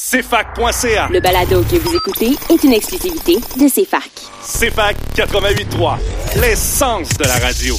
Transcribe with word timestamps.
CFAC.ca. 0.00 1.08
Le 1.10 1.18
balado 1.18 1.60
que 1.64 1.74
vous 1.74 1.92
écoutez 1.96 2.30
est 2.50 2.62
une 2.62 2.72
exclusivité 2.72 3.34
de 3.34 3.68
CFAC. 3.68 4.08
CFAC 4.42 4.96
88.3, 5.16 5.98
l'essence 6.40 7.08
de 7.18 7.24
la 7.24 7.36
radio. 7.38 7.74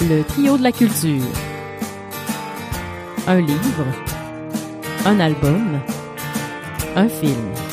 Le 0.00 0.22
trio 0.24 0.56
de 0.56 0.62
la 0.62 0.72
culture. 0.72 1.28
Un 3.26 3.42
livre, 3.42 3.84
un 5.04 5.20
album, 5.20 5.78
un 6.96 7.08
film. 7.10 7.67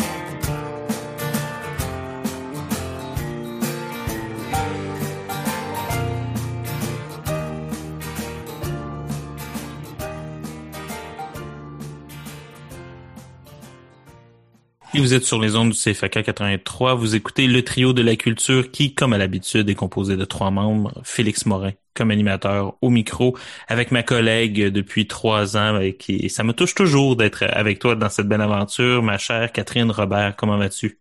Vous 14.97 15.13
êtes 15.13 15.23
sur 15.23 15.39
les 15.39 15.55
ondes 15.55 15.71
du 15.71 15.77
CFAK 15.77 16.23
83. 16.23 16.95
Vous 16.95 17.15
écoutez 17.15 17.47
le 17.47 17.63
trio 17.63 17.91
de 17.91 18.01
la 18.01 18.15
culture 18.15 18.71
qui, 18.71 18.93
comme 18.93 19.13
à 19.13 19.17
l'habitude, 19.17 19.69
est 19.69 19.75
composé 19.75 20.15
de 20.15 20.25
trois 20.25 20.51
membres. 20.51 21.01
Félix 21.03 21.45
Morin, 21.45 21.71
comme 21.93 22.11
animateur 22.11 22.77
au 22.81 22.89
micro, 22.89 23.37
avec 23.67 23.91
ma 23.91 24.03
collègue 24.03 24.67
depuis 24.67 25.07
trois 25.07 25.57
ans. 25.57 25.79
Et, 25.79 26.29
ça 26.29 26.43
me 26.43 26.53
touche 26.53 26.75
toujours 26.75 27.15
d'être 27.15 27.43
avec 27.43 27.79
toi 27.79 27.95
dans 27.95 28.09
cette 28.09 28.27
belle 28.27 28.41
aventure. 28.41 29.03
Ma 29.03 29.17
chère 29.17 29.51
Catherine 29.51 29.91
Robert, 29.91 30.35
comment 30.37 30.57
vas-tu? 30.57 30.99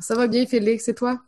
Ça 0.00 0.14
va 0.16 0.26
bien, 0.26 0.44
Félix, 0.46 0.88
et 0.88 0.94
toi? 0.94 1.18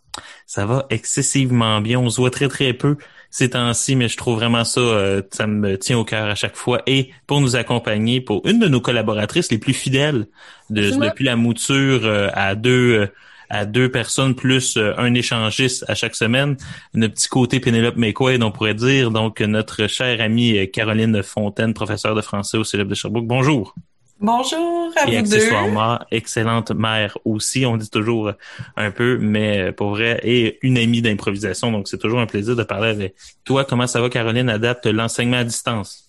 Ça 0.46 0.66
va 0.66 0.86
excessivement 0.90 1.80
bien. 1.80 1.98
On 1.98 2.10
se 2.10 2.20
voit 2.20 2.30
très, 2.30 2.48
très 2.48 2.72
peu 2.72 2.96
ces 3.30 3.50
temps-ci, 3.50 3.96
mais 3.96 4.09
je 4.09 4.16
trouve 4.16 4.37
vraiment 4.37 4.65
ça, 4.65 4.80
euh, 4.80 5.23
ça 5.30 5.46
me 5.46 5.76
tient 5.76 5.98
au 5.98 6.04
cœur 6.04 6.29
à 6.29 6.34
chaque 6.34 6.56
fois. 6.56 6.82
Et 6.87 7.10
pour 7.26 7.40
nous 7.40 7.56
accompagner, 7.56 8.20
pour 8.20 8.46
une 8.46 8.59
de 8.59 8.68
nos 8.68 8.80
collaboratrices 8.80 9.51
les 9.51 9.59
plus 9.59 9.74
fidèles 9.74 10.26
de, 10.70 10.90
depuis 10.90 11.24
la 11.24 11.37
mouture 11.37 12.01
euh, 12.04 12.28
à 12.32 12.54
deux 12.54 13.01
euh, 13.01 13.06
à 13.51 13.65
deux 13.65 13.90
personnes 13.90 14.34
plus 14.34 14.76
un 14.76 15.15
échangiste 15.15 15.82
à 15.88 15.95
chaque 15.95 16.15
semaine, 16.15 16.59
notre 16.93 17.15
petit 17.15 17.28
côté 17.28 17.60
Pénélope 17.60 17.96
McQuaid, 17.96 18.43
on 18.43 18.50
pourrait 18.50 18.74
dire. 18.74 19.10
Donc, 19.10 19.40
notre 19.40 19.87
chère 19.87 20.21
amie 20.21 20.71
Caroline 20.71 21.23
Fontaine, 21.23 21.73
professeure 21.73 22.15
de 22.15 22.21
français 22.21 22.59
au 22.59 22.65
Célèbre 22.65 22.90
de 22.90 22.95
Sherbrooke. 22.95 23.26
Bonjour. 23.26 23.74
Bonjour 24.21 24.91
à 24.97 25.09
Et 25.09 25.23
vous 25.23 25.29
deux. 25.29 25.37
accessoirement, 25.37 25.99
excellente 26.11 26.73
mère 26.73 27.16
aussi, 27.24 27.65
on 27.66 27.77
dit 27.77 27.88
toujours 27.88 28.33
un 28.77 28.91
peu, 28.91 29.16
mais 29.21 29.71
pour 29.73 29.91
vrai, 29.91 30.21
et 30.24 30.59
une 30.63 30.77
amie 30.77 31.02
d'improvisation, 31.02 31.71
donc 31.71 31.87
c'est 31.88 31.99
toujours 31.99 32.19
un 32.19 32.27
plaisir 32.27 32.57
de 32.57 32.65
parler 32.65 32.89
avec 32.91 33.15
toi. 33.45 33.65
Comment 33.65 33.87
ça 33.87 34.01
va, 34.01 34.09
Caroline, 34.09 34.49
adapte 34.49 34.87
l'enseignement 34.87 35.37
à 35.39 35.45
distance? 35.45 36.05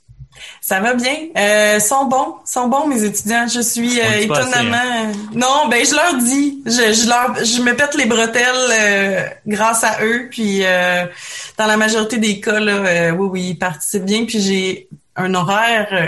Ça 0.61 0.79
va 0.79 0.93
bien. 0.93 1.15
Euh, 1.37 1.79
sont 1.79 2.05
bons, 2.05 2.35
sont 2.45 2.67
bons 2.67 2.87
mes 2.87 3.03
étudiants. 3.03 3.47
Je 3.47 3.61
suis 3.61 3.99
euh, 3.99 4.21
étonnamment. 4.21 4.77
hein? 4.77 5.11
Non, 5.33 5.67
ben 5.69 5.85
je 5.85 5.93
leur 5.93 6.15
dis, 6.21 6.61
je, 6.65 6.71
je 6.93 7.07
leur, 7.09 7.35
je 7.43 7.61
me 7.61 7.75
pète 7.75 7.95
les 7.95 8.05
bretelles 8.05 8.45
euh, 8.71 9.23
grâce 9.45 9.83
à 9.83 10.03
eux. 10.03 10.29
Puis 10.31 10.61
euh, 10.63 11.05
dans 11.57 11.65
la 11.65 11.77
majorité 11.77 12.17
des 12.17 12.39
cas, 12.39 12.59
là, 12.59 12.73
euh, 12.73 13.11
oui, 13.11 13.27
oui, 13.31 13.41
ils 13.49 13.57
participent 13.57 14.05
bien. 14.05 14.25
Puis 14.25 14.39
j'ai 14.39 14.87
un 15.15 15.33
horaire 15.33 15.87
euh, 15.91 16.07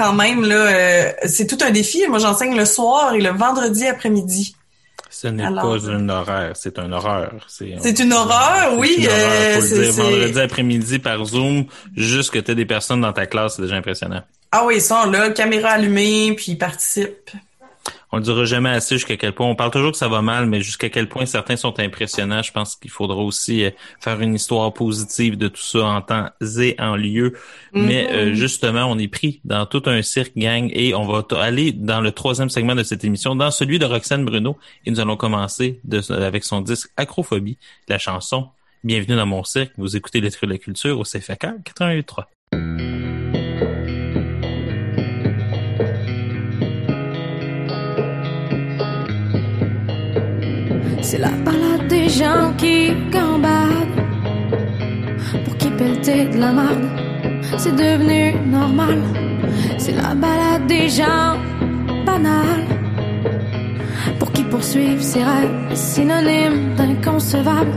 quand 0.00 0.14
même 0.14 0.42
là, 0.44 0.54
euh, 0.54 1.12
c'est 1.26 1.46
tout 1.46 1.58
un 1.62 1.70
défi. 1.70 2.02
Moi, 2.08 2.18
j'enseigne 2.18 2.56
le 2.56 2.64
soir 2.64 3.12
et 3.12 3.20
le 3.20 3.30
vendredi 3.30 3.86
après-midi. 3.86 4.56
Ce 5.10 5.28
n'est 5.28 5.44
Alors, 5.44 5.78
pas 5.78 5.86
une 5.90 6.10
horreur, 6.10 6.56
c'est 6.56 6.78
un 6.78 6.90
horreur. 6.90 7.34
C'est 7.48 7.98
une 7.98 8.12
horreur, 8.12 8.78
oui. 8.78 8.94
Une 8.98 9.06
horreur, 9.08 9.62
euh, 9.62 9.90
dire. 9.90 9.92
Vendredi 9.92 10.40
après-midi 10.40 10.98
par 11.00 11.22
Zoom, 11.26 11.66
juste 11.96 12.30
que 12.30 12.38
tu 12.38 12.54
des 12.54 12.64
personnes 12.64 13.02
dans 13.02 13.12
ta 13.12 13.26
classe, 13.26 13.56
c'est 13.56 13.62
déjà 13.62 13.76
impressionnant. 13.76 14.22
Ah 14.52 14.64
oui, 14.64 14.76
ils 14.76 14.82
sont 14.82 15.04
là, 15.04 15.30
caméra 15.30 15.70
allumée, 15.70 16.32
puis 16.34 16.52
ils 16.52 16.58
participent. 16.58 17.30
On 18.12 18.18
ne 18.18 18.22
dira 18.22 18.44
jamais 18.44 18.70
assez 18.70 18.96
jusqu'à 18.96 19.16
quel 19.16 19.32
point. 19.32 19.46
On 19.46 19.54
parle 19.54 19.70
toujours 19.70 19.92
que 19.92 19.96
ça 19.96 20.08
va 20.08 20.20
mal, 20.20 20.46
mais 20.46 20.60
jusqu'à 20.62 20.88
quel 20.88 21.08
point 21.08 21.26
certains 21.26 21.56
sont 21.56 21.78
impressionnants. 21.78 22.42
Je 22.42 22.50
pense 22.50 22.74
qu'il 22.76 22.90
faudra 22.90 23.18
aussi 23.18 23.64
euh, 23.64 23.70
faire 24.00 24.20
une 24.20 24.34
histoire 24.34 24.72
positive 24.74 25.36
de 25.38 25.46
tout 25.48 25.62
ça 25.62 25.84
en 25.84 26.02
temps 26.02 26.28
et 26.60 26.74
en 26.80 26.96
lieu. 26.96 27.34
Mais 27.72 28.04
Mhm. 28.04 28.14
euh, 28.16 28.34
justement, 28.34 28.86
on 28.86 28.98
est 28.98 29.06
pris 29.08 29.40
dans 29.44 29.64
tout 29.66 29.82
un 29.86 30.02
cirque 30.02 30.36
gang 30.36 30.70
et 30.72 30.94
on 30.94 31.06
va 31.06 31.24
aller 31.40 31.72
dans 31.72 32.00
le 32.00 32.10
troisième 32.10 32.50
segment 32.50 32.74
de 32.74 32.82
cette 32.82 33.04
émission, 33.04 33.36
dans 33.36 33.50
celui 33.52 33.78
de 33.78 33.86
Roxane 33.86 34.24
Bruno. 34.24 34.56
Et 34.86 34.90
nous 34.90 34.98
allons 35.00 35.16
commencer 35.16 35.80
de, 35.84 36.00
avec 36.12 36.42
son 36.44 36.60
disque 36.62 36.90
Acrophobie, 36.96 37.58
la 37.88 37.98
chanson 37.98 38.48
Bienvenue 38.82 39.14
dans 39.16 39.26
mon 39.26 39.44
cirque. 39.44 39.72
Vous 39.76 39.94
écoutez 39.94 40.22
les 40.22 40.30
trucs 40.30 40.48
de 40.48 40.54
la 40.54 40.58
culture 40.58 40.98
au 40.98 41.02
CFK 41.04 41.46
88.3. 41.64 43.09
C'est 51.02 51.18
la 51.18 51.30
balade 51.30 51.88
des 51.88 52.08
gens 52.08 52.52
qui 52.58 52.92
gambadent 53.10 53.96
pour 55.44 55.56
qui 55.56 55.70
pelleter 55.70 56.26
de 56.26 56.38
la 56.38 56.52
marde. 56.52 56.84
C'est 57.58 57.74
devenu 57.74 58.34
normal. 58.46 58.98
C'est 59.78 59.96
la 59.96 60.14
balade 60.14 60.66
des 60.66 60.88
gens 60.88 61.36
banals 62.04 62.66
pour 64.18 64.30
qui 64.32 64.44
poursuivre 64.44 65.02
ses 65.02 65.24
rêves 65.24 65.74
synonyme 65.74 66.74
d'inconcevable. 66.76 67.72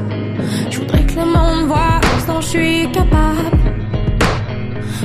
Je 0.70 0.80
voudrais 0.80 1.06
que 1.06 1.16
le 1.16 1.26
monde 1.26 1.68
voit 1.68 2.02
ce 2.20 2.28
dont 2.28 2.42
je 2.42 2.48
suis 2.48 2.92
capable. 2.92 3.58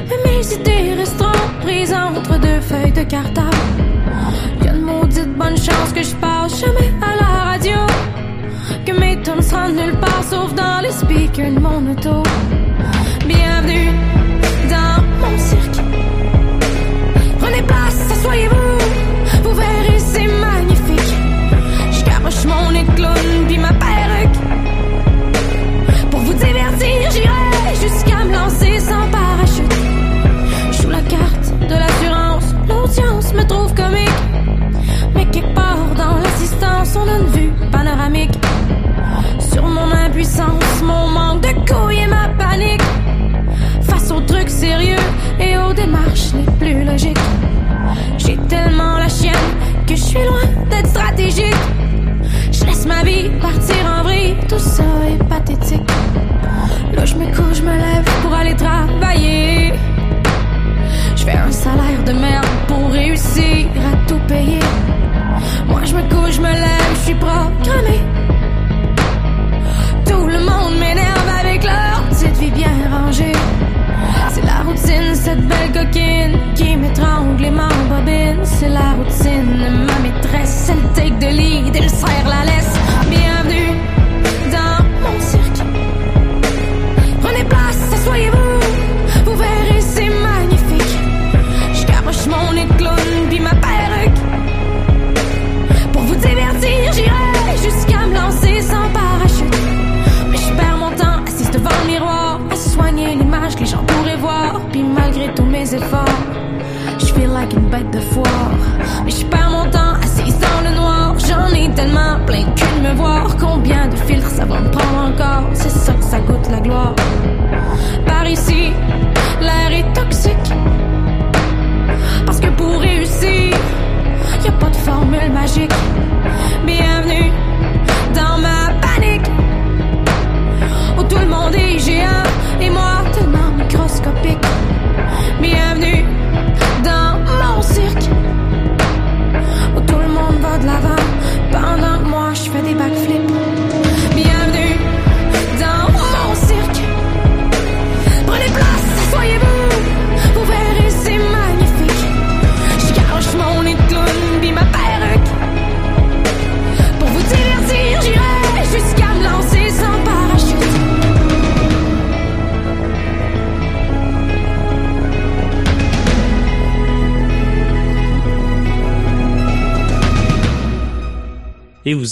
Mais 0.09 0.19
mes 0.25 0.55
idées 0.55 0.95
resteront 0.95 1.49
prises 1.62 1.95
entre 1.95 2.39
deux 2.41 2.61
feuilles 2.61 2.93
de 2.93 3.05
cartable. 3.05 3.56
Maudite 5.19 5.37
bonne 5.37 5.56
chance 5.56 5.93
que 5.93 6.03
je 6.03 6.15
passe 6.17 6.61
jamais 6.61 6.93
à 7.03 7.17
la 7.17 7.51
radio. 7.51 7.77
Que 8.87 8.93
mes 8.93 9.21
tunes 9.23 9.43
se 9.43 9.55
rendent 9.55 9.75
nulle 9.75 9.99
part 9.99 10.23
sauf 10.23 10.55
dans 10.55 10.81
les 10.81 10.93
speakers 10.93 11.53
de 11.53 11.61
mon 11.61 11.91
auto. 11.91 12.23
Bienvenue 13.27 13.93
dans 14.71 15.03
mon 15.21 15.39
cirque. 15.39 15.84
Prenez 17.41 17.62
place, 17.62 18.12
asseyez-vous. 18.12 18.68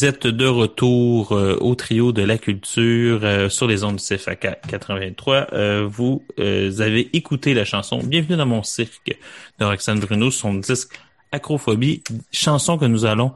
Êtes 0.07 0.27
de 0.27 0.47
retour 0.47 1.33
euh, 1.33 1.57
au 1.61 1.75
trio 1.75 2.13
de 2.13 2.23
la 2.23 2.39
culture 2.39 3.21
euh, 3.23 3.49
sur 3.49 3.67
les 3.67 3.83
ondes 3.83 3.97
du 3.97 4.03
CFAK 4.05 4.61
83. 4.69 5.49
Euh, 5.53 5.89
vous 5.91 6.23
euh, 6.39 6.81
avez 6.81 7.09
écouté 7.17 7.55
la 7.55 7.65
chanson 7.65 7.99
Bienvenue 7.99 8.37
dans 8.37 8.47
mon 8.47 8.63
cirque 8.63 9.19
de 9.59 9.65
Roxane 9.65 9.99
Bruno, 9.99 10.31
son 10.31 10.55
disque 10.55 10.99
Acrophobie, 11.33 12.03
chanson 12.31 12.79
que 12.79 12.85
nous 12.85 13.05
allons 13.05 13.33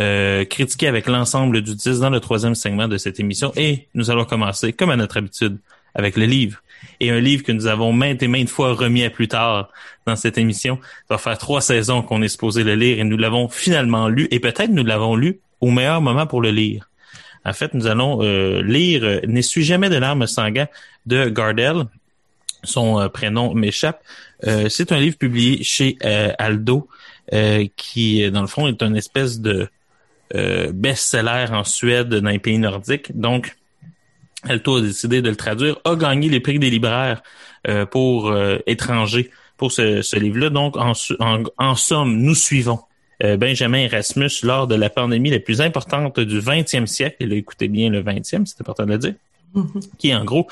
euh, 0.00 0.44
critiquer 0.44 0.88
avec 0.88 1.06
l'ensemble 1.06 1.60
du 1.62 1.74
disque 1.74 2.00
dans 2.00 2.10
le 2.10 2.20
troisième 2.20 2.54
segment 2.54 2.88
de 2.88 2.96
cette 2.96 3.20
émission. 3.20 3.52
Et 3.56 3.88
nous 3.94 4.10
allons 4.10 4.24
commencer, 4.24 4.72
comme 4.72 4.90
à 4.90 4.96
notre 4.96 5.18
habitude, 5.18 5.58
avec 5.94 6.16
le 6.16 6.24
livre. 6.24 6.62
Et 7.00 7.10
un 7.10 7.20
livre 7.20 7.42
que 7.42 7.52
nous 7.52 7.66
avons 7.66 7.92
maintes 7.92 8.22
et 8.22 8.28
maintes 8.28 8.48
fois 8.48 8.72
remis 8.72 9.04
à 9.04 9.10
plus 9.10 9.28
tard 9.28 9.68
dans 10.06 10.16
cette 10.16 10.38
émission. 10.38 10.78
Ça 11.08 11.14
va 11.14 11.18
faire 11.18 11.38
trois 11.38 11.60
saisons 11.60 12.02
qu'on 12.02 12.22
est 12.22 12.28
supposé 12.28 12.64
le 12.64 12.74
lire 12.74 12.98
et 12.98 13.04
nous 13.04 13.16
l'avons 13.16 13.48
finalement 13.48 14.08
lu. 14.08 14.26
Et 14.30 14.40
peut-être 14.40 14.70
nous 14.70 14.84
l'avons 14.84 15.16
lu 15.16 15.40
au 15.64 15.70
meilleur 15.70 16.02
moment 16.02 16.26
pour 16.26 16.42
le 16.42 16.50
lire. 16.50 16.90
En 17.46 17.54
fait, 17.54 17.72
nous 17.72 17.86
allons 17.86 18.22
euh, 18.22 18.62
lire 18.62 19.02
euh, 19.02 19.20
N'essuie 19.26 19.64
jamais 19.64 19.88
de 19.88 19.96
larmes 19.96 20.26
sanguin 20.26 20.66
de 21.06 21.28
Gardel. 21.30 21.84
Son 22.62 23.00
euh, 23.00 23.08
prénom 23.08 23.54
m'échappe. 23.54 24.02
Euh, 24.46 24.68
c'est 24.68 24.92
un 24.92 24.98
livre 24.98 25.16
publié 25.16 25.62
chez 25.62 25.96
Aldo 26.38 26.88
qui, 27.76 28.30
dans 28.30 28.42
le 28.42 28.46
fond, 28.46 28.68
est 28.68 28.82
une 28.82 28.96
espèce 28.96 29.40
de 29.40 29.68
best-seller 30.30 31.46
en 31.50 31.64
Suède 31.64 32.08
dans 32.08 32.28
les 32.28 32.38
pays 32.38 32.58
nordiques. 32.58 33.16
Donc, 33.18 33.56
Alto 34.42 34.76
a 34.76 34.80
décidé 34.82 35.22
de 35.22 35.30
le 35.30 35.36
traduire, 35.36 35.78
a 35.84 35.96
gagné 35.96 36.28
les 36.28 36.40
prix 36.40 36.58
des 36.58 36.68
libraires 36.68 37.22
pour 37.90 38.36
étrangers 38.66 39.30
pour 39.56 39.72
ce, 39.72 40.18
livre-là. 40.18 40.50
Donc, 40.50 40.76
en, 40.76 41.74
somme, 41.74 42.18
nous 42.18 42.34
suivons 42.34 42.80
Benjamin 43.20 43.78
Erasmus 43.78 44.30
lors 44.42 44.66
de 44.66 44.74
la 44.74 44.90
pandémie 44.90 45.30
la 45.30 45.40
plus 45.40 45.60
importante 45.60 46.20
du 46.20 46.40
20e 46.40 46.86
siècle. 46.86 47.16
Et 47.20 47.26
là, 47.26 47.36
écoutez 47.36 47.68
bien 47.68 47.90
le 47.90 48.02
20e, 48.02 48.46
c'est 48.46 48.60
important 48.60 48.84
de 48.84 48.92
le 48.92 48.98
dire, 48.98 49.14
qui 49.98 50.10
est 50.10 50.14
en 50.14 50.24
gros 50.24 50.46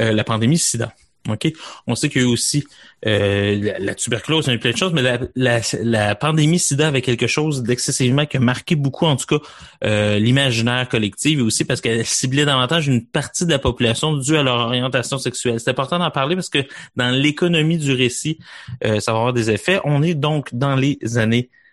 euh, 0.00 0.12
la 0.12 0.24
pandémie 0.24 0.58
sida. 0.58 0.92
OK? 1.28 1.52
On 1.88 1.96
sait 1.96 2.08
qu'il 2.08 2.22
y 2.22 2.24
a 2.24 2.28
eu 2.28 2.30
aussi 2.30 2.64
euh, 3.04 3.58
la, 3.60 3.78
la 3.80 3.94
tuberculose, 3.96 4.46
il 4.46 4.50
y 4.50 4.52
a 4.52 4.54
eu 4.54 4.58
plein 4.60 4.70
de 4.70 4.76
choses, 4.76 4.92
mais 4.92 5.02
la, 5.02 5.18
la, 5.34 5.60
la 5.82 6.14
pandémie 6.14 6.60
sida 6.60 6.86
avait 6.86 7.02
quelque 7.02 7.26
chose 7.26 7.64
d'excessivement 7.64 8.26
qui 8.26 8.36
a 8.36 8.40
marqué 8.40 8.76
beaucoup, 8.76 9.06
en 9.06 9.16
tout 9.16 9.26
cas, 9.26 9.44
euh, 9.84 10.20
l'imaginaire 10.20 10.88
collectif 10.88 11.38
et 11.38 11.42
aussi 11.42 11.64
parce 11.64 11.80
qu'elle 11.80 12.06
ciblait 12.06 12.44
davantage 12.44 12.86
une 12.86 13.04
partie 13.04 13.44
de 13.44 13.50
la 13.50 13.58
population 13.58 14.16
due 14.16 14.36
à 14.36 14.44
leur 14.44 14.56
orientation 14.56 15.18
sexuelle. 15.18 15.58
C'est 15.58 15.70
important 15.70 15.98
d'en 15.98 16.12
parler 16.12 16.36
parce 16.36 16.48
que 16.48 16.64
dans 16.94 17.10
l'économie 17.10 17.78
du 17.78 17.92
récit, 17.92 18.38
euh, 18.84 19.00
ça 19.00 19.12
va 19.12 19.18
avoir 19.18 19.32
des 19.32 19.50
effets. 19.50 19.80
On 19.84 20.02
est 20.02 20.14
donc 20.14 20.54
dans 20.54 20.76
les 20.76 20.98
années 21.16 21.50
euh, 21.50 21.65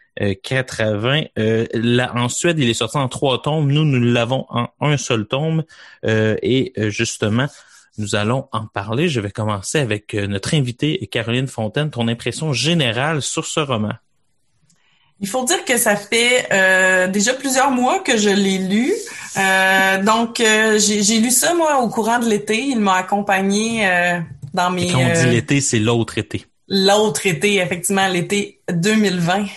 80. 0.43 1.23
Euh, 1.37 1.65
là, 1.73 2.11
en 2.15 2.29
Suède, 2.29 2.59
il 2.59 2.69
est 2.69 2.73
sorti 2.73 2.97
en 2.97 3.07
trois 3.07 3.41
tomes. 3.41 3.71
Nous, 3.71 3.85
nous 3.85 3.99
l'avons 3.99 4.45
en 4.49 4.67
un 4.81 4.97
seul 4.97 5.25
tome. 5.25 5.63
Euh, 6.05 6.35
et 6.41 6.73
euh, 6.77 6.89
justement, 6.89 7.47
nous 7.97 8.15
allons 8.15 8.47
en 8.51 8.65
parler. 8.67 9.09
Je 9.09 9.19
vais 9.19 9.31
commencer 9.31 9.79
avec 9.79 10.13
euh, 10.13 10.27
notre 10.27 10.53
invitée, 10.55 11.07
Caroline 11.11 11.47
Fontaine. 11.47 11.89
Ton 11.89 12.07
impression 12.07 12.53
générale 12.53 13.21
sur 13.21 13.45
ce 13.45 13.59
roman? 13.59 13.93
Il 15.19 15.27
faut 15.27 15.45
dire 15.45 15.63
que 15.63 15.77
ça 15.77 15.95
fait 15.95 16.47
euh, 16.51 17.07
déjà 17.07 17.33
plusieurs 17.33 17.71
mois 17.71 17.99
que 17.99 18.17
je 18.17 18.29
l'ai 18.29 18.57
lu. 18.57 18.91
Euh, 19.37 20.03
donc, 20.03 20.39
euh, 20.39 20.77
j'ai 20.79 21.01
j'ai 21.01 21.19
lu 21.19 21.31
ça, 21.31 21.53
moi, 21.53 21.79
au 21.79 21.87
courant 21.87 22.19
de 22.19 22.27
l'été. 22.27 22.59
Il 22.59 22.79
m'a 22.79 22.95
accompagné 22.95 23.87
euh, 23.87 24.19
dans 24.53 24.69
mes... 24.69 24.83
Et 24.83 24.91
quand 24.91 24.99
on 24.99 25.13
dit 25.13 25.27
euh, 25.27 25.31
l'été, 25.31 25.61
c'est 25.61 25.79
l'autre 25.79 26.17
été. 26.17 26.45
L'autre 26.69 27.25
été, 27.27 27.55
effectivement, 27.57 28.07
l'été 28.07 28.59
2020. 28.71 29.39
Oui, 29.41 29.47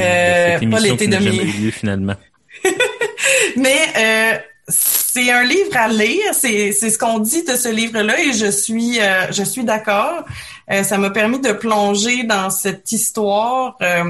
Euh, 0.00 0.58
pas 0.70 0.80
l'été 0.80 1.04
qui 1.04 1.08
n'a 1.08 1.18
2000. 1.18 1.32
jamais 1.40 1.50
eu 1.50 1.52
lieu, 1.64 1.70
finalement. 1.70 2.14
Mais 3.56 3.76
euh, 3.96 4.38
c'est 4.68 5.30
un 5.30 5.44
livre 5.44 5.76
à 5.76 5.88
lire, 5.88 6.32
c'est 6.32 6.72
c'est 6.72 6.90
ce 6.90 6.98
qu'on 6.98 7.18
dit 7.18 7.44
de 7.44 7.56
ce 7.56 7.68
livre-là 7.68 8.18
et 8.20 8.32
je 8.32 8.50
suis 8.50 9.00
euh, 9.00 9.30
je 9.30 9.42
suis 9.42 9.64
d'accord. 9.64 10.24
Euh, 10.70 10.82
ça 10.82 10.96
m'a 10.98 11.10
permis 11.10 11.40
de 11.40 11.52
plonger 11.52 12.24
dans 12.24 12.50
cette 12.50 12.90
histoire 12.92 13.76
euh, 13.82 14.04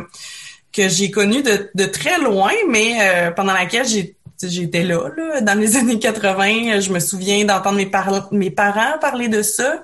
que 0.73 0.89
j'ai 0.89 1.11
connue 1.11 1.43
de, 1.43 1.71
de 1.75 1.85
très 1.87 2.19
loin, 2.19 2.53
mais 2.69 2.95
euh, 3.01 3.31
pendant 3.33 3.53
laquelle 3.55 3.87
j'ai 3.87 4.17
j'étais 4.43 4.83
là, 4.83 5.09
là, 5.17 5.41
dans 5.41 5.59
les 5.59 5.77
années 5.81 5.99
80. 5.99 6.81
Je 6.81 6.91
me 6.93 7.01
souviens 7.01 7.45
d'entendre 7.45 7.77
mes, 7.77 7.87
par- 7.87 8.29
mes 8.33 8.51
parents 8.51 8.99
parler 9.01 9.29
de 9.29 9.43
ça. 9.43 9.83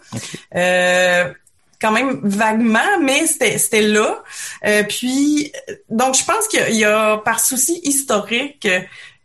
Euh, 0.55 1.33
quand 1.81 1.93
même 1.93 2.21
vaguement, 2.23 2.99
mais 3.03 3.27
c'était 3.27 3.59
c'était 3.59 3.82
là. 3.82 4.23
Euh, 4.67 4.82
puis 4.85 5.53
donc 5.88 6.15
je 6.17 6.25
pense 6.25 6.47
qu'il 6.49 6.61
y 6.61 6.62
a- 6.62 6.69
il 6.71 6.77
y, 6.77 6.85
a 6.85 7.17
par 7.19 7.41
souci 7.41 7.81
historique 7.85 8.69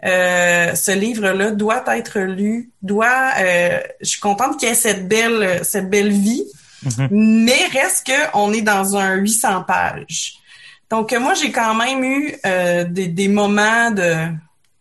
euh, 0.05 0.75
ce 0.75 0.91
livre-là 0.91 1.51
doit 1.51 1.83
être 1.97 2.19
lu, 2.19 2.69
doit. 2.81 3.31
euh, 3.39 3.79
je 4.01 4.05
suis 4.09 4.19
contente 4.19 4.59
qu'il 4.59 4.69
y 4.69 4.71
ait 4.71 4.75
cette 4.75 5.07
belle 5.07 5.61
cette 5.63 5.89
belle 5.89 6.11
vie, 6.11 6.43
Mhm. 6.83 7.07
mais 7.11 7.65
reste 7.73 8.05
que 8.07 8.37
on 8.37 8.53
est 8.53 8.61
dans 8.61 8.95
un 8.95 9.15
800 9.15 9.63
pages. 9.63 10.35
Donc 10.91 11.11
moi 11.13 11.33
j'ai 11.33 11.51
quand 11.51 11.73
même 11.73 12.03
eu 12.03 12.35
euh, 12.45 12.83
des, 12.83 13.07
des 13.07 13.27
moments 13.27 13.89
de 13.89 14.13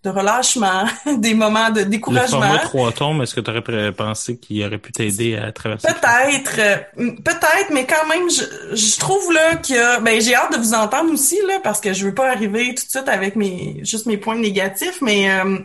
de 0.04 0.10
relâchement, 0.10 0.84
des 1.18 1.34
moments 1.34 1.70
de 1.70 1.80
Le 1.80 1.86
découragement. 1.86 2.40
format 2.42 2.58
trois 2.58 2.92
tomes, 2.92 3.22
est-ce 3.22 3.34
que 3.34 3.40
tu 3.40 3.50
aurais 3.50 3.92
pensé 3.92 4.36
qu'il 4.36 4.62
aurait 4.64 4.78
pu 4.78 4.92
t'aider 4.92 5.36
à 5.36 5.50
traverser? 5.50 5.88
Peut-être, 5.88 6.58
euh, 6.58 7.10
peut-être, 7.24 7.70
mais 7.72 7.86
quand 7.86 8.06
même, 8.08 8.28
je, 8.30 8.76
je 8.76 8.98
trouve 8.98 9.32
là 9.32 9.56
qu'il 9.56 9.76
y 9.76 9.78
a, 9.78 10.00
ben 10.00 10.20
j'ai 10.20 10.34
hâte 10.34 10.52
de 10.52 10.58
vous 10.58 10.74
entendre 10.74 11.10
aussi 11.12 11.38
là, 11.48 11.58
parce 11.62 11.80
que 11.80 11.92
je 11.94 12.04
veux 12.06 12.14
pas 12.14 12.30
arriver 12.30 12.68
tout 12.74 12.84
de 12.84 12.90
suite 12.90 13.08
avec 13.08 13.34
mes 13.36 13.80
juste 13.82 14.06
mes 14.06 14.16
points 14.18 14.36
négatifs, 14.36 14.98
mais 15.00 15.30
euh, 15.30 15.58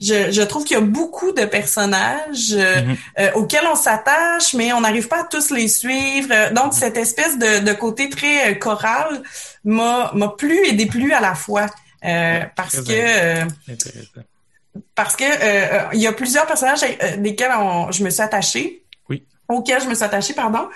je, 0.00 0.30
je 0.30 0.42
trouve 0.42 0.64
qu'il 0.64 0.76
y 0.76 0.80
a 0.80 0.82
beaucoup 0.82 1.32
de 1.32 1.44
personnages 1.44 2.52
euh, 2.52 2.82
Mhm. 2.82 2.96
euh, 3.18 3.30
auxquels 3.34 3.66
on 3.70 3.74
s'attache, 3.76 4.54
mais 4.54 4.72
on 4.72 4.80
n'arrive 4.80 5.08
pas 5.08 5.20
à 5.20 5.24
tous 5.24 5.50
les 5.50 5.68
suivre. 5.68 6.28
Euh, 6.32 6.50
Donc 6.52 6.74
cette 6.74 6.96
espèce 6.96 7.38
de, 7.38 7.60
de 7.64 7.72
côté 7.72 8.08
très 8.10 8.58
choral 8.58 9.22
m'a 9.64 10.10
m'a 10.14 10.28
plu 10.28 10.58
et 10.66 10.72
déplu 10.72 11.12
à 11.12 11.20
la 11.20 11.34
fois. 11.34 11.66
Euh, 12.04 12.40
parce 12.56 12.80
que 12.80 12.92
euh, 12.92 13.44
parce 14.94 15.16
que 15.16 15.24
euh, 15.24 15.84
il 15.92 16.00
y 16.00 16.06
a 16.06 16.12
plusieurs 16.12 16.46
personnages 16.46 16.80
desquels 17.18 17.52
on- 17.58 17.90
je 17.92 18.02
me 18.04 18.10
suis 18.10 18.22
attachée. 18.22 18.84
Oui. 19.08 19.24
Auxquels 19.48 19.82
je 19.82 19.88
me 19.88 19.94
suis 19.94 20.04
attachée, 20.04 20.32
pardon. 20.34 20.68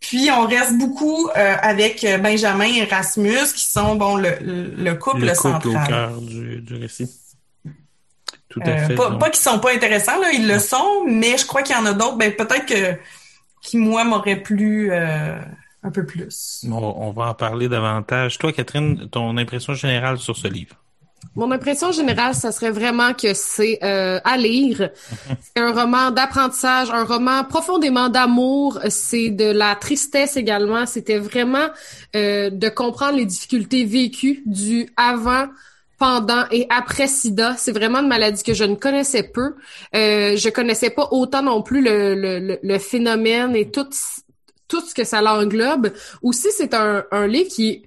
Puis 0.00 0.30
on 0.30 0.46
reste 0.46 0.78
beaucoup 0.78 1.28
euh, 1.36 1.54
avec 1.60 2.06
Benjamin 2.22 2.66
et 2.66 2.78
Erasmus, 2.82 3.52
qui 3.54 3.64
sont 3.64 3.96
bon 3.96 4.16
le, 4.16 4.30
le- 4.40 4.74
le 4.76 4.94
couple, 4.94 5.24
Le 5.26 5.34
couple 5.34 5.68
au 5.68 5.72
central. 5.72 5.88
cœur 5.88 6.20
du, 6.20 6.60
du 6.60 6.74
récit. 6.76 7.10
Tout 8.48 8.60
à 8.64 8.76
fait. 8.86 8.94
pas, 8.94 9.10
pas 9.18 9.28
qu'ils 9.30 9.42
sont 9.42 9.58
pas 9.58 9.72
intéressants, 9.72 10.18
là, 10.20 10.30
ils 10.32 10.46
le 10.46 10.58
sont, 10.58 11.04
mais 11.06 11.36
je 11.36 11.44
crois 11.46 11.62
qu'il 11.62 11.74
y 11.76 11.78
en 11.78 11.84
a 11.86 11.92
d'autres. 11.92 12.16
Ben 12.16 12.32
peut-être 12.34 12.64
que 12.66 12.98
qui 13.60 13.76
moi 13.76 14.04
m'auraient 14.04 14.40
plu 14.40 14.90
euh, 14.92 15.38
un 15.82 15.90
peu 15.90 16.04
plus. 16.04 16.64
On, 16.70 16.76
on 16.76 17.10
va 17.12 17.30
en 17.30 17.34
parler 17.34 17.68
davantage. 17.68 18.38
Toi, 18.38 18.52
Catherine, 18.52 19.08
ton 19.10 19.36
impression 19.36 19.74
générale 19.74 20.18
sur 20.18 20.36
ce 20.36 20.48
livre? 20.48 20.76
Mon 21.34 21.50
impression 21.50 21.90
générale, 21.92 22.34
ça 22.34 22.52
serait 22.52 22.70
vraiment 22.70 23.12
que 23.12 23.34
c'est 23.34 23.78
euh, 23.82 24.20
à 24.24 24.36
lire. 24.36 24.90
C'est 25.40 25.60
un 25.60 25.72
roman 25.72 26.10
d'apprentissage, 26.10 26.90
un 26.90 27.04
roman 27.04 27.44
profondément 27.44 28.08
d'amour. 28.08 28.78
C'est 28.88 29.30
de 29.30 29.44
la 29.44 29.74
tristesse 29.74 30.36
également. 30.36 30.86
C'était 30.86 31.18
vraiment 31.18 31.68
euh, 32.14 32.50
de 32.50 32.68
comprendre 32.68 33.16
les 33.16 33.26
difficultés 33.26 33.84
vécues 33.84 34.42
du 34.46 34.88
avant 34.96 35.46
pendant 35.98 36.44
et 36.52 36.66
après 36.70 37.08
SIDA. 37.08 37.56
C'est 37.56 37.72
vraiment 37.72 37.98
une 37.98 38.08
maladie 38.08 38.44
que 38.44 38.54
je 38.54 38.64
ne 38.64 38.76
connaissais 38.76 39.24
peu. 39.24 39.56
Euh, 39.96 40.36
je 40.36 40.48
connaissais 40.50 40.90
pas 40.90 41.08
autant 41.10 41.42
non 41.42 41.62
plus 41.62 41.82
le, 41.82 42.14
le, 42.14 42.58
le 42.62 42.78
phénomène 42.78 43.56
et 43.56 43.70
tout, 43.70 43.88
tout 44.68 44.80
ce 44.82 44.94
que 44.94 45.04
ça 45.04 45.20
l'englobe. 45.22 45.92
Aussi, 46.22 46.48
c'est 46.56 46.74
un, 46.74 47.04
livre 47.26 47.50
qui 47.50 47.70
est 47.70 47.82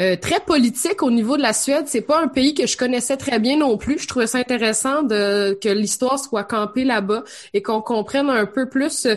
euh, 0.00 0.16
très 0.16 0.40
politique 0.40 1.02
au 1.02 1.10
niveau 1.10 1.36
de 1.36 1.42
la 1.42 1.52
Suède. 1.52 1.84
C'est 1.86 2.02
pas 2.02 2.20
un 2.20 2.28
pays 2.28 2.54
que 2.54 2.66
je 2.66 2.76
connaissais 2.76 3.16
très 3.16 3.38
bien 3.38 3.56
non 3.56 3.78
plus. 3.78 4.00
Je 4.00 4.08
trouvais 4.08 4.26
ça 4.26 4.38
intéressant 4.38 5.06
que 5.06 5.72
l'histoire 5.72 6.18
soit 6.18 6.44
campée 6.44 6.84
là-bas 6.84 7.22
et 7.54 7.62
qu'on 7.62 7.80
comprenne 7.80 8.28
un 8.28 8.46
peu 8.46 8.68
plus 8.68 9.06
euh, 9.06 9.16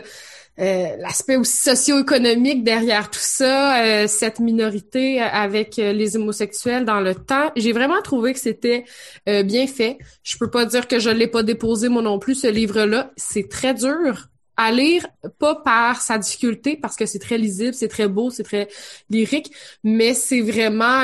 l'aspect 0.99 1.35
aussi 1.35 1.57
socio-économique 1.57 2.63
derrière 2.63 3.11
tout 3.11 3.19
ça, 3.21 3.83
euh, 3.83 4.07
cette 4.07 4.39
minorité 4.39 5.19
avec 5.19 5.77
les 5.77 6.15
homosexuels 6.15 6.85
dans 6.85 6.99
le 6.99 7.15
temps. 7.15 7.51
J'ai 7.55 7.73
vraiment 7.73 8.01
trouvé 8.01 8.33
que 8.33 8.39
c'était 8.39 8.85
bien 9.25 9.67
fait. 9.67 9.97
Je 10.23 10.37
peux 10.37 10.49
pas 10.49 10.65
dire 10.65 10.87
que 10.87 10.99
je 10.99 11.09
l'ai 11.09 11.27
pas 11.27 11.43
déposé 11.43 11.89
moi 11.89 12.01
non 12.03 12.19
plus 12.19 12.35
ce 12.35 12.47
livre-là. 12.47 13.11
C'est 13.17 13.49
très 13.49 13.73
dur 13.73 14.29
à 14.57 14.71
lire, 14.71 15.05
pas 15.39 15.55
par 15.55 16.01
sa 16.01 16.17
difficulté, 16.17 16.77
parce 16.81 16.95
que 16.95 17.05
c'est 17.05 17.19
très 17.19 17.37
lisible, 17.37 17.73
c'est 17.73 17.87
très 17.87 18.07
beau, 18.07 18.29
c'est 18.29 18.43
très 18.43 18.67
lyrique, 19.09 19.51
mais 19.83 20.13
c'est 20.13 20.41
vraiment, 20.41 21.03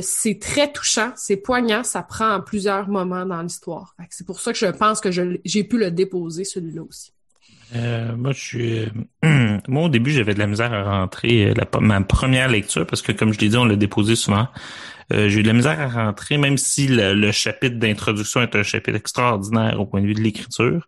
c'est 0.00 0.38
très 0.40 0.70
touchant, 0.72 1.12
c'est 1.16 1.36
poignant, 1.36 1.82
ça 1.82 2.02
prend 2.02 2.34
en 2.34 2.40
plusieurs 2.40 2.88
moments 2.88 3.26
dans 3.26 3.42
l'histoire. 3.42 3.94
C'est 4.10 4.26
pour 4.26 4.40
ça 4.40 4.52
que 4.52 4.58
je 4.58 4.66
pense 4.66 5.00
que 5.00 5.10
j'ai 5.10 5.64
pu 5.64 5.78
le 5.78 5.90
déposer, 5.90 6.44
celui-là 6.44 6.82
aussi. 6.82 7.14
Euh, 7.74 8.14
moi, 8.16 8.32
je. 8.32 8.86
Euh, 9.24 9.58
moi, 9.68 9.84
au 9.84 9.88
début, 9.88 10.10
j'avais 10.10 10.34
de 10.34 10.38
la 10.38 10.46
misère 10.46 10.72
à 10.72 11.00
rentrer 11.00 11.50
euh, 11.50 11.54
la, 11.54 11.80
ma 11.80 12.00
première 12.02 12.48
lecture 12.48 12.86
parce 12.86 13.02
que, 13.02 13.12
comme 13.12 13.32
je 13.32 13.38
l'ai 13.40 13.48
dit, 13.48 13.56
on 13.56 13.64
l'a 13.64 13.76
déposé 13.76 14.16
souvent. 14.16 14.48
J'ai 15.10 15.40
eu 15.40 15.42
de 15.42 15.48
la 15.48 15.54
misère 15.54 15.80
à 15.80 15.88
rentrer, 15.88 16.38
même 16.38 16.58
si 16.58 16.88
le, 16.88 17.32
chapitre 17.32 17.76
d'introduction 17.76 18.42
est 18.42 18.56
un 18.56 18.62
chapitre 18.62 18.96
extraordinaire 18.96 19.80
au 19.80 19.86
point 19.86 20.00
de 20.00 20.06
vue 20.06 20.14
de 20.14 20.20
l'écriture. 20.20 20.86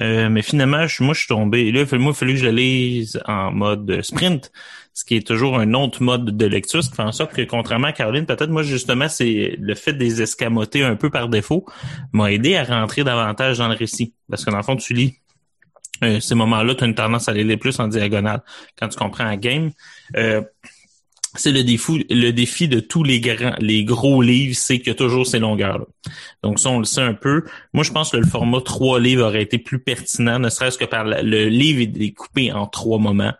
mais 0.00 0.42
finalement, 0.42 0.86
je, 0.86 1.02
moi, 1.02 1.14
je 1.14 1.20
suis 1.20 1.28
tombé. 1.28 1.60
Et 1.66 1.72
là, 1.72 1.84
moi, 1.92 2.12
il 2.12 2.16
fallait 2.16 2.34
que 2.34 2.40
je 2.40 2.46
le 2.46 2.52
lise 2.52 3.20
en 3.26 3.52
mode 3.52 4.02
sprint, 4.02 4.50
ce 4.94 5.04
qui 5.04 5.16
est 5.16 5.26
toujours 5.26 5.58
un 5.58 5.72
autre 5.74 6.02
mode 6.02 6.36
de 6.36 6.46
lecture, 6.46 6.82
ce 6.82 6.90
qui 6.90 6.96
fait 6.96 7.02
en 7.02 7.12
sorte 7.12 7.32
que, 7.32 7.42
contrairement 7.42 7.88
à 7.88 7.92
Caroline, 7.92 8.26
peut-être 8.26 8.50
moi, 8.50 8.62
justement, 8.62 9.08
c'est 9.08 9.56
le 9.58 9.74
fait 9.74 9.94
des 9.94 10.20
escamoter 10.20 10.84
un 10.84 10.96
peu 10.96 11.10
par 11.10 11.28
défaut 11.28 11.64
m'a 12.12 12.30
aidé 12.30 12.56
à 12.56 12.64
rentrer 12.64 13.04
davantage 13.04 13.58
dans 13.58 13.68
le 13.68 13.74
récit. 13.74 14.14
Parce 14.28 14.44
que, 14.44 14.50
dans 14.50 14.58
le 14.58 14.62
fond, 14.62 14.76
tu 14.76 14.92
lis 14.92 15.18
euh, 16.02 16.20
ces 16.20 16.34
moments-là, 16.34 16.74
tu 16.74 16.84
as 16.84 16.86
une 16.86 16.94
tendance 16.94 17.28
à 17.28 17.32
les 17.32 17.56
plus 17.56 17.78
en 17.80 17.88
diagonale. 17.88 18.42
Quand 18.78 18.88
tu 18.88 18.98
comprends 18.98 19.24
un 19.24 19.36
game, 19.36 19.70
euh, 20.16 20.42
c'est 21.34 21.52
le 21.52 21.64
défi, 21.64 22.06
le 22.10 22.30
défi 22.30 22.68
de 22.68 22.80
tous 22.80 23.04
les 23.04 23.20
grands, 23.20 23.54
les 23.58 23.84
gros 23.84 24.20
livres, 24.22 24.54
c'est 24.56 24.78
qu'il 24.78 24.88
y 24.88 24.90
a 24.90 24.94
toujours 24.94 25.26
ces 25.26 25.38
longueurs-là. 25.38 25.86
Donc 26.42 26.58
ça, 26.58 26.70
on 26.70 26.78
le 26.78 26.84
sait 26.84 27.00
un 27.00 27.14
peu. 27.14 27.44
Moi, 27.72 27.84
je 27.84 27.90
pense 27.90 28.10
que 28.10 28.16
le 28.16 28.26
format 28.26 28.60
trois 28.60 29.00
livres 29.00 29.26
aurait 29.26 29.42
été 29.42 29.58
plus 29.58 29.78
pertinent, 29.78 30.38
ne 30.38 30.50
serait-ce 30.50 30.78
que 30.78 30.84
par 30.84 31.04
le 31.04 31.48
livre 31.48 31.80
est 31.80 31.86
découpé 31.86 32.52
en 32.52 32.66
trois 32.66 32.98
moments. 32.98 33.32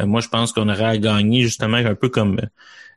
Euh, 0.00 0.06
moi, 0.06 0.20
je 0.20 0.28
pense 0.28 0.52
qu'on 0.52 0.68
aurait 0.68 0.84
à 0.84 0.98
gagner 0.98 1.42
justement 1.42 1.78
un 1.78 1.94
peu 1.94 2.08
comme 2.08 2.40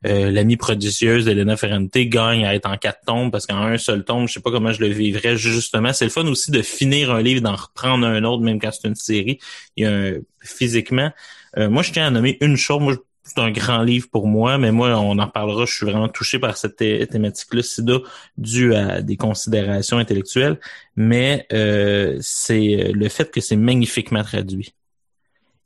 euh, 0.05 0.31
l'amie 0.31 0.57
prodigieuse 0.57 1.25
d'Elena 1.25 1.55
Ferrante 1.57 1.91
gagne 1.95 2.45
à 2.45 2.55
être 2.55 2.67
en 2.67 2.77
quatre 2.77 3.01
tombes 3.05 3.31
parce 3.31 3.45
qu'en 3.45 3.57
un 3.57 3.77
seul 3.77 4.03
tombe, 4.03 4.27
je 4.27 4.33
sais 4.33 4.39
pas 4.41 4.51
comment 4.51 4.73
je 4.73 4.81
le 4.81 4.87
vivrais 4.87 5.37
justement. 5.37 5.93
C'est 5.93 6.05
le 6.05 6.11
fun 6.11 6.25
aussi 6.27 6.51
de 6.51 6.61
finir 6.61 7.11
un 7.11 7.21
livre, 7.21 7.41
d'en 7.41 7.55
reprendre 7.55 8.05
un 8.05 8.23
autre, 8.23 8.41
même 8.41 8.59
quand 8.59 8.71
c'est 8.71 8.87
une 8.87 8.95
série. 8.95 9.39
Il 9.77 9.83
y 9.83 9.87
a 9.87 9.91
un, 9.91 10.13
physiquement. 10.41 11.11
Euh, 11.57 11.69
moi, 11.69 11.83
je 11.83 11.91
tiens 11.91 12.07
à 12.07 12.09
nommer 12.09 12.37
une 12.41 12.57
chose. 12.57 12.97
C'est 13.33 13.41
un 13.41 13.51
grand 13.51 13.83
livre 13.83 14.07
pour 14.11 14.27
moi, 14.27 14.57
mais 14.57 14.71
moi, 14.71 14.97
on 14.99 15.17
en 15.19 15.27
parlera. 15.27 15.65
Je 15.65 15.73
suis 15.73 15.85
vraiment 15.85 16.09
touché 16.09 16.39
par 16.39 16.57
cette 16.57 16.77
thématique-là, 16.77 17.63
SIDA, 17.63 17.99
due 18.37 18.73
à 18.75 19.01
des 19.01 19.17
considérations 19.17 19.97
intellectuelles. 19.97 20.59
Mais 20.95 21.45
euh, 21.53 22.17
c'est 22.21 22.91
le 22.93 23.09
fait 23.09 23.31
que 23.31 23.41
c'est 23.41 23.55
magnifiquement 23.55 24.23
traduit. 24.23 24.73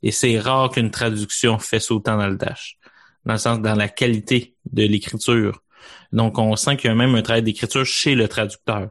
Et 0.02 0.12
c'est 0.12 0.38
rare 0.38 0.70
qu'une 0.70 0.90
traduction 0.90 1.58
fasse 1.58 1.90
autant 1.90 2.16
dans 2.16 2.28
le 2.28 2.36
dash 2.36 2.78
dans 3.26 3.34
le 3.34 3.38
sens 3.38 3.60
dans 3.60 3.74
la 3.74 3.88
qualité 3.88 4.54
de 4.72 4.84
l'écriture. 4.84 5.60
Donc, 6.12 6.38
on 6.38 6.54
sent 6.56 6.76
qu'il 6.76 6.88
y 6.88 6.92
a 6.92 6.94
même 6.94 7.14
un 7.14 7.22
travail 7.22 7.42
d'écriture 7.42 7.84
chez 7.84 8.14
le 8.14 8.28
traducteur. 8.28 8.88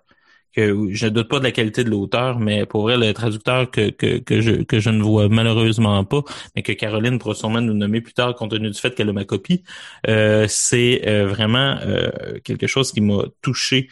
Que 0.56 0.88
je 0.92 1.06
ne 1.06 1.10
doute 1.10 1.28
pas 1.28 1.40
de 1.40 1.44
la 1.44 1.52
qualité 1.52 1.84
de 1.84 1.90
l'auteur, 1.90 2.40
mais 2.40 2.66
pour 2.66 2.84
vrai, 2.84 2.98
le 2.98 3.14
traducteur 3.14 3.70
que, 3.70 3.90
que, 3.90 4.20
que, 4.20 4.40
je, 4.40 4.52
que 4.64 4.80
je 4.80 4.90
ne 4.90 5.04
vois 5.04 5.28
malheureusement 5.28 6.04
pas, 6.06 6.24
mais 6.56 6.62
que 6.62 6.72
Caroline 6.72 7.20
pourra 7.20 7.36
sûrement 7.36 7.62
nous 7.62 7.74
nommer 7.74 8.00
plus 8.00 8.14
tard 8.14 8.36
compte 8.36 8.52
tenu 8.52 8.70
du 8.70 8.80
fait 8.80 8.96
qu'elle 8.96 9.10
a 9.10 9.14
ma 9.14 9.26
copie, 9.26 9.64
euh, 10.08 10.46
c'est 10.48 11.02
euh, 11.08 11.28
vraiment 11.28 11.76
euh, 11.86 12.10
quelque 12.44 12.68
chose 12.68 12.92
qui 12.92 13.02
m'a 13.02 13.24
touché 13.42 13.90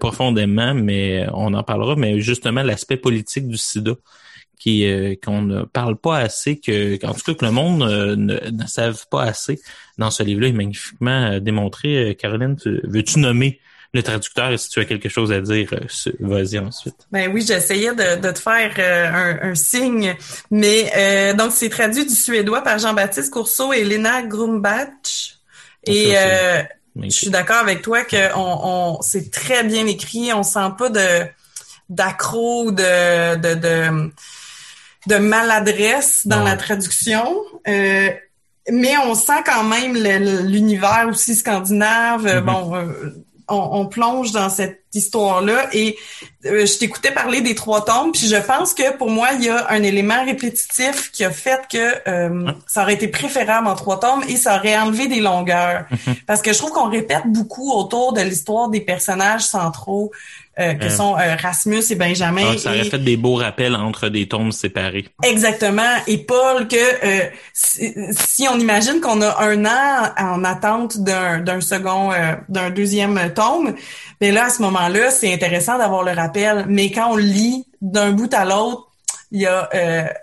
profondément, 0.00 0.72
mais 0.72 1.26
on 1.34 1.52
en 1.52 1.62
parlera, 1.62 1.94
mais 1.94 2.18
justement 2.20 2.62
l'aspect 2.62 2.96
politique 2.96 3.46
du 3.46 3.58
sida 3.58 3.92
qui 4.58 4.86
euh, 4.86 5.14
qu'on 5.22 5.42
ne 5.42 5.62
parle 5.64 5.96
pas 5.96 6.18
assez, 6.18 6.58
que 6.58 6.94
en 7.06 7.12
tout 7.12 7.20
cas 7.20 7.34
que 7.34 7.44
le 7.44 7.50
monde 7.50 7.82
euh, 7.82 8.16
ne, 8.16 8.38
ne 8.50 8.66
savent 8.66 9.04
pas 9.10 9.22
assez 9.22 9.60
dans 9.98 10.10
ce 10.10 10.22
livre-là 10.22 10.48
est 10.48 10.52
magnifiquement 10.52 11.32
euh, 11.32 11.40
démontré. 11.40 12.16
Caroline, 12.18 12.56
veux-tu 12.64 13.18
nommer 13.18 13.60
le 13.94 14.02
traducteur 14.02 14.50
et 14.50 14.58
si 14.58 14.68
tu 14.68 14.80
as 14.80 14.84
quelque 14.84 15.08
chose 15.08 15.32
à 15.32 15.40
dire, 15.40 15.72
vas-y 16.20 16.58
ensuite. 16.58 17.06
Ben 17.12 17.30
oui, 17.32 17.44
j'essayais 17.46 17.94
de, 17.94 18.20
de, 18.20 18.30
te 18.30 18.38
faire 18.38 19.40
un, 19.42 19.54
signe, 19.54 20.16
mais 20.50 21.32
donc 21.34 21.52
c'est 21.52 21.68
traduit 21.68 22.04
du 22.04 22.14
suédois 22.14 22.62
par 22.62 22.78
Jean-Baptiste 22.78 23.32
Courceau 23.32 23.72
et 23.72 23.84
Lena 23.84 24.22
Grumbach. 24.22 25.38
Et 25.86 26.14
je 26.96 27.08
suis 27.08 27.30
d'accord 27.30 27.58
avec 27.58 27.82
toi 27.82 28.04
que 28.04 28.36
on, 28.36 28.98
c'est 29.00 29.30
très 29.30 29.64
bien 29.64 29.86
écrit, 29.86 30.32
on 30.32 30.42
sent 30.42 30.70
pas 30.76 30.90
de 30.90 31.26
d'accro, 31.88 32.72
de, 32.72 33.36
de, 33.36 33.54
de 33.54 34.10
de 35.06 35.16
maladresse 35.16 36.26
dans 36.26 36.42
la 36.42 36.56
traduction. 36.56 37.36
Euh, 37.68 38.10
mais 38.70 38.96
on 38.96 39.14
sent 39.14 39.42
quand 39.44 39.64
même 39.64 39.94
l'univers 39.94 41.06
aussi 41.10 41.34
scandinave. 41.34 42.26
Mm-hmm. 42.26 42.40
Bon, 42.40 42.88
euh, 43.50 43.54
on, 43.54 43.86
plonge 43.86 44.32
dans 44.32 44.48
cette 44.48 44.82
histoire-là 44.94 45.68
et 45.72 45.96
euh, 46.46 46.66
je 46.66 46.78
t'écoutais 46.78 47.10
parler 47.10 47.40
des 47.40 47.54
trois 47.54 47.84
tombes, 47.84 48.12
puis 48.12 48.28
je 48.28 48.36
pense 48.36 48.74
que 48.74 48.96
pour 48.96 49.10
moi, 49.10 49.28
il 49.34 49.44
y 49.44 49.48
a 49.48 49.70
un 49.70 49.82
élément 49.82 50.24
répétitif 50.24 51.10
qui 51.10 51.24
a 51.24 51.30
fait 51.30 51.60
que 51.70 52.58
ça 52.66 52.82
aurait 52.82 52.94
été 52.94 53.08
préférable 53.08 53.66
en 53.66 53.74
trois 53.74 54.00
tombes 54.00 54.24
et 54.28 54.36
ça 54.36 54.56
aurait 54.56 54.76
enlevé 54.78 55.08
des 55.08 55.20
longueurs. 55.20 55.84
Mm-hmm. 55.90 56.24
Parce 56.26 56.42
que 56.42 56.52
je 56.52 56.58
trouve 56.58 56.72
qu'on 56.72 56.88
répète 56.88 57.26
beaucoup 57.26 57.72
autour 57.72 58.12
de 58.12 58.20
l'histoire 58.20 58.68
des 58.68 58.80
personnages 58.80 59.42
centraux. 59.42 60.12
Euh, 60.60 60.74
que 60.74 60.88
sont 60.88 61.16
euh, 61.16 61.34
Rasmus 61.34 61.82
et 61.90 61.96
Benjamin. 61.96 62.52
Ah, 62.54 62.58
ça 62.58 62.70
aurait 62.70 62.84
fait 62.84 62.98
des 62.98 63.16
beaux 63.16 63.34
rappels 63.34 63.74
entre 63.74 64.08
des 64.08 64.28
tombes 64.28 64.52
séparées. 64.52 65.08
Exactement. 65.24 65.82
Et 66.06 66.18
Paul, 66.18 66.68
que 66.68 66.76
euh, 66.76 67.28
si, 67.52 68.46
on 68.48 68.56
imagine 68.60 69.00
qu'on 69.00 69.20
a 69.20 69.42
un 69.42 69.64
an 69.64 70.12
en 70.16 70.44
attente 70.44 70.98
d'un 70.98 71.60
second, 71.60 72.12
d'un 72.48 72.70
deuxième 72.70 73.32
tome, 73.34 73.74
mais 74.20 74.28
ben 74.28 74.34
là, 74.34 74.44
à 74.44 74.50
ce 74.50 74.62
moment-là, 74.62 75.10
c'est 75.10 75.32
intéressant 75.32 75.76
d'avoir 75.76 76.04
le 76.04 76.12
rappel. 76.12 76.66
Mais 76.68 76.92
quand 76.92 77.12
on 77.12 77.16
lit 77.16 77.66
d'un 77.80 78.12
bout 78.12 78.32
à 78.32 78.44
l'autre, 78.44 78.88
il 79.32 79.40
y, 79.40 79.46
a, 79.46 79.68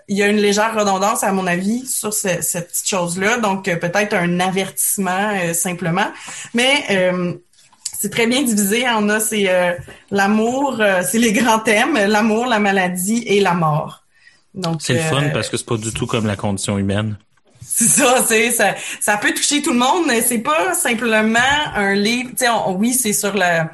il 0.08 0.16
y 0.16 0.22
a 0.22 0.28
une 0.28 0.38
légère 0.38 0.74
redondance, 0.74 1.22
à 1.22 1.32
mon 1.32 1.46
avis, 1.46 1.86
sur 1.86 2.14
cette 2.14 2.68
petite 2.68 2.88
chose-là. 2.88 3.36
Donc, 3.36 3.64
peut-être 3.64 4.14
un 4.14 4.40
avertissement 4.40 5.52
simplement. 5.52 6.10
Mais 6.54 6.86
c'est 8.02 8.10
très 8.10 8.26
bien 8.26 8.42
divisé. 8.42 8.84
On 8.88 9.08
a 9.10 9.20
c'est 9.20 9.48
euh, 9.48 9.74
l'amour, 10.10 10.78
euh, 10.80 11.02
c'est 11.08 11.20
les 11.20 11.32
grands 11.32 11.60
thèmes, 11.60 11.94
l'amour, 11.94 12.46
la 12.46 12.58
maladie 12.58 13.22
et 13.28 13.38
la 13.38 13.54
mort. 13.54 14.02
Donc 14.54 14.82
c'est 14.82 14.94
le 14.94 14.98
fun 14.98 15.22
euh, 15.22 15.30
parce 15.30 15.48
que 15.48 15.56
c'est 15.56 15.64
pas 15.64 15.76
du 15.76 15.92
tout 15.92 16.06
comme 16.06 16.26
la 16.26 16.34
condition 16.34 16.78
humaine. 16.78 17.16
C'est 17.64 17.84
ça, 17.84 18.24
c'est 18.26 18.50
ça, 18.50 18.74
ça 19.00 19.16
peut 19.18 19.32
toucher 19.32 19.62
tout 19.62 19.72
le 19.72 19.78
monde, 19.78 20.04
mais 20.08 20.20
c'est 20.20 20.40
pas 20.40 20.74
simplement 20.74 21.38
un 21.76 21.94
livre. 21.94 22.30
Tu 22.30 22.44
sais, 22.44 22.50
oui, 22.74 22.92
c'est 22.92 23.12
sur 23.12 23.34
la 23.34 23.70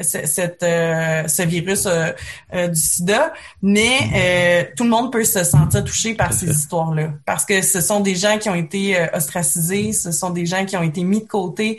cette 0.00 0.62
ce 0.62 1.42
virus 1.42 1.86
du 1.86 2.80
SIDA, 2.80 3.34
mais 3.60 4.72
tout 4.74 4.84
le 4.84 4.90
monde 4.90 5.12
peut 5.12 5.22
se 5.22 5.44
sentir 5.44 5.84
touché 5.84 6.14
par 6.14 6.32
ces 6.32 6.48
histoires-là 6.48 7.10
parce 7.26 7.44
que 7.44 7.60
ce 7.60 7.82
sont 7.82 8.00
des 8.00 8.14
gens 8.14 8.38
qui 8.38 8.48
ont 8.48 8.54
été 8.54 8.96
ostracisés, 9.12 9.92
ce 9.92 10.12
sont 10.12 10.30
des 10.30 10.46
gens 10.46 10.64
qui 10.64 10.78
ont 10.78 10.82
été 10.82 11.04
mis 11.04 11.20
de 11.20 11.28
côté 11.28 11.78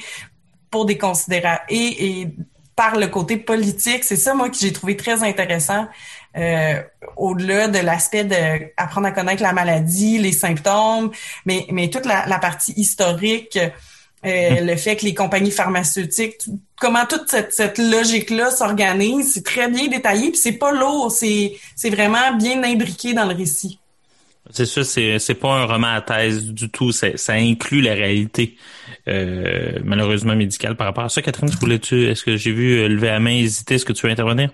pour 0.69 0.85
des 0.85 0.97
considérations 0.97 1.63
et, 1.69 2.21
et 2.21 2.29
par 2.75 2.95
le 2.95 3.07
côté 3.07 3.37
politique, 3.37 4.03
c'est 4.03 4.15
ça 4.15 4.35
moi 4.35 4.49
que 4.49 4.57
j'ai 4.57 4.71
trouvé 4.71 4.95
très 4.95 5.23
intéressant. 5.23 5.87
Euh, 6.35 6.81
au-delà 7.15 7.67
de 7.67 7.79
l'aspect 7.79 8.23
d'apprendre 8.23 9.07
à 9.07 9.11
connaître 9.11 9.41
la 9.41 9.53
maladie, 9.53 10.19
les 10.19 10.31
symptômes, 10.31 11.09
mais, 11.45 11.65
mais 11.71 11.89
toute 11.89 12.05
la, 12.05 12.27
la 12.27 12.37
partie 12.37 12.73
historique, 12.73 13.57
euh, 13.57 14.61
le 14.61 14.75
fait 14.75 14.97
que 14.97 15.05
les 15.05 15.15
compagnies 15.15 15.49
pharmaceutiques, 15.49 16.35
comment 16.79 17.07
toute 17.07 17.27
cette, 17.29 17.53
cette 17.53 17.79
logique-là 17.79 18.51
s'organise, 18.51 19.33
c'est 19.33 19.43
très 19.43 19.67
bien 19.67 19.87
détaillé, 19.87 20.29
puis 20.29 20.39
c'est 20.39 20.51
pas 20.51 20.71
lourd, 20.71 21.11
c'est, 21.11 21.57
c'est 21.75 21.89
vraiment 21.89 22.35
bien 22.37 22.61
imbriqué 22.63 23.13
dans 23.13 23.25
le 23.25 23.33
récit. 23.33 23.79
C'est 24.51 24.65
ça, 24.65 24.83
c'est 24.83 25.19
c'est 25.19 25.35
pas 25.35 25.55
un 25.55 25.65
roman 25.65 25.95
à 25.95 26.01
thèse 26.01 26.45
du 26.45 26.69
tout. 26.69 26.93
Ça 26.93 27.33
inclut 27.33 27.81
la 27.81 27.93
réalité 27.93 28.55
euh, 29.07 29.79
malheureusement 29.83 30.35
médicale 30.35 30.75
par 30.75 30.87
rapport 30.87 31.03
à 31.05 31.09
ça. 31.09 31.21
Catherine, 31.21 31.49
voulais-tu 31.49 32.07
Est-ce 32.07 32.23
que 32.23 32.35
j'ai 32.37 32.51
vu 32.51 32.79
euh, 32.79 32.87
lever 32.87 33.07
la 33.07 33.19
main, 33.19 33.31
hésiter 33.31 33.75
Est-ce 33.75 33.85
que 33.85 33.93
tu 33.93 34.05
veux 34.05 34.11
intervenir? 34.11 34.49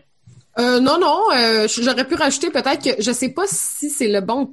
Euh, 0.59 0.79
Non, 0.79 0.99
non. 0.99 1.19
Euh, 1.35 1.67
j'aurais 1.67 2.05
pu 2.05 2.15
rajouter 2.15 2.49
peut-être 2.49 2.83
que 2.83 3.01
je 3.01 3.11
sais 3.11 3.29
pas 3.29 3.43
si 3.47 3.89
c'est 3.89 4.07
le 4.07 4.21
bon 4.21 4.51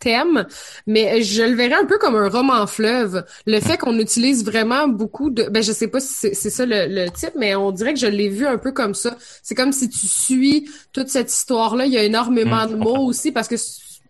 thème, 0.00 0.46
mais 0.86 1.22
je 1.22 1.42
le 1.42 1.54
verrais 1.54 1.74
un 1.74 1.84
peu 1.84 1.98
comme 1.98 2.16
un 2.16 2.28
roman 2.28 2.66
fleuve. 2.66 3.24
Le 3.46 3.60
fait 3.60 3.76
qu'on 3.76 3.98
utilise 3.98 4.44
vraiment 4.44 4.88
beaucoup 4.88 5.30
de, 5.30 5.44
ben 5.44 5.62
je 5.62 5.72
sais 5.72 5.88
pas 5.88 6.00
si 6.00 6.34
c'est 6.34 6.50
ça 6.50 6.66
le, 6.66 6.86
le 6.88 7.10
type, 7.10 7.34
mais 7.36 7.54
on 7.54 7.70
dirait 7.70 7.92
que 7.94 8.00
je 8.00 8.06
l'ai 8.06 8.30
vu 8.30 8.46
un 8.46 8.58
peu 8.58 8.72
comme 8.72 8.94
ça. 8.94 9.16
C'est 9.42 9.54
comme 9.54 9.72
si 9.72 9.88
tu 9.88 10.06
suis 10.06 10.68
toute 10.92 11.08
cette 11.08 11.30
histoire-là. 11.30 11.84
Il 11.86 11.92
y 11.92 11.98
a 11.98 12.02
énormément 12.02 12.66
de 12.66 12.74
mots 12.76 13.04
aussi 13.04 13.30
parce 13.30 13.46
que 13.46 13.56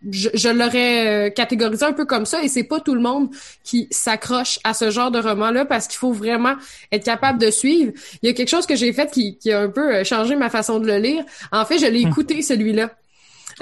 je, 0.08 0.48
l'aurais 0.48 1.28
euh, 1.28 1.30
catégorisé 1.30 1.84
un 1.84 1.92
peu 1.92 2.06
comme 2.06 2.24
ça 2.24 2.42
et 2.42 2.48
c'est 2.48 2.64
pas 2.64 2.80
tout 2.80 2.94
le 2.94 3.00
monde 3.00 3.28
qui 3.64 3.86
s'accroche 3.90 4.58
à 4.64 4.72
ce 4.72 4.90
genre 4.90 5.10
de 5.10 5.18
roman-là 5.18 5.64
parce 5.64 5.86
qu'il 5.86 5.98
faut 5.98 6.12
vraiment 6.12 6.54
être 6.90 7.04
capable 7.04 7.38
de 7.38 7.50
suivre. 7.50 7.92
Il 8.22 8.26
y 8.28 8.30
a 8.30 8.32
quelque 8.32 8.48
chose 8.48 8.66
que 8.66 8.76
j'ai 8.76 8.92
fait 8.92 9.10
qui, 9.10 9.36
qui 9.36 9.52
a 9.52 9.60
un 9.60 9.68
peu 9.68 9.94
euh, 9.94 10.04
changé 10.04 10.36
ma 10.36 10.48
façon 10.48 10.78
de 10.78 10.86
le 10.86 10.98
lire. 10.98 11.24
En 11.52 11.64
fait, 11.64 11.78
je 11.78 11.86
l'ai 11.86 12.04
hmm. 12.04 12.08
écouté 12.08 12.42
celui-là. 12.42 12.90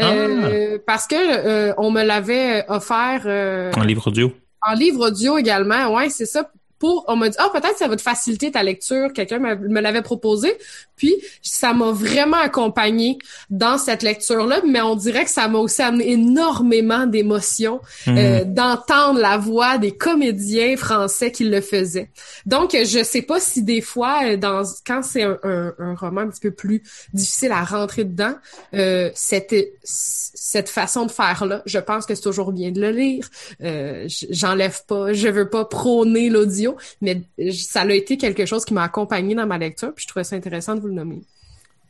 Euh, 0.00 0.76
ah. 0.76 0.82
parce 0.86 1.08
que 1.08 1.16
euh, 1.16 1.74
on 1.76 1.90
me 1.90 2.04
l'avait 2.04 2.64
offert 2.68 3.22
en 3.76 3.82
livre 3.82 4.06
audio. 4.06 4.32
En 4.62 4.74
livre 4.74 5.08
audio 5.08 5.38
également, 5.38 5.92
ouais, 5.94 6.08
c'est 6.08 6.26
ça 6.26 6.50
pour 6.78 7.04
on 7.08 7.16
m'a 7.16 7.28
dit 7.28 7.36
ah 7.40 7.48
peut-être 7.52 7.76
ça 7.76 7.88
va 7.88 7.96
te 7.96 8.02
faciliter 8.02 8.52
ta 8.52 8.62
lecture 8.62 9.12
quelqu'un 9.12 9.40
me 9.40 9.80
l'avait 9.80 10.02
proposé 10.02 10.56
puis 10.98 11.16
ça 11.42 11.72
m'a 11.72 11.92
vraiment 11.92 12.36
accompagné 12.36 13.16
dans 13.48 13.78
cette 13.78 14.02
lecture 14.02 14.46
là 14.46 14.60
mais 14.66 14.82
on 14.82 14.96
dirait 14.96 15.24
que 15.24 15.30
ça 15.30 15.48
m'a 15.48 15.58
aussi 15.58 15.80
amené 15.80 16.12
énormément 16.12 17.06
d'émotions 17.06 17.80
mhm. 18.06 18.18
euh, 18.18 18.44
d'entendre 18.44 19.20
la 19.20 19.38
voix 19.38 19.78
des 19.78 19.92
comédiens 19.92 20.76
français 20.76 21.32
qui 21.32 21.44
le 21.44 21.60
faisaient 21.60 22.10
donc 22.44 22.72
je 22.72 23.02
sais 23.02 23.22
pas 23.22 23.40
si 23.40 23.62
des 23.62 23.80
fois 23.80 24.20
euh, 24.24 24.36
dans 24.36 24.62
quand 24.86 25.02
c'est 25.02 25.22
un, 25.22 25.38
un, 25.42 25.94
roman 25.94 26.22
un 26.22 26.28
petit 26.28 26.40
peu 26.40 26.50
plus 26.50 26.82
difficile 27.14 27.52
à 27.52 27.64
rentrer 27.64 28.04
dedans 28.04 28.34
euh, 28.74 29.10
cette 29.14 29.54
cette 29.84 30.68
façon 30.68 31.06
de 31.06 31.10
faire 31.10 31.46
là 31.46 31.62
je 31.64 31.78
pense 31.78 32.04
que 32.04 32.14
c'est 32.14 32.22
toujours 32.22 32.52
bien 32.52 32.72
de 32.72 32.80
le 32.80 32.90
lire 32.90 33.28
euh, 33.62 34.06
j'enlève 34.30 34.82
pas 34.86 35.12
je 35.12 35.28
veux 35.28 35.48
pas 35.48 35.64
prôner 35.64 36.28
l'audio 36.28 36.76
mais 37.00 37.22
ça 37.52 37.82
a 37.82 37.90
été 37.92 38.16
quelque 38.16 38.44
chose 38.46 38.64
qui 38.64 38.74
m'a 38.74 38.82
accompagné 38.82 39.34
dans 39.34 39.46
ma 39.46 39.58
lecture, 39.58 39.92
puis 39.94 40.02
je 40.02 40.08
trouvais 40.08 40.24
ça 40.24 40.36
intéressant 40.36 40.74
de 40.74 40.80
vous 40.80 40.87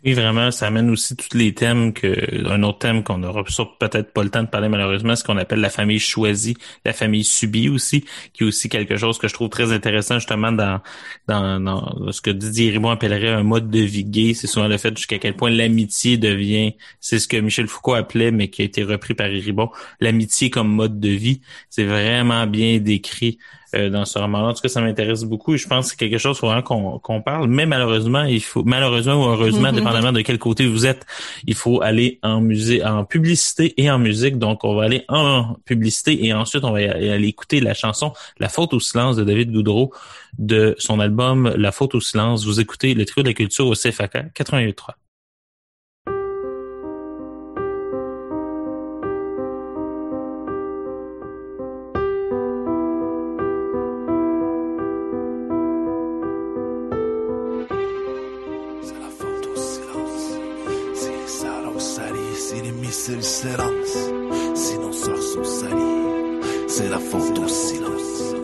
Oui, 0.04 0.12
vraiment, 0.12 0.52
ça 0.52 0.68
amène 0.68 0.90
aussi 0.90 1.16
tous 1.16 1.36
les 1.36 1.52
thèmes 1.54 1.92
que 1.92 2.46
un 2.48 2.62
autre 2.62 2.78
thème 2.78 3.02
qu'on 3.02 3.20
aura 3.24 3.42
peut-être 3.42 4.12
pas 4.12 4.22
le 4.22 4.30
temps 4.30 4.44
de 4.44 4.48
parler 4.48 4.68
malheureusement, 4.68 5.16
ce 5.16 5.24
qu'on 5.24 5.36
appelle 5.36 5.58
la 5.58 5.70
famille 5.70 5.98
choisie, 5.98 6.56
la 6.84 6.92
famille 6.92 7.24
subie 7.24 7.68
aussi, 7.68 8.04
qui 8.32 8.44
est 8.44 8.46
aussi 8.46 8.68
quelque 8.68 8.96
chose 8.96 9.18
que 9.18 9.26
je 9.26 9.34
trouve 9.34 9.48
très 9.48 9.72
intéressant 9.72 10.20
justement 10.20 10.52
dans 10.52 10.80
dans, 11.26 12.12
ce 12.12 12.20
que 12.20 12.30
Didier 12.30 12.70
Ribon 12.70 12.90
appellerait 12.90 13.30
un 13.32 13.42
mode 13.42 13.70
de 13.70 13.80
vie 13.80 14.04
gay. 14.04 14.34
C'est 14.34 14.46
souvent 14.46 14.68
le 14.68 14.78
fait 14.78 14.96
jusqu'à 14.96 15.18
quel 15.18 15.34
point 15.34 15.50
l'amitié 15.50 16.16
devient, 16.16 16.74
c'est 17.00 17.18
ce 17.18 17.26
que 17.26 17.36
Michel 17.36 17.66
Foucault 17.66 17.94
appelait, 17.94 18.30
mais 18.30 18.50
qui 18.50 18.62
a 18.62 18.66
été 18.66 18.84
repris 18.84 19.14
par 19.14 19.26
Ribon, 19.26 19.68
l'amitié 20.00 20.48
comme 20.48 20.68
mode 20.68 21.00
de 21.00 21.08
vie. 21.08 21.40
C'est 21.70 21.84
vraiment 21.84 22.46
bien 22.46 22.78
décrit 22.78 23.38
euh, 23.74 23.90
dans 23.90 24.04
ce 24.04 24.18
roman-là. 24.18 24.48
En 24.48 24.54
tout 24.54 24.62
cas, 24.62 24.68
ça 24.68 24.80
m'intéresse 24.80 25.24
beaucoup 25.24 25.54
et 25.54 25.58
je 25.58 25.68
pense 25.68 25.86
que 25.86 25.90
c'est 25.90 25.96
quelque 25.96 26.18
chose 26.18 26.40
vraiment 26.40 26.62
qu'on 26.62 26.98
qu'on 26.98 27.20
parle. 27.20 27.48
Mais 27.48 27.66
malheureusement, 27.66 28.22
il 28.22 28.42
faut 28.42 28.64
malheureusement 28.64 29.14
ou 29.14 29.28
heureusement, 29.28 29.68
mm-hmm. 29.68 29.74
dépendamment 29.74 30.12
de 30.12 30.22
quel 30.22 30.38
côté 30.38 30.66
vous 30.66 30.86
êtes, 30.86 31.04
il 31.46 31.54
faut 31.54 31.82
aller 31.82 32.18
en 32.22 32.40
musée, 32.40 32.84
en 32.84 33.04
publicité 33.04 33.74
et 33.76 33.90
en 33.90 33.98
musique. 33.98 34.38
Donc, 34.38 34.64
on 34.64 34.74
va 34.74 34.84
aller 34.84 35.04
en 35.08 35.56
publicité 35.64 36.24
et 36.24 36.32
ensuite 36.32 36.64
on 36.64 36.72
va 36.72 36.78
aller 36.78 37.28
écouter 37.28 37.60
la 37.60 37.74
chanson 37.74 38.12
La 38.38 38.48
faute 38.48 38.72
au 38.72 38.80
silence 38.80 39.16
de 39.16 39.24
David 39.24 39.52
Goudreau 39.52 39.92
de 40.38 40.74
son 40.78 41.00
album 41.00 41.52
La 41.56 41.72
faute 41.72 41.94
au 41.94 42.00
silence. 42.00 42.44
Vous 42.46 42.60
écoutez 42.60 42.94
le 42.94 43.04
trio 43.04 43.22
de 43.22 43.28
la 43.28 43.34
culture 43.34 43.66
au 43.66 43.74
CFAK 43.74 44.32
88.3. 44.34 44.94
c'est 63.08 63.16
le 63.16 63.22
silence. 63.22 63.96
Sinon 64.54 64.92
sort 64.92 65.46
sali, 65.46 66.40
c'est 66.66 66.90
la 66.90 66.98
faute 66.98 67.38
au 67.38 67.48
silence. 67.48 68.34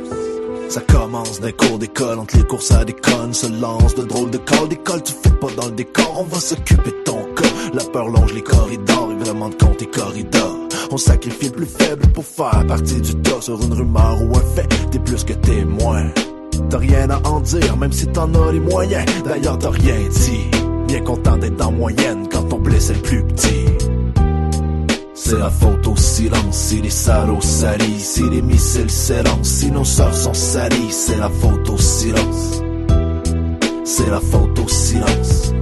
Ça 0.71 0.81
commence 0.81 1.41
d'un 1.41 1.53
cours 1.53 1.79
d'école, 1.79 2.19
entre 2.19 2.39
les 2.39 2.45
courses 2.45 2.71
à 2.71 2.85
des 2.85 2.95
connes, 2.95 3.35
se 3.35 3.47
lance 3.47 3.95
de 3.95 4.05
drôles 4.05 4.31
de 4.31 4.39
corps 4.39 4.67
d'école, 4.67 5.03
tu 5.03 5.13
fais 5.23 5.37
pas 5.39 5.49
dans 5.61 5.67
le 5.67 5.73
décor, 5.73 6.17
on 6.19 6.25
va 6.25 6.41
s'occuper 6.41 6.91
de 6.93 7.03
ton 7.05 7.27
corps. 7.35 7.75
La 7.75 7.85
peur 7.85 8.09
longe 8.09 8.33
les 8.33 8.43
corridors, 8.43 9.13
et 9.13 9.25
vraiment 9.25 9.51
de 9.51 9.55
compte 9.55 9.77
tes 9.77 9.87
corridors. 9.87 10.59
On 10.91 10.97
sacrifie 10.97 11.47
le 11.47 11.53
plus 11.53 11.67
faible 11.67 12.07
pour 12.15 12.25
faire 12.25 12.67
partie 12.67 13.01
du 13.03 13.15
tas 13.17 13.43
sur 13.43 13.63
une 13.63 13.75
rumeur 13.75 14.23
ou 14.23 14.35
un 14.35 14.55
fait, 14.55 14.69
t'es 14.91 14.99
plus 14.99 15.25
que 15.25 15.35
témoin. 15.35 16.07
T'as 16.71 16.79
rien 16.79 17.11
à 17.11 17.21
en 17.29 17.41
dire, 17.41 17.77
même 17.77 17.93
si 17.93 18.07
t'en 18.07 18.33
as 18.33 18.53
les 18.53 18.61
moyens. 18.61 19.05
D'ailleurs, 19.25 19.59
t'as 19.59 19.71
rien 19.71 20.09
dit. 20.11 20.51
Bien 20.87 21.01
content 21.01 21.37
d'être 21.37 21.67
en 21.67 21.73
moyenne 21.73 22.29
quand 22.33 22.45
ton 22.45 22.59
blessé 22.59 22.95
le 22.95 23.01
plus 23.01 23.23
petit. 23.25 23.84
C'est 25.27 25.39
la 25.39 25.49
faute 25.49 25.87
au 25.87 25.97
silence, 25.97 26.55
si 26.55 26.83
les 26.83 26.91
salauds 26.91 27.41
salissent, 27.41 28.13
si 28.13 28.29
les 28.29 28.43
missiles 28.43 28.91
s'élancent, 28.91 29.49
si 29.49 29.71
nos 29.71 29.83
sœurs 29.83 30.15
sont 30.15 30.35
salies, 30.35 30.93
c'est 30.93 31.17
la 31.17 31.31
faute 31.31 31.67
au 31.71 31.79
silence. 31.79 32.63
C'est 33.85 34.11
la 34.11 34.21
faute 34.21 34.59
au 34.59 34.69
silence. 34.69 35.53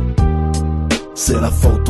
C'est 1.15 1.41
la 1.41 1.51
faute 1.53 1.89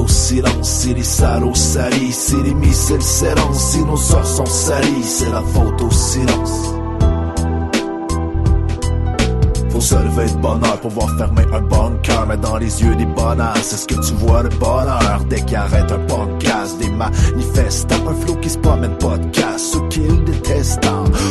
se 9.82 9.96
lever 9.96 10.30
de 10.30 10.38
bonheur, 10.38 10.80
pouvoir 10.80 11.10
fermer 11.18 11.44
un 11.52 11.60
bon 11.60 11.92
cœur, 12.02 12.26
mais 12.28 12.36
dans 12.36 12.56
les 12.56 12.82
yeux 12.82 12.94
des 12.94 13.04
bonheurs, 13.04 13.56
c'est 13.56 13.76
ce 13.76 13.86
que 13.86 14.00
tu 14.06 14.14
vois 14.14 14.42
le 14.42 14.48
bonheur. 14.48 15.24
Dès 15.28 15.40
qu'il 15.40 15.56
arrête 15.56 15.90
un 15.90 15.98
podcast, 16.06 16.78
des 16.78 16.88
manifestants, 16.90 18.08
un 18.08 18.14
flot 18.14 18.36
qui 18.36 18.50
se 18.50 18.58
promène 18.58 18.96
podcast, 18.98 19.72
ceux 19.72 19.88
qu'ils 19.88 20.24
détestent. 20.24 20.86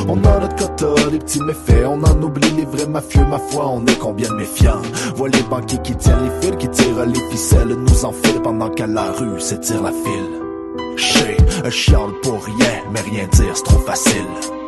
On 0.07 0.17
a 0.17 0.39
notre 0.39 0.55
quota, 0.55 1.09
les 1.11 1.19
petits 1.19 1.41
méfaits, 1.41 1.85
on 1.87 2.03
en 2.03 2.21
oublie 2.21 2.51
les 2.57 2.65
vrais 2.65 2.87
mafieux, 2.87 3.25
ma 3.25 3.39
foi, 3.39 3.69
on 3.69 3.85
est 3.85 3.97
combien 3.97 4.29
de 4.29 4.35
méfiants. 4.35 4.81
Vois 5.15 5.29
les 5.29 5.43
banquiers 5.43 5.81
qui 5.81 5.95
tiennent 5.95 6.23
les 6.23 6.47
fils, 6.47 6.57
qui 6.57 6.69
tirent 6.69 7.05
les 7.05 7.31
ficelles, 7.31 7.75
nous 7.75 8.05
enfilent 8.05 8.41
pendant 8.43 8.69
qu'à 8.69 8.87
la 8.87 9.11
rue 9.11 9.39
s'étire 9.39 9.81
la 9.81 9.91
file. 9.91 10.97
Chez, 10.97 11.37
un 11.63 11.69
chiant 11.69 12.09
pour 12.21 12.43
rien, 12.43 12.83
mais 12.91 13.01
rien 13.01 13.27
dire, 13.27 13.55
c'est 13.55 13.63
trop 13.63 13.79
facile. 13.79 14.60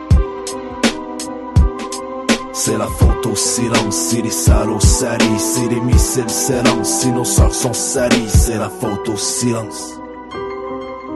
C'est 2.55 2.77
la 2.77 2.85
faute 2.85 3.25
au 3.25 3.35
silence, 3.35 3.95
si 3.95 4.21
les 4.21 4.29
salauds 4.29 4.79
salissent, 4.79 5.55
si 5.55 5.67
les 5.69 5.81
missiles 5.81 6.29
s'élancent, 6.29 6.99
si 7.01 7.11
nos 7.11 7.23
sœurs 7.23 7.53
sont 7.53 7.73
salies, 7.73 8.29
c'est 8.29 8.59
la 8.59 8.69
faute 8.69 9.09
au 9.09 9.17
silence. 9.17 9.99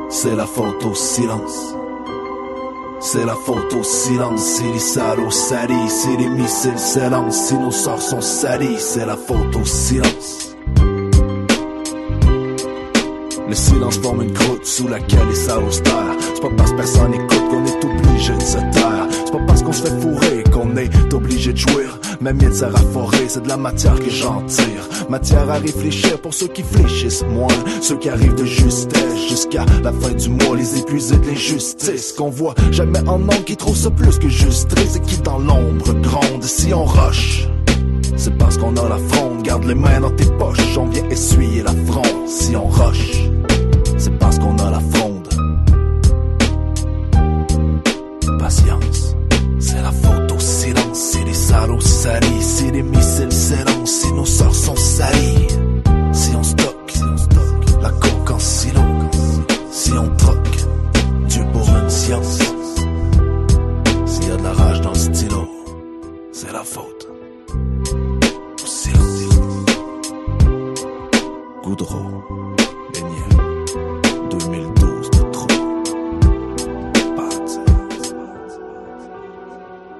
C'est 0.09 0.35
la 0.35 0.47
faute 0.47 0.83
au 0.83 0.95
silence. 0.95 1.75
C'est 2.99 3.23
la 3.23 3.35
faute 3.35 3.71
au 3.71 3.83
silence, 3.83 4.41
si 4.41 4.63
les 4.63 4.79
salauds 4.79 5.29
salissent, 5.29 6.01
si 6.01 6.17
les 6.17 6.27
missiles 6.27 6.79
s'élancent, 6.79 7.49
si 7.49 7.53
nos 7.53 7.69
sœurs 7.69 8.01
sont 8.01 8.21
salies, 8.21 8.79
c'est 8.79 9.05
la 9.05 9.15
faute 9.15 9.55
au 9.55 9.63
silence. 9.65 10.56
Le 13.49 13.55
silence 13.55 13.97
forme 13.97 14.23
une 14.23 14.33
croûte 14.33 14.65
sous 14.65 14.87
laquelle 14.87 15.27
les 15.29 15.35
salauds 15.35 15.71
C'est 15.71 15.83
pas 15.83 16.49
parce 16.57 16.71
que 16.71 16.77
personne 16.77 17.13
écoute 17.13 17.49
qu'on 17.49 17.65
est 17.65 17.85
obligé 17.85 18.33
de 18.33 18.41
se 18.41 18.57
taire. 18.57 19.07
C'est 19.09 19.31
pas 19.31 19.45
parce 19.47 19.63
qu'on 19.63 19.71
se 19.71 19.83
fait 19.83 20.01
fourrer 20.01 20.43
qu'on 20.51 20.75
est 20.75 21.13
obligé 21.13 21.53
de 21.53 21.57
jouir. 21.57 21.99
Même 22.19 22.37
mienne 22.37 22.53
sert 22.53 22.75
à 22.75 22.79
forer, 22.79 23.25
c'est 23.29 23.43
de 23.43 23.47
la 23.47 23.57
matière 23.57 23.95
que 23.95 24.09
j'en 24.09 24.41
tire. 24.43 24.89
Matière 25.09 25.49
à 25.49 25.59
réfléchir 25.59 26.19
pour 26.19 26.33
ceux 26.33 26.47
qui 26.47 26.63
fléchissent 26.63 27.23
moins. 27.29 27.47
Ceux 27.81 27.97
qui 27.97 28.09
arrivent 28.09 28.35
de 28.35 28.45
justesse 28.45 29.29
jusqu'à 29.29 29.65
la 29.81 29.93
fin 29.93 30.11
du 30.11 30.29
mois, 30.29 30.55
les 30.57 30.79
épuisés 30.79 31.17
de 31.17 31.27
l'injustice. 31.27 32.13
Qu'on 32.13 32.29
voit 32.29 32.55
jamais 32.71 32.99
en 33.07 33.19
nombre 33.19 33.45
qui 33.45 33.55
trouve 33.55 33.77
ça 33.77 33.89
plus 33.91 34.19
que 34.19 34.27
juste 34.27 34.69
triste 34.69 34.97
et 34.97 35.01
qui 35.01 35.17
dans 35.19 35.39
l'ombre 35.39 35.93
gronde 35.93 36.43
si 36.43 36.73
on 36.73 36.83
roche. 36.83 37.47
C'est 38.15 38.37
parce 38.37 38.57
qu'on 38.57 38.75
a 38.75 38.89
la 38.89 38.97
fronde, 38.97 39.43
garde 39.43 39.65
les 39.65 39.75
mains 39.75 39.99
dans 39.99 40.11
tes 40.11 40.25
poches, 40.25 40.77
on 40.77 40.87
vient 40.87 41.07
essuyer 41.09 41.63
la 41.63 41.73
fronde 41.85 42.27
si 42.27 42.55
on 42.55 42.67
roche. 42.67 43.29
C'est 43.97 44.17
parce 44.19 44.39
qu'on 44.39 44.57
a 44.57 44.71
la 44.71 44.79
fronde. 44.79 45.27
Patience, 48.39 49.15
c'est 49.59 49.81
la 49.81 49.91
faute 49.91 50.31
au 50.31 50.39
silence, 50.39 50.97
si 50.97 51.23
les 51.23 51.33
salauds 51.33 51.79
salis, 51.79 52.41
si 52.41 52.71
les 52.71 52.83
missiles 52.83 53.31
s'élancent, 53.31 53.91
si 53.91 54.13
nos 54.13 54.25
sorts 54.25 54.55
sont 54.55 54.75
salis. 54.75 55.47
Si 56.13 56.35
on 56.35 56.43
stocke, 56.43 56.91
si 56.91 57.03
on 57.03 57.17
stocke, 57.17 57.81
la 57.81 57.89
coque 57.89 58.31
en 58.31 58.39
silo, 58.39 58.81
si 59.71 59.91
on 59.91 60.15
troque, 60.15 60.57
Dieu 61.27 61.43
pour 61.51 61.67
une 61.69 61.89
science. 61.89 62.39
S'il 64.05 64.27
y 64.27 64.31
a 64.31 64.37
de 64.37 64.43
la 64.43 64.53
rage 64.53 64.81
dans 64.81 64.89
le 64.89 64.95
stylo, 64.95 65.47
c'est 66.31 66.51
la 66.51 66.63
faute. 66.63 66.96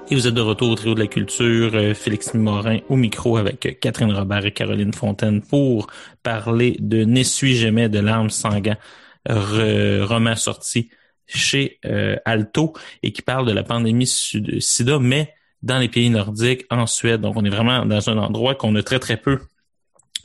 Et 0.10 0.16
vous 0.16 0.26
êtes 0.26 0.34
de 0.34 0.42
retour 0.42 0.70
au 0.70 0.76
Trio 0.76 0.96
de 0.96 1.02
la 1.02 1.08
Culture, 1.08 1.72
euh, 1.74 1.94
Félix 1.94 2.34
Morin 2.34 2.80
au 2.88 2.96
micro 2.96 3.36
avec 3.36 3.66
euh, 3.66 3.74
Catherine 3.74 4.14
Robert 4.14 4.46
et 4.46 4.54
Caroline 4.54 4.94
Fontaine 4.94 5.42
pour 5.42 5.88
parler 6.24 6.78
de 6.80 7.04
N'essuie 7.04 7.58
jamais 7.58 7.90
de 7.90 8.00
larmes 8.00 8.30
sanguin, 8.30 8.78
roman 9.28 10.36
sorti 10.36 10.90
chez 11.26 11.80
euh, 11.86 12.16
Alto 12.24 12.72
et 13.04 13.12
qui 13.12 13.22
parle 13.22 13.46
de 13.48 13.52
la 13.52 13.64
pandémie 13.64 14.08
sida, 14.08 15.00
mais 15.00 15.34
dans 15.68 15.78
les 15.78 15.90
pays 15.90 16.10
nordiques, 16.10 16.66
en 16.72 16.88
Suède. 16.88 17.22
Donc, 17.22 17.36
on 17.36 17.46
est 17.46 17.50
vraiment 17.50 17.86
dans 17.86 18.10
un 18.10 18.18
endroit 18.18 18.56
qu'on 18.56 18.74
a 18.76 18.82
très, 18.82 19.00
très 19.00 19.18
peu 19.18 19.40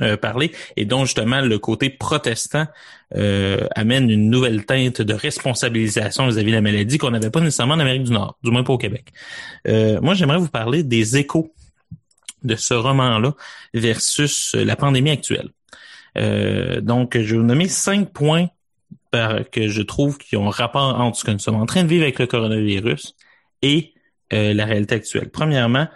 euh, 0.00 0.16
parlé 0.16 0.52
et 0.76 0.86
dont 0.86 1.04
justement 1.04 1.42
le 1.42 1.58
côté 1.58 1.90
protestant 1.90 2.66
euh, 3.14 3.66
amène 3.74 4.08
une 4.08 4.30
nouvelle 4.30 4.64
teinte 4.64 5.02
de 5.02 5.12
responsabilisation 5.12 6.26
vis-à-vis 6.26 6.50
de 6.50 6.56
la 6.56 6.62
maladie 6.62 6.96
qu'on 6.96 7.10
n'avait 7.10 7.30
pas 7.30 7.40
nécessairement 7.40 7.74
en 7.74 7.80
Amérique 7.80 8.04
du 8.04 8.12
Nord, 8.12 8.38
du 8.42 8.50
moins 8.50 8.62
pas 8.62 8.72
au 8.72 8.78
Québec. 8.78 9.12
Euh, 9.68 10.00
moi, 10.00 10.14
j'aimerais 10.14 10.38
vous 10.38 10.48
parler 10.48 10.82
des 10.82 11.18
échos 11.18 11.52
de 12.42 12.56
ce 12.56 12.72
roman-là 12.72 13.34
versus 13.74 14.54
la 14.54 14.76
pandémie 14.76 15.10
actuelle. 15.10 15.50
donc, 16.82 17.16
je 17.16 17.34
vais 17.34 17.36
vous 17.36 17.46
nommer 17.46 17.68
cinq 17.68 18.12
points 18.12 18.48
que 19.12 19.68
je 19.68 19.82
trouve 19.82 20.18
qui 20.18 20.36
ont 20.36 20.48
rapport 20.48 20.98
entre 21.00 21.18
ce 21.18 21.24
que 21.24 21.30
nous 21.30 21.38
sommes 21.38 21.60
en 21.60 21.66
train 21.66 21.84
de 21.84 21.88
vivre 21.88 22.02
avec 22.02 22.18
le 22.18 22.26
coronavirus 22.26 23.14
et 23.60 23.92
la 24.32 24.64
réalité 24.64 24.94
actuelle. 24.94 25.28
Premièrement, 25.30 25.86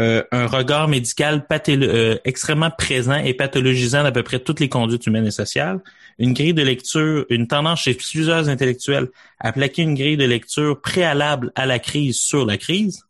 euh, 0.00 0.24
un 0.32 0.46
regard 0.46 0.88
médical 0.88 1.46
euh, 1.68 2.16
extrêmement 2.24 2.70
présent 2.70 3.16
et 3.16 3.34
pathologisant 3.34 4.02
d'à 4.02 4.10
peu 4.10 4.22
près 4.22 4.38
toutes 4.38 4.58
les 4.58 4.70
conduites 4.70 5.06
humaines 5.06 5.26
et 5.26 5.30
sociales, 5.30 5.80
une 6.18 6.32
grille 6.32 6.54
de 6.54 6.62
lecture, 6.62 7.26
une 7.28 7.46
tendance 7.46 7.82
chez 7.82 7.92
plusieurs 7.92 8.48
intellectuels 8.48 9.08
à 9.38 9.52
plaquer 9.52 9.82
une 9.82 9.94
grille 9.94 10.16
de 10.16 10.24
lecture 10.24 10.80
préalable 10.80 11.52
à 11.56 11.66
la 11.66 11.78
crise 11.78 12.18
sur 12.18 12.46
la 12.46 12.56
crise, 12.56 13.04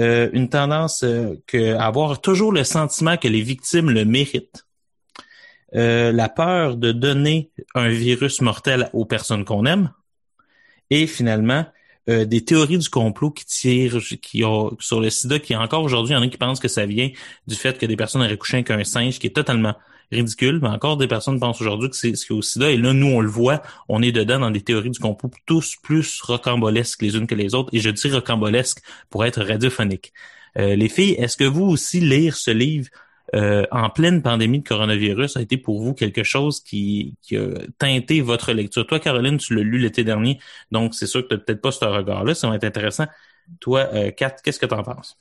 euh, 0.00 0.28
une 0.32 0.48
tendance 0.48 1.04
que, 1.46 1.74
à 1.74 1.86
avoir 1.86 2.20
toujours 2.20 2.50
le 2.50 2.64
sentiment 2.64 3.16
que 3.16 3.28
les 3.28 3.42
victimes 3.42 3.90
le 3.90 4.04
méritent, 4.04 4.66
la 5.72 6.28
peur 6.28 6.76
de 6.76 6.92
donner 6.92 7.50
un 7.74 7.88
virus 7.88 8.42
mortel 8.42 8.90
aux 8.92 9.06
personnes 9.06 9.44
qu'on 9.44 9.64
aime, 9.64 9.90
et 10.90 11.06
finalement, 11.06 11.64
euh, 12.08 12.24
des 12.24 12.44
théories 12.44 12.78
du 12.78 12.88
complot 12.88 13.30
qui 13.30 13.46
tirent 13.46 13.98
qui 14.20 14.44
ont 14.44 14.76
sur 14.80 15.00
le 15.00 15.08
sida 15.08 15.38
qui 15.38 15.54
encore 15.54 15.82
aujourd'hui 15.82 16.14
il 16.14 16.16
y 16.16 16.18
en 16.18 16.22
a 16.22 16.28
qui 16.28 16.36
pensent 16.36 16.58
que 16.58 16.68
ça 16.68 16.84
vient 16.84 17.10
du 17.46 17.54
fait 17.54 17.78
que 17.78 17.86
des 17.86 17.96
personnes 17.96 18.22
auraient 18.22 18.36
couché 18.36 18.56
avec 18.56 18.70
un 18.70 18.82
singe 18.84 19.18
qui 19.18 19.28
est 19.28 19.36
totalement 19.36 19.74
ridicule. 20.10 20.60
Mais 20.62 20.68
encore 20.68 20.96
des 20.96 21.08
personnes 21.08 21.40
pensent 21.40 21.60
aujourd'hui 21.60 21.90
que 21.90 21.96
c'est 21.96 22.14
ce 22.14 22.26
qui 22.26 22.32
est 22.32 22.36
au 22.36 22.42
sida. 22.42 22.70
Et 22.70 22.76
là 22.76 22.92
nous 22.92 23.06
on 23.06 23.20
le 23.20 23.28
voit. 23.28 23.62
On 23.88 24.02
est 24.02 24.12
dedans 24.12 24.40
dans 24.40 24.50
des 24.50 24.62
théories 24.62 24.90
du 24.90 24.98
complot 24.98 25.30
tous 25.46 25.76
plus 25.82 26.20
rocambolesques 26.22 27.02
les 27.02 27.16
unes 27.16 27.26
que 27.26 27.34
les 27.34 27.54
autres. 27.54 27.70
Et 27.72 27.80
je 27.80 27.90
dis 27.90 28.10
rocambolesques 28.10 28.82
pour 29.10 29.24
être 29.24 29.42
radiophonique. 29.42 30.12
Euh, 30.58 30.76
les 30.76 30.88
filles 30.88 31.12
est-ce 31.12 31.36
que 31.36 31.44
vous 31.44 31.64
aussi 31.64 32.00
lire 32.00 32.36
ce 32.36 32.50
livre 32.50 32.88
euh, 33.34 33.64
en 33.70 33.90
pleine 33.90 34.22
pandémie 34.22 34.60
de 34.60 34.68
coronavirus 34.68 35.36
a 35.36 35.40
été 35.40 35.56
pour 35.56 35.80
vous 35.82 35.94
quelque 35.94 36.22
chose 36.22 36.60
qui, 36.60 37.16
qui 37.22 37.36
a 37.36 37.48
teinté 37.78 38.20
votre 38.20 38.52
lecture? 38.52 38.86
Toi, 38.86 39.00
Caroline, 39.00 39.38
tu 39.38 39.54
l'as 39.54 39.62
lu 39.62 39.78
l'été 39.78 40.04
dernier, 40.04 40.38
donc 40.70 40.94
c'est 40.94 41.06
sûr 41.06 41.22
que 41.22 41.28
tu 41.28 41.34
n'as 41.34 41.40
peut-être 41.40 41.60
pas 41.62 41.72
ce 41.72 41.84
regard-là. 41.84 42.34
Ça 42.34 42.48
va 42.48 42.56
être 42.56 42.64
intéressant. 42.64 43.06
Toi, 43.60 43.88
euh, 43.94 44.10
Kat, 44.10 44.36
qu'est-ce 44.42 44.60
que 44.60 44.66
tu 44.66 44.74
en 44.74 44.82
penses? 44.82 45.18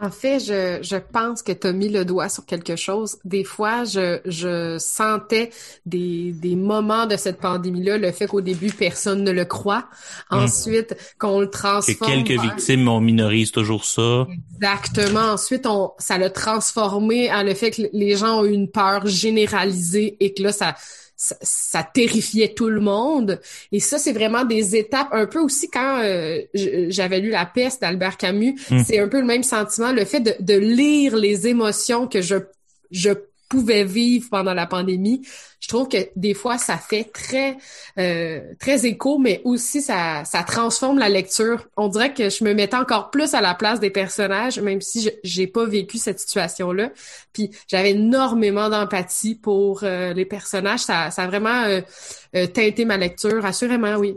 En 0.00 0.10
fait, 0.10 0.38
je, 0.38 0.78
je 0.82 0.96
pense 0.96 1.42
que 1.42 1.50
tu 1.50 1.66
as 1.66 1.72
mis 1.72 1.88
le 1.88 2.04
doigt 2.04 2.28
sur 2.28 2.46
quelque 2.46 2.76
chose. 2.76 3.18
Des 3.24 3.42
fois, 3.42 3.84
je, 3.84 4.20
je 4.24 4.76
sentais 4.78 5.50
des, 5.86 6.32
des 6.32 6.54
moments 6.54 7.06
de 7.06 7.16
cette 7.16 7.40
pandémie-là, 7.40 7.98
le 7.98 8.12
fait 8.12 8.26
qu'au 8.26 8.40
début, 8.40 8.70
personne 8.70 9.24
ne 9.24 9.32
le 9.32 9.44
croit. 9.44 9.88
Hmm. 10.30 10.44
Ensuite, 10.44 10.96
qu'on 11.18 11.40
le 11.40 11.50
transforme. 11.50 12.22
Que 12.24 12.28
quelques 12.28 12.40
victimes, 12.40 12.88
on 12.88 13.00
minorise 13.00 13.50
toujours 13.50 13.84
ça. 13.84 14.26
Exactement. 14.54 15.32
Ensuite, 15.32 15.66
on, 15.66 15.92
ça 15.98 16.16
l'a 16.16 16.30
transformé 16.30 17.28
à 17.28 17.42
le 17.42 17.54
fait 17.54 17.72
que 17.72 17.82
les 17.92 18.16
gens 18.16 18.40
ont 18.40 18.44
eu 18.44 18.52
une 18.52 18.70
peur 18.70 19.06
généralisée 19.06 20.16
et 20.20 20.32
que 20.32 20.42
là, 20.44 20.52
ça, 20.52 20.76
ça, 21.18 21.82
terrifiait 21.82 22.54
tout 22.54 22.68
le 22.68 22.80
monde. 22.80 23.40
Et 23.72 23.80
ça, 23.80 23.98
c'est 23.98 24.12
vraiment 24.12 24.44
des 24.44 24.76
étapes, 24.76 25.08
un 25.10 25.26
peu 25.26 25.40
aussi 25.40 25.68
quand 25.68 26.00
euh, 26.02 26.40
j'avais 26.54 27.20
lu 27.20 27.30
La 27.30 27.44
peste 27.44 27.82
d'Albert 27.82 28.16
Camus, 28.16 28.54
hmm. 28.70 28.82
c'est 28.86 29.00
un 29.00 29.08
peu 29.08 29.20
le 29.20 29.26
même 29.26 29.42
sentiment, 29.42 29.92
le 29.92 30.04
fait 30.04 30.20
de, 30.20 30.34
de 30.38 30.54
lire 30.54 31.16
les 31.16 31.48
émotions 31.48 32.06
que 32.06 32.22
je, 32.22 32.36
je 32.92 33.10
pouvait 33.48 33.84
vivre 33.84 34.28
pendant 34.30 34.54
la 34.54 34.66
pandémie. 34.66 35.22
Je 35.60 35.68
trouve 35.68 35.88
que 35.88 35.96
des 36.16 36.34
fois 36.34 36.58
ça 36.58 36.76
fait 36.76 37.04
très 37.04 37.56
euh, 37.98 38.40
très 38.60 38.86
écho, 38.86 39.18
mais 39.18 39.40
aussi 39.44 39.82
ça 39.82 40.24
ça 40.24 40.42
transforme 40.42 40.98
la 40.98 41.08
lecture. 41.08 41.66
On 41.76 41.88
dirait 41.88 42.14
que 42.14 42.30
je 42.30 42.44
me 42.44 42.54
mettais 42.54 42.76
encore 42.76 43.10
plus 43.10 43.34
à 43.34 43.40
la 43.40 43.54
place 43.54 43.80
des 43.80 43.90
personnages, 43.90 44.60
même 44.60 44.80
si 44.80 45.10
j'ai 45.24 45.46
pas 45.46 45.64
vécu 45.64 45.98
cette 45.98 46.20
situation 46.20 46.72
là. 46.72 46.90
Puis 47.32 47.50
j'avais 47.66 47.90
énormément 47.90 48.68
d'empathie 48.68 49.34
pour 49.34 49.80
euh, 49.82 50.12
les 50.12 50.24
personnages. 50.24 50.80
Ça 50.80 51.10
ça 51.10 51.22
a 51.22 51.26
vraiment 51.26 51.64
euh, 51.64 52.46
teinté 52.46 52.84
ma 52.84 52.96
lecture, 52.96 53.44
assurément 53.44 53.96
oui. 53.96 54.14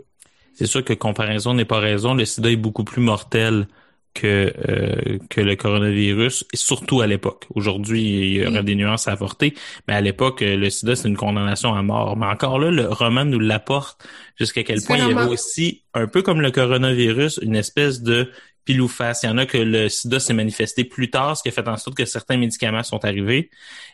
C'est 0.53 0.67
sûr 0.67 0.83
que 0.83 0.93
comparaison 0.93 1.53
n'est 1.53 1.65
pas 1.65 1.79
raison. 1.79 2.13
Le 2.13 2.25
SIDA 2.25 2.51
est 2.51 2.55
beaucoup 2.55 2.83
plus 2.83 3.01
mortel 3.01 3.67
que 4.13 4.53
euh, 4.67 5.17
que 5.29 5.41
le 5.41 5.55
coronavirus, 5.55 6.45
et 6.53 6.57
surtout 6.57 7.01
à 7.01 7.07
l'époque. 7.07 7.47
Aujourd'hui, 7.55 8.01
il 8.01 8.33
y 8.33 8.45
aurait 8.45 8.63
des 8.63 8.75
nuances 8.75 9.07
à 9.07 9.13
apporter, 9.13 9.53
mais 9.87 9.93
à 9.93 10.01
l'époque, 10.01 10.41
le 10.41 10.69
SIDA, 10.69 10.95
c'est 10.95 11.07
une 11.07 11.17
condamnation 11.17 11.73
à 11.73 11.81
mort. 11.81 12.17
Mais 12.17 12.25
encore 12.25 12.59
là, 12.59 12.71
le 12.71 12.87
roman 12.87 13.25
nous 13.25 13.39
l'apporte 13.39 14.05
jusqu'à 14.37 14.63
quel 14.63 14.81
point 14.81 14.97
il 14.97 15.07
y 15.07 15.11
avait 15.11 15.29
aussi, 15.29 15.83
un 15.93 16.07
peu 16.07 16.21
comme 16.21 16.41
le 16.41 16.51
coronavirus, 16.51 17.39
une 17.41 17.55
espèce 17.55 18.01
de 18.01 18.29
pile 18.65 18.81
ou 18.81 18.87
face. 18.87 19.23
Il 19.23 19.27
y 19.27 19.29
en 19.29 19.37
a 19.37 19.45
que 19.45 19.57
le 19.57 19.89
sida 19.89 20.19
s'est 20.19 20.33
manifesté 20.33 20.83
plus 20.83 21.09
tard, 21.09 21.37
ce 21.37 21.43
qui 21.43 21.49
a 21.49 21.51
fait 21.51 21.67
en 21.67 21.77
sorte 21.77 21.97
que 21.97 22.05
certains 22.05 22.37
médicaments 22.37 22.83
sont 22.83 23.03
arrivés. 23.05 23.49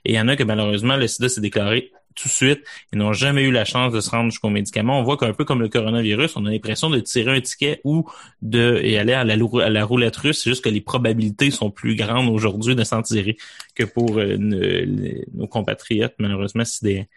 Et 0.06 0.12
il 0.12 0.16
y 0.16 0.20
en 0.20 0.28
a 0.28 0.36
que 0.36 0.44
malheureusement, 0.44 0.98
le 0.98 1.08
sida 1.08 1.30
s'est 1.30 1.42
déclaré 1.42 1.92
tout 2.18 2.28
de 2.28 2.34
suite. 2.34 2.64
Ils 2.92 3.00
n'ont 3.00 3.14
jamais 3.14 3.44
eu 3.44 3.52
la 3.52 3.64
chance 3.64 3.94
de 3.94 4.02
se 4.02 4.10
rendre 4.10 4.32
jusqu'aux 4.32 4.50
médicaments. 4.50 5.00
On 5.00 5.04
voit 5.04 5.18
qu'un 5.18 5.34
peu 5.34 5.46
comme 5.46 5.62
le 5.62 5.70
coronavirus, 5.70 6.36
on 6.36 6.46
a 6.46 6.52
l'impression 6.52 6.90
de 6.90 7.00
tirer 7.00 7.38
un 7.38 7.42
ticket 7.42 7.80
ou 7.84 8.10
de 8.42 8.80
et 8.84 8.98
aller 8.98 9.14
à 9.14 9.24
la, 9.24 9.86
roulette 9.86 10.18
russe. 10.18 10.42
C'est 10.44 10.50
juste 10.50 10.64
que 10.64 10.70
les 10.70 10.82
probabilités 10.82 11.52
sont 11.52 11.72
plus 11.72 11.96
grandes 11.96 12.30
aujourd'hui 12.30 12.76
de 12.76 12.84
s'en 12.84 13.02
tirer 13.02 13.38
que 13.76 13.84
pour 13.84 14.18
euh, 14.18 14.38
nos 14.38 15.48
compatriotes. 15.48 16.16
Malheureusement, 16.20 16.64
des 16.82 17.08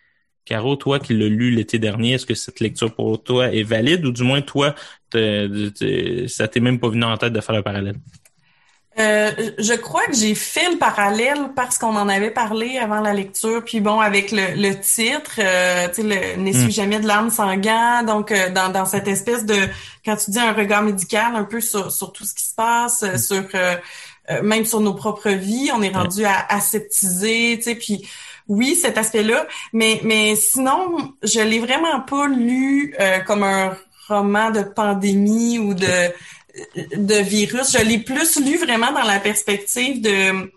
Caro, 0.44 0.74
toi 0.76 0.98
qui 0.98 1.14
l'as 1.14 1.28
lu 1.28 1.50
l'été 1.50 1.78
dernier, 1.78 2.14
est-ce 2.14 2.26
que 2.26 2.34
cette 2.34 2.60
lecture 2.60 2.94
pour 2.94 3.22
toi 3.22 3.52
est 3.52 3.62
valide 3.62 4.04
ou 4.06 4.12
du 4.12 4.22
moins 4.24 4.40
toi, 4.42 4.74
ça 5.12 6.48
t'est 6.48 6.60
même 6.60 6.80
pas 6.80 6.88
venu 6.88 7.04
en 7.04 7.16
tête 7.16 7.32
de 7.32 7.40
faire 7.40 7.54
le 7.54 7.62
parallèle? 7.62 7.96
Euh, 8.98 9.31
je 9.59 9.72
crois 9.74 10.05
que 10.07 10.14
j'ai 10.14 10.35
fait 10.35 10.68
le 10.68 10.76
parallèle 10.76 11.53
parce 11.55 11.79
qu'on 11.79 11.96
en 11.96 12.09
avait 12.09 12.31
parlé 12.31 12.76
avant 12.76 13.00
la 13.00 13.12
lecture. 13.12 13.62
Puis 13.64 13.81
bon, 13.81 14.00
avec 14.00 14.33
le, 14.33 14.72
titre, 14.81 15.38
euh, 15.38 15.88
tu 15.88 16.03
sais, 16.03 16.03
le 16.03 16.42
N'essuie 16.42 16.66
hmm. 16.66 16.70
jamais 16.70 17.00
de 17.00 17.07
larmes 17.07 17.31
sanguin. 17.31 18.03
Donc, 18.03 18.33
euh, 18.33 18.50
dans, 18.50 18.68
dans 18.68 18.85
cette 18.85 19.07
espèce 19.07 19.46
de, 19.46 19.57
quand 20.05 20.16
tu 20.16 20.33
dis 20.33 20.40
un 20.40 20.53
regard 20.53 20.83
médical, 20.83 21.37
un 21.37 21.44
peu 21.44 21.61
sur, 21.61 21.92
sur 21.92 22.12
tout 22.12 22.24
ce 22.24 22.35
qui 22.35 22.44
se 22.44 22.55
passe, 22.55 23.03
hmm. 23.03 23.16
sur 23.16 23.44
même 24.44 24.64
sur 24.64 24.79
nos 24.79 24.94
propres 24.94 25.31
vies, 25.31 25.72
on 25.74 25.83
est 25.83 25.92
rendu 25.92 26.24
à 26.24 26.46
aseptiser, 26.50 27.57
tu 27.57 27.62
sais, 27.64 27.74
puis 27.74 28.09
oui, 28.46 28.76
cet 28.76 28.96
aspect-là. 28.96 29.44
Mais, 29.72 30.00
mais 30.05 30.37
sinon, 30.37 31.14
je 31.24 31.40
l'ai 31.40 31.59
vraiment 31.59 32.00
pas 32.00 32.29
lu 32.29 32.94
comme 33.26 33.42
un 33.42 33.76
roman 34.07 34.50
de 34.50 34.62
pandémie 34.62 35.59
ou 35.59 35.74
de 35.74 36.12
de 36.96 37.14
virus. 37.16 37.76
Je 37.76 37.84
l'ai 37.84 37.98
plus 37.98 38.40
lu 38.40 38.58
vraiment 38.58 38.92
dans 38.92 39.02
la 39.02 39.20
perspective 39.20 40.00
de 40.00 40.50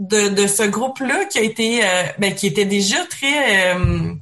de, 0.00 0.28
de 0.30 0.46
ce 0.46 0.62
groupe-là 0.62 1.26
qui 1.26 1.38
a 1.38 1.42
été 1.42 1.84
euh, 1.84 2.02
ben, 2.18 2.34
qui 2.34 2.46
était 2.46 2.64
déjà 2.64 3.04
très 3.06 3.74
euh, 3.74 4.14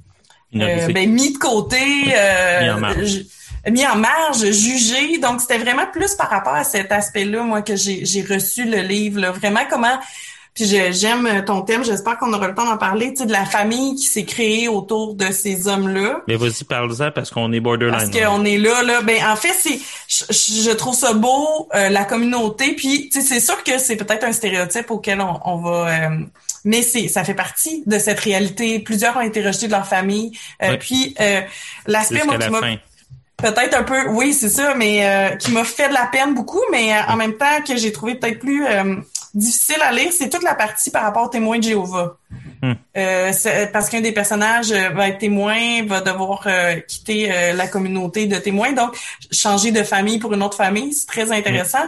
euh, 0.57 0.89
ben, 0.89 1.11
mis 1.11 1.33
de 1.33 1.39
côté, 1.39 1.79
mis 1.81 2.71
en 2.71 2.81
marge. 2.81 3.25
mis 3.71 3.87
en 3.87 3.97
marge, 3.97 4.51
jugé. 4.51 5.19
Donc 5.19 5.41
c'était 5.41 5.59
vraiment 5.59 5.87
plus 5.87 6.15
par 6.15 6.31
rapport 6.31 6.55
à 6.55 6.65
cet 6.65 6.91
aspect-là, 6.91 7.43
moi, 7.43 7.63
que 7.63 7.77
j'ai 7.77 8.27
reçu 8.29 8.65
le 8.65 8.81
livre. 8.81 9.21
Là. 9.21 9.31
Vraiment 9.31 9.61
comment 9.71 9.99
puis 10.59 10.67
j'aime 10.67 11.45
ton 11.45 11.63
thème, 11.63 11.85
j'espère 11.85 12.19
qu'on 12.19 12.33
aura 12.33 12.49
le 12.49 12.55
temps 12.55 12.65
d'en 12.65 12.79
parler, 12.79 13.13
tu 13.13 13.19
sais, 13.19 13.27
de 13.27 13.33
la 13.33 13.45
famille 13.45 13.95
qui 13.95 14.07
s'est 14.07 14.25
créée 14.25 14.67
autour 14.67 15.15
de 15.15 15.31
ces 15.31 15.69
hommes-là. 15.69 16.23
Mais 16.27 16.35
vas-y, 16.35 16.65
parle-en 16.65 17.13
parce 17.13 17.31
qu'on 17.31 17.53
est 17.53 17.61
borderline. 17.61 17.97
Parce 17.97 18.11
qu'on 18.11 18.45
est 18.45 18.59
là, 18.59 18.83
là. 18.83 19.01
Ben, 19.03 19.19
en 19.25 19.37
fait, 19.37 19.55
c'est, 19.57 19.79
je, 20.09 20.73
trouve 20.73 20.97
ça 20.97 21.13
beau, 21.13 21.69
euh, 21.77 21.91
la 21.91 22.05
communauté. 22.05 22.75
Puis, 22.75 23.09
tu 23.09 23.21
sais, 23.21 23.27
c'est 23.27 23.41
sûr 23.41 23.63
que 23.63 23.79
c'est 23.79 23.95
peut-être 23.95 24.25
un 24.25 24.33
stéréotype 24.33 24.91
auquel 24.91 25.21
on, 25.21 25.59
va... 25.59 25.91
Euh, 25.91 26.09
mais 26.65 26.83
c'est 26.83 27.07
ça 27.07 27.23
fait 27.23 27.35
partie 27.35 27.85
de 27.87 28.01
cette 28.01 28.19
réalité. 28.19 28.81
Plusieurs 28.81 29.17
ont 29.17 29.21
été 29.21 29.41
rejetés 29.41 29.69
de 29.69 29.73
leur 29.73 29.87
famille. 29.87 30.37
Euh, 30.65 30.77
puis 30.77 31.15
l'aspect 31.87 32.25
moi 32.25 32.37
qui 32.37 32.51
m'a 32.51 32.61
peut-être 33.37 33.79
un 33.79 33.85
peu, 33.85 34.09
oui 34.09 34.35
c'est 34.35 34.49
ça, 34.49 34.75
mais 34.75 35.37
qui 35.39 35.53
m'a 35.53 35.63
fait 35.63 35.89
de 35.89 35.95
la 35.95 36.07
peine 36.07 36.35
beaucoup, 36.35 36.63
mais 36.73 36.93
en 37.07 37.15
même 37.15 37.35
temps 37.35 37.63
que 37.65 37.77
j'ai 37.77 37.93
trouvé 37.93 38.17
peut-être 38.17 38.41
plus 38.41 38.67
difficile 39.35 39.81
à 39.83 39.93
lire, 39.93 40.11
c'est 40.13 40.29
toute 40.29 40.43
la 40.43 40.55
partie 40.55 40.91
par 40.91 41.03
rapport 41.03 41.25
aux 41.25 41.29
témoins 41.29 41.59
de 41.59 41.65
Jéhovah. 41.65 42.17
Hmm. 42.63 42.73
Euh, 42.97 43.33
c'est- 43.33 43.71
parce 43.73 43.89
qu'un 43.89 44.01
des 44.01 44.13
personnages 44.13 44.73
euh, 44.73 44.89
va 44.91 45.09
être 45.09 45.19
témoin, 45.19 45.85
va 45.87 46.01
devoir 46.01 46.43
euh, 46.47 46.75
quitter 46.87 47.31
euh, 47.31 47.53
la 47.53 47.69
communauté 47.69 48.27
de 48.27 48.37
témoins, 48.37 48.73
donc 48.73 48.97
changer 49.31 49.71
de 49.71 49.83
famille 49.85 50.19
pour 50.19 50.33
une 50.35 50.43
autre 50.43 50.57
famille, 50.57 50.93
c'est 50.93 51.07
très 51.07 51.31
intéressant. 51.31 51.87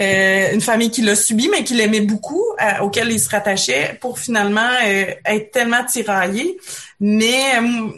Euh, 0.00 0.52
une 0.52 0.60
famille 0.60 0.90
qui 0.90 1.02
l'a 1.02 1.16
subi, 1.16 1.48
mais 1.48 1.64
qui 1.64 1.74
l'aimait 1.74 2.00
beaucoup, 2.00 2.44
auquel 2.80 3.10
il 3.10 3.18
se 3.20 3.28
rattachait, 3.28 3.98
pour 4.00 4.18
finalement 4.18 4.68
euh, 4.84 5.04
être 5.24 5.50
tellement 5.52 5.84
tiraillé. 5.84 6.58
Mais 7.00 7.56
euh, 7.56 7.88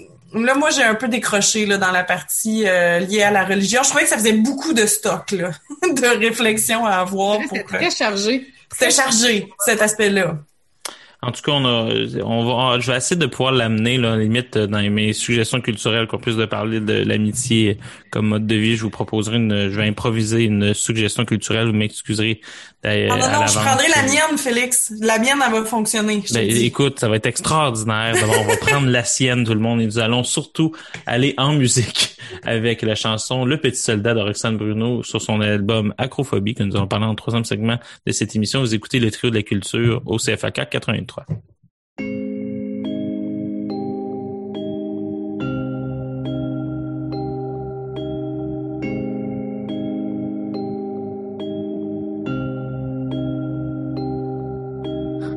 là, 0.40 0.54
moi, 0.54 0.70
j'ai 0.70 0.82
un 0.82 0.94
peu 0.94 1.08
décroché 1.08 1.66
là, 1.66 1.76
dans 1.78 1.90
la 1.90 2.02
partie 2.04 2.64
euh, 2.66 3.00
liée 3.00 3.22
à 3.22 3.30
la 3.30 3.44
religion. 3.44 3.82
Je 3.82 3.88
trouvais 3.90 4.04
que 4.04 4.08
ça 4.10 4.16
faisait 4.16 4.32
beaucoup 4.32 4.72
de 4.72 4.86
stock, 4.86 5.30
là, 5.32 5.50
de 5.82 6.18
réflexion 6.18 6.84
à 6.86 6.96
avoir. 6.96 7.38
Pour, 7.40 7.48
C'était 7.56 7.64
très 7.64 7.90
chargé. 7.90 8.46
C'était 8.72 8.90
chargé, 8.90 9.52
cet 9.64 9.82
aspect-là. 9.82 10.38
En 11.24 11.30
tout 11.30 11.40
cas, 11.42 11.52
on 11.52 11.64
a, 11.64 11.88
on 12.24 12.44
va, 12.44 12.80
je 12.80 12.90
vais 12.90 12.96
essayer 12.96 13.14
de 13.14 13.26
pouvoir 13.26 13.52
l'amener, 13.52 13.96
là, 13.96 14.16
limite, 14.16 14.56
euh, 14.56 14.66
dans 14.66 14.82
mes 14.90 15.12
suggestions 15.12 15.60
culturelles, 15.60 16.08
qu'on 16.08 16.18
puisse 16.18 16.34
de 16.34 16.46
parler 16.46 16.80
de 16.80 16.94
l'amitié 16.94 17.78
comme 18.10 18.26
mode 18.26 18.46
de 18.46 18.56
vie. 18.56 18.76
Je 18.76 18.82
vous 18.82 18.90
proposerai 18.90 19.36
une, 19.36 19.70
je 19.70 19.76
vais 19.76 19.86
improviser 19.86 20.42
une 20.42 20.74
suggestion 20.74 21.24
culturelle. 21.24 21.68
Vous 21.68 21.72
m'excuserez. 21.74 22.40
euh, 22.84 23.08
Ah 23.08 23.16
non, 23.16 23.40
non, 23.40 23.46
je 23.46 23.54
prendrai 23.58 23.86
la 23.94 24.02
mienne, 24.02 24.36
Félix. 24.36 24.92
La 25.00 25.18
mienne, 25.20 25.38
elle 25.46 25.52
va 25.52 25.64
fonctionner. 25.64 26.22
je 26.26 26.34
Ben, 26.34 26.44
écoute, 26.50 26.98
ça 26.98 27.08
va 27.08 27.16
être 27.16 27.26
extraordinaire. 27.26 28.14
D'abord, 28.14 28.40
on 28.40 28.48
va 28.48 28.56
prendre 28.56 28.88
la 28.88 29.04
sienne, 29.04 29.44
tout 29.44 29.54
le 29.54 29.60
monde, 29.60 29.80
et 29.80 29.86
nous 29.86 30.00
allons 30.00 30.24
surtout 30.24 30.72
aller 31.06 31.34
en 31.38 31.52
musique 31.52 32.16
avec 32.44 32.82
la 32.82 32.96
chanson 32.96 33.44
Le 33.44 33.58
Petit 33.58 33.78
Soldat 33.80 34.14
de 34.14 34.20
Roxane 34.20 34.56
Bruno 34.56 35.02
sur 35.04 35.22
son 35.22 35.40
album 35.40 35.94
Acrophobie, 35.98 36.54
que 36.54 36.64
nous 36.64 36.74
allons 36.76 36.88
parler 36.88 37.06
en 37.06 37.14
troisième 37.14 37.44
segment 37.44 37.78
de 38.06 38.12
cette 38.12 38.34
émission. 38.34 38.60
Vous 38.60 38.74
écoutez 38.74 38.98
le 38.98 39.10
trio 39.12 39.30
de 39.30 39.36
la 39.36 39.42
culture 39.42 40.02
au 40.06 40.16
CFAK 40.16 40.68
83. 40.70 41.11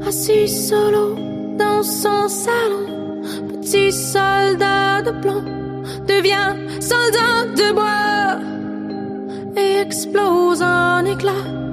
Assis 0.08 0.48
solo 0.48 1.16
dans 1.58 1.84
son 1.84 2.28
salon, 2.30 3.22
petit 3.50 3.92
soldat 3.92 5.02
de 5.02 5.12
plomb 5.22 5.44
devient 6.08 6.56
soldat 6.80 7.46
de 7.56 7.74
bois 7.74 8.40
et 9.58 9.82
explose 9.82 10.62
en 10.62 11.04
éclats. 11.06 11.65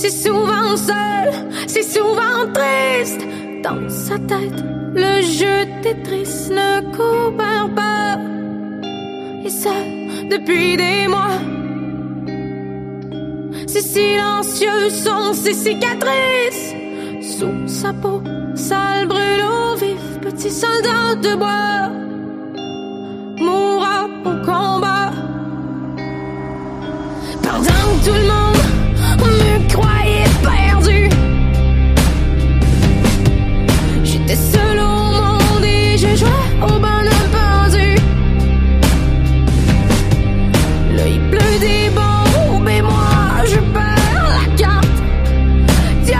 C'est 0.00 0.10
souvent 0.10 0.76
seul, 0.76 1.32
c'est 1.66 1.82
souvent 1.82 2.46
triste. 2.54 3.20
Dans 3.64 3.88
sa 3.88 4.16
tête. 4.16 4.62
Le 4.94 5.22
jeu 5.22 5.66
Tetris 5.82 6.50
ne 6.50 6.80
coopère 6.96 7.68
pas. 7.74 8.16
Et 9.44 9.50
ça 9.50 9.74
depuis 10.30 10.76
des 10.76 11.08
mois. 11.08 11.40
Si 13.66 13.82
silencieux 13.82 14.88
sont 14.88 15.32
ses 15.32 15.54
cicatrices. 15.54 16.74
Sous 17.20 17.66
sa 17.66 17.92
peau, 17.92 18.22
sale 18.54 19.08
brûle 19.08 19.42
au 19.50 19.74
vif 19.74 20.20
Petit 20.20 20.52
soldat 20.52 21.16
de 21.16 21.34
bois. 21.34 21.90
Mourra 23.44 24.04
au 24.24 24.46
combat. 24.46 25.10
Que 27.42 28.04
tout 28.04 28.14
le 28.14 28.28
monde 28.28 28.47
me 29.68 29.72
croyait 29.72 30.24
perdu 30.42 31.08
J'étais 34.04 34.36
seul 34.36 34.78
au 34.78 34.82
monde 34.84 35.64
et 35.64 35.96
je 35.96 36.16
jouais 36.16 36.52
au 36.62 36.78
bonhomme 36.78 37.30
pendu 37.32 37.96
L'œil 40.96 41.18
bleu 41.30 41.58
des 41.60 41.90
bombes 41.94 42.68
et 42.68 42.82
moi 42.82 43.44
je 43.44 43.58
perds 43.74 44.28
la 44.38 44.56
carte. 44.56 44.86
Dieu, 46.04 46.14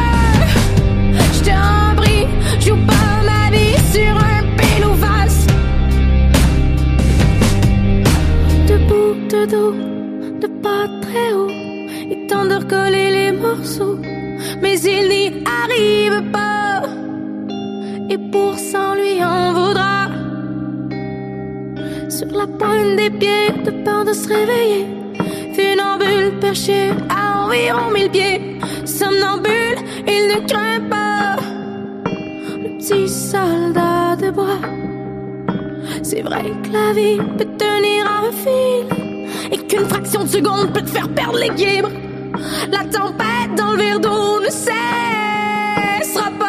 je 1.33 1.41
t'en 1.45 1.97
prie, 1.97 2.27
joue 2.61 2.77
pas 2.87 3.23
ma 3.27 3.51
vie 3.51 3.77
sur 3.93 4.15
un 4.17 4.43
pélo 4.57 4.93
vaste. 4.95 5.51
Debout 8.69 9.15
de 9.33 9.47
dos, 9.47 9.75
de 10.41 10.47
pas 10.63 10.87
très 11.03 11.33
haut, 11.35 11.51
il 12.11 12.27
tente 12.29 12.49
de 12.49 12.55
recoller 12.55 13.08
morceaux, 13.33 13.99
mais 14.63 14.79
il 14.81 15.09
n'y 15.09 15.45
arrive 15.63 16.31
pas. 16.31 16.83
Et 18.11 18.19
pour 18.19 18.59
ça, 18.59 18.95
lui 18.95 19.23
en 19.25 19.53
voudra 19.53 20.09
sur 22.09 22.29
la 22.29 22.47
pointe 22.47 22.97
des 22.97 23.11
pieds, 23.11 23.51
de 23.65 23.71
peur 23.85 24.05
de 24.05 24.13
se 24.13 24.29
réveiller. 24.29 24.87
Funambule 25.55 26.39
perché 26.41 26.91
à 27.11 27.45
environ 27.45 27.91
mille 27.93 28.11
pieds. 28.11 28.59
Somnambule, 28.85 29.79
il 30.07 30.23
ne 30.33 30.47
craint 30.49 30.81
pas. 30.89 31.37
Le 32.63 32.79
petit 32.79 33.09
soldat 33.09 34.17
de 34.17 34.31
bois. 34.31 34.61
C'est 36.03 36.23
vrai 36.23 36.45
que 36.63 36.73
la 36.73 36.93
vie 36.93 37.19
peut 37.37 37.51
tenir 37.59 38.07
à 38.07 38.27
un 38.27 38.33
fil. 38.33 38.87
Et 39.53 39.59
qu'une 39.59 39.89
fraction 39.89 40.25
de 40.25 40.29
seconde 40.29 40.73
peut 40.73 40.83
te 40.83 40.91
faire 40.91 41.09
perdre 41.09 41.39
l'équilibre. 41.39 41.91
La 42.71 42.79
tempête 42.85 43.55
dans 43.57 43.73
le 43.73 43.79
verre 43.79 44.01
d'eau 44.01 44.41
ne 44.41 44.51
cessera 44.51 46.31
pas. 46.39 46.48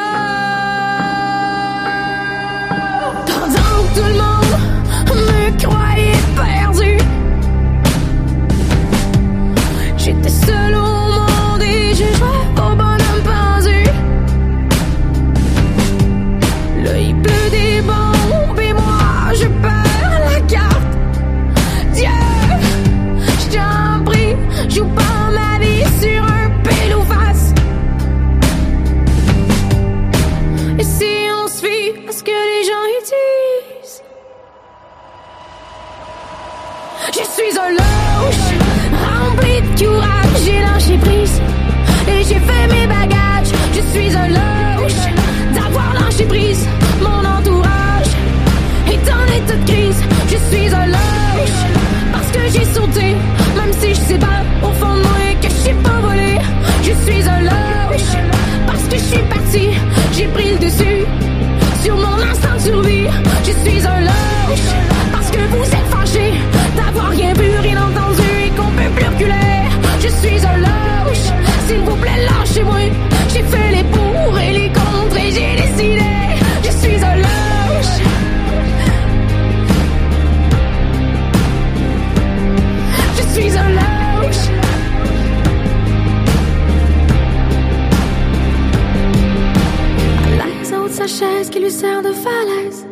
Falaise. 92.23 92.86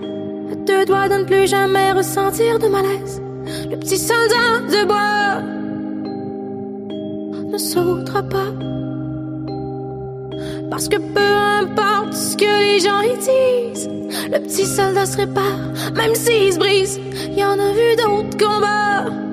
À 0.51 0.55
deux 0.55 0.85
de 0.85 1.17
ne 1.19 1.23
plus 1.25 1.47
jamais 1.47 1.91
ressentir 1.91 2.59
de 2.59 2.67
malaise. 2.67 3.21
Le 3.69 3.77
petit 3.77 3.97
soldat 3.97 4.59
de 4.69 4.85
bois 4.85 5.41
ne 7.51 7.57
sautera 7.57 8.23
pas. 8.23 8.51
Parce 10.69 10.87
que 10.89 10.97
peu 10.97 11.33
importe 11.61 12.13
ce 12.13 12.35
que 12.37 12.45
les 12.45 12.79
gens 12.79 13.01
y 13.01 13.17
disent, 13.17 13.89
le 14.31 14.39
petit 14.39 14.65
soldat 14.65 15.05
se 15.05 15.17
répare, 15.17 15.73
même 15.95 16.15
s'il 16.15 16.53
se 16.53 16.59
brise. 16.59 16.99
Il 17.29 17.39
y 17.39 17.43
en 17.43 17.59
a 17.59 17.71
vu 17.71 17.95
d'autres 17.95 18.37
combats. 18.37 19.26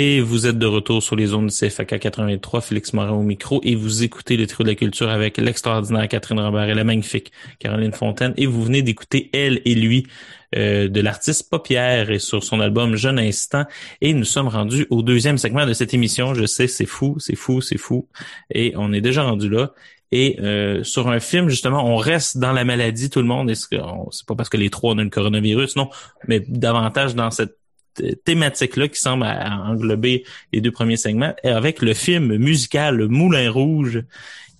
Et 0.00 0.20
vous 0.20 0.46
êtes 0.46 0.60
de 0.60 0.66
retour 0.66 1.02
sur 1.02 1.16
les 1.16 1.26
zones 1.26 1.50
CFAK 1.50 1.98
83, 1.98 2.60
Félix 2.60 2.92
Morin 2.92 3.14
au 3.14 3.24
micro, 3.24 3.60
et 3.64 3.74
vous 3.74 4.04
écoutez 4.04 4.36
le 4.36 4.46
trio 4.46 4.62
de 4.62 4.68
la 4.68 4.76
culture 4.76 5.08
avec 5.08 5.38
l'extraordinaire 5.38 6.06
Catherine 6.06 6.38
Robert 6.38 6.68
et 6.68 6.74
la 6.74 6.84
magnifique 6.84 7.32
Caroline 7.58 7.90
Fontaine, 7.90 8.32
et 8.36 8.46
vous 8.46 8.62
venez 8.62 8.82
d'écouter 8.82 9.28
Elle 9.32 9.60
et 9.64 9.74
lui 9.74 10.06
euh, 10.54 10.86
de 10.86 11.00
l'artiste 11.00 11.50
Paupière 11.50 12.12
et 12.12 12.20
sur 12.20 12.44
son 12.44 12.60
album 12.60 12.94
Jeune 12.94 13.18
Instant, 13.18 13.64
et 14.00 14.12
nous 14.12 14.22
sommes 14.22 14.46
rendus 14.46 14.86
au 14.90 15.02
deuxième 15.02 15.36
segment 15.36 15.66
de 15.66 15.72
cette 15.72 15.92
émission. 15.92 16.32
Je 16.32 16.46
sais, 16.46 16.68
c'est 16.68 16.86
fou, 16.86 17.16
c'est 17.18 17.34
fou, 17.34 17.60
c'est 17.60 17.76
fou, 17.76 18.06
et 18.54 18.74
on 18.76 18.92
est 18.92 19.00
déjà 19.00 19.24
rendu 19.24 19.48
là. 19.48 19.72
Et 20.12 20.38
euh, 20.40 20.84
sur 20.84 21.08
un 21.08 21.18
film, 21.18 21.48
justement, 21.48 21.84
on 21.84 21.96
reste 21.96 22.38
dans 22.38 22.52
la 22.52 22.64
maladie, 22.64 23.10
tout 23.10 23.18
le 23.18 23.26
monde. 23.26 23.52
C'est 23.52 24.26
pas 24.26 24.36
parce 24.36 24.48
que 24.48 24.56
les 24.56 24.70
trois 24.70 24.92
ont 24.92 24.96
le 24.96 25.10
coronavirus, 25.10 25.74
non, 25.74 25.90
mais 26.28 26.38
davantage 26.38 27.16
dans 27.16 27.32
cette 27.32 27.57
thématique-là 28.24 28.88
qui 28.88 29.00
semble 29.00 29.24
englober 29.24 30.24
les 30.52 30.60
deux 30.60 30.72
premiers 30.72 30.96
segments, 30.96 31.34
avec 31.44 31.82
le 31.82 31.94
film 31.94 32.36
musical 32.36 33.08
Moulin 33.08 33.50
Rouge, 33.50 34.02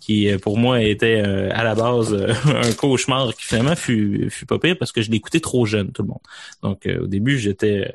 qui 0.08 0.30
euh, 0.30 0.38
pour 0.38 0.56
moi 0.56 0.80
était 0.80 1.22
euh, 1.24 1.50
à 1.52 1.62
la 1.64 1.74
base 1.74 2.14
euh, 2.14 2.32
un 2.62 2.72
cauchemar 2.72 3.34
qui 3.34 3.44
finalement 3.44 3.76
fut, 3.76 4.28
fut 4.30 4.46
pas 4.46 4.58
pire 4.58 4.76
parce 4.78 4.90
que 4.90 5.02
je 5.02 5.10
l'écoutais 5.10 5.40
trop 5.40 5.66
jeune, 5.66 5.92
tout 5.92 6.02
le 6.02 6.08
monde. 6.08 6.22
Donc 6.62 6.88
au 7.00 7.06
début, 7.06 7.38
j'étais 7.38 7.92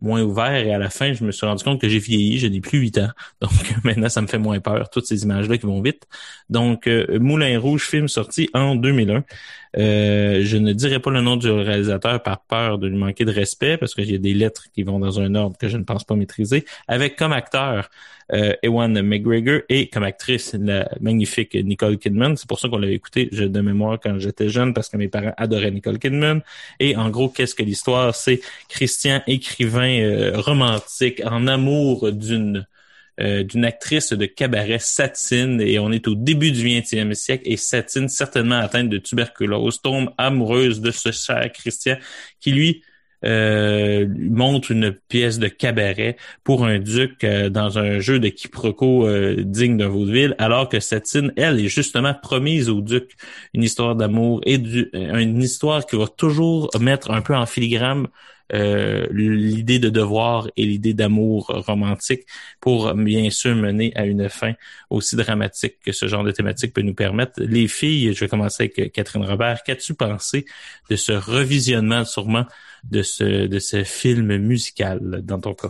moins 0.00 0.22
ouvert 0.22 0.54
et 0.54 0.72
à 0.72 0.78
la 0.78 0.90
fin, 0.90 1.12
je 1.12 1.24
me 1.24 1.32
suis 1.32 1.46
rendu 1.46 1.64
compte 1.64 1.80
que 1.80 1.88
j'ai 1.88 1.98
vieilli, 1.98 2.38
je 2.38 2.46
n'ai 2.46 2.60
plus 2.60 2.78
8 2.78 2.98
ans. 2.98 3.08
Donc 3.40 3.50
maintenant, 3.82 4.08
ça 4.08 4.20
me 4.20 4.26
fait 4.26 4.38
moins 4.38 4.60
peur, 4.60 4.90
toutes 4.90 5.06
ces 5.06 5.24
images-là 5.24 5.58
qui 5.58 5.66
vont 5.66 5.80
vite. 5.80 6.06
Donc 6.50 6.88
Moulin 7.18 7.58
Rouge, 7.58 7.86
film 7.88 8.08
sorti 8.08 8.50
en 8.54 8.76
2001. 8.76 9.24
Euh, 9.76 10.40
je 10.42 10.56
ne 10.56 10.72
dirai 10.72 11.00
pas 11.00 11.10
le 11.10 11.20
nom 11.20 11.36
du 11.36 11.50
réalisateur 11.50 12.22
par 12.22 12.40
peur 12.40 12.78
de 12.78 12.88
lui 12.88 12.96
manquer 12.96 13.24
de 13.24 13.32
respect 13.32 13.76
parce 13.76 13.94
qu'il 13.94 14.10
y 14.10 14.14
a 14.14 14.18
des 14.18 14.34
lettres 14.34 14.64
qui 14.72 14.82
vont 14.82 14.98
dans 14.98 15.20
un 15.20 15.34
ordre 15.34 15.56
que 15.58 15.68
je 15.68 15.76
ne 15.76 15.84
pense 15.84 16.04
pas 16.04 16.14
maîtriser. 16.14 16.64
Avec 16.86 17.16
comme 17.16 17.32
acteur 17.32 17.90
euh, 18.32 18.52
Ewan 18.62 19.00
McGregor 19.00 19.60
et 19.68 19.88
comme 19.88 20.02
actrice 20.02 20.54
la 20.54 20.88
magnifique 21.00 21.54
Nicole 21.54 21.98
Kidman. 21.98 22.36
C'est 22.36 22.48
pour 22.48 22.60
ça 22.60 22.68
qu'on 22.68 22.78
l'avait 22.78 22.94
écouté 22.94 23.26
de 23.26 23.60
mémoire 23.60 23.98
quand 24.02 24.18
j'étais 24.18 24.48
jeune 24.48 24.74
parce 24.74 24.88
que 24.88 24.96
mes 24.96 25.08
parents 25.08 25.32
adoraient 25.36 25.70
Nicole 25.70 25.98
Kidman. 25.98 26.42
Et 26.78 26.96
en 26.96 27.08
gros, 27.10 27.28
qu'est-ce 27.28 27.54
que 27.54 27.62
l'histoire? 27.62 28.14
C'est 28.14 28.40
Christian, 28.68 29.22
écrivain 29.26 30.00
euh, 30.00 30.32
romantique, 30.36 31.22
en 31.24 31.46
amour 31.46 32.12
d'une 32.12 32.66
euh, 33.20 33.42
d'une 33.42 33.64
actrice 33.64 34.12
de 34.12 34.26
cabaret, 34.26 34.78
Satine, 34.78 35.60
et 35.60 35.78
on 35.78 35.90
est 35.90 36.06
au 36.06 36.14
début 36.14 36.52
du 36.52 36.64
20e 36.64 37.14
siècle, 37.14 37.42
et 37.46 37.56
Satine, 37.56 38.08
certainement 38.08 38.58
atteinte 38.58 38.88
de 38.88 38.98
tuberculose, 38.98 39.80
tombe 39.82 40.10
amoureuse 40.18 40.80
de 40.80 40.92
ce 40.92 41.10
cher 41.10 41.50
Christian, 41.52 41.96
qui 42.40 42.52
lui 42.52 42.82
euh, 43.24 44.06
montre 44.16 44.70
une 44.70 44.92
pièce 45.08 45.40
de 45.40 45.48
cabaret 45.48 46.16
pour 46.44 46.64
un 46.64 46.78
duc 46.78 47.24
euh, 47.24 47.48
dans 47.48 47.76
un 47.80 47.98
jeu 47.98 48.20
de 48.20 48.28
quiproquo 48.28 49.08
digne 49.38 49.76
d'un 49.76 49.88
vaudeville, 49.88 50.36
alors 50.38 50.68
que 50.68 50.78
Satine, 50.78 51.32
elle, 51.36 51.58
est 51.58 51.68
justement 51.68 52.14
promise 52.14 52.70
au 52.70 52.80
duc. 52.80 53.16
Une 53.52 53.64
histoire 53.64 53.96
d'amour 53.96 54.40
et 54.46 54.58
du, 54.58 54.90
une 54.92 55.42
histoire 55.42 55.84
qui 55.86 55.96
va 55.96 56.06
toujours 56.06 56.70
mettre 56.80 57.10
un 57.10 57.20
peu 57.20 57.34
en 57.34 57.46
filigrane 57.46 58.06
euh, 58.54 59.06
l'idée 59.10 59.78
de 59.78 59.88
devoir 59.88 60.48
et 60.56 60.64
l'idée 60.64 60.94
d'amour 60.94 61.46
romantique 61.66 62.22
pour 62.60 62.94
bien 62.94 63.30
sûr 63.30 63.54
mener 63.54 63.92
à 63.94 64.06
une 64.06 64.28
fin 64.28 64.54
aussi 64.90 65.16
dramatique 65.16 65.76
que 65.84 65.92
ce 65.92 66.06
genre 66.06 66.24
de 66.24 66.32
thématique 66.32 66.72
peut 66.72 66.82
nous 66.82 66.94
permettre. 66.94 67.42
Les 67.42 67.68
filles, 67.68 68.14
je 68.14 68.20
vais 68.20 68.28
commencer 68.28 68.72
avec 68.74 68.92
Catherine 68.92 69.24
Robert. 69.24 69.62
Qu'as-tu 69.64 69.94
pensé 69.94 70.46
de 70.90 70.96
ce 70.96 71.12
revisionnement 71.12 72.04
sûrement 72.04 72.46
de 72.84 73.02
ce, 73.02 73.46
de 73.46 73.58
ce 73.58 73.84
film 73.84 74.36
musical 74.36 75.00
dans 75.22 75.40
ton 75.40 75.54
cas? 75.54 75.68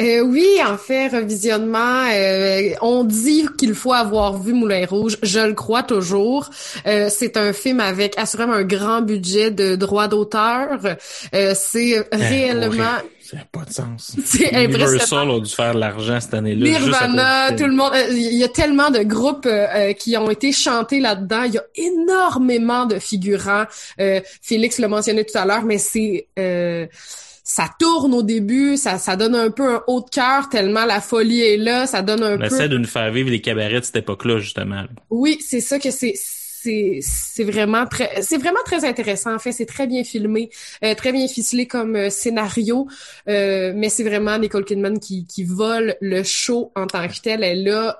Euh, 0.00 0.20
oui, 0.20 0.46
en 0.64 0.76
fait, 0.76 1.08
revisionnement, 1.08 2.04
euh, 2.12 2.70
on 2.82 3.04
dit 3.04 3.46
qu'il 3.58 3.74
faut 3.74 3.92
avoir 3.92 4.38
vu 4.38 4.52
Moulin 4.52 4.84
Rouge. 4.86 5.16
Je 5.22 5.40
le 5.40 5.54
crois 5.54 5.82
toujours. 5.82 6.50
Euh, 6.86 7.08
c'est 7.10 7.36
un 7.36 7.52
film 7.52 7.80
avec 7.80 8.18
assurément 8.18 8.54
un 8.54 8.64
grand 8.64 9.00
budget 9.00 9.50
de 9.50 9.76
droits 9.76 10.08
d'auteur. 10.08 10.78
c'est 11.54 12.06
eh, 12.12 12.16
réellement... 12.16 12.98
Ça 13.22 13.38
n'a 13.38 13.44
pas 13.50 13.64
de 13.64 13.72
sens. 13.72 14.14
C'est 14.24 14.52
Universal 14.52 15.28
a 15.28 15.40
dû 15.40 15.50
faire 15.50 15.74
de 15.74 15.80
l'argent 15.80 16.20
cette 16.20 16.34
année-là. 16.34 16.78
Nirvana, 16.78 17.52
tout 17.56 17.66
le 17.66 17.72
monde. 17.72 17.90
Il 18.12 18.36
y 18.36 18.44
a 18.44 18.48
tellement 18.48 18.90
de 18.90 19.00
groupes 19.00 19.48
qui 19.98 20.16
ont 20.16 20.30
été 20.30 20.52
chantés 20.52 21.00
là-dedans. 21.00 21.42
Il 21.42 21.54
y 21.54 21.58
a 21.58 21.64
énormément 21.74 22.86
de 22.86 23.00
figurants. 23.00 23.64
Félix 24.42 24.78
l'a 24.78 24.86
mentionné 24.86 25.24
tout 25.24 25.36
à 25.36 25.44
l'heure, 25.44 25.64
mais 25.64 25.78
c'est 25.78 26.28
ça 27.48 27.70
tourne 27.78 28.12
au 28.12 28.24
début, 28.24 28.76
ça, 28.76 28.98
ça 28.98 29.14
donne 29.14 29.36
un 29.36 29.52
peu 29.52 29.76
un 29.76 29.82
haut 29.86 30.00
de 30.00 30.10
cœur 30.10 30.48
tellement 30.48 30.84
la 30.84 31.00
folie 31.00 31.42
est 31.42 31.56
là, 31.56 31.86
ça 31.86 32.02
donne 32.02 32.24
un 32.24 32.34
On 32.34 32.38
peu... 32.38 32.44
essaie 32.46 32.68
de 32.68 32.76
nous 32.76 32.88
faire 32.88 33.12
vivre 33.12 33.30
les 33.30 33.40
cabarets 33.40 33.78
de 33.78 33.84
cette 33.84 33.96
époque-là, 33.96 34.40
justement. 34.40 34.82
Oui, 35.10 35.38
c'est 35.40 35.60
ça 35.60 35.78
que 35.78 35.92
c'est 35.92 36.14
c'est 37.00 37.44
vraiment 37.44 37.86
très 37.86 38.22
c'est 38.22 38.38
vraiment 38.38 38.62
très 38.64 38.84
intéressant. 38.84 39.34
En 39.34 39.38
fait 39.38 39.52
c'est 39.52 39.66
très 39.66 39.86
bien 39.86 40.04
filmé 40.04 40.50
euh, 40.84 40.94
très 40.94 41.12
bien 41.12 41.26
ficelé 41.28 41.66
comme 41.66 41.96
euh, 41.96 42.10
scénario. 42.10 42.86
Euh, 43.28 43.72
mais 43.74 43.88
c'est 43.88 44.04
vraiment 44.04 44.38
Nicole 44.38 44.64
Kidman 44.64 44.98
qui, 44.98 45.26
qui 45.26 45.44
vole 45.44 45.96
le 46.00 46.22
show 46.22 46.72
en 46.74 46.86
tant 46.86 47.06
que 47.08 47.20
tel. 47.22 47.42
Elle 47.44 47.68
a 47.68 47.96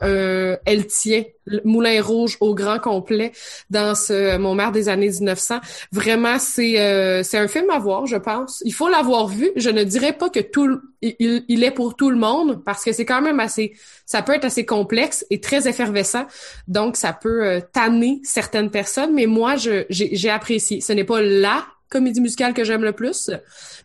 elle 0.65 0.87
tient 0.87 1.25
le 1.49 1.61
Moulin 1.65 2.03
Rouge 2.03 2.37
au 2.41 2.55
grand 2.55 2.81
complet 2.81 3.31
dans 3.71 3.95
ce 3.95 4.37
Montmartre 4.37 4.73
des 4.73 4.89
années 4.89 5.11
1900 5.11 5.61
vraiment 5.93 6.39
c'est 6.41 7.23
c'est 7.23 7.39
un 7.39 7.49
film 7.49 7.71
à 7.71 7.79
voir 7.79 8.07
je 8.07 8.17
pense. 8.17 8.63
Il 8.65 8.75
faut 8.75 8.89
l'avoir 8.89 9.29
vu. 9.29 9.51
Je 9.57 9.71
ne 9.71 9.85
dirais 9.85 10.13
pas 10.13 10.29
que 10.29 10.41
tout 10.41 10.81
il, 11.03 11.45
il 11.49 11.65
est 11.65 11.71
pour 11.71 11.97
tout 11.97 12.11
le 12.11 12.17
monde 12.17 12.63
parce 12.65 12.85
que 12.85 12.93
c'est 12.93 13.05
quand 13.05 13.23
même 13.23 13.41
assez 13.41 13.75
ça 14.07 14.23
peut 14.23 14.35
être 14.35 14.45
assez 14.45 14.65
complexe 14.65 15.27
et 15.31 15.41
très 15.41 15.69
effervescent. 15.69 16.27
Donc, 16.69 16.97
ça 16.97 17.13
peut 17.13 17.45
euh, 17.45 17.61
tanner 17.73 18.21
certaines 18.23 18.71
personnes, 18.71 19.13
mais 19.13 19.27
moi, 19.27 19.57
j'ai 19.57 20.31
apprécié. 20.31 20.81
Ce 20.81 20.93
n'est 20.93 21.05
pas 21.05 21.21
la 21.21 21.67
comédie 21.89 22.21
musicale 22.21 22.55
que 22.55 22.65
j'aime 22.65 22.83
le 22.83 22.93
plus, 22.93 23.31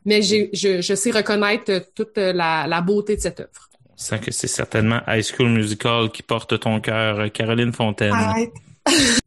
mais 0.06 0.22
je, 0.22 0.48
je, 0.54 0.96
sais 0.96 1.12
reconnaître 1.12 1.86
toute 1.96 2.18
la, 2.18 2.66
la 2.68 2.82
beauté 2.82 3.16
de 3.16 3.22
cette 3.22 3.42
œuvre. 3.42 3.70
Ça 3.96 4.18
que 4.18 4.32
c'est 4.32 4.48
certainement 4.48 5.02
High 5.08 5.24
School 5.24 5.50
Musical 5.50 6.10
qui 6.12 6.24
porte 6.24 6.60
ton 6.60 6.80
cœur, 6.80 7.32
Caroline 7.32 7.74
Fontaine. 7.74 8.16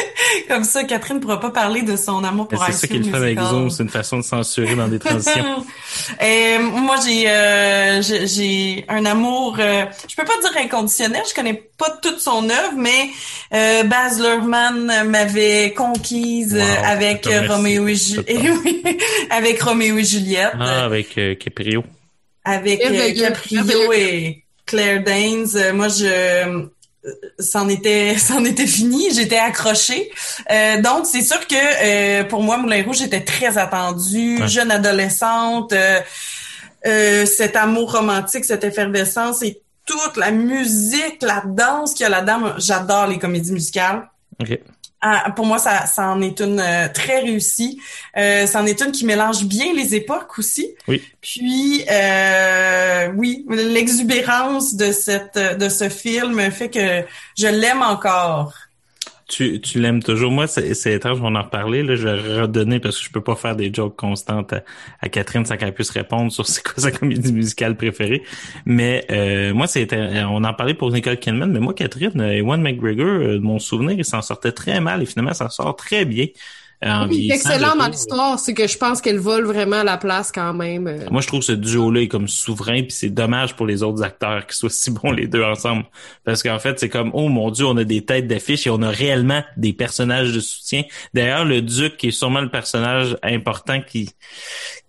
Comme 0.48 0.64
ça, 0.64 0.84
Catherine 0.84 1.16
ne 1.16 1.22
pourra 1.22 1.40
pas 1.40 1.50
parler 1.50 1.82
de 1.82 1.96
son 1.96 2.24
amour 2.24 2.48
pour 2.48 2.64
C'est 2.64 2.72
ça 2.72 2.86
qu'il 2.86 3.04
fait 3.04 3.16
avec 3.16 3.38
Zoom, 3.38 3.70
c'est 3.70 3.82
une 3.82 3.88
façon 3.88 4.18
de 4.18 4.22
censurer 4.22 4.74
dans 4.74 4.88
des 4.88 4.98
transitions. 4.98 5.64
Et, 6.20 6.56
euh, 6.56 6.58
moi, 6.60 6.96
j'ai 7.04 7.28
euh, 7.28 8.02
j'ai 8.02 8.84
un 8.88 9.04
amour, 9.04 9.56
euh, 9.58 9.84
je 10.08 10.16
peux 10.16 10.24
pas 10.24 10.38
dire 10.40 10.52
inconditionnel, 10.62 11.22
je 11.28 11.34
connais 11.34 11.54
pas 11.54 11.90
toute 12.02 12.18
son 12.18 12.48
œuvre, 12.48 12.74
mais 12.76 13.10
euh, 13.52 13.82
Baz 13.84 14.20
Luhrmann 14.20 15.08
m'avait 15.08 15.72
conquise 15.72 16.58
avec 16.84 17.28
Roméo 17.48 17.88
et 17.88 17.94
Juliette. 17.96 19.02
avec 19.30 19.60
Roméo 19.62 19.98
et 19.98 20.04
Juliette. 20.04 20.52
Ah, 20.58 20.84
avec 20.84 21.18
Caprio. 21.38 21.84
Avec 22.44 22.80
Caprio 23.16 23.92
et 23.92 24.44
Claire 24.66 25.02
Danes. 25.02 25.74
moi, 25.74 25.88
je 25.88 26.68
c'en 27.38 27.68
était 27.68 28.16
c'en 28.18 28.44
était 28.44 28.66
fini 28.66 29.12
j'étais 29.12 29.38
accrochée. 29.38 30.10
Euh, 30.50 30.80
donc 30.80 31.06
c'est 31.06 31.22
sûr 31.22 31.46
que 31.46 31.54
euh, 31.54 32.24
pour 32.24 32.42
moi 32.42 32.56
Moulin 32.56 32.82
Rouge 32.84 33.02
était 33.02 33.24
très 33.24 33.58
attendu 33.58 34.38
jeune 34.46 34.70
adolescente 34.70 35.72
euh, 35.72 36.00
euh, 36.86 37.26
cet 37.26 37.56
amour 37.56 37.92
romantique 37.92 38.44
cette 38.44 38.64
effervescence 38.64 39.42
et 39.42 39.60
toute 39.84 40.16
la 40.16 40.30
musique 40.30 41.22
la 41.22 41.42
danse 41.44 41.94
qu'il 41.94 42.04
y 42.04 42.06
a 42.06 42.08
là-dedans. 42.08 42.54
J'adore 42.58 43.06
les 43.06 43.18
comédies 43.18 43.52
musicales 43.52 44.08
ah, 45.04 45.32
pour 45.34 45.46
moi, 45.46 45.58
ça, 45.58 45.86
ça 45.86 46.08
en 46.08 46.22
est 46.22 46.38
une 46.38 46.60
euh, 46.60 46.88
très 46.88 47.18
réussie. 47.18 47.80
Euh, 48.16 48.46
ça 48.46 48.62
en 48.62 48.66
est 48.66 48.80
une 48.80 48.92
qui 48.92 49.04
mélange 49.04 49.44
bien 49.44 49.72
les 49.74 49.96
époques 49.96 50.38
aussi. 50.38 50.76
Oui. 50.86 51.02
Puis, 51.20 51.84
euh, 51.90 53.08
oui, 53.16 53.44
l'exubérance 53.48 54.76
de 54.76 54.92
cette 54.92 55.36
de 55.36 55.68
ce 55.68 55.88
film 55.88 56.40
fait 56.52 56.70
que 56.70 57.04
je 57.36 57.48
l'aime 57.48 57.82
encore 57.82 58.54
tu, 59.28 59.60
tu 59.60 59.80
l'aimes 59.80 60.02
toujours. 60.02 60.30
Moi, 60.30 60.46
c'est 60.46 60.92
étrange, 60.92 61.18
on 61.22 61.34
en 61.34 61.42
reparler. 61.42 61.82
Là, 61.82 61.96
je 61.96 62.08
vais 62.08 62.40
redonner 62.42 62.80
parce 62.80 62.98
que 62.98 63.04
je 63.04 63.10
peux 63.10 63.20
pas 63.20 63.36
faire 63.36 63.56
des 63.56 63.72
jokes 63.72 63.96
constantes 63.96 64.54
à, 65.00 65.08
Catherine 65.08 65.44
sans 65.44 65.56
qu'elle 65.56 65.74
puisse 65.74 65.90
répondre 65.90 66.30
sur 66.32 66.46
c'est 66.48 66.62
quoi 66.62 66.74
sa 66.76 66.90
comédie 66.90 67.32
musicale 67.32 67.76
préférée. 67.76 68.22
Mais 68.66 69.04
euh, 69.10 69.54
moi, 69.54 69.66
c'était 69.66 70.22
on 70.24 70.44
en 70.44 70.54
parlait 70.54 70.74
pour 70.74 70.90
Nicole 70.90 71.18
Kidman, 71.18 71.50
mais 71.50 71.60
moi, 71.60 71.74
Catherine, 71.74 72.20
Ewan 72.20 72.60
McGregor, 72.60 73.06
euh, 73.06 73.40
mon 73.40 73.58
souvenir, 73.58 73.92
il 73.92 74.04
s'en 74.04 74.22
sortait 74.22 74.52
très 74.52 74.80
mal 74.80 75.02
et 75.02 75.06
finalement, 75.06 75.34
ça 75.34 75.48
sort 75.48 75.76
très 75.76 76.04
bien. 76.04 76.26
Oui, 77.08 77.30
excellent 77.30 77.76
dans 77.76 77.86
l'histoire, 77.86 78.38
c'est 78.38 78.54
que 78.54 78.66
je 78.66 78.76
pense 78.76 79.00
qu'elle 79.00 79.18
vole 79.18 79.44
vraiment 79.44 79.84
la 79.84 79.96
place 79.98 80.32
quand 80.32 80.52
même. 80.52 80.88
Euh. 80.88 81.06
Moi, 81.10 81.20
je 81.20 81.28
trouve 81.28 81.42
ce 81.42 81.52
duo-là 81.52 82.02
est 82.02 82.08
comme 82.08 82.26
souverain, 82.26 82.82
puis 82.82 82.90
c'est 82.90 83.10
dommage 83.10 83.54
pour 83.54 83.66
les 83.66 83.82
autres 83.82 84.02
acteurs 84.02 84.46
qu'ils 84.46 84.56
soient 84.56 84.70
si 84.70 84.90
bons 84.90 85.12
les 85.12 85.28
deux 85.28 85.44
ensemble. 85.44 85.84
Parce 86.24 86.42
qu'en 86.42 86.58
fait, 86.58 86.80
c'est 86.80 86.88
comme, 86.88 87.10
oh 87.14 87.28
mon 87.28 87.50
dieu, 87.50 87.66
on 87.66 87.76
a 87.76 87.84
des 87.84 88.04
têtes 88.04 88.26
d'affiche 88.26 88.66
et 88.66 88.70
on 88.70 88.82
a 88.82 88.90
réellement 88.90 89.42
des 89.56 89.72
personnages 89.72 90.32
de 90.32 90.40
soutien. 90.40 90.82
D'ailleurs, 91.14 91.44
le 91.44 91.62
duc, 91.62 91.96
qui 91.96 92.08
est 92.08 92.12
sûrement 92.12 92.40
le 92.40 92.50
personnage 92.50 93.16
important 93.22 93.80
qui 93.80 94.10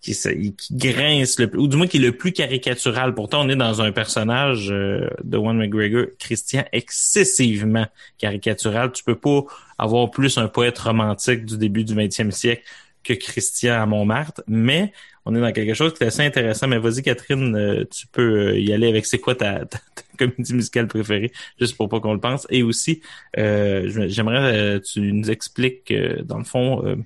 qui, 0.04 0.14
qui 0.58 0.76
grince 0.76 1.40
le 1.40 1.50
ou 1.58 1.68
du 1.68 1.78
moins 1.78 1.88
qui 1.88 1.98
est 1.98 2.02
le 2.02 2.12
plus 2.12 2.34
caricatural. 2.34 3.16
Pourtant, 3.16 3.46
on 3.46 3.50
est 3.50 3.56
dans 3.56 3.82
un 3.82 3.92
personnage 3.92 4.70
euh, 4.70 5.08
de 5.24 5.38
One 5.38 5.58
McGregor, 5.58 6.08
Christian, 6.20 6.64
excessivement 6.74 7.88
caricatural. 8.18 8.92
Tu 8.92 9.04
peux 9.04 9.16
pas 9.16 9.44
avoir 9.78 10.12
plus 10.12 10.38
un 10.38 10.48
poète 10.48 10.78
romantique 10.78 11.46
du 11.46 11.58
début 11.58 11.86
du 11.86 11.96
20e 11.96 12.32
siècle 12.32 12.64
que 13.04 13.14
Christian 13.14 13.82
à 13.82 13.86
Montmartre, 13.86 14.42
mais 14.48 14.94
on 15.26 15.36
est 15.36 15.42
dans 15.42 15.52
quelque 15.52 15.74
chose 15.74 15.94
qui 15.94 16.04
est 16.04 16.08
assez 16.08 16.24
intéressant. 16.24 16.68
Mais 16.68 16.78
vas-y, 16.78 17.02
Catherine, 17.02 17.56
euh, 17.56 17.86
tu 17.90 18.08
peux 18.08 18.50
euh, 18.50 18.60
y 18.60 18.74
aller 18.74 18.88
avec 18.88 19.06
c'est 19.06 19.20
quoi 19.20 19.36
ta, 19.36 19.66
ta, 19.66 19.80
comédie 20.18 20.54
musicale 20.54 20.88
préférée, 20.88 21.32
juste 21.60 21.78
pour 21.78 21.88
pas 21.88 22.00
qu'on 22.02 22.14
le 22.14 22.20
pense. 22.20 22.46
Et 22.50 22.64
aussi, 22.64 23.02
euh, 23.38 24.08
j'aimerais 24.08 24.82
tu 24.82 25.00
nous 25.00 25.32
expliques, 25.32 25.94
dans 26.24 26.38
le 26.38 26.44
fond, 26.44 26.98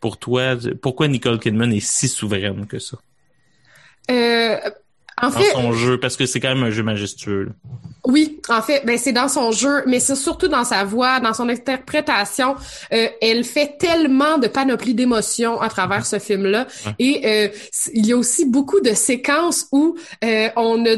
pour 0.00 0.18
toi, 0.18 0.56
pourquoi 0.82 1.08
Nicole 1.08 1.38
Kidman 1.38 1.72
est 1.72 1.80
si 1.80 2.08
souveraine 2.08 2.66
que 2.66 2.78
ça? 2.78 2.98
Euh, 4.10 4.56
en 5.20 5.28
dans 5.28 5.38
fait, 5.38 5.50
son 5.52 5.72
jeu, 5.72 6.00
parce 6.00 6.16
que 6.16 6.26
c'est 6.26 6.40
quand 6.40 6.54
même 6.54 6.64
un 6.64 6.70
jeu 6.70 6.82
majestueux. 6.82 7.44
Là. 7.44 7.52
Oui, 8.04 8.40
en 8.48 8.62
fait, 8.62 8.84
ben 8.86 8.96
c'est 8.96 9.12
dans 9.12 9.28
son 9.28 9.52
jeu, 9.52 9.82
mais 9.86 10.00
c'est 10.00 10.16
surtout 10.16 10.48
dans 10.48 10.64
sa 10.64 10.84
voix, 10.84 11.20
dans 11.20 11.34
son 11.34 11.48
interprétation. 11.48 12.56
Euh, 12.92 13.08
elle 13.20 13.44
fait 13.44 13.76
tellement 13.78 14.38
de 14.38 14.48
panoplie 14.48 14.94
d'émotions 14.94 15.60
à 15.60 15.68
travers 15.68 16.06
ce 16.06 16.18
film-là, 16.18 16.66
et 16.98 17.20
euh, 17.24 17.48
il 17.92 18.06
y 18.06 18.12
a 18.12 18.16
aussi 18.16 18.46
beaucoup 18.46 18.80
de 18.80 18.94
séquences 18.94 19.66
où 19.72 19.96
euh, 20.24 20.48
on 20.56 20.84
a 20.86 20.96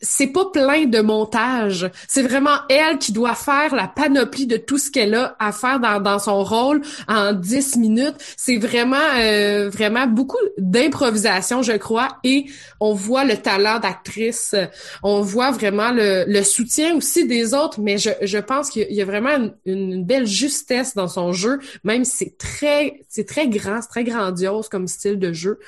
c'est 0.00 0.28
pas 0.28 0.46
plein 0.52 0.84
de 0.84 1.00
montage. 1.00 1.90
C'est 2.08 2.22
vraiment 2.22 2.58
elle 2.68 2.98
qui 2.98 3.12
doit 3.12 3.34
faire 3.34 3.74
la 3.74 3.88
panoplie 3.88 4.46
de 4.46 4.56
tout 4.56 4.78
ce 4.78 4.90
qu'elle 4.90 5.14
a 5.14 5.36
à 5.38 5.52
faire 5.52 5.80
dans, 5.80 6.00
dans 6.00 6.18
son 6.18 6.44
rôle 6.44 6.82
en 7.08 7.32
10 7.32 7.76
minutes. 7.76 8.16
C'est 8.36 8.58
vraiment, 8.58 8.96
euh, 9.16 9.70
vraiment 9.70 10.06
beaucoup 10.06 10.36
d'improvisation, 10.58 11.62
je 11.62 11.72
crois, 11.72 12.18
et 12.24 12.46
on 12.80 12.92
voit 12.92 13.24
le 13.24 13.36
talent 13.36 13.78
d'actrice. 13.78 14.54
On 15.02 15.22
voit 15.22 15.50
vraiment 15.50 15.92
le, 15.92 16.24
le, 16.26 16.42
soutien 16.42 16.94
aussi 16.96 17.26
des 17.26 17.54
autres, 17.54 17.80
mais 17.80 17.98
je, 17.98 18.10
je 18.22 18.38
pense 18.38 18.70
qu'il 18.70 18.92
y 18.92 19.00
a 19.00 19.04
vraiment 19.04 19.36
une, 19.36 19.54
une, 19.64 20.04
belle 20.04 20.26
justesse 20.26 20.94
dans 20.94 21.08
son 21.08 21.32
jeu, 21.32 21.58
même 21.84 22.04
si 22.04 22.16
c'est 22.16 22.38
très, 22.38 23.00
c'est 23.08 23.26
très 23.26 23.48
grand, 23.48 23.80
c'est 23.80 23.88
très 23.88 24.04
grandiose 24.04 24.68
comme 24.68 24.86
style 24.88 25.18
de 25.18 25.32
jeu. 25.32 25.58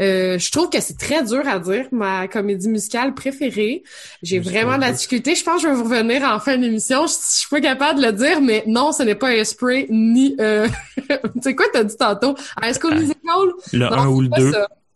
Euh, 0.00 0.38
je 0.38 0.50
trouve 0.50 0.70
que 0.70 0.80
c'est 0.80 0.98
très 0.98 1.22
dur 1.22 1.46
à 1.46 1.58
dire, 1.58 1.86
ma 1.92 2.26
comédie 2.28 2.68
musicale 2.68 3.14
préférée. 3.14 3.75
J'ai 4.22 4.38
vraiment 4.38 4.76
de 4.76 4.82
la 4.82 4.92
difficulté. 4.92 5.34
Je 5.34 5.44
pense 5.44 5.62
que 5.62 5.62
je 5.62 5.68
vais 5.68 5.74
vous 5.74 5.84
revenir 5.84 6.22
en 6.22 6.38
fin 6.38 6.56
d'émission. 6.56 7.06
Je, 7.06 7.12
je 7.12 7.38
suis 7.38 7.48
pas 7.48 7.60
capable 7.60 8.00
de 8.00 8.06
le 8.06 8.12
dire, 8.12 8.40
mais 8.40 8.64
non, 8.66 8.92
ce 8.92 9.02
n'est 9.02 9.14
pas 9.14 9.34
Esprit 9.34 9.86
ni... 9.90 10.36
Euh... 10.40 10.68
tu 10.96 11.42
sais 11.42 11.54
quoi 11.54 11.66
t'as 11.72 11.84
dit 11.84 11.96
tantôt? 11.96 12.34
High 12.62 12.74
School 12.78 12.94
Musical? 12.94 13.48
Le 13.72 13.86
1 13.86 14.06
ou 14.08 14.20
le 14.20 14.28
2. 14.28 14.52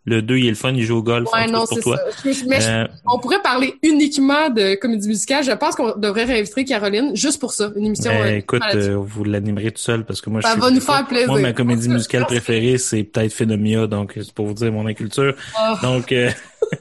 Le 0.07 0.23
2, 0.23 0.39
il 0.39 0.47
est 0.47 0.51
le 0.51 0.55
fun, 0.55 0.73
il 0.73 0.83
joue 0.83 0.97
au 0.97 1.03
golf. 1.03 1.29
Ouais, 1.31 1.47
non, 1.47 1.67
c'est 1.67 1.83
ça. 1.83 1.97
Mais 2.47 2.59
euh... 2.63 2.87
on 3.07 3.19
pourrait 3.19 3.43
parler 3.43 3.75
uniquement 3.83 4.49
de 4.49 4.75
comédie 4.77 5.09
musicale. 5.09 5.45
Je 5.45 5.53
pense 5.53 5.75
qu'on 5.75 5.95
devrait 5.95 6.25
réinviter 6.25 6.65
Caroline 6.65 7.15
juste 7.15 7.39
pour 7.39 7.53
ça, 7.53 7.71
une 7.77 7.85
émission. 7.85 8.11
Ben, 8.11 8.23
euh, 8.23 8.37
écoute, 8.39 8.63
euh, 8.75 8.97
vous 8.97 9.25
l'animerez 9.25 9.73
tout 9.73 9.83
seul 9.83 10.07
parce 10.07 10.23
que 10.23 10.31
moi, 10.31 10.41
ça 10.41 10.55
je 10.57 10.61
va 10.61 10.71
nous 10.71 10.81
faire 10.81 11.07
plaisir. 11.07 11.29
Moi, 11.29 11.41
ma 11.41 11.53
comédie 11.53 11.91
musicale 11.91 12.25
préférée, 12.25 12.79
c'est 12.79 13.03
peut-être 13.03 13.33
Phénomia, 13.33 13.87
donc 13.87 14.13
c'est 14.17 14.33
pour 14.33 14.47
vous 14.47 14.55
dire 14.55 14.73
mon 14.73 14.87
inculture. 14.87 15.35
Oh. 15.55 15.75
Donc, 15.83 16.13
euh... 16.13 16.31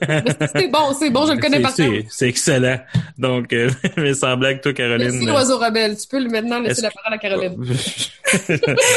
c'est 0.54 0.70
bon, 0.70 0.94
c'est 0.98 1.10
bon, 1.10 1.26
je 1.26 1.32
le 1.32 1.38
connais 1.42 1.60
pas. 1.60 1.72
C'est 2.08 2.28
excellent. 2.28 2.78
Donc, 3.18 3.52
euh, 3.52 3.68
mais 3.98 4.14
sans 4.14 4.38
blague, 4.38 4.62
toi, 4.62 4.72
Caroline. 4.72 5.10
Merci 5.10 5.26
l'oiseau 5.26 5.58
rebelle. 5.58 5.96
Tu 5.98 6.08
peux 6.08 6.26
maintenant 6.26 6.60
laisser 6.60 6.82
la 6.82 6.90
parole 6.90 7.12
à 7.12 7.18
Caroline. 7.18 7.54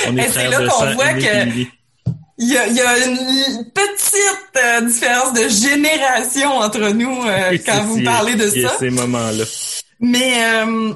on 0.07 0.17
est 0.17 0.23
frères 0.23 0.61
de 0.61 0.69
sang. 0.69 0.93
Voit 0.93 1.13
que... 1.13 1.82
Il 2.43 2.51
y, 2.51 2.57
a, 2.57 2.67
il 2.67 2.75
y 2.75 2.81
a, 2.81 3.07
une 3.07 3.71
petite 3.71 4.57
euh, 4.57 4.81
différence 4.81 5.31
de 5.31 5.47
génération 5.47 6.57
entre 6.57 6.89
nous 6.89 7.23
euh, 7.25 7.57
quand 7.65 7.85
vous 7.85 8.03
parlez 8.03 8.35
de 8.35 8.49
ça. 8.49 8.75
ces 8.79 8.89
moments-là. 8.89 9.45
Mais 10.01 10.43
euh, 10.43 10.93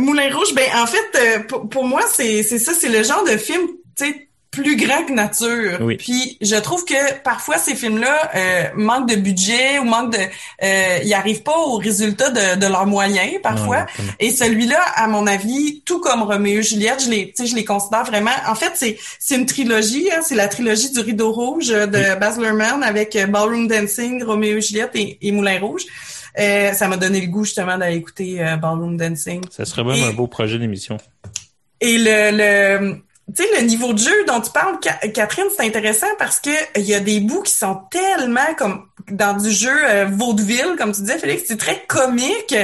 Moulin 0.00 0.34
Rouge, 0.34 0.52
ben 0.54 0.66
en 0.74 0.86
fait, 0.86 1.46
pour, 1.46 1.68
pour 1.68 1.84
moi, 1.84 2.02
c'est 2.12 2.42
ça, 2.42 2.72
c'est 2.74 2.88
le 2.88 3.04
genre 3.04 3.22
de 3.22 3.36
film, 3.36 3.68
tu 3.96 4.06
sais, 4.06 4.27
plus 4.60 4.76
grand 4.76 5.04
que 5.04 5.12
nature. 5.12 5.78
Oui. 5.80 5.96
Puis 5.96 6.38
je 6.40 6.56
trouve 6.56 6.84
que 6.84 7.20
parfois 7.22 7.58
ces 7.58 7.74
films-là 7.74 8.30
euh, 8.34 8.64
manquent 8.76 9.08
de 9.08 9.16
budget 9.16 9.78
ou 9.78 9.84
manquent 9.84 10.12
de, 10.12 10.18
euh, 10.18 10.98
ils 11.04 11.14
arrivent 11.14 11.42
pas 11.42 11.56
au 11.56 11.76
résultat 11.76 12.30
de, 12.30 12.60
de 12.60 12.66
leurs 12.66 12.86
moyens 12.86 13.40
parfois. 13.42 13.80
Non, 13.80 14.04
et 14.18 14.30
celui-là, 14.30 14.80
à 14.96 15.06
mon 15.08 15.26
avis, 15.26 15.82
tout 15.84 16.00
comme 16.00 16.22
Roméo 16.22 16.60
et 16.60 16.62
Juliette, 16.62 17.02
je 17.04 17.10
les, 17.10 17.26
tu 17.28 17.42
sais, 17.42 17.46
je 17.46 17.54
les 17.54 17.64
considère 17.64 18.04
vraiment. 18.04 18.30
En 18.48 18.54
fait, 18.54 18.72
c'est 18.74 18.98
c'est 19.18 19.36
une 19.36 19.46
trilogie. 19.46 20.08
Hein, 20.12 20.20
c'est 20.22 20.34
la 20.34 20.48
trilogie 20.48 20.90
du 20.90 21.00
Rideau 21.00 21.32
Rouge 21.32 21.68
de 21.68 21.86
oui. 21.86 22.18
Baz 22.20 22.38
Luhrmann 22.38 22.82
avec 22.82 23.14
euh, 23.16 23.26
Ballroom 23.26 23.68
Dancing, 23.68 24.22
Roméo 24.22 24.58
et 24.58 24.60
Juliette 24.60 24.90
et, 24.94 25.18
et 25.20 25.32
Moulin 25.32 25.58
Rouge. 25.60 25.84
Euh, 26.38 26.72
ça 26.72 26.86
m'a 26.88 26.96
donné 26.96 27.20
le 27.20 27.26
goût 27.26 27.44
justement 27.44 27.76
d'aller 27.78 27.96
écouter 27.96 28.42
euh, 28.42 28.56
Ballroom 28.56 28.96
Dancing. 28.96 29.42
Ça 29.50 29.64
serait 29.64 29.84
même 29.84 29.96
et, 29.96 30.04
un 30.04 30.12
beau 30.12 30.26
projet 30.26 30.58
d'émission. 30.58 30.98
Et 31.80 31.98
le, 31.98 32.30
le 32.32 32.96
tu 33.36 33.42
sais, 33.42 33.60
le 33.60 33.66
niveau 33.66 33.92
de 33.92 33.98
jeu 33.98 34.24
dont 34.26 34.40
tu 34.40 34.50
parles, 34.50 34.78
Catherine, 35.12 35.44
c'est 35.54 35.66
intéressant 35.66 36.06
parce 36.18 36.40
que 36.40 36.50
il 36.76 36.84
y 36.84 36.94
a 36.94 37.00
des 37.00 37.20
bouts 37.20 37.42
qui 37.42 37.52
sont 37.52 37.82
tellement 37.90 38.54
comme 38.56 38.86
dans 39.10 39.36
du 39.36 39.50
jeu 39.50 39.70
euh, 39.70 40.06
vaudeville, 40.06 40.76
comme 40.78 40.92
tu 40.92 41.02
disais, 41.02 41.18
Félix, 41.18 41.44
c'est 41.46 41.58
très 41.58 41.84
comique 41.86 42.54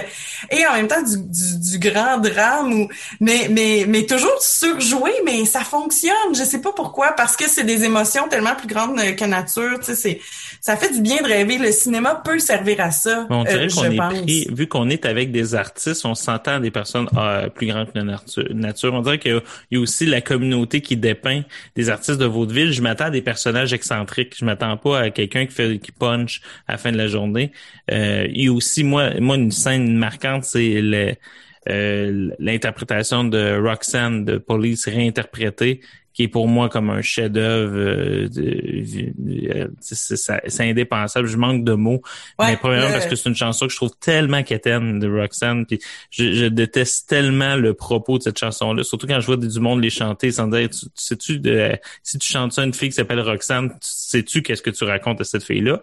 et 0.51 0.67
en 0.67 0.75
même 0.75 0.89
temps 0.89 1.03
du, 1.03 1.17
du, 1.19 1.71
du 1.71 1.79
grand 1.79 2.19
drame 2.19 2.73
ou 2.73 2.89
mais 3.21 3.49
mais 3.51 3.85
mais 3.87 4.07
toujours 4.07 4.41
surjoué, 4.41 5.12
mais 5.25 5.45
ça 5.45 5.61
fonctionne. 5.61 6.35
Je 6.35 6.45
sais 6.45 6.61
pas 6.61 6.73
pourquoi, 6.73 7.12
parce 7.12 7.37
que 7.37 7.47
c'est 7.47 7.65
des 7.65 7.85
émotions 7.85 8.27
tellement 8.29 8.55
plus 8.55 8.67
grandes 8.67 8.97
que 8.97 9.25
nature. 9.27 9.79
Tu 9.81 9.87
sais, 9.87 9.95
c'est 9.95 10.21
ça 10.62 10.79
fait 10.79 10.95
du 10.95 11.03
bien 11.03 11.21
de 11.21 11.29
rêver. 11.29 11.59
Le 11.59 11.73
cinéma 11.73 12.23
peut 12.25 12.39
servir 12.39 12.81
à 12.81 12.91
ça. 12.91 13.27
On 13.29 13.45
dirait 13.45 13.67
euh, 13.67 13.69
qu'on 13.69 13.85
est 13.85 13.97
pense. 13.97 14.15
pris, 14.15 14.49
vu 14.51 14.67
qu'on 14.67 14.89
est 14.89 15.05
avec 15.05 15.31
des 15.31 15.55
artistes, 15.55 16.07
on 16.07 16.15
s'entend 16.15 16.59
des 16.59 16.71
personnes 16.71 17.09
euh, 17.19 17.51
plus 17.51 17.67
grandes 17.67 17.93
que 17.93 17.99
la 17.99 18.17
nature. 18.55 18.95
On 18.95 19.03
dirait 19.03 19.19
qu'il 19.19 19.43
y, 19.71 19.75
y 19.75 19.79
a 19.79 19.81
aussi 19.81 20.07
la 20.07 20.23
communauté 20.23 20.53
qui 20.62 20.96
dépeint 20.96 21.42
des 21.76 21.90
artistes 21.90 22.18
de 22.18 22.24
vaudeville. 22.24 22.72
Je 22.72 22.82
m'attends 22.82 23.07
à 23.07 23.11
des 23.11 23.22
personnages 23.22 23.72
excentriques. 23.72 24.34
Je 24.38 24.44
m'attends 24.44 24.76
pas 24.76 25.00
à 25.00 25.11
quelqu'un 25.11 25.46
qui 25.46 25.52
fait 25.52 25.78
qui 25.78 25.92
punch 25.92 26.40
à 26.66 26.72
la 26.72 26.78
fin 26.78 26.92
de 26.92 26.96
la 26.96 27.09
journée. 27.09 27.52
Euh, 27.90 28.26
et 28.32 28.48
aussi, 28.48 28.84
moi, 28.84 29.11
moi, 29.20 29.36
une 29.36 29.50
scène 29.50 29.96
marquante, 29.96 30.44
c'est 30.44 30.80
euh, 31.68 32.30
l'interprétation 32.38 33.24
de 33.24 33.61
Roxanne 33.61 34.24
de 34.24 34.38
Police 34.38 34.86
réinterprétée 34.86 35.80
qui 36.15 36.23
est 36.23 36.29
pour 36.29 36.47
moi 36.47 36.69
comme 36.69 36.91
un 36.91 37.03
chef-d'œuvre. 37.03 37.77
Euh, 37.77 39.69
c'est 39.81 40.71
indépensable. 40.71 41.27
Je 41.27 41.37
manque 41.37 41.65
de 41.65 41.73
mots. 41.73 42.01
Ouais, 42.39 42.53
mais 42.53 42.57
premièrement, 42.57 42.87
le... 42.89 42.93
parce 42.93 43.07
que 43.07 43.17
c'est 43.17 43.29
une 43.29 43.35
chanson 43.35 43.67
que 43.67 43.73
je 43.73 43.77
trouve 43.77 43.91
tellement 44.01 44.45
quétaine 44.45 45.01
de 45.01 45.09
Roxanne. 45.11 45.67
Puis 45.67 45.81
je, 46.11 46.33
je, 46.33 46.47
déteste 46.47 47.09
tellement 47.09 47.57
le 47.57 47.75
propos 47.75 48.19
de 48.19 48.23
cette 48.23 48.39
chanson-là. 48.39 48.85
Surtout 48.85 49.09
quand 49.09 49.21
je 49.21 49.27
vois 49.27 49.37
du 49.37 49.61
monde 49.61 49.83
les 49.83 49.91
chanter 49.91 50.31
sans 50.31 50.47
dire 50.47 50.71
tu, 50.71 50.87
sais-tu 50.95 51.41
de 51.41 51.73
si 52.05 52.19
tu 52.19 52.33
chantes 52.33 52.53
ça 52.53 52.62
à 52.62 52.65
une 52.65 52.75
fille 52.75 52.91
qui 52.91 52.95
s'appelle 52.95 53.21
Roxanne, 53.21 53.75
sais-tu 53.81 54.43
qu'est-ce 54.43 54.62
que 54.62 54.71
tu 54.71 54.85
racontes 54.85 55.21
à 55.21 55.25
cette 55.25 55.43
fille-là? 55.43 55.83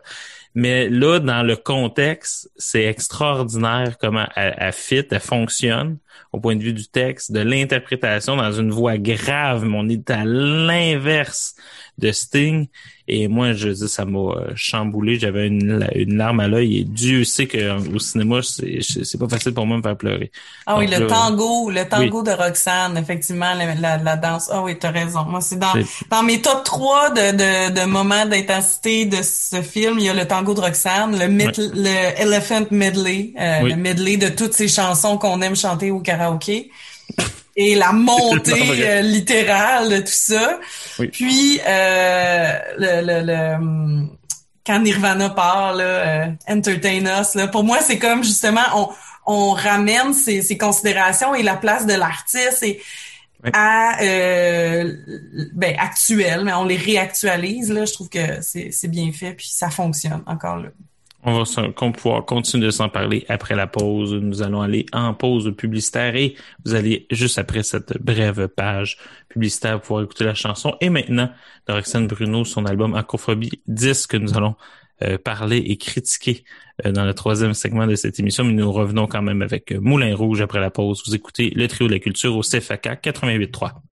Mais 0.53 0.89
là, 0.89 1.19
dans 1.19 1.43
le 1.43 1.55
contexte, 1.55 2.51
c'est 2.57 2.83
extraordinaire 2.83 3.97
comment 3.99 4.27
elle, 4.35 4.73
fit, 4.73 5.05
elle 5.09 5.19
fonctionne 5.19 5.97
au 6.33 6.39
point 6.39 6.55
de 6.55 6.63
vue 6.63 6.73
du 6.73 6.87
texte, 6.87 7.31
de 7.31 7.39
l'interprétation 7.39 8.35
dans 8.35 8.51
une 8.51 8.71
voix 8.71 8.97
grave, 8.97 9.65
mais 9.65 9.77
on 9.77 9.89
est 9.89 10.09
à 10.09 10.23
l'inverse 10.25 11.55
de 11.97 12.11
Sting. 12.11 12.67
Et 13.13 13.27
moi, 13.27 13.51
je 13.51 13.67
dis, 13.67 13.89
ça 13.89 14.05
m'a 14.05 14.31
chamboulé. 14.55 15.19
J'avais 15.19 15.47
une, 15.47 15.85
une 15.95 16.15
larme 16.15 16.39
à 16.39 16.47
l'œil. 16.47 16.77
Et 16.77 16.83
Dieu 16.85 17.25
sait 17.25 17.45
qu'au 17.45 17.99
cinéma, 17.99 18.39
c'est 18.41 19.17
pas 19.19 19.27
facile 19.27 19.53
pour 19.53 19.65
moi 19.65 19.75
de 19.75 19.81
me 19.81 19.83
faire 19.83 19.97
pleurer. 19.97 20.31
Ah 20.65 20.77
oui, 20.77 20.85
Donc, 20.85 20.95
le 20.95 21.05
là, 21.07 21.13
tango, 21.13 21.69
le 21.69 21.83
tango 21.89 22.21
oui. 22.21 22.31
de 22.31 22.31
Roxane, 22.31 22.97
effectivement, 22.97 23.53
la, 23.53 23.75
la, 23.75 23.97
la 23.97 24.15
danse. 24.15 24.49
Ah 24.49 24.61
oui, 24.63 24.77
t'as 24.79 24.91
raison. 24.91 25.25
Moi, 25.25 25.41
c'est 25.41 25.59
dans, 25.59 25.73
dans 26.09 26.23
mes 26.23 26.41
top 26.41 26.63
3 26.63 27.09
de, 27.09 27.15
de, 27.31 27.81
de 27.81 27.85
moments 27.85 28.25
d'intensité 28.25 29.05
de 29.05 29.17
ce 29.21 29.61
film, 29.61 29.99
il 29.99 30.05
y 30.05 30.09
a 30.09 30.13
le 30.13 30.25
tango 30.25 30.53
de 30.53 30.61
Roxane, 30.61 31.19
le, 31.19 31.27
mid, 31.27 31.51
oui. 31.57 31.69
le 31.75 32.21
Elephant 32.21 32.65
Medley, 32.71 33.33
euh, 33.37 33.59
oui. 33.63 33.71
le 33.71 33.75
medley 33.75 34.15
de 34.15 34.29
toutes 34.29 34.53
ces 34.53 34.69
chansons 34.69 35.17
qu'on 35.17 35.41
aime 35.41 35.57
chanter 35.57 35.91
au 35.91 35.99
karaoké 35.99 36.71
et 37.55 37.75
la 37.75 37.91
montée 37.93 38.85
euh, 38.85 39.01
littérale 39.01 39.89
de 39.89 39.97
tout 39.99 40.07
ça. 40.07 40.59
Oui. 40.99 41.07
Puis 41.07 41.59
euh, 41.67 42.59
le, 42.77 43.01
le, 43.01 43.25
le, 43.25 44.07
quand 44.65 44.79
Nirvana 44.79 45.29
part, 45.29 45.73
là, 45.73 45.83
euh, 45.83 46.27
Entertain 46.47 47.21
Us, 47.21 47.35
là, 47.35 47.47
pour 47.47 47.63
moi, 47.63 47.79
c'est 47.81 47.97
comme 47.99 48.23
justement 48.23 48.61
on, 48.75 48.89
on 49.25 49.51
ramène 49.51 50.13
ces, 50.13 50.41
ces, 50.41 50.57
considérations 50.57 51.33
et 51.35 51.43
la 51.43 51.55
place 51.55 51.85
de 51.85 51.93
l'artiste 51.93 52.63
et 52.63 52.81
oui. 53.43 53.49
à 53.53 54.01
euh, 54.03 54.95
ben, 55.53 55.75
actuel, 55.79 56.43
mais 56.43 56.53
on 56.53 56.65
les 56.65 56.77
réactualise. 56.77 57.71
Là, 57.71 57.85
je 57.85 57.93
trouve 57.93 58.09
que 58.09 58.41
c'est 58.41 58.87
bien 58.87 59.11
fait 59.11 59.33
puis 59.33 59.47
ça 59.49 59.69
fonctionne 59.69 60.23
encore 60.25 60.57
là. 60.57 60.69
On 61.23 61.43
va 61.43 61.91
pouvoir 61.91 62.25
continuer 62.25 62.65
de 62.65 62.71
s'en 62.71 62.89
parler 62.89 63.25
après 63.29 63.55
la 63.55 63.67
pause. 63.67 64.13
Nous 64.13 64.41
allons 64.41 64.61
aller 64.61 64.85
en 64.91 65.13
pause 65.13 65.53
publicitaire 65.55 66.15
et 66.15 66.35
vous 66.65 66.73
allez 66.73 67.05
juste 67.11 67.37
après 67.37 67.61
cette 67.61 68.01
brève 68.01 68.47
page 68.47 68.97
publicitaire 69.29 69.79
pouvoir 69.81 70.03
écouter 70.03 70.23
la 70.23 70.33
chanson. 70.33 70.75
Et 70.81 70.89
maintenant, 70.89 71.29
de 71.67 71.73
Roxane 71.73 72.07
Bruno, 72.07 72.43
son 72.43 72.65
album 72.65 72.95
Acrophobie 72.95 73.61
10 73.67 74.07
que 74.07 74.17
nous 74.17 74.35
allons 74.35 74.55
euh, 75.03 75.17
parler 75.17 75.57
et 75.57 75.77
critiquer 75.77 76.43
euh, 76.85 76.91
dans 76.91 77.05
le 77.05 77.13
troisième 77.13 77.53
segment 77.53 77.87
de 77.87 77.95
cette 77.95 78.19
émission. 78.19 78.43
Mais 78.43 78.53
nous 78.53 78.71
revenons 78.71 79.07
quand 79.07 79.21
même 79.21 79.41
avec 79.41 79.71
euh, 79.71 79.79
Moulin 79.79 80.15
Rouge 80.15 80.41
après 80.41 80.59
la 80.59 80.69
pause. 80.69 81.03
Vous 81.05 81.15
écoutez 81.15 81.51
le 81.51 81.67
trio 81.67 81.87
de 81.87 81.93
la 81.93 81.99
culture 81.99 82.35
au 82.35 82.41
CFAK 82.41 83.03
88.3. 83.03 83.90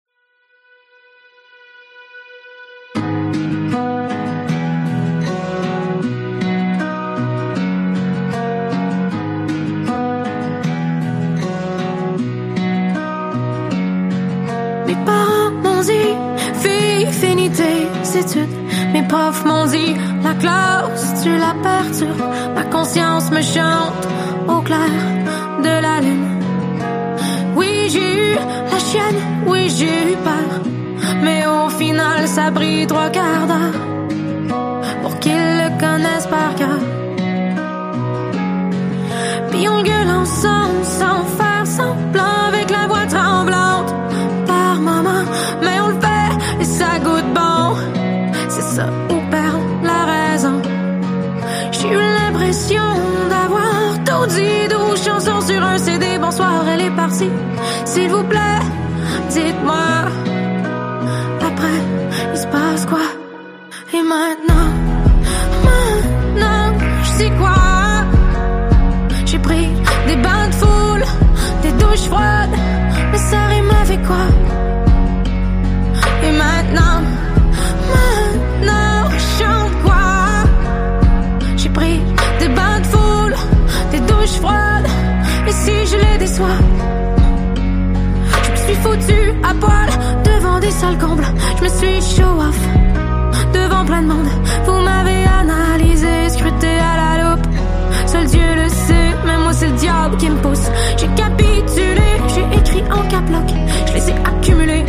profs 19.13 19.45
m'ont 19.45 19.67
dit, 19.67 19.95
la 20.25 20.35
classe, 20.43 21.23
tu 21.23 21.31
la 21.45 21.53
perturbes. 21.69 22.29
Ma 22.57 22.65
conscience 22.77 23.31
me 23.31 23.43
chante 23.43 24.05
au 24.49 24.61
clair 24.69 24.95
de 25.67 25.75
la 25.87 25.97
lune. 26.05 26.29
Oui, 27.59 27.73
j'ai 27.93 28.11
eu 28.23 28.35
la 28.73 28.79
chienne, 28.89 29.21
oui, 29.47 29.61
j'ai 29.77 30.13
eu 30.13 30.17
peur. 30.29 30.51
Mais 31.25 31.41
au 31.47 31.69
final, 31.81 32.27
ça 32.27 32.51
brille 32.51 32.87
trois 32.87 33.11
quarts 33.11 33.47
d'heure 33.51 33.79
pour 35.03 35.15
qu'ils 35.21 35.49
le 35.63 35.69
connaissent 35.85 36.31
par 36.39 36.51
cœur. 36.61 36.83
Puis 39.51 39.69
on 39.69 39.83
gueule 39.83 40.13
ensemble 40.23 40.85
sans 41.01 41.21
faire 41.39 41.67
semblant 41.79 42.32
S'il 57.85 58.09
vous 58.11 58.25
plaît, 58.25 58.61
dites-moi. 59.31 60.09
Après, 61.41 61.79
il 62.33 62.39
se 62.39 62.47
passe 62.47 62.87
quoi? 62.87 63.07
Et 63.95 64.03
maintenant, 64.03 64.62
si 86.27 86.41
je 88.45 88.51
me 88.51 88.57
suis 88.57 88.75
foutu 88.77 89.35
à 89.43 89.55
poil 89.55 89.89
devant 90.25 90.61
des 90.61 90.71
salles 90.71 90.99
combles, 90.99 91.27
je 91.59 91.65
me 91.65 91.69
suis 91.69 92.17
show 92.17 92.33
off 92.39 92.61
devant 93.53 93.85
plein 93.85 94.03
de 94.03 94.07
monde. 94.07 94.29
Vous 94.65 94.81
m'avez 94.83 95.25
analysé, 95.25 96.29
scruté 96.29 96.69
à 96.69 96.97
la 96.97 97.23
loupe. 97.23 97.47
Seul 98.07 98.27
Dieu 98.27 98.49
le 98.57 98.69
sait, 98.69 99.11
mais 99.27 99.37
moi 99.39 99.53
c'est 99.53 99.67
le 99.67 99.77
diable 99.77 100.17
qui 100.19 100.31
me 100.31 100.37
pousse. 100.37 100.67
J'ai 100.97 101.09
capitulé, 101.09 102.09
j'ai 102.35 102.59
écrit 102.59 102.85
en 102.93 103.03
cap 103.09 103.29
lock. 103.29 103.49
Je 103.87 103.93
les 103.95 104.11
ai 104.11 104.15
accumulés, 104.25 104.85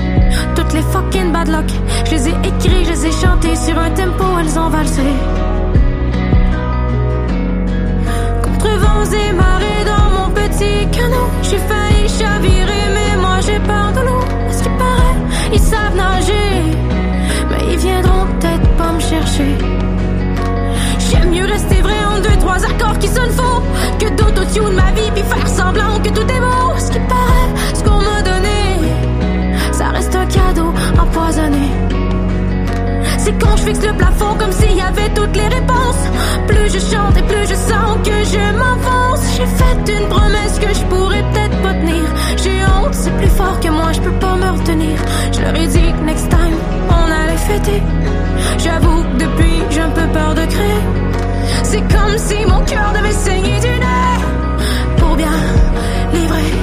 toutes 0.55 0.73
les 0.73 0.81
fucking 0.81 1.31
bad 1.31 1.47
luck. 1.47 1.69
Je 2.05 2.11
les 2.11 2.27
ai 2.29 2.36
écrits, 2.49 2.86
je 2.86 2.91
les 2.91 3.05
ai 3.07 3.11
chantés 3.11 3.55
sur 3.55 3.77
un 3.79 3.89
tempo, 3.91 4.25
elles 4.39 4.59
ont 4.59 4.69
valsé. 4.69 5.01
Contre 8.43 8.69
vents 8.79 9.11
et 9.11 9.34
marées 9.34 9.72
petit 10.44 10.88
canot. 10.91 11.30
J'ai 11.44 11.58
failli 11.70 12.08
chavirer, 12.20 12.84
mais 12.96 13.18
moi 13.22 13.38
j'ai 13.46 13.60
peur 13.60 13.91
de 13.96 14.02
l'eau. 14.08 14.24
À 14.50 14.54
ce 14.54 14.64
qui 14.64 14.70
paraît, 14.70 15.20
ils 15.54 15.60
savent 15.60 15.96
nager. 15.96 16.52
Mais 17.50 17.74
ils 17.74 17.80
viendront 17.80 18.26
peut-être 18.34 18.70
pas 18.78 18.91
me 18.94 19.00
chercher. 19.00 19.52
J'aime 21.10 21.30
mieux 21.32 21.46
rester 21.46 21.82
vrai 21.82 22.00
en 22.12 22.20
deux, 22.22 22.38
trois 22.39 22.64
accords 22.66 23.00
qui 23.00 23.08
sonnent 23.08 23.38
faux 23.41 23.62
que 24.00 24.10
d'autotune 24.10 24.74
ma 24.74 24.91
vie 24.91 25.12
puis 25.14 25.24
faire 25.24 25.48
semblant 25.48 26.00
que 26.04 26.10
tout 26.10 26.28
est 26.36 26.41
beau. 26.48 26.66
Ce 26.78 26.91
qui 26.91 27.00
paraît, 27.00 27.52
ce 27.74 27.84
qu'on 27.84 28.02
m'a 28.10 28.22
donné, 28.22 28.60
ça 29.72 29.89
reste 29.89 30.16
un 30.16 30.26
cadeau 30.26 30.74
empoisonné. 31.00 32.03
C'est 33.24 33.39
quand 33.39 33.55
je 33.55 33.63
fixe 33.63 33.86
le 33.86 33.93
plafond 33.93 34.36
comme 34.38 34.51
s'il 34.51 34.76
y 34.76 34.82
avait 34.82 35.09
toutes 35.15 35.36
les 35.36 35.47
réponses. 35.47 36.03
Plus 36.45 36.67
je 36.74 36.80
chante 36.80 37.17
et 37.17 37.24
plus 37.24 37.47
je 37.47 37.55
sens 37.55 37.97
que 38.03 38.17
je 38.34 38.43
m'enfonce. 38.59 39.21
J'ai 39.38 39.45
fait 39.45 39.97
une 39.97 40.07
promesse 40.09 40.59
que 40.59 40.74
je 40.74 40.84
pourrais 40.91 41.24
peut-être 41.32 41.61
pas 41.61 41.74
tenir. 41.74 42.03
J'ai 42.43 42.59
honte, 42.65 42.93
c'est 42.93 43.15
plus 43.17 43.30
fort 43.30 43.57
que 43.61 43.69
moi, 43.69 43.93
je 43.93 44.01
peux 44.01 44.19
pas 44.19 44.36
me 44.36 44.49
retenir. 44.57 44.97
Je 45.32 45.41
leur 45.41 45.55
ai 45.55 45.67
dit 45.67 45.93
que 45.93 46.03
next 46.05 46.28
time, 46.30 46.57
on 46.89 47.11
allait 47.21 47.38
fêter. 47.38 47.82
J'avoue 48.57 49.03
que 49.03 49.24
depuis, 49.24 49.57
j'ai 49.69 49.82
un 49.82 49.89
peu 49.89 50.07
peur 50.11 50.36
de 50.36 50.45
créer. 50.45 50.84
C'est 51.63 51.82
comme 51.93 52.17
si 52.17 52.45
mon 52.45 52.61
cœur 52.65 52.91
devait 52.93 53.11
saigner 53.11 53.59
du 53.61 53.74
nez 53.86 54.19
pour 54.97 55.15
bien 55.15 55.38
livrer. 56.13 56.53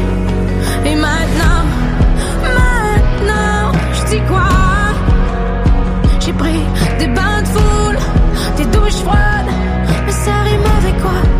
Et 0.84 0.94
maintenant, 0.94 1.62
maintenant, 2.58 3.72
je 3.94 4.14
dis 4.14 4.22
quoi? 4.28 4.59
Des 7.00 7.06
bains 7.06 7.40
de 7.40 7.46
foule, 7.46 7.98
des 8.58 8.66
douches 8.66 9.00
froides, 9.02 9.50
mais 10.04 10.12
ça 10.12 10.42
rime 10.42 10.60
avec 10.78 11.00
quoi? 11.00 11.39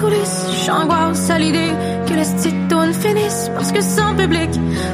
Coulisses. 0.00 0.64
J'angoisse 0.64 1.30
à 1.30 1.38
l'idée 1.38 1.72
que 2.06 2.14
les 2.14 2.24
petites 2.24 2.68
tournes 2.68 2.92
finissent. 2.92 3.50
Parce 3.54 3.72
que 3.72 3.80
sans 3.80 4.14
public, 4.14 4.50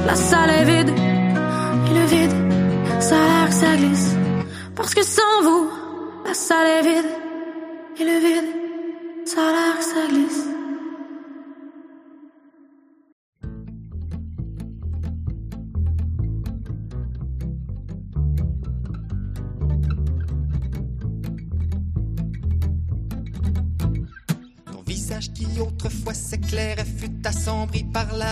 la 0.06 0.14
salle 0.14 0.50
est 0.50 0.64
vide. 0.64 0.90
Et 0.90 1.94
le 1.98 2.06
vide, 2.06 2.36
ça 3.00 3.14
a 3.14 3.18
l'air 3.18 3.48
que 3.48 3.54
ça 3.54 3.76
glisse. 3.76 4.14
Parce 4.74 4.94
que 4.94 5.02
sans 5.02 5.42
vous, 5.42 5.70
la 6.26 6.34
salle 6.34 6.66
est 6.66 6.82
vide. 6.82 7.23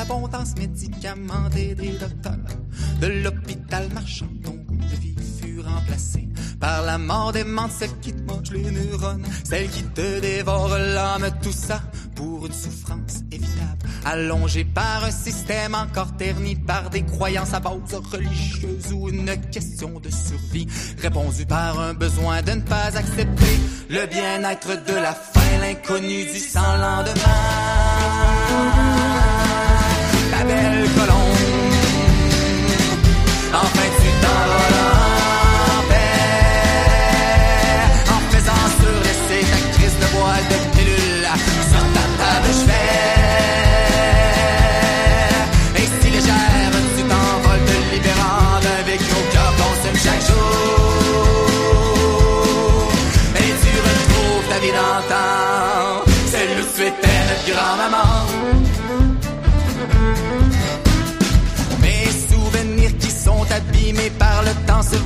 L'abondance 0.03 0.57
médicamentée 0.59 1.77
des 1.77 1.93
docteurs. 1.93 2.57
De 3.01 3.07
l'hôpital 3.07 3.89
marchand, 3.95 4.27
ton 4.43 4.55
goût 4.67 4.77
de 4.77 4.97
vie 4.97 5.15
fut 5.41 5.61
remplacé 5.61 6.29
par 6.59 6.83
la 6.83 6.99
mort 6.99 7.33
des 7.33 7.45
celle 7.71 7.97
qui 8.01 8.13
te 8.13 8.23
mange 8.23 8.51
les 8.51 8.69
neurones, 8.71 9.25
celle 9.45 9.69
qui 9.69 9.85
te 9.85 10.21
dévore 10.21 10.77
l'âme, 10.77 11.31
tout 11.41 11.53
ça 11.53 11.81
pour 12.17 12.47
une 12.47 12.53
souffrance 12.53 13.23
évitable, 13.31 13.89
allongée 14.05 14.65
par 14.65 15.05
un 15.05 15.13
système 15.13 15.77
encore 15.77 16.17
terni 16.17 16.57
par 16.57 16.91
des 16.91 17.05
croyances 17.05 17.55
à 17.55 17.61
base 17.61 17.95
religieuse 18.11 18.93
ou 18.93 19.09
une 19.09 19.37
question 19.53 20.01
de 20.01 20.11
survie, 20.11 20.67
répondue 21.01 21.47
par 21.47 21.79
un 21.79 21.95
besoin 21.95 22.43
de 22.43 22.53
ne 22.53 22.63
pas 22.63 22.97
accepter 22.97 23.61
le 23.89 24.07
bien-être 24.07 24.85
de 24.85 24.95
la 24.95 25.13
faim, 25.15 25.59
l'inconnu 25.61 26.25
du 26.25 26.41
sans 26.41 26.77
lendemain. 26.77 27.23
La 30.43 30.49
belle 30.49 30.89
colombe, 30.97 31.37
enfin 33.55 33.89
tu 34.01 34.09
t'envoles 34.23 34.79
en 34.83 35.02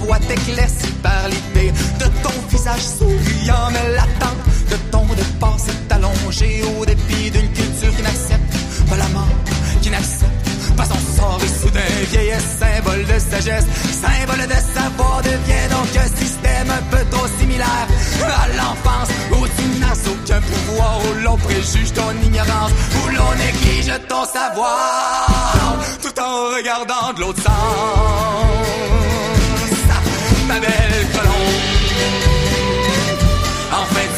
voient 0.07 0.19
éclaircis 0.31 0.93
par 1.03 1.29
l'idée 1.29 1.73
de 1.99 2.05
ton 2.23 2.35
visage 2.49 2.81
souriant 2.99 3.69
mais 3.73 3.95
latent, 3.95 4.37
de 4.71 4.77
ton 4.91 5.05
départ 5.15 5.59
s'est 5.59 5.95
allongé 5.95 6.63
au 6.79 6.87
dépit 6.87 7.31
d'une 7.31 7.51
culture 7.53 7.95
qui 7.97 8.03
n'accepte 8.03 8.55
pas 8.89 8.97
la 8.97 9.09
mort, 9.09 9.37
qui 9.83 9.91
n'accepte 9.91 10.77
pas 10.77 10.85
son 10.85 11.21
sort 11.21 11.41
et 11.43 11.61
soudain 11.61 11.95
vieillesse, 12.11 12.47
symbole 12.61 13.05
de 13.05 13.19
sagesse, 13.19 13.67
symbole 14.03 14.47
de 14.47 14.61
savoir 14.79 15.23
devient 15.23 15.69
donc 15.71 15.91
un 16.05 16.11
système 16.23 16.71
un 16.71 16.97
peu 16.97 17.05
trop 17.11 17.27
similaire 17.41 17.89
à 18.23 18.49
l'enfance 18.59 19.11
où 19.33 19.47
tu 19.57 19.81
n'as 19.81 19.99
aucun 20.13 20.41
pouvoir, 20.41 21.01
où 21.05 21.25
l'on 21.25 21.37
préjuge 21.37 21.93
ton 21.93 22.13
ignorance, 22.25 22.71
où 22.95 23.09
l'on 23.09 23.33
néglige 23.45 23.93
ton 24.09 24.25
savoir, 24.25 25.79
tout 26.03 26.21
en 26.21 26.55
regardant 26.57 27.13
de 27.15 27.21
l'autre 27.21 27.43
sens. 27.43 29.36
Ma 30.47 30.61
belle 30.61 31.09
colombe, 31.13 31.35
enfin 33.73 34.16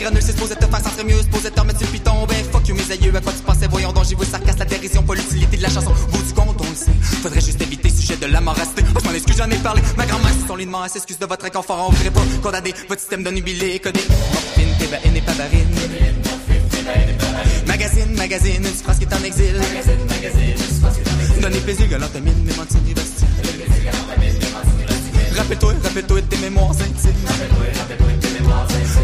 granule, 0.00 0.22
c'est 0.22 0.32
supposé 0.32 0.54
te 0.56 0.66
faire 0.66 0.80
sentir 0.80 1.04
mieux, 1.04 1.20
supposé 1.22 1.50
te 1.50 1.60
remettre 1.60 1.78
sur 1.78 1.88
le 1.88 1.92
piton. 1.92 2.26
Ben 2.26 2.44
fuck 2.50 2.66
you 2.68 2.74
mes 2.74 2.90
aïeux, 2.92 3.14
à 3.14 3.20
quoi 3.20 3.32
tu 3.32 3.42
pensais, 3.42 3.66
voyons 3.68 3.92
donc, 3.92 4.04
j'y 4.06 4.14
vois 4.14 4.24
le 4.24 4.30
sarcasme, 4.30 4.58
la 4.58 4.64
dérision, 4.64 5.02
pas 5.02 5.14
l'utilité 5.14 5.56
de 5.56 5.62
la 5.62 5.68
chanson. 5.68 5.92
Bout 6.10 6.22
du 6.22 6.32
compte, 6.32 6.56
on 6.60 6.70
le 6.70 6.74
sait, 6.74 6.90
faudrait 7.22 7.40
juste 7.40 7.60
éviter 7.60 7.88
le 7.88 7.94
sujet 7.94 8.16
de 8.16 8.26
la 8.26 8.40
moracité. 8.40 8.82
Oh, 8.94 8.98
je 9.02 9.08
m'en 9.08 9.14
excuse, 9.14 9.36
j'en 9.36 9.50
ai 9.50 9.56
parlé, 9.56 9.82
ma 9.96 10.06
grand-mère, 10.06 10.32
c'est 10.40 10.46
son 10.46 10.56
lit 10.56 10.66
de 10.66 10.70
mort, 10.70 10.84
elle 10.84 10.90
s'excuse 10.90 11.18
de 11.18 11.26
votre 11.26 11.44
inconfort, 11.44 11.86
on 11.88 11.92
voudrait 11.92 12.10
pas 12.10 12.22
condamner 12.42 12.74
votre 12.88 13.00
système 13.00 13.22
de 13.22 13.30
nubilé, 13.30 13.78
codé. 13.78 14.00
Morphine, 14.08 14.74
thébaïne 14.78 15.16
et 15.16 15.20
pavarine. 15.20 15.68
Magazine, 17.66 18.14
magazine, 18.16 18.64
une 18.64 18.82
phrase 18.82 18.98
qui 18.98 19.04
est 19.04 19.14
en 19.14 19.22
exil. 19.22 19.54
Donner 21.40 21.60
plaisir, 21.60 21.88
galantamine, 21.88 22.34
mais 22.44 22.54
mentir, 22.54 22.80
Bastille. 22.94 23.28
Rappelle-toi, 25.36 25.74
rappelle-toi 25.82 26.20
de 26.20 26.26
tes 26.26 26.36
mémoires 26.38 26.72
intimes. 26.72 28.09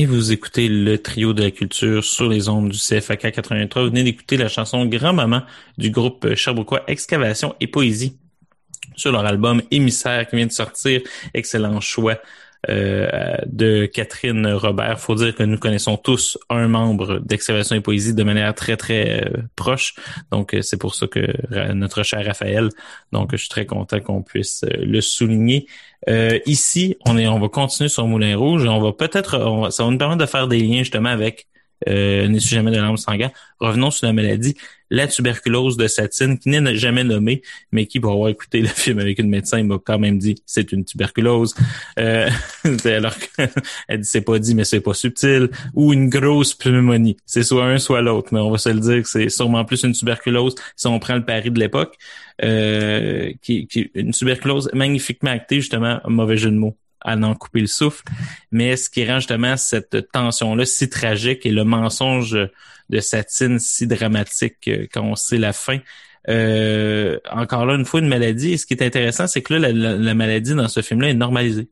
Et 0.00 0.06
vous 0.06 0.30
écoutez 0.30 0.68
le 0.68 0.96
trio 0.98 1.32
de 1.32 1.42
la 1.42 1.50
culture 1.50 2.04
sur 2.04 2.28
les 2.28 2.48
ondes 2.48 2.68
du 2.68 2.78
CFAK 2.78 3.32
83. 3.32 3.82
Vous 3.82 3.88
venez 3.88 4.04
d'écouter 4.04 4.36
la 4.36 4.46
chanson 4.46 4.86
Grand-Maman 4.86 5.42
du 5.76 5.90
groupe 5.90 6.36
Sherbrookeois 6.36 6.84
Excavation 6.86 7.56
et 7.58 7.66
Poésie 7.66 8.16
sur 8.94 9.10
leur 9.10 9.26
album 9.26 9.60
Émissaire 9.72 10.28
qui 10.28 10.36
vient 10.36 10.46
de 10.46 10.52
sortir. 10.52 11.00
Excellent 11.34 11.80
choix 11.80 12.14
de 12.66 13.86
Catherine 13.86 14.46
Robert. 14.48 14.98
Faut 15.00 15.14
dire 15.14 15.34
que 15.34 15.42
nous 15.42 15.58
connaissons 15.58 15.96
tous 15.96 16.38
un 16.50 16.68
membre 16.68 17.18
d'Excavation 17.20 17.76
et 17.76 17.80
Poésie 17.80 18.14
de 18.14 18.22
manière 18.22 18.54
très 18.54 18.76
très 18.76 19.24
euh, 19.24 19.42
proche. 19.56 19.94
Donc 20.30 20.54
euh, 20.54 20.62
c'est 20.62 20.76
pour 20.76 20.94
ça 20.94 21.06
que 21.06 21.20
notre 21.72 22.02
cher 22.02 22.24
Raphaël. 22.24 22.68
Donc 23.12 23.30
je 23.32 23.36
suis 23.36 23.48
très 23.48 23.66
content 23.66 24.00
qu'on 24.00 24.22
puisse 24.22 24.64
euh, 24.64 24.84
le 24.84 25.00
souligner. 25.00 25.66
Euh, 26.08 26.38
ici, 26.46 26.96
on 27.06 27.18
est, 27.18 27.26
on 27.26 27.38
va 27.38 27.48
continuer 27.48 27.88
sur 27.88 28.06
Moulin 28.06 28.36
Rouge. 28.36 28.64
On 28.66 28.80
va 28.80 28.92
peut-être, 28.92 29.70
ça 29.70 29.84
va 29.84 29.90
nous 29.90 29.98
permettre 29.98 30.20
de 30.20 30.26
faire 30.26 30.48
des 30.48 30.60
liens 30.60 30.78
justement 30.78 31.10
avec 31.10 31.48
euh, 31.88 32.28
Ne 32.28 32.38
suis 32.38 32.54
jamais 32.54 32.70
de 32.70 32.76
l'âme 32.76 32.96
sanguin. 32.96 33.30
Revenons 33.60 33.90
sur 33.90 34.06
la 34.06 34.12
maladie, 34.12 34.56
la 34.90 35.06
tuberculose 35.06 35.76
de 35.76 35.86
Satine, 35.86 36.38
qui 36.38 36.48
n'est 36.48 36.76
jamais 36.76 37.04
nommée, 37.04 37.42
mais 37.72 37.86
qui, 37.86 38.00
pour 38.00 38.12
avoir 38.12 38.28
écouté 38.28 38.60
le 38.60 38.68
film 38.68 38.98
avec 38.98 39.18
une 39.18 39.28
médecin, 39.28 39.58
il 39.58 39.64
m'a 39.64 39.78
quand 39.78 39.98
même 39.98 40.18
dit 40.18 40.42
c'est 40.46 40.72
une 40.72 40.84
tuberculose. 40.84 41.54
Euh, 41.98 42.28
alors 42.84 43.14
qu'elle 43.18 43.50
dit 44.00 44.04
c'est 44.04 44.22
pas 44.22 44.38
dit, 44.38 44.54
mais 44.54 44.64
c'est 44.64 44.80
pas 44.80 44.94
subtil. 44.94 45.50
Ou 45.74 45.92
une 45.92 46.08
grosse 46.08 46.54
pneumonie. 46.54 47.16
C'est 47.26 47.42
soit 47.42 47.66
un, 47.66 47.78
soit 47.78 48.00
l'autre, 48.00 48.28
mais 48.32 48.40
on 48.40 48.50
va 48.50 48.58
se 48.58 48.68
le 48.68 48.80
dire 48.80 49.02
que 49.02 49.08
c'est 49.08 49.28
sûrement 49.28 49.64
plus 49.64 49.82
une 49.82 49.92
tuberculose 49.92 50.54
si 50.76 50.86
on 50.86 50.98
prend 50.98 51.14
le 51.14 51.24
pari 51.24 51.50
de 51.50 51.58
l'époque. 51.58 51.96
Euh, 52.40 53.32
qui, 53.42 53.66
qui 53.66 53.90
une 53.94 54.12
tuberculose 54.12 54.70
magnifiquement 54.72 55.30
actée, 55.30 55.56
justement, 55.56 55.98
un 56.04 56.10
mauvais 56.10 56.36
jeu 56.36 56.50
de 56.50 56.56
mots 56.56 56.76
à 57.00 57.16
n'en 57.16 57.34
couper 57.34 57.60
le 57.60 57.66
souffle. 57.66 58.02
Mais 58.50 58.76
ce 58.76 58.90
qui 58.90 59.06
rend 59.06 59.16
justement 59.20 59.56
cette 59.56 60.10
tension-là 60.12 60.64
si 60.64 60.88
tragique 60.88 61.44
et 61.46 61.50
le 61.50 61.64
mensonge 61.64 62.36
de 62.90 63.00
Satine 63.00 63.58
si 63.58 63.86
dramatique 63.86 64.66
euh, 64.68 64.86
quand 64.92 65.02
on 65.02 65.14
sait 65.16 65.38
la 65.38 65.52
fin. 65.52 65.78
Euh, 66.28 67.18
encore 67.30 67.64
là, 67.66 67.74
une 67.74 67.84
fois, 67.84 68.00
une 68.00 68.08
maladie. 68.08 68.52
Et 68.52 68.56
ce 68.58 68.66
qui 68.66 68.74
est 68.74 68.82
intéressant, 68.82 69.26
c'est 69.26 69.42
que 69.42 69.54
là, 69.54 69.58
la, 69.60 69.72
la- 69.72 69.96
la 69.96 70.14
maladie 70.14 70.54
dans 70.54 70.68
ce 70.68 70.82
film-là 70.82 71.08
est 71.10 71.14
normalisée. 71.14 71.68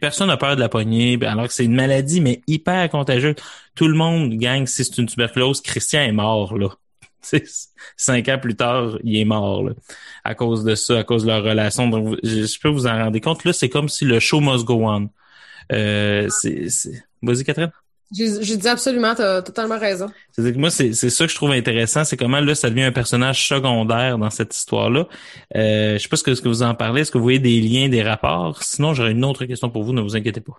Personne 0.00 0.28
n'a 0.28 0.36
peur 0.36 0.56
de 0.56 0.60
la 0.60 0.68
poignée, 0.68 1.18
alors 1.22 1.46
que 1.48 1.54
c'est 1.54 1.64
une 1.64 1.74
maladie, 1.74 2.20
mais 2.20 2.42
hyper 2.46 2.88
contagieuse. 2.90 3.34
Tout 3.74 3.88
le 3.88 3.94
monde 3.94 4.34
gagne 4.34 4.66
si 4.66 4.84
c'est 4.84 4.98
une 4.98 5.06
tuberculose. 5.06 5.62
Christian 5.62 6.02
est 6.02 6.12
mort, 6.12 6.56
là. 6.58 6.68
C'est- 7.22 7.68
Cinq 7.96 8.28
ans 8.28 8.38
plus 8.38 8.56
tard, 8.56 8.98
il 9.04 9.16
est 9.16 9.24
mort, 9.24 9.62
là, 9.64 9.72
à 10.24 10.34
cause 10.34 10.64
de 10.64 10.74
ça, 10.74 10.98
à 10.98 11.04
cause 11.04 11.22
de 11.22 11.28
leur 11.28 11.42
relation. 11.42 11.88
Donc, 11.88 12.16
je, 12.22 12.44
je 12.46 12.60
peux 12.60 12.68
vous 12.68 12.86
en 12.86 12.96
rendre 12.96 13.18
compte. 13.20 13.44
Là, 13.44 13.52
c'est 13.52 13.68
comme 13.68 13.88
si 13.88 14.04
le 14.04 14.20
show 14.20 14.40
must 14.40 14.64
go 14.64 14.86
on. 14.88 15.08
Euh, 15.72 16.28
c'est, 16.30 16.68
c'est... 16.68 17.04
Vas-y, 17.22 17.44
Catherine. 17.44 17.70
J'ai 18.12 18.56
dit 18.56 18.66
absolument, 18.68 19.14
t'as 19.14 19.40
totalement 19.40 19.78
raison. 19.78 20.08
C'est-à-dire 20.32 20.54
que 20.54 20.58
moi, 20.58 20.70
c'est, 20.70 20.94
c'est 20.94 21.10
ça 21.10 21.26
que 21.26 21.30
je 21.30 21.36
trouve 21.36 21.52
intéressant, 21.52 22.02
c'est 22.02 22.16
comment 22.16 22.40
là, 22.40 22.56
ça 22.56 22.68
devient 22.68 22.82
un 22.82 22.90
personnage 22.92 23.46
secondaire 23.46 24.18
dans 24.18 24.30
cette 24.30 24.52
histoire-là. 24.52 25.06
Euh, 25.54 25.94
je 25.96 25.98
sais 26.02 26.08
pas 26.08 26.16
ce 26.16 26.24
que, 26.24 26.34
ce 26.34 26.42
que 26.42 26.48
vous 26.48 26.64
en 26.64 26.74
parlez, 26.74 27.02
est-ce 27.02 27.12
que 27.12 27.18
vous 27.18 27.22
voyez 27.24 27.38
des 27.38 27.60
liens, 27.60 27.88
des 27.88 28.02
rapports? 28.02 28.60
Sinon, 28.64 28.94
j'aurais 28.94 29.12
une 29.12 29.24
autre 29.24 29.44
question 29.44 29.70
pour 29.70 29.84
vous, 29.84 29.92
ne 29.92 30.00
vous 30.00 30.16
inquiétez 30.16 30.40
pas. 30.40 30.54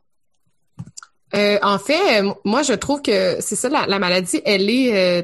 Euh, 1.35 1.57
en 1.61 1.77
fait, 1.77 2.21
euh, 2.23 2.31
moi, 2.45 2.61
je 2.63 2.71
trouve 2.73 3.01
que 3.01 3.37
c'est 3.41 3.57
ça, 3.57 3.67
la, 3.67 3.85
la 3.85 3.99
maladie, 3.99 4.41
elle 4.45 4.69
est 4.69 5.21
euh, 5.21 5.23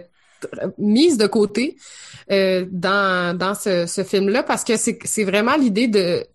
mise 0.77 1.17
de 1.17 1.27
côté 1.27 1.77
euh, 2.31 2.65
dans, 2.71 3.37
dans 3.37 3.55
ce, 3.55 3.85
ce 3.85 4.03
film-là 4.03 4.43
parce 4.43 4.63
que 4.63 4.77
c'est 4.77 4.99
c'est 5.05 5.23
vraiment 5.23 5.55
l'idée 5.55 5.87
de 5.87 6.25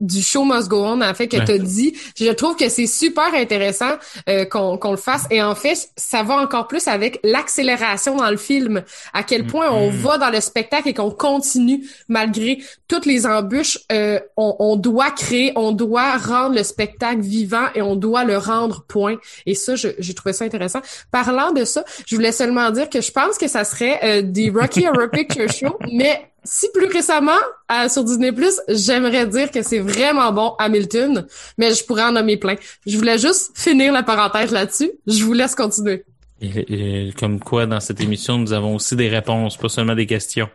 du 0.00 0.22
show 0.22 0.44
must 0.44 0.68
go 0.68 0.82
on 0.84 1.00
en 1.02 1.14
fait 1.14 1.28
que 1.28 1.36
Ouais. 1.36 1.44
tu 1.44 1.52
as 1.52 1.58
dit. 1.58 1.94
Je 2.18 2.30
trouve 2.32 2.56
que 2.56 2.68
c'est 2.68 2.86
super 2.86 3.32
intéressant 3.34 3.92
euh, 4.28 4.44
qu'on 4.44 4.90
le 4.90 4.96
fasse 4.96 5.26
et 5.30 5.42
en 5.42 5.54
fait 5.54 5.88
ça 5.96 6.22
va 6.22 6.36
encore 6.36 6.66
plus 6.68 6.88
avec 6.88 7.20
l'accélération 7.22 8.16
dans 8.16 8.30
le 8.30 8.36
film. 8.36 8.82
À 9.12 9.22
quel 9.22 9.46
point 9.46 9.70
on 9.70 9.90
Mhm. 9.90 9.96
va 9.98 10.18
dans 10.18 10.30
le 10.30 10.40
spectacle 10.40 10.88
et 10.88 10.94
qu'on 10.94 11.10
continue 11.10 11.84
malgré 12.08 12.58
toutes 12.88 13.06
les 13.06 13.26
embûches. 13.26 13.78
euh, 13.92 14.20
on, 14.36 14.56
on 14.58 14.76
doit 14.76 15.10
créer, 15.10 15.52
on 15.56 15.72
doit 15.72 16.16
rendre 16.16 16.54
le 16.54 16.62
spectacle 16.62 17.20
vivant 17.20 17.66
et 17.74 17.82
on 17.82 17.96
doit 17.96 18.24
le 18.24 18.38
rendre 18.38 18.84
point. 18.88 19.16
Et 19.46 19.54
ça, 19.54 19.74
je- 19.74 19.88
j'ai 19.98 20.14
trouvé 20.14 20.32
ça 20.32 20.44
intéressant. 20.44 20.80
Parlant 21.10 21.52
de 21.52 21.64
ça, 21.64 21.84
je 22.06 22.14
voulais 22.16 22.32
seulement 22.32 22.70
dire 22.70 22.88
que 22.88 23.00
je 23.00 23.10
pense 23.10 23.36
que 23.38 23.48
ça 23.48 23.64
serait 23.64 23.98
euh, 24.04 24.22
des 24.22 24.50
Rocky 24.50 24.86
Horror 24.86 25.10
Picture 25.10 25.50
Show, 25.50 25.76
mais 25.92 26.29
si 26.44 26.66
plus 26.72 26.86
récemment, 26.86 27.32
euh, 27.72 27.88
sur 27.88 28.04
Disney+, 28.04 28.32
j'aimerais 28.68 29.26
dire 29.26 29.50
que 29.50 29.62
c'est 29.62 29.78
vraiment 29.80 30.32
bon, 30.32 30.54
Hamilton, 30.58 31.26
mais 31.58 31.74
je 31.74 31.84
pourrais 31.84 32.04
en 32.04 32.12
nommer 32.12 32.36
plein. 32.36 32.56
Je 32.86 32.96
voulais 32.96 33.18
juste 33.18 33.50
finir 33.54 33.92
la 33.92 34.02
parenthèse 34.02 34.50
là-dessus. 34.52 34.90
Je 35.06 35.24
vous 35.24 35.32
laisse 35.32 35.54
continuer. 35.54 36.04
Et, 36.42 37.08
et 37.08 37.12
comme 37.12 37.38
quoi, 37.38 37.66
dans 37.66 37.80
cette 37.80 38.00
émission, 38.00 38.38
nous 38.38 38.52
avons 38.54 38.76
aussi 38.76 38.96
des 38.96 39.08
réponses, 39.10 39.58
pas 39.58 39.68
seulement 39.68 39.94
des 39.94 40.06
questions. 40.06 40.48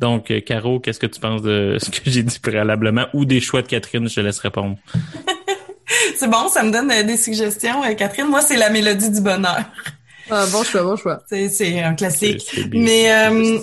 Donc, 0.00 0.30
euh, 0.30 0.40
Caro, 0.40 0.80
qu'est-ce 0.80 0.98
que 0.98 1.06
tu 1.06 1.20
penses 1.20 1.42
de 1.42 1.76
ce 1.80 1.90
que 1.90 2.10
j'ai 2.10 2.22
dit 2.22 2.38
préalablement 2.38 3.06
ou 3.12 3.24
des 3.26 3.40
choix 3.42 3.60
de 3.62 3.66
Catherine? 3.68 4.08
Je 4.08 4.14
te 4.14 4.20
laisse 4.20 4.38
répondre. 4.38 4.76
C'est 6.16 6.28
bon, 6.28 6.48
ça 6.48 6.62
me 6.62 6.72
donne 6.72 6.90
euh, 6.90 7.02
des 7.02 7.16
suggestions, 7.16 7.84
euh, 7.84 7.94
Catherine. 7.94 8.26
Moi, 8.26 8.40
c'est 8.40 8.56
la 8.56 8.70
mélodie 8.70 9.10
du 9.10 9.20
bonheur. 9.20 9.60
Ah, 10.30 10.44
bon 10.50 10.64
choix, 10.64 10.82
bon 10.82 10.96
choix. 10.96 11.22
C'est, 11.28 11.48
c'est 11.48 11.80
un 11.82 11.94
classique. 11.94 12.50
bien- 12.68 12.80
Mais, 12.82 13.12
euh. 13.12 13.58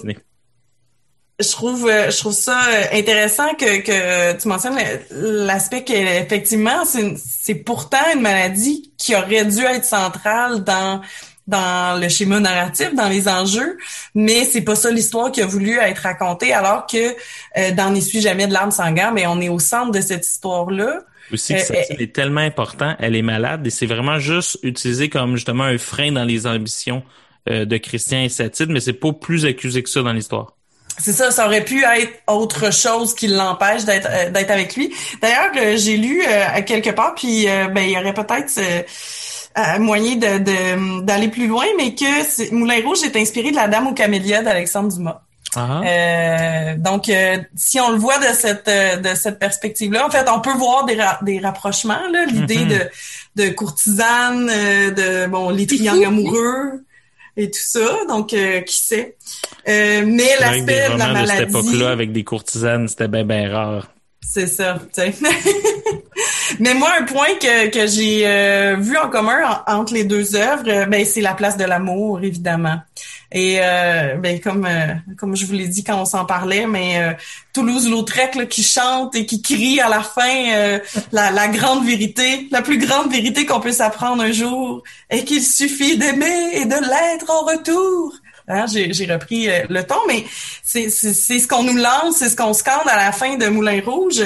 Je 1.43 1.51
trouve 1.51 1.87
euh, 1.87 2.09
je 2.09 2.17
trouve 2.17 2.33
ça 2.33 2.59
euh, 2.69 2.97
intéressant 2.97 3.53
que, 3.53 3.81
que 3.81 4.39
tu 4.39 4.47
mentionnes 4.47 4.77
l'aspect 5.11 5.83
qu'effectivement 5.83 6.83
c'est 6.85 7.55
pourtant 7.55 7.97
une 8.13 8.21
maladie 8.21 8.91
qui 8.97 9.15
aurait 9.15 9.45
dû 9.45 9.63
être 9.63 9.85
centrale 9.85 10.63
dans 10.63 11.01
dans 11.47 11.99
le 11.99 12.07
schéma 12.09 12.39
narratif, 12.39 12.93
dans 12.95 13.09
les 13.09 13.27
enjeux, 13.27 13.77
mais 14.15 14.45
c'est 14.45 14.61
pas 14.61 14.75
ça 14.75 14.91
l'histoire 14.91 15.31
qui 15.31 15.41
a 15.41 15.45
voulu 15.45 15.77
être 15.77 15.99
racontée, 15.99 16.53
alors 16.53 16.87
que 16.87 17.15
euh, 17.57 17.71
dans 17.75 17.91
N'essuie 17.91 18.21
jamais 18.21 18.47
de 18.47 18.53
larmes 18.53 18.71
sanguin, 18.71 19.11
mais 19.11 19.27
on 19.27 19.39
est 19.41 19.49
au 19.49 19.59
centre 19.59 19.91
de 19.91 20.01
cette 20.01 20.25
histoire-là. 20.25 21.01
Aussi 21.31 21.53
que 21.53 21.73
euh, 21.73 21.95
est 21.99 22.13
tellement 22.13 22.41
important, 22.41 22.95
elle 22.99 23.15
est 23.15 23.21
malade 23.21 23.65
et 23.67 23.69
c'est 23.69 23.85
vraiment 23.85 24.19
juste 24.19 24.59
utilisé 24.63 25.09
comme 25.09 25.35
justement 25.35 25.63
un 25.63 25.77
frein 25.77 26.11
dans 26.11 26.23
les 26.23 26.47
ambitions 26.47 27.03
euh, 27.49 27.65
de 27.65 27.77
Christian 27.77 28.21
et 28.21 28.29
Satine, 28.29 28.71
mais 28.71 28.79
c'est 28.79 28.93
pas 28.93 29.13
plus 29.13 29.45
accusé 29.45 29.83
que 29.83 29.89
ça 29.89 30.01
dans 30.01 30.13
l'histoire. 30.13 30.55
C'est 30.99 31.11
ça, 31.13 31.31
ça 31.31 31.45
aurait 31.47 31.63
pu 31.65 31.83
être 31.83 32.13
autre 32.27 32.71
chose 32.71 33.15
qui 33.15 33.27
l'empêche 33.27 33.83
d'être 33.83 34.07
euh, 34.11 34.29
d'être 34.29 34.51
avec 34.51 34.75
lui. 34.75 34.93
D'ailleurs, 35.21 35.51
euh, 35.57 35.75
j'ai 35.75 35.97
lu 35.97 36.21
euh, 36.27 36.61
quelque 36.61 36.91
part, 36.91 37.15
puis 37.15 37.49
euh, 37.49 37.67
ben 37.67 37.81
il 37.81 37.91
y 37.91 37.97
aurait 37.97 38.13
peut-être 38.13 38.51
euh, 38.59 39.79
moyen 39.79 40.15
de 40.15 40.37
de- 40.37 41.01
d'aller 41.01 41.27
plus 41.29 41.47
loin, 41.47 41.65
mais 41.77 41.95
que 41.95 42.53
Moulin 42.53 42.79
Rouge 42.85 43.03
est 43.03 43.15
inspiré 43.15 43.51
de 43.51 43.55
La 43.55 43.67
Dame 43.67 43.87
aux 43.87 43.93
camélias 43.93 44.43
d'Alexandre 44.43 44.93
Dumas. 44.93 45.21
Donc, 46.77 47.09
euh, 47.09 47.37
si 47.55 47.79
on 47.79 47.91
le 47.91 47.97
voit 47.97 48.17
de 48.19 48.33
cette 48.33 48.67
euh, 48.67 48.97
de 48.97 49.13
cette 49.15 49.39
perspective-là, 49.39 50.05
en 50.05 50.09
fait, 50.09 50.25
on 50.29 50.39
peut 50.41 50.53
voir 50.53 50.85
des, 50.85 50.95
ra- 50.99 51.19
des 51.21 51.39
rapprochements. 51.39 52.01
là, 52.11 52.25
L'idée 52.25 52.65
Mhm. 52.65 52.67
de 52.69 52.79
de 53.45 53.49
courtisane, 53.49 54.49
euh, 54.51 54.91
de 54.91 55.27
bon 55.27 55.49
les 55.49 55.65
triangles 55.67 56.05
amoureux 56.05 56.83
et 57.37 57.49
tout 57.49 57.59
ça. 57.61 57.99
Donc, 58.07 58.33
euh, 58.33 58.61
qui 58.61 58.75
sait? 58.75 59.17
Euh, 59.67 60.03
mais 60.05 60.29
l'aspect 60.39 60.61
de 60.89 60.97
la 60.97 61.05
romans 61.07 61.21
de 61.21 61.27
cette 61.27 61.29
maladie, 61.35 61.49
époque-là 61.49 61.91
avec 61.91 62.11
des 62.11 62.23
courtisanes, 62.23 62.87
c'était 62.87 63.07
bien 63.07 63.23
ben 63.25 63.49
rare. 63.51 63.89
c'est 64.21 64.47
ça. 64.47 64.79
tu 64.93 65.01
sais. 65.01 65.13
mais 66.59 66.73
moi, 66.73 66.89
un 66.99 67.03
point 67.03 67.33
que 67.39 67.69
que 67.69 67.87
j'ai 67.87 68.27
euh, 68.27 68.75
vu 68.79 68.97
en 68.97 69.09
commun 69.09 69.39
en- 69.67 69.79
entre 69.79 69.93
les 69.93 70.03
deux 70.03 70.35
œuvres, 70.35 70.63
euh, 70.67 70.85
ben 70.85 71.05
c'est 71.05 71.21
la 71.21 71.33
place 71.33 71.57
de 71.57 71.63
l'amour, 71.65 72.21
évidemment. 72.23 72.77
Et 73.35 73.57
euh, 73.61 74.15
ben 74.17 74.39
comme 74.39 74.65
euh, 74.65 74.93
comme 75.17 75.35
je 75.35 75.45
vous 75.47 75.53
l'ai 75.53 75.67
dit 75.67 75.83
quand 75.83 75.99
on 75.99 76.05
s'en 76.05 76.23
parlait, 76.25 76.67
mais 76.67 76.99
euh, 76.99 77.13
Toulouse-Lautrec 77.53 78.47
qui 78.47 78.61
chante 78.63 79.15
et 79.15 79.25
qui 79.25 79.41
crie 79.41 79.79
à 79.81 79.89
la 79.89 80.01
fin 80.01 80.51
euh, 80.53 80.79
la, 81.11 81.31
la 81.31 81.47
grande 81.47 81.83
vérité, 81.85 82.47
la 82.51 82.61
plus 82.61 82.77
grande 82.77 83.11
vérité 83.11 83.45
qu'on 83.45 83.59
peut 83.59 83.71
s'apprendre 83.71 84.21
un 84.23 84.31
jour, 84.31 84.83
est 85.09 85.23
qu'il 85.23 85.43
suffit 85.43 85.97
d'aimer 85.97 86.49
et 86.53 86.65
de 86.65 86.75
l'être 86.75 87.29
en 87.31 87.45
retour. 87.45 88.13
Hein, 88.49 88.65
j'ai, 88.67 88.91
repris 89.11 89.49
euh, 89.49 89.63
le 89.69 89.83
ton, 89.83 89.95
mais 90.07 90.25
c'est, 90.63 90.89
ce 90.89 91.47
qu'on 91.47 91.63
nous 91.63 91.77
lance, 91.77 92.17
c'est 92.17 92.27
ce 92.29 92.35
qu'on 92.35 92.53
scande 92.53 92.87
à 92.87 92.97
la 92.97 93.11
fin 93.13 93.35
de 93.37 93.47
Moulin 93.47 93.79
Rouge. 93.85 94.21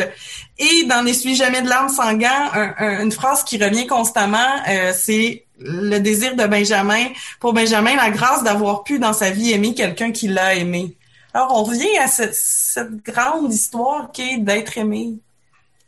Et 0.57 0.83
dans 0.85 1.03
N'essuie 1.03 1.35
jamais 1.35 1.61
de 1.61 1.69
larmes 1.69 1.89
sanguin, 1.89 2.49
un- 2.79 3.03
une 3.03 3.11
phrase 3.11 3.43
qui 3.43 3.63
revient 3.63 3.85
constamment, 3.85 4.55
euh, 4.67 4.91
c'est 4.97 5.45
le 5.59 5.99
désir 5.99 6.35
de 6.35 6.45
Benjamin. 6.45 7.07
Pour 7.39 7.53
Benjamin, 7.53 7.95
la 7.95 8.09
grâce 8.09 8.43
d'avoir 8.43 8.83
pu 8.83 8.99
dans 8.99 9.13
sa 9.13 9.31
vie 9.31 9.51
aimer 9.51 9.73
quelqu'un 9.73 10.11
qui 10.11 10.27
l'a 10.27 10.55
aimé. 10.55 10.95
Alors, 11.33 11.51
on 11.55 11.63
revient 11.63 11.97
à 12.01 12.07
cette, 12.07 12.35
cette 12.35 13.03
grande 13.03 13.53
histoire 13.53 14.11
qui 14.11 14.21
est 14.23 14.37
d'être 14.37 14.77
aimé. 14.77 15.13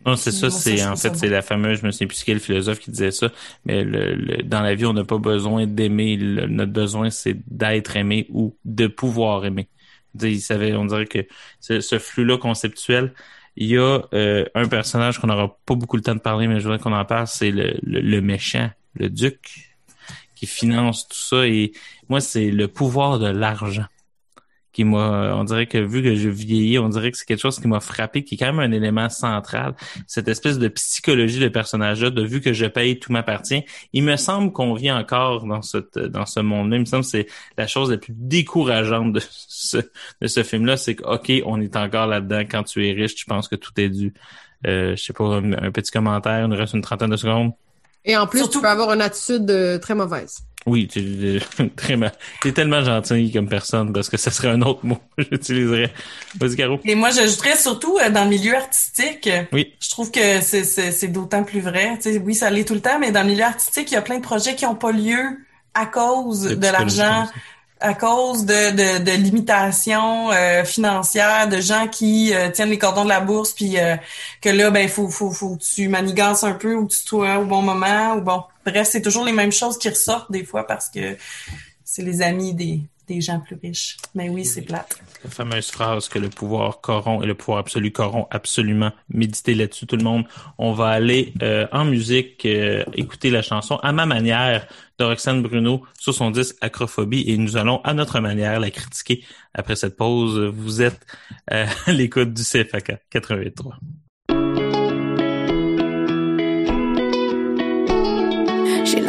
Non, 0.05 0.15
c'est 0.15 0.32
ça, 0.32 0.49
c'est 0.49 0.82
en 0.86 0.95
fait 0.95 1.13
c'est 1.15 1.28
la 1.28 1.41
fameuse, 1.41 1.82
je 1.82 1.86
me 1.86 1.91
souviens 1.91 2.07
plus 2.07 2.24
quel 2.24 2.39
philosophe 2.39 2.80
qui 2.80 2.89
disait 2.89 3.11
ça, 3.11 3.32
mais 3.65 3.84
le, 3.84 4.15
le- 4.15 4.43
dans 4.43 4.61
la 4.61 4.74
vie, 4.74 4.86
on 4.86 4.93
n'a 4.93 5.03
pas 5.03 5.17
besoin 5.17 5.67
d'aimer. 5.67 6.15
Notre 6.17 6.72
besoin, 6.72 7.09
c'est 7.09 7.36
d'être 7.47 7.97
aimé 7.97 8.26
ou 8.30 8.55
de 8.63 8.88
pouvoir 8.88 9.45
aimer. 9.45 9.67
Il 10.22 10.39
savait, 10.41 10.74
on 10.74 10.86
dirait 10.86 11.05
que 11.05 11.20
ce, 11.59 11.82
ce 11.82 11.99
flux-là 11.99 12.38
conceptuel, 12.38 13.13
il 13.57 13.67
y 13.67 13.78
a 13.78 13.99
euh, 14.13 14.45
un 14.55 14.67
personnage 14.70 15.20
qu'on 15.20 15.28
n'aura 15.28 15.57
pas 15.65 15.76
beaucoup 15.76 15.97
le 15.97 16.01
temps 16.01 16.15
de 16.15 16.22
parler, 16.22 16.47
mais 16.47 16.59
je 16.59 16.63
voudrais 16.63 16.80
qu'on 16.80 16.93
en 16.93 17.03
parle, 17.05 17.28
c'est 17.28 17.51
le, 17.51 17.74
le, 17.84 17.99
le 17.99 18.22
méchant, 18.22 18.70
le 18.93 19.09
duc, 19.09 19.75
qui 20.35 20.47
finance 20.47 21.07
tout 21.07 21.17
ça. 21.17 21.47
Et 21.47 21.73
moi, 22.07 22.21
c'est 22.21 22.51
le 22.51 22.67
pouvoir 22.67 23.19
de 23.19 23.27
l'argent 23.27 23.85
qui 24.71 24.83
m'a, 24.83 25.35
on 25.35 25.43
dirait 25.43 25.65
que 25.65 25.77
vu 25.77 26.03
que 26.03 26.15
je 26.15 26.29
vieillis, 26.29 26.79
on 26.79 26.89
dirait 26.89 27.11
que 27.11 27.17
c'est 27.17 27.25
quelque 27.25 27.41
chose 27.41 27.59
qui 27.59 27.67
m'a 27.67 27.79
frappé, 27.79 28.23
qui 28.23 28.35
est 28.35 28.37
quand 28.37 28.53
même 28.53 28.59
un 28.59 28.71
élément 28.71 29.09
central. 29.09 29.75
Cette 30.07 30.27
espèce 30.27 30.59
de 30.59 30.67
psychologie 30.67 31.39
de 31.39 31.47
personnage-là, 31.47 32.11
de 32.11 32.23
vu 32.23 32.39
que 32.39 32.53
je 32.53 32.65
paye, 32.65 32.99
tout 32.99 33.11
m'appartient. 33.11 33.63
Il 33.93 34.03
me 34.03 34.15
semble 34.15 34.53
qu'on 34.53 34.73
vit 34.75 34.91
encore 34.91 35.45
dans 35.45 35.61
cette, 35.61 35.97
dans 35.97 36.25
ce 36.25 36.39
monde-là. 36.39 36.77
Il 36.77 36.81
me 36.81 36.85
semble 36.85 37.03
que 37.03 37.09
c'est 37.09 37.27
la 37.57 37.67
chose 37.67 37.91
la 37.91 37.97
plus 37.97 38.13
décourageante 38.15 39.13
de 39.13 39.21
ce, 39.29 39.77
de 40.21 40.27
ce 40.27 40.43
film-là, 40.43 40.77
c'est 40.77 40.95
que, 40.95 41.03
OK, 41.03 41.31
on 41.45 41.59
est 41.59 41.75
encore 41.75 42.07
là-dedans. 42.07 42.41
Quand 42.41 42.63
tu 42.63 42.87
es 42.87 42.93
riche, 42.93 43.15
tu 43.15 43.25
penses 43.25 43.47
que 43.47 43.55
tout 43.55 43.73
est 43.77 43.89
dû. 43.89 44.13
Euh, 44.67 44.95
je 44.95 45.03
sais 45.03 45.13
pas, 45.13 45.25
un, 45.25 45.53
un 45.53 45.71
petit 45.71 45.91
commentaire, 45.91 46.45
il 46.45 46.47
nous 46.47 46.55
reste 46.55 46.73
une 46.73 46.81
trentaine 46.81 47.09
de 47.09 47.17
secondes. 47.17 47.53
Et 48.06 48.16
en 48.18 48.28
plus, 48.28 48.39
Surtout- 48.39 48.60
tu 48.60 48.62
peux 48.62 48.68
avoir 48.70 48.91
une 48.93 49.02
attitude 49.02 49.50
euh, 49.52 49.78
très 49.78 49.95
mauvaise. 49.95 50.39
Oui, 50.66 50.88
tu 50.88 51.00
euh, 51.60 51.66
très 51.76 51.95
mal. 51.95 52.12
T'es 52.41 52.52
tellement 52.52 52.84
gentil 52.84 53.32
comme 53.32 53.47
personne 53.47 53.93
parce 53.93 54.10
que 54.10 54.18
ce 54.18 54.30
serait 54.30 54.50
un 54.50 54.62
autre 54.62 54.86
mot 54.86 54.97
que 55.18 55.24
j'utiliserais. 55.32 55.91
Vas-y, 56.39 56.56
Caro. 56.58 56.80
Et 56.86 56.95
moi, 56.95 57.10
j'ajouterais 57.12 57.56
surtout 57.56 57.97
euh, 57.97 58.10
dans 58.10 58.24
le 58.26 58.30
milieu 58.30 58.56
artistique. 58.56 59.30
Oui. 59.54 59.74
Je 59.82 59.89
trouve 59.89 60.12
que 60.12 60.41
c'est, 60.41 60.64
c'est, 60.66 60.91
c'est 60.91 61.08
d'autant 61.08 61.43
plus 61.43 61.62
vrai. 61.62 61.97
Tu 62.02 62.14
sais, 62.14 62.18
oui, 62.24 62.36
ça 62.36 62.50
l'est 62.50 62.66
tout 62.66 62.74
le 62.74 62.82
temps, 62.82 63.00
mais 63.00 63.12
dans 63.12 63.22
le 63.22 63.28
milieu 63.30 63.45
artistique, 63.45 63.89
il 63.91 63.93
y 63.95 63.97
a 63.97 64.02
plein 64.02 64.18
de 64.18 64.24
projets 64.24 64.56
qui 64.56 64.66
n'ont 64.66 64.76
pas 64.76 64.91
lieu 64.91 65.18
à 65.74 65.86
cause 65.86 66.41
De 66.43 66.68
l'argent. 66.68 67.28
À 67.80 67.93
cause 67.93 68.45
de, 68.45 68.71
de, 68.71 69.03
de 69.03 69.11
limitations 69.11 70.32
euh, 70.32 70.63
financières, 70.65 71.47
de 71.47 71.61
gens 71.61 71.88
qui 71.88 72.34
euh, 72.34 72.49
tiennent 72.49 72.69
les 72.69 72.77
cordons 72.77 73.05
de 73.05 73.09
la 73.09 73.21
bourse, 73.21 73.53
puis 73.53 73.80
euh, 73.80 73.95
que 74.41 74.49
là, 74.49 74.69
ben, 74.69 74.88
faut, 74.89 75.07
faut, 75.09 75.32
faut 75.32 75.55
que 75.55 75.63
tu 75.63 75.88
manigances 75.88 76.43
un 76.43 76.53
peu 76.53 76.75
ou 76.75 76.88
que 76.88 76.93
tu 76.93 76.99
sois 76.99 77.39
au 77.39 77.45
bon 77.45 77.61
moment, 77.61 78.15
ou 78.15 78.21
bon. 78.21 78.43
Bref, 78.65 78.89
c'est 78.91 79.01
toujours 79.01 79.23
les 79.23 79.32
mêmes 79.32 79.51
choses 79.51 79.77
qui 79.77 79.89
ressortent 79.89 80.32
des 80.32 80.43
fois 80.43 80.67
parce 80.67 80.89
que 80.89 81.17
c'est 81.86 82.03
les 82.03 82.21
amis 82.21 82.53
des, 82.53 82.82
des 83.10 83.22
gens 83.22 83.39
plus 83.39 83.57
riches. 83.62 83.97
Mais 84.16 84.30
oui, 84.30 84.45
c'est 84.45 84.62
plate. 84.62 85.01
La 85.24 85.30
fameuse 85.30 85.70
phrase 85.70 86.07
que 86.07 86.20
le 86.20 86.30
pouvoir 86.30 86.80
corrompt 86.80 87.24
et 87.24 87.28
le 87.28 87.36
pouvoir 87.36 87.60
absolu 87.60 87.91
corrompt 87.91 88.28
absolument. 88.32 88.91
Méditez 89.10 89.55
là-dessus, 89.55 89.88
tout 89.88 89.97
le 89.97 90.03
monde. 90.03 90.26
On 90.57 90.72
va 90.74 90.89
aller 90.89 91.34
euh, 91.41 91.68
en 91.72 91.86
musique 91.86 92.45
euh, 92.45 92.84
écouter 92.93 93.32
la 93.32 93.41
chanson 93.41 93.78
à 93.78 93.91
ma 93.91 94.05
manière 94.05 94.68
de 94.99 95.03
Roxane 95.03 95.41
Bruno 95.41 95.84
sur 95.99 96.14
son 96.14 96.30
disque 96.32 96.55
Acrophobie 96.62 97.24
et 97.28 97.38
nous 97.38 97.57
allons 97.57 97.82
à 97.84 97.93
notre 97.93 98.20
manière 98.20 98.60
la 98.60 98.70
critiquer 98.70 99.24
après 99.53 99.76
cette 99.76 99.97
pause. 99.97 100.39
Vous 100.39 100.82
êtes 100.82 101.05
euh, 101.51 101.66
à 101.88 101.91
l'écoute 101.91 102.34
du 102.34 102.43
CFAK 102.43 103.01
88.3. 103.12 103.74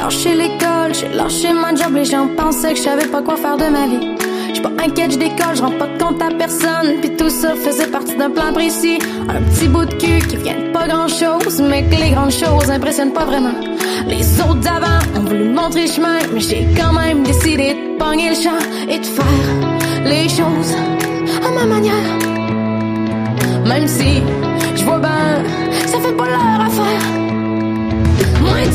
lâché 0.03 0.35
l'école, 0.35 0.95
j'ai 0.95 1.09
lâché 1.09 1.53
ma 1.53 1.75
job, 1.75 1.95
les 1.95 2.05
gens 2.05 2.27
pensaient 2.37 2.73
que 2.73 2.79
je 2.79 2.83
savais 2.83 3.07
pas 3.07 3.23
quoi 3.23 3.37
faire 3.37 3.57
de 3.57 3.65
ma 3.65 3.87
vie. 3.87 4.17
J'suis 4.49 4.63
pas 4.63 4.73
inquiète, 4.83 5.13
j'décolle, 5.13 5.55
j'rends 5.55 5.73
pas 5.73 5.87
de 5.87 6.03
compte 6.03 6.23
à 6.23 6.29
personne, 6.37 7.01
puis 7.01 7.15
tout 7.17 7.29
ça 7.29 7.55
faisait 7.55 7.87
partie 7.87 8.17
d'un 8.17 8.31
plan 8.31 8.53
précis. 8.53 8.99
Un 9.29 9.43
petit 9.43 9.69
bout 9.69 9.85
de 9.85 9.95
cul 9.95 10.27
qui 10.27 10.37
vient 10.37 10.59
de 10.59 10.73
pas 10.73 10.89
grand 10.89 11.09
chose, 11.09 11.61
mais 11.61 11.85
que 11.85 11.97
les 11.97 12.11
grandes 12.11 12.33
choses 12.33 12.71
impressionnent 12.71 13.13
pas 13.13 13.27
vraiment. 13.27 13.55
Les 14.07 14.41
autres 14.41 14.61
d'avant 14.61 15.01
ont 15.17 15.21
voulu 15.21 15.45
montrer 15.51 15.87
chemin, 15.87 16.19
mais 16.33 16.41
j'ai 16.41 16.67
quand 16.77 16.93
même 16.93 17.23
décidé 17.23 17.75
de 17.75 17.99
pogner 17.99 18.31
le 18.31 18.35
champ 18.35 18.63
et 18.89 18.99
de 18.99 19.07
faire 19.07 20.05
les 20.05 20.29
choses 20.29 20.75
à 21.45 21.51
ma 21.51 21.67
manière. 21.67 22.11
Même 23.67 23.87
si 23.87 24.23
je 24.77 24.85
vois 24.85 24.99
ben 24.99 25.45
ça 25.87 26.01
fait 26.01 26.17
pas 26.17 26.27
leur 26.27 26.67
affaire. 26.67 27.20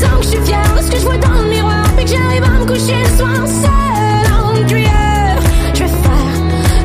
Tant 0.02 0.18
que 0.18 0.24
je 0.24 0.30
suis 0.30 0.46
fière 0.46 0.76
de 0.76 0.82
ce 0.82 0.92
que 0.92 0.98
je 0.98 1.06
vois 1.06 1.18
dans 1.18 1.42
le 1.42 1.50
miroir, 1.50 1.84
puis 1.96 2.06
que 2.06 2.12
j'arrive 2.12 2.44
à 2.44 2.50
me 2.50 2.66
coucher 2.66 2.98
le 3.02 3.18
soir 3.18 3.48
seul 3.48 4.34
en 4.34 4.68
cuillère, 4.68 5.40
je 5.74 5.84
vais 5.84 5.90
faire 5.90 6.38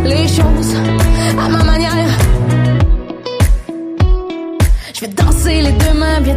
les 0.04 0.28
choses 0.28 0.74
à 1.38 1.48
ma 1.48 1.64
manière. 1.64 2.08
Je 4.94 5.00
vais 5.00 5.08
danser 5.08 5.62
les 5.62 5.72
deux 5.72 5.94
mains 5.98 6.20
bien 6.20 6.29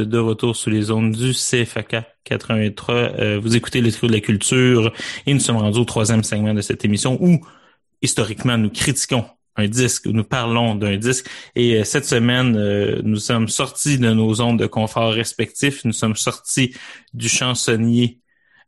de 0.00 0.18
retour 0.18 0.56
sous 0.56 0.70
les 0.70 0.90
ondes 0.90 1.12
du 1.12 1.32
CFAK 1.32 1.96
83. 2.24 2.94
Euh, 2.94 3.40
vous 3.40 3.56
écoutez 3.56 3.80
le 3.80 3.90
trio 3.92 4.08
de 4.08 4.14
la 4.14 4.20
culture 4.20 4.92
et 5.26 5.34
nous 5.34 5.40
sommes 5.40 5.56
rendus 5.56 5.78
au 5.78 5.84
troisième 5.84 6.22
segment 6.22 6.54
de 6.54 6.60
cette 6.60 6.84
émission 6.84 7.18
où, 7.20 7.40
historiquement, 8.02 8.56
nous 8.58 8.70
critiquons 8.70 9.24
un 9.56 9.68
disque, 9.68 10.06
nous 10.06 10.24
parlons 10.24 10.74
d'un 10.74 10.96
disque. 10.96 11.26
Et 11.54 11.76
euh, 11.76 11.84
cette 11.84 12.04
semaine, 12.04 12.56
euh, 12.56 13.00
nous 13.04 13.18
sommes 13.18 13.48
sortis 13.48 13.98
de 13.98 14.12
nos 14.12 14.34
zones 14.34 14.56
de 14.56 14.66
confort 14.66 15.12
respectifs. 15.12 15.84
Nous 15.84 15.92
sommes 15.92 16.16
sortis 16.16 16.74
du 17.12 17.28
chansonnier 17.28 18.18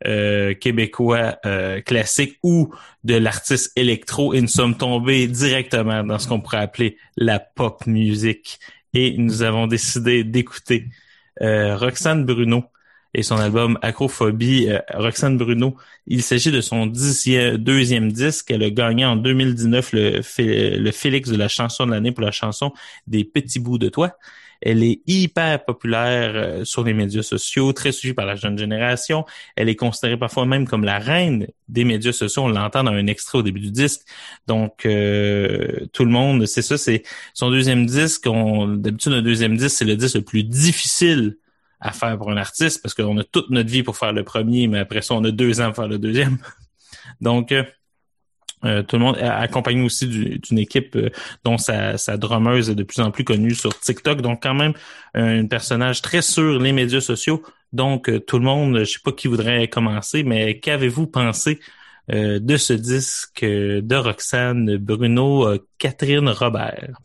euh, 0.06 0.52
québécois 0.54 1.38
classique 1.86 2.38
ou 2.42 2.72
de 3.02 3.14
l'artiste 3.14 3.72
électro 3.76 4.34
et 4.34 4.42
nous 4.42 4.48
sommes 4.48 4.76
tombés 4.76 5.26
directement 5.26 6.04
dans 6.04 6.18
ce 6.18 6.28
qu'on 6.28 6.40
pourrait 6.40 6.58
appeler 6.58 6.98
la 7.16 7.38
pop 7.38 7.86
music 7.86 8.58
et 8.92 9.16
nous 9.16 9.42
avons 9.42 9.66
décidé 9.66 10.22
d'écouter 10.22 10.88
Roxane 11.40 12.24
Bruno 12.24 12.64
et 13.14 13.22
son 13.22 13.36
album 13.36 13.78
Acrophobie. 13.82 14.68
Euh, 14.70 14.78
Roxane 14.94 15.36
Bruno, 15.38 15.76
il 16.06 16.22
s'agit 16.22 16.50
de 16.52 16.60
son 16.60 16.86
deuxième 16.86 18.12
disque. 18.12 18.50
Elle 18.50 18.62
a 18.62 18.70
gagné 18.70 19.04
en 19.04 19.16
2019 19.16 19.92
le, 19.92 20.22
Fé- 20.22 20.76
le 20.78 20.90
Félix 20.92 21.30
de 21.30 21.36
la 21.36 21.48
chanson 21.48 21.86
de 21.86 21.92
l'année 21.92 22.12
pour 22.12 22.24
la 22.24 22.30
chanson 22.32 22.72
Des 23.06 23.24
petits 23.24 23.58
bouts 23.60 23.78
de 23.78 23.88
toi. 23.88 24.12
Elle 24.68 24.82
est 24.82 25.00
hyper 25.06 25.64
populaire 25.64 26.32
euh, 26.34 26.64
sur 26.64 26.82
les 26.82 26.92
médias 26.92 27.22
sociaux, 27.22 27.72
très 27.72 27.92
suivie 27.92 28.14
par 28.14 28.26
la 28.26 28.34
jeune 28.34 28.58
génération. 28.58 29.24
Elle 29.54 29.68
est 29.68 29.76
considérée 29.76 30.16
parfois 30.16 30.44
même 30.44 30.66
comme 30.66 30.82
la 30.82 30.98
reine 30.98 31.46
des 31.68 31.84
médias 31.84 32.10
sociaux. 32.10 32.42
On 32.42 32.48
l'entend 32.48 32.82
dans 32.82 32.90
un 32.90 33.06
extrait 33.06 33.38
au 33.38 33.42
début 33.42 33.60
du 33.60 33.70
disque. 33.70 34.00
Donc, 34.48 34.84
euh, 34.84 35.86
tout 35.92 36.04
le 36.04 36.10
monde, 36.10 36.46
c'est 36.46 36.62
ça, 36.62 36.76
c'est 36.76 37.04
son 37.32 37.50
deuxième 37.50 37.86
disque. 37.86 38.28
D'habitude, 38.28 39.12
un 39.12 39.22
deuxième 39.22 39.56
disque, 39.56 39.76
c'est 39.76 39.84
le 39.84 39.94
disque 39.94 40.16
le 40.16 40.22
plus 40.22 40.42
difficile 40.42 41.36
à 41.78 41.92
faire 41.92 42.18
pour 42.18 42.32
un 42.32 42.36
artiste 42.36 42.82
parce 42.82 42.94
qu'on 42.94 43.18
a 43.18 43.24
toute 43.24 43.50
notre 43.50 43.70
vie 43.70 43.84
pour 43.84 43.96
faire 43.96 44.12
le 44.12 44.24
premier, 44.24 44.66
mais 44.66 44.80
après 44.80 45.00
ça, 45.00 45.14
on 45.14 45.22
a 45.22 45.30
deux 45.30 45.60
ans 45.60 45.66
pour 45.66 45.76
faire 45.76 45.88
le 45.88 45.98
deuxième. 45.98 46.38
Donc, 47.20 47.54
euh, 48.66 48.82
tout 48.82 48.96
le 48.96 49.02
monde 49.02 49.16
accompagné 49.18 49.82
aussi 49.82 50.06
du- 50.06 50.38
d'une 50.38 50.58
équipe 50.58 50.96
euh, 50.96 51.10
dont 51.44 51.58
sa, 51.58 51.96
sa 51.96 52.16
drummeuse 52.16 52.70
est 52.70 52.74
de 52.74 52.82
plus 52.82 53.00
en 53.00 53.10
plus 53.10 53.24
connue 53.24 53.54
sur 53.54 53.78
TikTok. 53.78 54.20
Donc, 54.20 54.42
quand 54.42 54.54
même, 54.54 54.74
un 55.14 55.46
personnage 55.46 56.02
très 56.02 56.22
sur 56.22 56.58
les 56.58 56.72
médias 56.72 57.00
sociaux. 57.00 57.42
Donc, 57.72 58.08
euh, 58.08 58.20
tout 58.20 58.38
le 58.38 58.44
monde, 58.44 58.78
je 58.80 58.84
sais 58.84 59.00
pas 59.04 59.12
qui 59.12 59.28
voudrait 59.28 59.68
commencer, 59.68 60.22
mais 60.22 60.58
qu'avez-vous 60.60 61.06
pensé 61.06 61.60
de 62.08 62.56
ce 62.56 62.72
disque 62.72 63.42
de 63.42 63.96
Roxane 63.96 64.76
Bruno, 64.76 65.58
Catherine 65.76 66.28
Robert? 66.28 67.00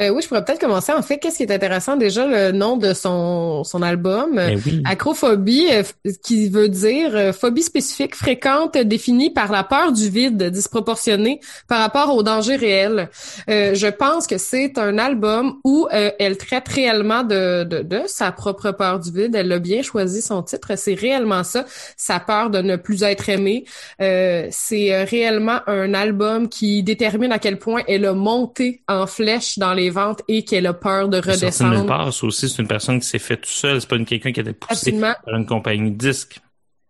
Euh, 0.00 0.10
oui, 0.10 0.22
je 0.22 0.28
pourrais 0.28 0.44
peut-être 0.44 0.60
commencer. 0.60 0.92
En 0.92 1.02
fait, 1.02 1.18
qu'est-ce 1.18 1.38
qui 1.38 1.42
est 1.42 1.52
intéressant 1.52 1.96
déjà 1.96 2.26
le 2.26 2.52
nom 2.52 2.76
de 2.76 2.92
son 2.92 3.64
son 3.64 3.82
album, 3.82 4.36
Ben 4.36 4.60
oui. 4.64 4.82
Acrophobie, 4.84 5.66
euh, 5.72 5.82
qui 6.22 6.48
veut 6.48 6.68
dire 6.68 7.10
euh, 7.14 7.32
phobie 7.32 7.62
spécifique 7.62 8.14
fréquente 8.14 8.76
définie 8.78 9.30
par 9.30 9.50
la 9.50 9.64
peur 9.64 9.92
du 9.92 10.08
vide 10.08 10.42
disproportionnée 10.44 11.40
par 11.66 11.80
rapport 11.80 12.14
au 12.14 12.22
danger 12.22 12.56
réel. 12.56 13.10
Euh, 13.50 13.74
je 13.74 13.88
pense 13.88 14.26
que 14.26 14.38
c'est 14.38 14.78
un 14.78 14.98
album 14.98 15.58
où 15.64 15.88
euh, 15.92 16.10
elle 16.18 16.36
traite 16.36 16.68
réellement 16.68 17.22
de, 17.22 17.64
de 17.64 17.82
de 17.82 18.02
sa 18.06 18.32
propre 18.32 18.70
peur 18.72 19.00
du 19.00 19.10
vide. 19.10 19.34
Elle 19.34 19.50
a 19.52 19.58
bien 19.58 19.82
choisi 19.82 20.22
son 20.22 20.42
titre. 20.42 20.72
C'est 20.76 20.94
réellement 20.94 21.42
ça, 21.42 21.64
sa 21.96 22.20
peur 22.20 22.50
de 22.50 22.60
ne 22.60 22.76
plus 22.76 23.02
être 23.02 23.28
aimée. 23.28 23.64
Euh, 24.00 24.46
c'est 24.50 25.04
réellement 25.04 25.60
un 25.66 25.94
album 25.94 26.48
qui 26.48 26.82
détermine 26.82 27.32
à 27.32 27.38
quel 27.38 27.58
point 27.58 27.82
elle 27.88 28.04
a 28.04 28.12
monté 28.12 28.82
en 28.88 29.06
flèche 29.06 29.58
dans 29.58 29.74
les 29.74 29.87
ventes 29.90 30.22
et 30.28 30.44
qu'elle 30.44 30.66
a 30.66 30.72
peur 30.72 31.08
de 31.08 31.18
redescendre. 31.18 31.86
part, 31.86 32.12
ça 32.12 32.26
aussi, 32.26 32.48
c'est 32.48 32.62
une 32.62 32.68
personne 32.68 33.00
qui 33.00 33.06
s'est 33.06 33.18
fait 33.18 33.36
tout 33.36 33.48
seul. 33.50 33.80
C'est 33.80 33.88
pas 33.88 33.96
une 33.96 34.04
quelqu'un 34.06 34.32
qui 34.32 34.40
a 34.40 34.42
été 34.42 34.52
poussé 34.52 34.72
Absolument. 34.72 35.14
par 35.24 35.34
une 35.34 35.46
compagnie 35.46 35.90
de 35.90 35.96
disques. 35.96 36.40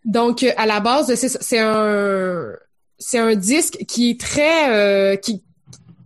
Donc, 0.04 0.42
euh, 0.42 0.50
à 0.56 0.66
la 0.66 0.80
base, 0.80 1.14
c'est 1.14 1.28
c'est 1.28 1.58
un, 1.58 2.52
c'est 2.98 3.18
un 3.18 3.34
disque 3.34 3.78
qui 3.88 4.10
est 4.10 4.20
très, 4.20 4.70
euh, 4.70 5.16
qui, 5.16 5.42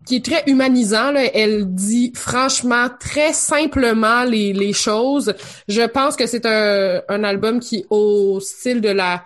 qui 0.07 0.16
est 0.16 0.24
très 0.24 0.43
humanisant. 0.47 1.12
Là. 1.12 1.24
Elle 1.34 1.74
dit 1.74 2.12
franchement 2.14 2.88
très 2.99 3.32
simplement 3.32 4.24
les, 4.24 4.53
les 4.53 4.72
choses. 4.72 5.34
Je 5.68 5.82
pense 5.82 6.16
que 6.16 6.26
c'est 6.26 6.47
un, 6.47 7.03
un 7.09 7.24
album 7.24 7.61
qui, 7.61 7.84
au 7.90 8.40
style 8.40 8.80
de 8.80 8.90
la 8.90 9.24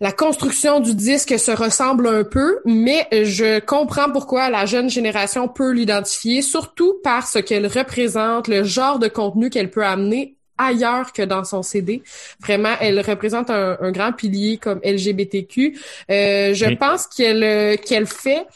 la 0.00 0.12
construction 0.12 0.80
du 0.80 0.94
disque 0.94 1.38
se 1.38 1.50
ressemble 1.50 2.06
un 2.06 2.24
peu, 2.24 2.58
mais 2.66 3.08
je 3.12 3.60
comprends 3.60 4.10
pourquoi 4.10 4.50
la 4.50 4.66
jeune 4.66 4.90
génération 4.90 5.48
peut 5.48 5.70
l'identifier, 5.72 6.42
surtout 6.42 7.00
par 7.02 7.26
ce 7.26 7.38
qu'elle 7.38 7.66
représente, 7.66 8.48
le 8.48 8.62
genre 8.62 8.98
de 8.98 9.08
contenu 9.08 9.48
qu'elle 9.50 9.70
peut 9.70 9.84
amener 9.84 10.36
ailleurs 10.58 11.12
que 11.12 11.22
dans 11.22 11.44
son 11.44 11.62
CD. 11.62 12.02
Vraiment, 12.40 12.74
elle 12.80 13.00
représente 13.00 13.50
un, 13.50 13.76
un 13.80 13.90
grand 13.92 14.12
pilier 14.12 14.58
comme 14.58 14.80
LGBTQ. 14.82 15.78
Euh, 16.10 16.54
je 16.54 16.66
Oui. 16.66 16.76
pense 16.76 17.06
qu'elle 17.06 17.42
euh, 17.44 17.76
qu'elle 17.76 18.06
fait 18.06 18.46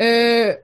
euh, 0.00 0.54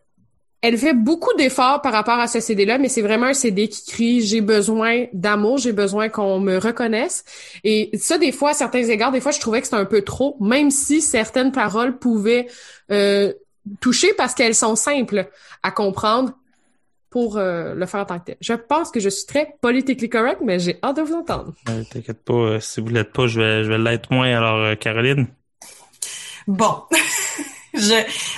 elle 0.62 0.78
fait 0.78 0.94
beaucoup 0.94 1.34
d'efforts 1.36 1.82
par 1.82 1.92
rapport 1.92 2.18
à 2.18 2.28
ce 2.28 2.38
CD-là, 2.38 2.78
mais 2.78 2.88
c'est 2.88 3.02
vraiment 3.02 3.26
un 3.26 3.34
CD 3.34 3.68
qui 3.68 3.84
crie 3.84 4.20
j'ai 4.22 4.40
besoin 4.40 5.06
d'amour, 5.12 5.58
j'ai 5.58 5.72
besoin 5.72 6.08
qu'on 6.08 6.38
me 6.38 6.56
reconnaisse. 6.56 7.24
Et 7.64 7.90
ça, 7.98 8.16
des 8.16 8.30
fois, 8.30 8.50
à 8.50 8.54
certains 8.54 8.84
égards, 8.84 9.10
des 9.10 9.20
fois, 9.20 9.32
je 9.32 9.40
trouvais 9.40 9.60
que 9.60 9.66
c'était 9.66 9.76
un 9.76 9.84
peu 9.84 10.02
trop, 10.02 10.36
même 10.40 10.70
si 10.70 11.00
certaines 11.00 11.50
paroles 11.50 11.98
pouvaient 11.98 12.46
euh, 12.92 13.32
toucher 13.80 14.14
parce 14.14 14.34
qu'elles 14.34 14.54
sont 14.54 14.76
simples 14.76 15.28
à 15.64 15.72
comprendre 15.72 16.32
pour 17.10 17.36
euh, 17.36 17.74
le 17.74 17.86
faire 17.86 18.00
en 18.00 18.04
tant 18.06 18.18
que 18.20 18.26
tel. 18.26 18.36
Je 18.40 18.54
pense 18.54 18.90
que 18.90 19.00
je 19.00 19.08
suis 19.08 19.26
très 19.26 19.54
politically 19.60 20.08
correct, 20.08 20.40
mais 20.42 20.60
j'ai 20.60 20.78
hâte 20.82 20.96
de 20.96 21.02
vous 21.02 21.14
entendre. 21.14 21.52
Euh, 21.68 21.82
T'inquiète 21.90 22.24
pas, 22.24 22.32
euh, 22.32 22.60
si 22.60 22.80
vous 22.80 22.88
l'êtes 22.88 23.12
pas, 23.12 23.26
je 23.26 23.40
vais, 23.40 23.64
je 23.64 23.68
vais 23.68 23.78
l'être 23.78 24.12
moins. 24.12 24.34
Alors, 24.34 24.56
euh, 24.58 24.74
Caroline? 24.76 25.26
Bon. 26.46 26.82
je, 27.74 27.94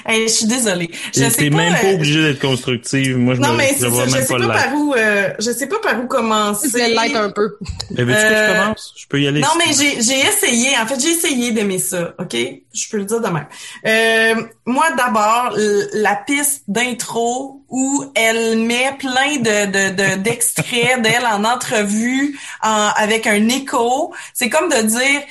hey, 0.07 0.23
je 0.29 0.33
suis 0.33 0.47
désolée. 0.47 0.91
Je 1.15 1.25
sais 1.25 1.31
t'es 1.31 1.51
même 1.51 1.73
pas 1.75 1.85
euh, 1.87 1.95
obligé 1.95 2.23
d'être 2.23 2.41
constructive. 2.41 3.19
Moi, 3.19 3.35
je 3.35 3.41
Non, 3.41 3.53
me, 3.53 3.57
mais 3.59 3.71
je 3.75 3.81
c'est 3.81 3.87
vois 3.89 4.05
ça. 4.05 4.09
Je 4.09 4.15
même 4.17 4.27
sais 4.27 4.35
pas 4.35 4.47
pas 4.47 4.55
par 4.65 4.75
où, 4.75 4.95
euh, 4.95 5.31
je 5.39 5.51
sais 5.51 5.67
pas 5.67 5.79
par 5.83 6.01
où 6.03 6.07
commencer. 6.07 6.69
C'est 6.69 6.89
light 6.89 7.17
un 7.17 7.31
peu. 7.31 7.57
Eh, 7.97 8.03
Veux-tu 8.05 8.13
que 8.21 8.29
je 8.29 8.35
Euh, 8.35 8.61
commence? 8.63 8.95
Je 8.97 9.07
peux 9.07 9.21
y 9.21 9.27
aller. 9.29 9.41
Non, 9.41 9.49
mais 9.59 9.73
j'ai, 9.73 10.01
j'ai 10.03 10.21
essayé. 10.21 10.77
En 10.79 10.87
fait, 10.87 11.01
j'ai 11.01 11.11
essayé 11.11 11.53
d'aimer 11.53 11.79
ça. 11.79 12.15
OK? 12.19 12.37
Je 12.75 12.89
peux 12.91 12.99
le 12.99 13.05
dire 13.05 13.21
de 13.21 13.29
même. 13.29 13.47
Euh, 13.87 14.43
moi, 14.67 14.87
d'abord, 14.97 15.53
la 15.95 16.17
piste 16.17 16.63
d'intro 16.69 17.63
où 17.69 18.05
elle 18.15 18.59
met 18.59 18.95
plein 18.99 19.37
de, 19.39 19.67
de, 19.67 19.95
de- 19.95 20.23
d'extraits 20.23 21.03
d'elle 21.03 21.27
en 21.27 21.45
entrevue 21.45 22.39
en, 22.63 22.89
avec 22.97 23.27
un 23.27 23.49
écho. 23.49 24.15
C'est 24.33 24.49
comme 24.49 24.69
de 24.69 24.83
dire, 24.83 25.23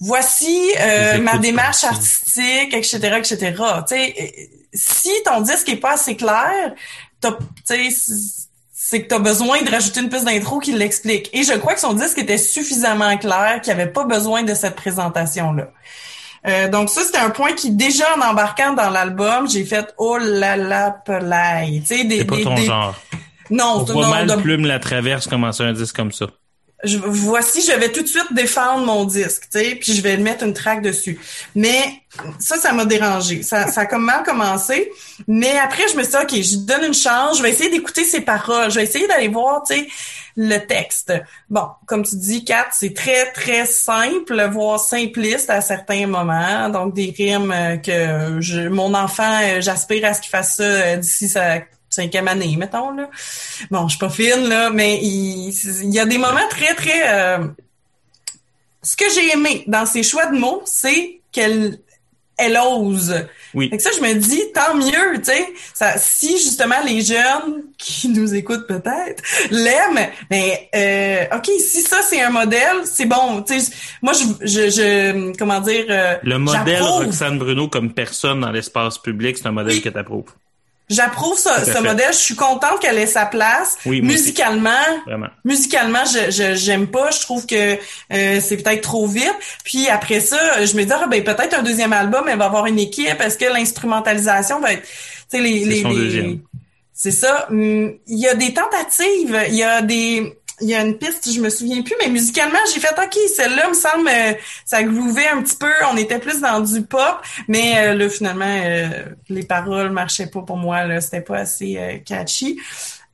voici 0.00 0.72
euh, 0.80 1.18
ma 1.18 1.38
démarche 1.38 1.84
artistique, 1.84 2.72
etc., 2.74 2.98
etc. 3.18 3.36
Tu 3.88 3.96
sais, 3.96 4.14
euh, 4.20 4.42
si 4.74 5.10
ton 5.24 5.40
disque 5.40 5.68
est 5.68 5.76
pas 5.76 5.92
assez 5.94 6.16
clair, 6.16 6.74
c'est 8.72 9.02
que 9.02 9.08
tu 9.08 9.14
as 9.14 9.18
besoin 9.18 9.62
de 9.62 9.70
rajouter 9.70 10.00
une 10.00 10.08
piste 10.08 10.24
d'intro 10.24 10.58
qui 10.60 10.72
l'explique. 10.72 11.30
Et 11.32 11.42
je 11.42 11.52
crois 11.54 11.74
que 11.74 11.80
son 11.80 11.94
disque 11.94 12.18
était 12.18 12.38
suffisamment 12.38 13.16
clair 13.16 13.60
qu'il 13.62 13.74
n'y 13.74 13.80
avait 13.80 13.90
pas 13.90 14.04
besoin 14.04 14.42
de 14.42 14.54
cette 14.54 14.76
présentation-là. 14.76 15.68
Euh, 16.46 16.68
donc 16.68 16.90
ça, 16.90 17.02
c'était 17.02 17.18
un 17.18 17.30
point 17.30 17.54
qui, 17.54 17.70
déjà 17.72 18.04
en 18.16 18.20
embarquant 18.20 18.72
dans 18.74 18.90
l'album, 18.90 19.48
j'ai 19.50 19.64
fait 19.64 19.92
«Oh 19.98 20.16
là 20.18 20.56
là, 20.56 20.92
pelaille!». 21.04 21.82
C'est 21.86 22.24
pas 22.24 22.36
ton 22.40 22.54
des- 22.54 22.66
genre. 22.66 22.94
Non, 23.50 23.78
On 23.80 23.82
voit 23.84 24.04
non, 24.04 24.10
mal 24.10 24.26
de- 24.28 24.34
Plume 24.36 24.66
la 24.66 24.78
traverse 24.78 25.26
commencer 25.26 25.62
un 25.64 25.72
disque 25.72 25.96
comme 25.96 26.12
ça. 26.12 26.26
Je- 26.84 26.98
voici, 26.98 27.62
je 27.62 27.72
vais 27.72 27.90
tout 27.90 28.02
de 28.02 28.06
suite 28.08 28.32
défendre 28.32 28.84
mon 28.84 29.04
disque, 29.04 29.44
tu 29.50 29.58
sais, 29.58 29.74
puis 29.76 29.94
je 29.94 30.02
vais 30.02 30.16
mettre 30.16 30.44
une 30.44 30.52
track 30.54 30.82
dessus. 30.82 31.18
Mais 31.54 31.82
ça, 32.38 32.56
ça 32.56 32.72
m'a 32.72 32.84
dérangé. 32.84 33.42
Ça, 33.42 33.66
ça 33.68 33.82
a 33.82 33.98
mal 33.98 34.22
commencé. 34.22 34.90
Mais 35.26 35.58
après, 35.58 35.82
je 35.92 35.96
me 35.96 36.02
suis 36.02 36.12
dit, 36.12 36.18
OK, 36.18 36.42
je 36.42 36.56
donne 36.66 36.84
une 36.84 36.94
chance. 36.94 37.38
Je 37.38 37.42
vais 37.42 37.50
essayer 37.50 37.70
d'écouter 37.70 38.04
ses 38.04 38.20
paroles. 38.20 38.70
Je 38.70 38.76
vais 38.76 38.84
essayer 38.84 39.06
d'aller 39.06 39.28
voir, 39.28 39.62
tu 39.64 39.74
le 40.38 40.58
texte. 40.58 41.14
Bon, 41.48 41.66
comme 41.86 42.04
tu 42.04 42.14
dis, 42.16 42.44
Kat, 42.44 42.66
c'est 42.72 42.92
très, 42.94 43.32
très 43.32 43.64
simple, 43.64 44.48
voire 44.52 44.78
simpliste 44.78 45.48
à 45.48 45.62
certains 45.62 46.06
moments. 46.06 46.68
Donc, 46.68 46.94
des 46.94 47.14
rimes 47.16 47.52
euh, 47.52 47.76
que 47.78 48.40
je, 48.40 48.68
mon 48.68 48.92
enfant, 48.92 49.38
euh, 49.42 49.60
j'aspire 49.62 50.04
à 50.06 50.12
ce 50.14 50.20
qu'il 50.20 50.30
fasse 50.30 50.56
ça 50.56 50.62
euh, 50.62 50.96
d'ici 50.96 51.28
sa 51.30 51.60
cinquième 51.90 52.28
année, 52.28 52.56
mettons, 52.58 52.90
là. 52.90 53.08
Bon, 53.70 53.88
je 53.88 53.96
suis 53.96 53.98
pas 53.98 54.10
fine, 54.10 54.48
là, 54.48 54.70
mais 54.70 54.98
il, 55.02 55.48
il 55.84 55.94
y 55.94 55.98
a 55.98 56.04
des 56.06 56.18
moments 56.18 56.48
très, 56.50 56.74
très... 56.74 57.08
euh, 57.08 57.38
Ce 58.82 58.96
que 58.96 59.04
j'ai 59.14 59.32
aimé 59.32 59.64
dans 59.66 59.86
ses 59.86 60.02
choix 60.02 60.26
de 60.26 60.38
mots, 60.38 60.62
c'est 60.64 61.20
qu'elle 61.32 61.78
elle 62.38 62.58
ose. 62.62 63.14
Oui. 63.54 63.70
Fait 63.70 63.78
que 63.78 63.82
ça, 63.82 63.88
je 63.96 64.02
me 64.02 64.12
dis, 64.12 64.42
tant 64.54 64.74
mieux, 64.74 65.16
tu 65.20 65.24
sais. 65.24 65.48
Ça, 65.72 65.96
si 65.96 66.32
justement 66.32 66.74
les 66.84 67.00
jeunes 67.00 67.62
qui 67.78 68.10
nous 68.10 68.34
écoutent 68.34 68.66
peut-être 68.66 69.22
l'aiment, 69.50 70.06
mais 70.30 70.68
euh, 70.74 71.24
ok, 71.34 71.46
si 71.58 71.80
ça 71.80 72.02
c'est 72.02 72.20
un 72.20 72.28
modèle, 72.28 72.84
c'est 72.84 73.06
bon. 73.06 73.40
Tu 73.40 73.58
sais, 73.58 73.72
moi 74.02 74.12
je, 74.12 74.24
je, 74.46 74.68
je, 74.68 75.32
comment 75.38 75.60
dire, 75.60 75.86
euh, 75.88 76.16
Le 76.22 76.36
modèle. 76.38 76.82
Roxane 76.82 77.38
Bruno 77.38 77.68
comme 77.68 77.94
personne 77.94 78.40
dans 78.40 78.52
l'espace 78.52 78.98
public, 78.98 79.38
c'est 79.38 79.46
un 79.46 79.52
modèle 79.52 79.72
Oui. 79.76 79.80
que 79.80 79.88
t'approuves. 79.88 80.30
J'approuve 80.88 81.36
ce, 81.36 81.48
ce 81.64 81.78
modèle. 81.82 82.12
Je 82.12 82.16
suis 82.18 82.36
contente 82.36 82.78
qu'elle 82.80 82.96
ait 82.98 83.06
sa 83.06 83.26
place. 83.26 83.76
Oui. 83.86 84.00
Musicalement, 84.02 84.70
Vraiment. 85.06 85.26
musicalement, 85.44 86.04
je 86.04 86.30
je- 86.30 86.54
j'aime 86.54 86.86
pas. 86.86 87.10
Je 87.10 87.20
trouve 87.20 87.44
que 87.44 87.74
euh, 88.12 88.40
c'est 88.40 88.56
peut-être 88.58 88.82
trop 88.82 89.06
vite. 89.06 89.34
Puis 89.64 89.88
après 89.88 90.20
ça, 90.20 90.64
je 90.64 90.76
me 90.76 90.84
dis 90.84 90.92
ah, 90.92 91.06
ben 91.10 91.24
peut-être 91.24 91.58
un 91.58 91.62
deuxième 91.62 91.92
album, 91.92 92.26
elle 92.28 92.38
va 92.38 92.44
avoir 92.44 92.66
une 92.66 92.78
équipe. 92.78 93.20
Est-ce 93.20 93.36
que 93.36 93.46
l'instrumentalisation 93.46 94.60
va 94.60 94.74
être, 94.74 94.82
tu 94.82 94.88
sais 95.28 95.40
les 95.40 95.64
C'est 95.64 95.88
les, 95.88 96.40
c'est 96.92 97.10
ça. 97.10 97.46
Hum, 97.50 97.92
Il 98.06 98.18
y 98.18 98.28
a 98.28 98.34
des 98.34 98.54
tentatives. 98.54 99.38
Il 99.48 99.54
y 99.56 99.64
a 99.64 99.82
des 99.82 100.38
il 100.60 100.68
y 100.68 100.74
a 100.74 100.82
une 100.82 100.96
piste, 100.96 101.30
je 101.30 101.40
me 101.40 101.50
souviens 101.50 101.82
plus, 101.82 101.94
mais 102.02 102.08
musicalement, 102.08 102.58
j'ai 102.72 102.80
fait 102.80 102.94
OK, 102.98 103.16
celle-là 103.34 103.68
me 103.68 103.74
semble 103.74 104.08
euh, 104.08 104.32
ça 104.64 104.82
grouvait 104.82 105.28
un 105.28 105.42
petit 105.42 105.56
peu, 105.56 105.70
on 105.92 105.96
était 105.96 106.18
plus 106.18 106.40
dans 106.40 106.60
du 106.60 106.82
pop, 106.82 107.20
mais 107.48 107.74
euh, 107.76 107.94
là 107.94 108.08
finalement 108.08 108.44
euh, 108.46 108.88
les 109.28 109.42
paroles 109.42 109.90
marchaient 109.90 110.28
pas 110.28 110.42
pour 110.42 110.56
moi 110.56 110.84
là, 110.86 111.00
c'était 111.00 111.20
pas 111.20 111.38
assez 111.38 111.76
euh, 111.76 111.98
catchy. 112.04 112.58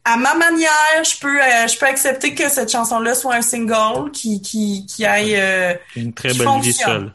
À 0.05 0.16
ma 0.16 0.34
manière, 0.34 1.05
je 1.05 1.18
peux 1.20 1.40
euh, 1.40 1.66
je 1.68 1.78
peux 1.78 1.86
accepter 1.86 2.34
que 2.34 2.49
cette 2.49 2.70
chanson-là 2.70 3.14
soit 3.14 3.34
un 3.34 3.43
single 3.43 4.11
qui 4.12 4.40
qui 4.43 4.86
qui 4.86 5.05
aille 5.05 5.36
euh, 5.36 5.74
Une 5.95 6.12
très 6.12 6.30
Qui 6.30 6.38
bonne 6.38 6.61
vie 6.61 6.72
seule. 6.72 7.12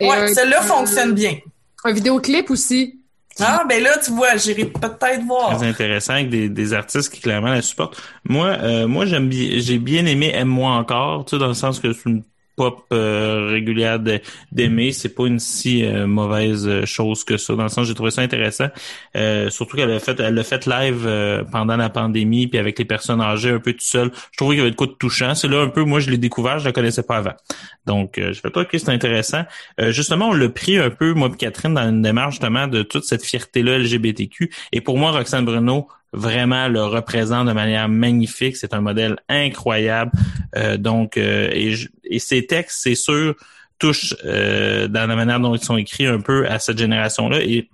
Ouais, 0.00 0.32
celle-là 0.32 0.62
fonctionne 0.62 1.12
bien. 1.12 1.38
Un 1.84 1.92
vidéoclip 1.92 2.50
aussi. 2.50 2.99
Ah 3.40 3.64
ben 3.68 3.82
là 3.82 3.98
tu 4.02 4.10
vois, 4.12 4.36
j'irai 4.36 4.66
peut-être 4.66 5.24
voir. 5.26 5.56
Très 5.56 5.66
intéressant 5.66 6.14
avec 6.14 6.30
des, 6.30 6.48
des 6.48 6.72
artistes 6.72 7.12
qui 7.12 7.20
clairement 7.20 7.48
la 7.48 7.62
supportent. 7.62 8.00
Moi, 8.24 8.48
euh, 8.48 8.86
moi 8.86 9.06
j'aime 9.06 9.28
bien, 9.28 9.58
j'ai 9.58 9.78
bien 9.78 10.06
aimé 10.06 10.30
Aime-moi 10.34 10.70
encore, 10.72 11.24
tu 11.24 11.30
sais, 11.30 11.38
dans 11.38 11.48
le 11.48 11.54
sens 11.54 11.80
que 11.80 11.92
c'est 11.92 12.08
une 12.08 12.22
pop 12.56 12.84
euh, 12.92 13.48
régulière 13.50 13.98
d'aimer, 14.52 14.92
c'est 14.92 15.14
pas 15.14 15.26
une 15.26 15.38
si 15.38 15.84
euh, 15.84 16.06
mauvaise 16.06 16.66
euh, 16.68 16.84
chose 16.84 17.24
que 17.24 17.36
ça. 17.36 17.54
Dans 17.54 17.62
le 17.62 17.68
sens, 17.68 17.86
j'ai 17.86 17.94
trouvé 17.94 18.10
ça 18.10 18.22
intéressant, 18.22 18.68
Euh, 19.16 19.48
surtout 19.50 19.76
qu'elle 19.76 19.90
a 19.90 19.98
fait, 19.98 20.18
elle 20.20 20.42
fait 20.44 20.66
live 20.66 21.44
pendant 21.50 21.76
la 21.76 21.88
pandémie, 21.88 22.46
puis 22.46 22.58
avec 22.58 22.78
les 22.78 22.84
personnes 22.84 23.20
âgées 23.20 23.50
un 23.50 23.58
peu 23.60 23.72
tout 23.72 23.78
seul. 23.80 24.10
Je 24.32 24.36
trouvais 24.36 24.54
qu'il 24.56 24.60
y 24.60 24.62
avait 24.62 24.70
de 24.70 24.76
quoi 24.76 24.86
de 24.86 24.92
touchant. 24.92 25.34
C'est 25.34 25.48
là 25.48 25.60
un 25.62 25.68
peu, 25.68 25.84
moi 25.84 26.00
je 26.00 26.10
l'ai 26.10 26.18
découvert, 26.18 26.58
je 26.58 26.64
la 26.66 26.72
connaissais 26.72 27.02
pas 27.02 27.16
avant. 27.16 27.34
Donc, 27.86 28.14
je 28.16 28.32
fais 28.40 28.50
pas 28.50 28.60
ok, 28.62 28.68
c'est 28.72 28.90
intéressant. 28.90 29.42
Justement, 29.88 30.28
on 30.28 30.32
l'a 30.32 30.48
pris 30.48 30.78
un 30.78 30.90
peu, 30.90 31.14
moi 31.14 31.28
et 31.32 31.36
Catherine, 31.36 31.74
dans 31.74 31.88
une 31.88 32.02
démarche 32.02 32.34
justement 32.34 32.66
de 32.66 32.82
toute 32.82 33.04
cette 33.04 33.24
fierté-là 33.24 33.78
LGBTQ. 33.78 34.50
Et 34.72 34.80
pour 34.80 34.98
moi, 34.98 35.10
Roxane 35.12 35.44
Bruno 35.44 35.88
vraiment 36.12 36.66
le 36.68 36.82
représente 36.84 37.46
de 37.46 37.52
manière 37.52 37.88
magnifique. 37.88 38.56
C'est 38.56 38.74
un 38.74 38.80
modèle 38.80 39.16
incroyable. 39.28 40.10
Donc, 40.78 41.16
et, 41.16 41.70
je- 41.72 41.88
et 42.10 42.18
ses 42.18 42.46
textes, 42.46 42.80
c'est 42.82 42.94
sûr, 42.94 43.34
touchent 43.78 44.14
euh, 44.24 44.88
dans 44.88 45.06
la 45.06 45.16
manière 45.16 45.40
dont 45.40 45.54
ils 45.54 45.64
sont 45.64 45.76
écrits 45.76 46.06
un 46.06 46.20
peu 46.20 46.46
à 46.46 46.58
cette 46.58 46.78
génération-là. 46.78 47.40
Et 47.42 47.68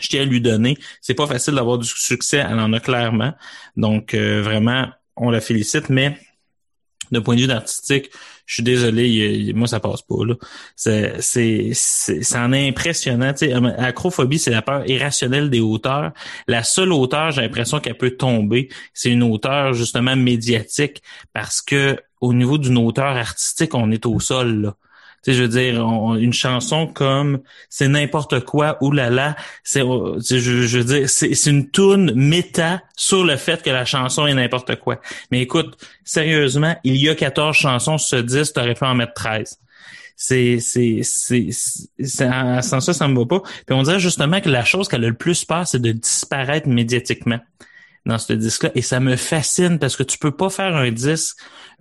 je 0.00 0.08
tiens 0.08 0.22
à 0.22 0.24
lui 0.24 0.40
donner. 0.40 0.78
C'est 1.00 1.14
pas 1.14 1.26
facile 1.26 1.54
d'avoir 1.54 1.78
du 1.78 1.88
succès, 1.88 2.38
elle 2.38 2.60
en 2.60 2.72
a 2.72 2.80
clairement. 2.80 3.34
Donc, 3.76 4.14
euh, 4.14 4.42
vraiment, 4.42 4.88
on 5.16 5.30
la 5.30 5.40
félicite, 5.40 5.88
mais 5.88 6.18
de 7.12 7.20
point 7.20 7.36
de 7.36 7.42
vue 7.42 7.50
artistique, 7.50 8.10
je 8.46 8.54
suis 8.54 8.62
désolé, 8.62 9.52
moi 9.54 9.66
ça 9.66 9.80
passe 9.80 10.02
pas 10.02 10.24
là. 10.26 10.34
C'est 10.76 11.20
c'est 11.20 11.70
c'est 11.74 12.36
en 12.36 12.52
est 12.52 12.68
impressionnant. 12.68 13.32
Tu 13.32 13.46
sais, 13.46 13.52
acrophobie, 13.52 14.38
c'est 14.38 14.50
la 14.50 14.62
peur 14.62 14.88
irrationnelle 14.88 15.48
des 15.48 15.60
hauteurs. 15.60 16.12
La 16.46 16.62
seule 16.62 16.92
hauteur, 16.92 17.30
j'ai 17.30 17.42
l'impression 17.42 17.80
qu'elle 17.80 17.96
peut 17.96 18.12
tomber, 18.12 18.68
c'est 18.92 19.10
une 19.10 19.22
hauteur 19.22 19.72
justement 19.72 20.16
médiatique 20.16 21.02
parce 21.32 21.62
que 21.62 21.98
au 22.24 22.32
niveau 22.32 22.58
d'une 22.58 22.78
hauteur 22.78 23.16
artistique, 23.16 23.74
on 23.74 23.90
est 23.90 24.06
au 24.06 24.18
sol 24.20 24.62
là. 24.62 24.74
Tu 25.22 25.30
sais, 25.30 25.38
je 25.38 25.42
veux 25.42 25.48
dire, 25.48 25.80
une 26.16 26.34
chanson 26.34 26.86
comme 26.86 27.40
c'est 27.70 27.88
n'importe 27.88 28.40
quoi, 28.44 28.76
oulala, 28.82 29.36
c'est, 29.62 29.80
sais, 30.20 30.38
je, 30.38 30.66
je 30.66 30.78
veux 30.78 30.84
dire, 30.84 31.08
c'est, 31.08 31.46
une 31.46 31.70
toune 31.70 32.12
méta 32.14 32.82
sur 32.94 33.24
le 33.24 33.36
fait 33.36 33.62
que 33.62 33.70
la 33.70 33.86
chanson 33.86 34.26
est 34.26 34.34
n'importe 34.34 34.76
quoi. 34.76 35.00
Mais 35.30 35.40
écoute, 35.40 35.78
sérieusement, 36.04 36.76
il 36.84 36.96
y 36.96 37.08
a 37.08 37.14
14 37.14 37.56
chansons 37.56 37.96
sur 37.96 38.18
ce 38.18 38.22
disque, 38.22 38.52
t'aurais 38.52 38.74
pu 38.74 38.84
en 38.84 38.94
mettre 38.94 39.14
13. 39.14 39.58
C'est, 40.16 40.60
c'est, 40.60 41.00
c'est, 41.02 41.48
c'est, 41.50 41.86
c'est- 42.04 42.62
sans 42.62 42.80
ça, 42.80 42.92
ça 42.92 43.08
me 43.08 43.18
va 43.18 43.24
pas. 43.24 43.40
Puis 43.66 43.74
on 43.74 43.82
dirait 43.82 44.00
justement 44.00 44.42
que 44.42 44.50
la 44.50 44.64
chose 44.64 44.88
qu'elle 44.88 45.04
a 45.04 45.08
le 45.08 45.14
plus 45.14 45.46
peur, 45.46 45.66
c'est 45.66 45.80
de 45.80 45.92
disparaître 45.92 46.68
médiatiquement 46.68 47.40
dans 48.06 48.18
ce 48.18 48.32
disque-là. 48.32 48.70
Et 48.74 48.82
ça 48.82 49.00
me 49.00 49.16
fascine 49.16 49.78
parce 49.78 49.96
que 49.96 50.02
tu 50.02 50.18
peux 50.18 50.30
pas 50.30 50.50
faire 50.50 50.76
un 50.76 50.90
disque, 50.90 51.36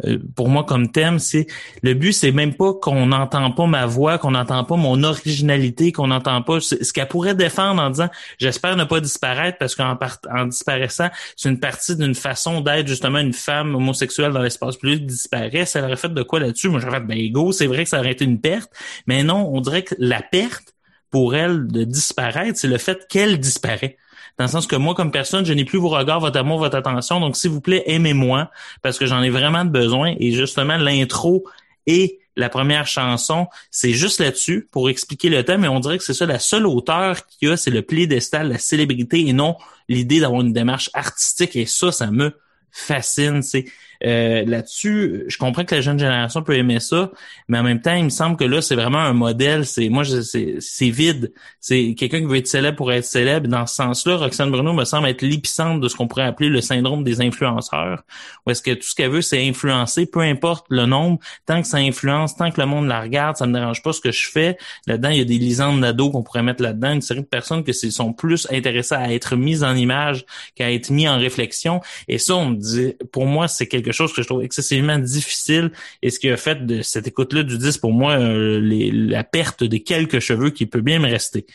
euh, 0.05 0.17
pour 0.36 0.49
moi, 0.49 0.63
comme 0.63 0.91
thème, 0.91 1.19
c'est, 1.19 1.47
le 1.82 1.93
but, 1.93 2.13
c'est 2.13 2.32
même 2.32 2.53
pas 2.55 2.74
qu'on 2.74 3.07
n'entend 3.07 3.51
pas 3.51 3.67
ma 3.67 3.86
voix, 3.86 4.17
qu'on 4.17 4.32
n'entend 4.32 4.63
pas 4.63 4.76
mon 4.76 5.03
originalité, 5.03 5.91
qu'on 5.91 6.07
n'entend 6.07 6.41
pas 6.41 6.59
ce 6.61 6.93
qu'elle 6.93 7.07
pourrait 7.07 7.36
défendre 7.36 7.82
en 7.82 7.89
disant, 7.89 8.09
j'espère 8.39 8.76
ne 8.78 8.86
pas 8.86 9.01
disparaître 9.01 9.57
parce 9.57 9.76
qu'en 9.76 9.95
part- 9.95 10.19
en 10.34 10.45
disparaissant, 10.45 11.09
c'est 11.36 11.49
une 11.49 11.59
partie 11.59 11.95
d'une 11.95 12.15
façon 12.15 12.61
d'être 12.61 12.88
justement 12.88 13.19
une 13.19 13.34
femme 13.34 13.76
homosexuelle 13.76 14.32
dans 14.32 14.41
l'espace 14.41 14.78
public 14.78 15.05
disparaît. 15.05 15.65
Ça 15.65 15.84
aurait 15.84 15.97
fait 15.97 16.13
de 16.13 16.24
quoi 16.24 16.39
là-dessus? 16.39 16.69
Moi, 16.69 16.80
j'aurais 16.80 16.99
fait, 16.99 17.05
ben, 17.05 17.32
go, 17.32 17.51
c'est 17.51 17.67
vrai 17.67 17.84
que 17.84 17.89
ça 17.89 17.99
aurait 17.99 18.11
été 18.13 18.26
une 18.26 18.39
perte. 18.39 18.71
Mais 19.07 19.24
non, 19.24 19.49
on 19.53 19.61
dirait 19.61 19.84
que 19.84 19.95
la 19.97 20.21
perte, 20.21 20.74
pour 21.11 21.36
elle, 21.36 21.67
de 21.67 21.84
disparaître, 21.84 22.57
c'est 22.57 22.67
le 22.67 22.78
fait 22.78 23.05
qu'elle 23.07 23.39
disparaît. 23.39 23.97
Dans 24.38 24.45
le 24.45 24.49
sens 24.49 24.65
que 24.65 24.75
moi, 24.75 24.95
comme 24.95 25.11
personne, 25.11 25.45
je 25.45 25.53
n'ai 25.53 25.65
plus 25.65 25.77
vos 25.79 25.89
regards, 25.89 26.19
votre 26.19 26.39
amour, 26.39 26.59
votre 26.59 26.75
attention. 26.75 27.19
Donc, 27.19 27.36
s'il 27.38 27.51
vous 27.51 27.61
plaît, 27.61 27.84
aimez-moi 27.86 28.49
parce 28.81 28.97
que 28.97 29.05
j'en 29.05 29.21
ai 29.21 29.29
vraiment 29.29 29.65
besoin. 29.65 30.15
Et 30.19 30.31
justement, 30.31 30.77
l'intro 30.77 31.43
et 31.86 32.19
la 32.36 32.49
première 32.49 32.88
chanson, 32.88 33.47
c'est 33.69 33.93
juste 33.93 34.19
là-dessus 34.19 34.67
pour 34.71 34.89
expliquer 34.89 35.29
le 35.29 35.43
thème. 35.43 35.63
Et 35.65 35.67
on 35.67 35.79
dirait 35.79 35.97
que 35.97 36.03
c'est 36.03 36.15
ça, 36.15 36.25
la 36.25 36.39
seule 36.39 36.65
auteur 36.65 37.27
qu'il 37.27 37.49
y 37.49 37.51
a, 37.51 37.57
c'est 37.57 37.69
le 37.69 37.84
piédestal, 37.84 38.49
la 38.49 38.57
célébrité 38.57 39.27
et 39.27 39.34
non 39.34 39.55
l'idée 39.88 40.19
d'avoir 40.19 40.41
une 40.41 40.53
démarche 40.53 40.89
artistique. 40.93 41.55
Et 41.55 41.65
ça, 41.65 41.91
ça 41.91 42.09
me 42.09 42.36
fascine. 42.71 43.43
C'est 43.43 43.65
euh, 44.05 44.43
là-dessus, 44.45 45.25
je 45.27 45.37
comprends 45.37 45.63
que 45.63 45.75
la 45.75 45.81
jeune 45.81 45.99
génération 45.99 46.43
peut 46.43 46.57
aimer 46.57 46.79
ça, 46.79 47.11
mais 47.47 47.57
en 47.59 47.63
même 47.63 47.81
temps, 47.81 47.93
il 47.93 48.05
me 48.05 48.09
semble 48.09 48.35
que 48.35 48.43
là, 48.43 48.61
c'est 48.61 48.75
vraiment 48.75 48.99
un 48.99 49.13
modèle. 49.13 49.65
C'est 49.65 49.89
moi, 49.89 50.03
c'est 50.03 50.89
vide. 50.89 51.33
C'est 51.59 51.95
quelqu'un 51.95 52.19
qui 52.19 52.25
veut 52.25 52.37
être 52.37 52.47
célèbre 52.47 52.77
pour 52.77 52.91
être 52.91 53.05
célèbre. 53.05 53.47
Dans 53.47 53.65
ce 53.65 53.75
sens-là, 53.75 54.17
Roxane 54.17 54.51
Bruno 54.51 54.73
me 54.73 54.85
semble 54.85 55.07
être 55.07 55.21
l'épicentre 55.21 55.79
de 55.79 55.87
ce 55.87 55.95
qu'on 55.95 56.07
pourrait 56.07 56.25
appeler 56.25 56.49
le 56.49 56.61
syndrome 56.61 57.03
des 57.03 57.21
influenceurs, 57.21 58.03
où 58.45 58.51
est-ce 58.51 58.61
que 58.61 58.71
tout 58.71 58.83
ce 58.83 58.95
qu'elle 58.95 59.11
veut, 59.11 59.21
c'est 59.21 59.47
influencer, 59.47 60.05
peu 60.05 60.21
importe 60.21 60.65
le 60.69 60.85
nombre, 60.85 61.19
tant 61.45 61.61
que 61.61 61.67
ça 61.67 61.77
influence, 61.77 62.35
tant 62.35 62.51
que 62.51 62.59
le 62.59 62.67
monde 62.67 62.87
la 62.87 63.01
regarde, 63.01 63.37
ça 63.37 63.47
me 63.47 63.53
dérange 63.53 63.81
pas 63.81 63.93
ce 63.93 64.01
que 64.01 64.11
je 64.11 64.27
fais. 64.29 64.57
Là-dedans, 64.87 65.09
il 65.09 65.17
y 65.17 65.21
a 65.21 65.25
des 65.25 65.37
lisandes 65.37 65.81
d'ados 65.81 66.11
qu'on 66.11 66.23
pourrait 66.23 66.43
mettre 66.43 66.61
là-dedans, 66.61 66.91
une 66.91 67.01
série 67.01 67.21
de 67.21 67.25
personnes 67.25 67.63
que 67.63 67.71
sont 67.71 68.13
plus 68.13 68.47
intéressées 68.51 68.95
à 68.95 69.13
être 69.13 69.35
mises 69.35 69.63
en 69.63 69.75
image 69.75 70.25
qu'à 70.55 70.71
être 70.71 70.89
mis 70.89 71.07
en 71.07 71.17
réflexion. 71.17 71.81
Et 72.07 72.17
ça, 72.17 72.35
on 72.35 72.49
me 72.49 72.55
dit, 72.55 72.95
pour 73.11 73.25
moi, 73.25 73.47
c'est 73.47 73.67
quelque 73.67 73.92
chose 73.93 74.13
que 74.13 74.21
je 74.21 74.27
trouve 74.27 74.43
excessivement 74.43 74.97
difficile. 74.99 75.71
Et 76.01 76.09
ce 76.09 76.19
qui 76.19 76.29
a 76.29 76.37
fait 76.37 76.65
de 76.65 76.81
cette 76.81 77.07
écoute-là 77.07 77.43
du 77.43 77.57
10, 77.57 77.77
pour 77.77 77.93
moi, 77.93 78.13
euh, 78.13 78.59
la 78.61 79.23
perte 79.23 79.63
de 79.63 79.77
quelques 79.77 80.19
cheveux 80.19 80.49
qui 80.49 80.65
peut 80.65 80.81
bien 80.81 80.99
me 80.99 81.09
rester. 81.09 81.45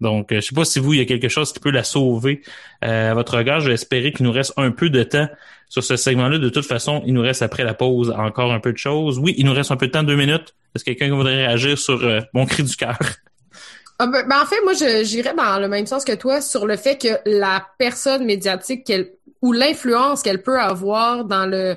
Donc, 0.00 0.32
euh, 0.32 0.36
je 0.36 0.46
sais 0.46 0.54
pas 0.54 0.64
si 0.64 0.78
vous, 0.78 0.94
il 0.94 0.98
y 0.98 1.02
a 1.02 1.04
quelque 1.04 1.28
chose 1.28 1.52
qui 1.52 1.60
peut 1.60 1.70
la 1.70 1.84
sauver. 1.84 2.42
Euh, 2.84 3.10
à 3.10 3.14
votre 3.14 3.36
regard, 3.36 3.60
je 3.60 3.68
vais 3.68 3.74
espérer 3.74 4.12
qu'il 4.12 4.26
nous 4.26 4.32
reste 4.32 4.52
un 4.56 4.70
peu 4.70 4.90
de 4.90 5.02
temps 5.02 5.28
sur 5.68 5.84
ce 5.84 5.96
segment-là. 5.96 6.38
De 6.38 6.48
toute 6.48 6.66
façon, 6.66 7.02
il 7.06 7.14
nous 7.14 7.22
reste 7.22 7.42
après 7.42 7.64
la 7.64 7.74
pause 7.74 8.10
encore 8.10 8.52
un 8.52 8.60
peu 8.60 8.72
de 8.72 8.78
choses. 8.78 9.18
Oui, 9.18 9.34
il 9.36 9.46
nous 9.46 9.52
reste 9.52 9.70
un 9.70 9.76
peu 9.76 9.86
de 9.86 9.92
temps, 9.92 10.02
deux 10.02 10.16
minutes. 10.16 10.54
Est-ce 10.74 10.84
que 10.84 10.92
quelqu'un 10.92 11.14
voudrait 11.14 11.46
réagir 11.46 11.78
sur 11.78 12.02
euh, 12.04 12.20
mon 12.32 12.46
cri 12.46 12.62
du 12.62 12.76
cœur? 12.76 12.98
Ah, 13.98 14.06
ben, 14.06 14.26
ben, 14.28 14.40
en 14.42 14.46
fait, 14.46 14.60
moi, 14.62 14.74
j'irais 15.02 15.34
dans 15.34 15.58
le 15.58 15.68
même 15.68 15.86
sens 15.86 16.04
que 16.04 16.12
toi 16.14 16.40
sur 16.40 16.66
le 16.66 16.76
fait 16.76 16.98
que 16.98 17.08
la 17.26 17.66
personne 17.78 18.24
médiatique 18.24 18.84
qu'elle 18.86 19.12
ou 19.42 19.52
l'influence 19.52 20.22
qu'elle 20.22 20.42
peut 20.42 20.60
avoir 20.60 21.24
dans 21.24 21.46
le 21.46 21.76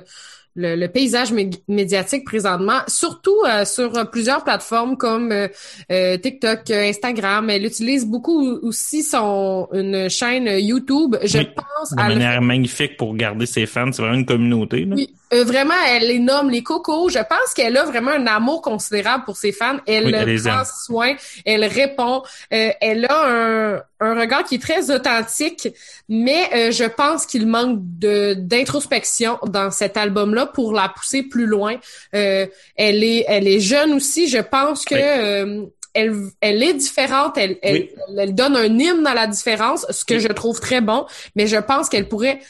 le, 0.54 0.76
le 0.76 0.88
paysage 0.88 1.32
mé- 1.32 1.60
médiatique 1.68 2.24
présentement, 2.24 2.80
surtout 2.86 3.36
euh, 3.48 3.64
sur 3.64 3.96
euh, 3.96 4.04
plusieurs 4.04 4.44
plateformes 4.44 4.96
comme 4.96 5.32
euh, 5.32 5.48
euh, 5.90 6.16
TikTok, 6.18 6.70
euh, 6.70 6.88
Instagram. 6.90 7.48
Elle 7.50 7.64
utilise 7.64 8.06
beaucoup 8.06 8.58
aussi 8.62 9.02
son 9.02 9.68
une 9.72 10.08
chaîne 10.10 10.46
YouTube. 10.58 11.16
Je 11.22 11.38
Oui, 11.38 11.48
pense 11.54 11.92
De 11.92 12.00
à 12.00 12.08
le 12.08 12.14
manière 12.16 12.42
magnifique 12.42 12.96
pour 12.96 13.14
garder 13.16 13.46
ses 13.46 13.66
fans. 13.66 13.90
C'est 13.92 14.02
vraiment 14.02 14.18
une 14.18 14.26
communauté. 14.26 14.84
là. 14.84 14.94
oui, 14.96 15.08
vraiment, 15.32 15.74
elle 15.88 16.06
les 16.08 16.18
nomme 16.18 16.50
les 16.50 16.62
cocos. 16.62 17.08
Je 17.08 17.18
pense 17.18 17.54
qu'elle 17.54 17.76
a 17.78 17.84
vraiment 17.84 18.10
un 18.10 18.26
amour 18.26 18.60
considérable 18.60 19.24
pour 19.24 19.36
ses 19.36 19.52
fans. 19.52 19.78
Elle 19.86 20.06
Oui, 20.06 20.12
elle 20.14 20.42
prend 20.42 20.62
soin, 20.64 21.14
elle 21.46 21.64
répond. 21.64 22.22
Euh, 22.52 22.68
elle 22.80 23.06
a 23.06 23.26
un, 23.26 23.82
un 24.00 24.20
regard 24.20 24.44
qui 24.44 24.56
est 24.56 24.62
très 24.62 24.90
authentique, 24.90 25.68
mais 26.08 26.42
euh, 26.54 26.70
je 26.70 26.84
pense 26.84 27.24
qu'il 27.24 27.46
manque 27.46 27.78
de 27.80 28.34
d'introspection 28.34 29.38
dans 29.46 29.70
cet 29.70 29.96
album-là 29.96 30.41
pour 30.46 30.72
la 30.72 30.88
pousser 30.88 31.22
plus 31.22 31.46
loin. 31.46 31.76
Euh, 32.14 32.46
elle 32.76 33.02
est 33.04 33.24
elle 33.28 33.46
est 33.48 33.60
jeune 33.60 33.92
aussi. 33.94 34.28
Je 34.28 34.38
pense 34.38 34.84
que 34.84 34.94
Oui. 34.94 35.00
euh, 35.02 35.66
elle, 35.94 36.14
elle 36.40 36.62
est 36.62 36.74
différente, 36.74 37.36
elle, 37.36 37.58
elle, 37.62 37.74
Oui. 37.74 37.90
elle- 38.08 38.18
elle 38.20 38.34
donne 38.34 38.56
un 38.56 38.78
hymne 38.78 39.06
à 39.06 39.14
la 39.14 39.26
différence, 39.26 39.84
ce 39.90 40.04
que 40.04 40.14
Oui. 40.14 40.20
je 40.20 40.28
trouve 40.28 40.58
très 40.58 40.80
bon, 40.80 41.04
mais 41.36 41.46
je 41.46 41.58
pense 41.58 41.88
qu'elle 41.90 42.08
pourrait 42.08 42.40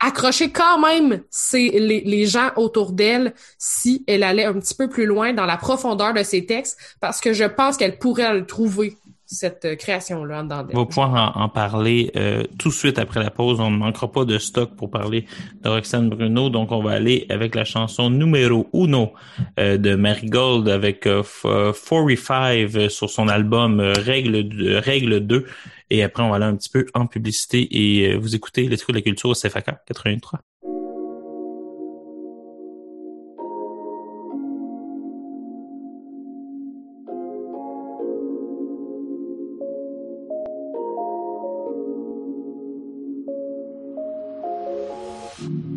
accrocher 0.00 0.50
quand 0.50 0.78
même 0.80 1.22
ses, 1.28 1.70
les, 1.70 2.00
les 2.02 2.24
gens 2.26 2.50
autour 2.56 2.92
d'elle 2.92 3.34
si 3.58 4.04
elle 4.06 4.22
allait 4.22 4.44
un 4.44 4.54
petit 4.54 4.74
peu 4.76 4.88
plus 4.88 5.06
loin 5.06 5.32
dans 5.32 5.44
la 5.44 5.56
profondeur 5.56 6.14
de 6.14 6.22
ses 6.22 6.46
textes, 6.46 6.78
parce 7.00 7.20
que 7.20 7.32
je 7.32 7.44
pense 7.44 7.76
qu'elle 7.76 7.98
pourrait 7.98 8.32
le 8.32 8.46
trouver, 8.46 8.96
cette 9.30 9.64
euh, 9.66 9.76
création-là, 9.76 10.42
d'elle. 10.42 10.66
On 10.74 10.80
va 10.80 10.86
pouvoir 10.86 11.36
en, 11.36 11.48
parler 11.48 12.10
euh, 12.16 12.44
tout 12.58 12.68
de 12.70 12.74
suite 12.74 12.98
après 12.98 13.22
la 13.22 13.30
pause. 13.30 13.60
On 13.60 13.70
ne 13.70 13.76
manquera 13.76 14.10
pas 14.10 14.24
de 14.24 14.38
stock 14.38 14.74
pour 14.74 14.90
parler 14.90 15.26
de 15.62 15.68
Roxane 15.68 16.08
Bruno. 16.08 16.48
Donc, 16.48 16.72
on 16.72 16.82
va 16.82 16.92
aller 16.92 17.26
avec 17.28 17.54
la 17.54 17.64
chanson 17.64 18.08
numéro 18.10 18.68
uno 18.72 19.12
euh, 19.60 19.76
de 19.76 19.94
Marigold 19.94 20.68
avec 20.68 21.06
euh, 21.06 21.22
F- 21.22 21.72
45 21.72 22.76
euh, 22.76 22.88
sur 22.88 23.10
son 23.10 23.28
album 23.28 23.80
euh, 23.80 23.92
Règle, 23.92 24.48
euh, 24.60 24.80
Règle 24.80 25.20
2. 25.20 25.46
Et 25.90 26.02
après, 26.02 26.22
on 26.22 26.30
va 26.30 26.36
aller 26.36 26.44
un 26.46 26.56
petit 26.56 26.70
peu 26.70 26.86
en 26.94 27.06
publicité 27.06 27.68
et 27.70 28.12
euh, 28.12 28.16
vous 28.18 28.34
écoutez 28.34 28.66
les 28.68 28.76
trucs 28.76 28.94
de 28.94 29.00
la 29.00 29.02
culture 29.02 29.30
au 29.30 29.34
CFAK 29.34 29.66
83. 29.86 30.40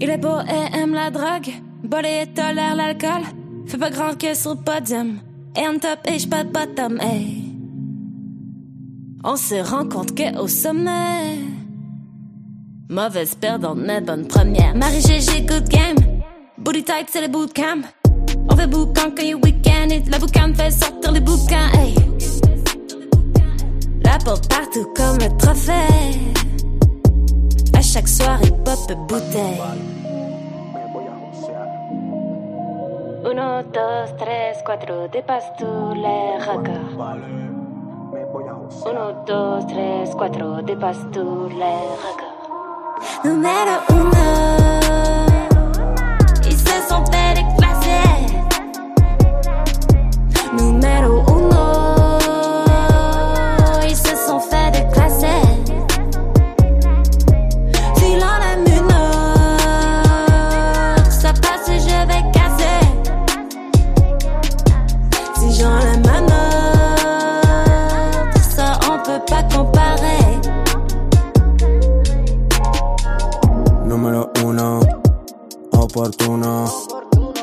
Il 0.03 0.09
est 0.09 0.17
beau 0.17 0.39
et 0.49 0.77
aime 0.79 0.95
la 0.95 1.11
drogue, 1.11 1.53
bolé 1.83 2.23
et 2.23 2.33
tolère 2.33 2.75
l'alcool. 2.75 3.21
Fait 3.67 3.77
pas 3.77 3.91
grand 3.91 4.17
que 4.17 4.33
sur 4.33 4.55
le 4.55 4.57
podium. 4.57 5.19
Et 5.55 5.67
on 5.67 5.77
top 5.77 5.99
et 6.07 6.27
pas 6.27 6.43
de 6.43 6.49
bottom, 6.49 6.99
hey. 6.99 7.53
On 9.23 9.35
se 9.35 9.53
rend 9.63 9.87
compte 9.87 10.15
que 10.15 10.39
au 10.39 10.47
sommet. 10.47 11.37
Mauvaise 12.89 13.35
perdante, 13.35 13.77
mais 13.77 14.01
bonne 14.01 14.25
première. 14.27 14.75
Marie 14.75 15.01
GG, 15.01 15.45
good 15.45 15.69
game. 15.69 15.97
Booty 16.57 16.83
tight, 16.83 17.07
c'est 17.11 17.21
le 17.21 17.27
bootcamp. 17.27 17.83
On 18.49 18.55
fait 18.55 18.65
boucan 18.65 19.11
quand 19.15 19.21
il 19.23 19.35
week-end. 19.35 19.87
La 20.09 20.17
boucan 20.17 20.51
fait 20.55 20.71
sortir 20.71 21.11
les 21.11 21.19
bouquins, 21.19 21.69
hey. 21.73 21.93
La 24.03 24.17
porte 24.17 24.49
partout 24.49 24.87
comme 24.95 25.19
le 25.19 25.37
trophée. 25.37 26.17
À 27.77 27.81
chaque 27.83 28.07
soirée, 28.07 28.51
pop 28.65 28.79
bouteille. 29.07 29.90
1, 33.23 33.63
2, 33.71 34.17
3, 34.17 34.63
4, 34.65 35.09
dépasse 35.11 35.51
tous 35.57 35.93
les 35.93 36.37
records. 36.39 36.99
1, 38.85 39.13
2, 39.27 39.59
3, 39.67 40.15
4, 40.17 40.61
dépasse 40.63 41.05
tous 41.13 41.49
les 41.49 41.81
records. 42.01 42.31
Número 43.23 43.75
1 43.89 44.01
y 46.47 46.51
se 46.51 46.81
son 46.89 47.01
déclassés. 47.03 48.25
Número 50.57 51.13
1 51.27 51.30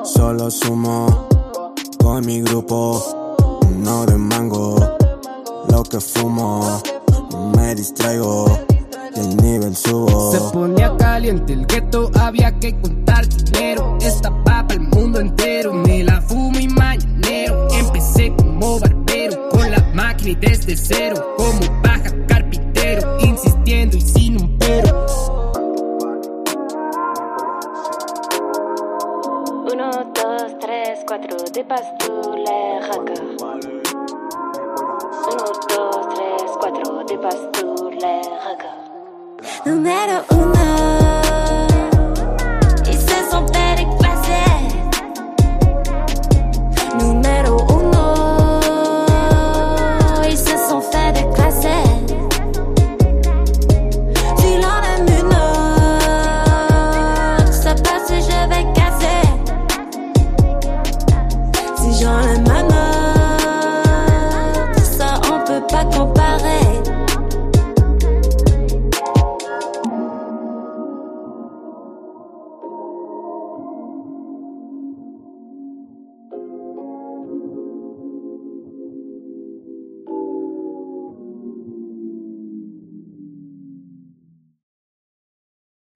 Solo 0.04 0.50
sumo 0.50 1.28
con 1.98 2.24
mi 2.24 2.40
grupo. 2.40 3.68
No 3.76 4.06
de 4.06 4.16
mango, 4.16 4.76
lo 5.70 5.82
que 5.82 6.00
fumo. 6.00 6.80
Me 7.54 7.74
distraigo, 7.74 8.46
el 9.16 9.36
nivel 9.36 9.76
subo. 9.76 10.32
Se 10.32 10.40
ponía 10.52 10.96
caliente 10.96 11.52
el 11.52 11.66
gueto, 11.66 12.10
había 12.18 12.58
que 12.58 12.74
contar 12.80 13.28
dinero. 13.28 13.98
Esta 14.00 14.30
papa 14.44 14.72
el 14.72 14.80
mundo 14.80 15.20
entero, 15.20 15.74
me 15.74 16.04
la 16.04 16.22
fumo 16.22 16.58
y 16.58 16.68
mañanero. 16.68 17.68
Empecé 17.70 18.34
como 18.34 18.80
barbero, 18.80 19.50
con 19.50 19.70
la 19.70 19.90
máquina 19.94 20.30
y 20.30 20.34
desde 20.36 20.74
cero. 20.74 21.34
Como 21.36 21.82
baja 21.82 22.14
carpintero, 22.26 23.18
insistiendo 23.20 23.98
y 23.98 24.00
sin 24.00 24.40
un 24.40 24.58
pero. 24.58 25.07
2, 30.28 30.36
3, 30.60 31.06
4, 31.06 31.52
dépasse 31.52 31.90
tous 32.00 32.32
les 32.32 32.78
records. 32.86 33.46
1, 35.24 35.36
2, 35.68 35.90
3, 36.10 36.58
4. 36.60 36.88
Número 39.64 40.16
uno. 40.30 41.27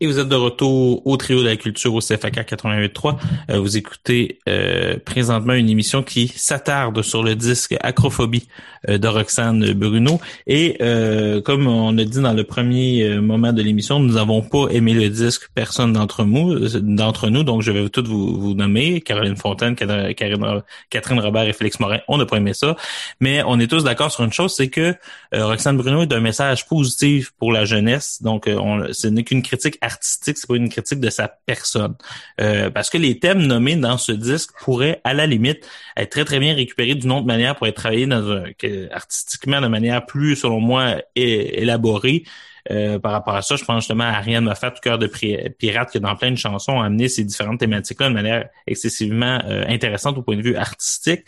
Et 0.02 0.06
vous 0.08 0.18
êtes 0.18 0.28
de 0.28 0.34
retour 0.34 1.06
au 1.06 1.16
trio 1.16 1.38
de 1.38 1.44
la 1.44 1.54
culture 1.54 1.94
au 1.94 2.00
CFAK 2.00 2.34
88.3. 2.38 3.18
Euh, 3.50 3.60
vous 3.60 3.76
écoutez 3.76 4.40
euh, 4.48 4.96
présentement 5.04 5.52
une 5.52 5.68
émission 5.68 6.02
qui 6.02 6.26
s'attarde 6.26 7.02
sur 7.02 7.22
le 7.22 7.36
disque 7.36 7.76
Acrophobie 7.80 8.48
euh, 8.88 8.98
de 8.98 9.06
Roxane 9.06 9.74
Bruno. 9.74 10.20
Et 10.48 10.76
euh, 10.82 11.40
comme 11.40 11.68
on 11.68 11.96
a 11.98 12.04
dit 12.04 12.20
dans 12.20 12.32
le 12.32 12.42
premier 12.42 13.04
euh, 13.04 13.20
moment 13.20 13.52
de 13.52 13.62
l'émission, 13.62 14.00
nous 14.00 14.14
n'avons 14.14 14.42
pas 14.42 14.66
aimé 14.70 14.92
le 14.92 15.08
disque, 15.08 15.50
personne 15.54 15.92
d'entre 15.92 16.24
nous, 16.24 16.58
d'entre 16.80 17.28
nous. 17.28 17.44
Donc 17.44 17.62
je 17.62 17.70
vais 17.70 17.88
toutes 17.88 18.08
vous, 18.08 18.40
vous 18.40 18.54
nommer 18.54 19.00
Caroline 19.00 19.36
Fontaine, 19.36 19.76
Catherine, 19.76 21.20
Robert 21.20 21.44
et 21.44 21.52
Félix 21.52 21.78
Morin. 21.78 22.00
On 22.08 22.18
n'a 22.18 22.26
pas 22.26 22.38
aimé 22.38 22.54
ça, 22.54 22.74
mais 23.20 23.40
on 23.46 23.60
est 23.60 23.68
tous 23.68 23.84
d'accord 23.84 24.10
sur 24.10 24.24
une 24.24 24.32
chose, 24.32 24.52
c'est 24.52 24.68
que 24.68 24.96
Roxane 25.32 25.76
Bruno 25.76 26.02
est 26.02 26.12
un 26.12 26.20
message 26.20 26.66
positif 26.66 27.30
pour 27.38 27.52
la 27.52 27.64
jeunesse. 27.64 28.20
Donc 28.20 28.48
on, 28.48 28.92
ce 28.92 29.06
n'est 29.06 29.22
qu'une 29.22 29.42
critique 29.42 29.78
artistique, 29.92 30.38
c'est 30.38 30.46
pas 30.46 30.56
une 30.56 30.68
critique 30.68 31.00
de 31.00 31.10
sa 31.10 31.28
personne. 31.28 31.94
Euh, 32.40 32.70
parce 32.70 32.90
que 32.90 32.98
les 32.98 33.18
thèmes 33.18 33.46
nommés 33.46 33.76
dans 33.76 33.98
ce 33.98 34.12
disque 34.12 34.50
pourraient, 34.60 35.00
à 35.04 35.14
la 35.14 35.26
limite, 35.26 35.68
être 35.96 36.10
très 36.10 36.24
très 36.24 36.38
bien 36.38 36.54
récupérés 36.54 36.94
d'une 36.94 37.12
autre 37.12 37.26
manière 37.26 37.56
pour 37.56 37.66
être 37.66 37.76
travaillés 37.76 38.06
dans 38.06 38.30
un, 38.30 38.44
artistiquement 38.90 39.60
de 39.60 39.68
manière 39.68 40.04
plus, 40.04 40.36
selon 40.36 40.60
moi, 40.60 40.96
élaborée. 41.14 42.24
Euh, 42.70 42.98
par 42.98 43.12
rapport 43.12 43.34
à 43.34 43.42
ça, 43.42 43.56
je 43.56 43.64
pense 43.64 43.82
justement 43.82 44.04
à 44.04 44.18
Ariane 44.18 44.44
Moffat, 44.44 44.70
cœur 44.82 44.98
de 44.98 45.08
pirate, 45.08 45.90
qui 45.90 46.00
dans 46.00 46.14
plein 46.14 46.30
de 46.30 46.36
chansons 46.36 46.80
a 46.80 46.86
amené 46.86 47.08
ces 47.08 47.24
différentes 47.24 47.58
thématiques-là 47.58 48.08
de 48.08 48.14
manière 48.14 48.48
excessivement 48.66 49.40
euh, 49.44 49.64
intéressante 49.66 50.16
au 50.16 50.22
point 50.22 50.36
de 50.36 50.42
vue 50.42 50.56
artistique. 50.56 51.22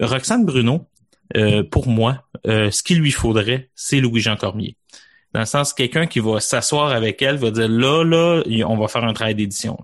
Roxane 0.00 0.46
Bruno, 0.46 0.88
pour 1.70 1.86
moi, 1.86 2.24
ce 2.46 2.82
qu'il 2.82 2.98
lui 2.98 3.10
faudrait, 3.10 3.68
c'est 3.74 4.00
Louis-Jean 4.00 4.36
Cormier. 4.36 4.76
Dans 5.32 5.40
le 5.40 5.46
sens, 5.46 5.72
quelqu'un 5.72 6.06
qui 6.06 6.20
va 6.20 6.40
s'asseoir 6.40 6.90
avec 6.90 7.22
elle 7.22 7.36
va 7.36 7.50
dire 7.50 7.68
là, 7.68 8.04
là, 8.04 8.42
on 8.66 8.76
va 8.76 8.88
faire 8.88 9.04
un 9.04 9.12
travail 9.12 9.34
d'édition. 9.34 9.78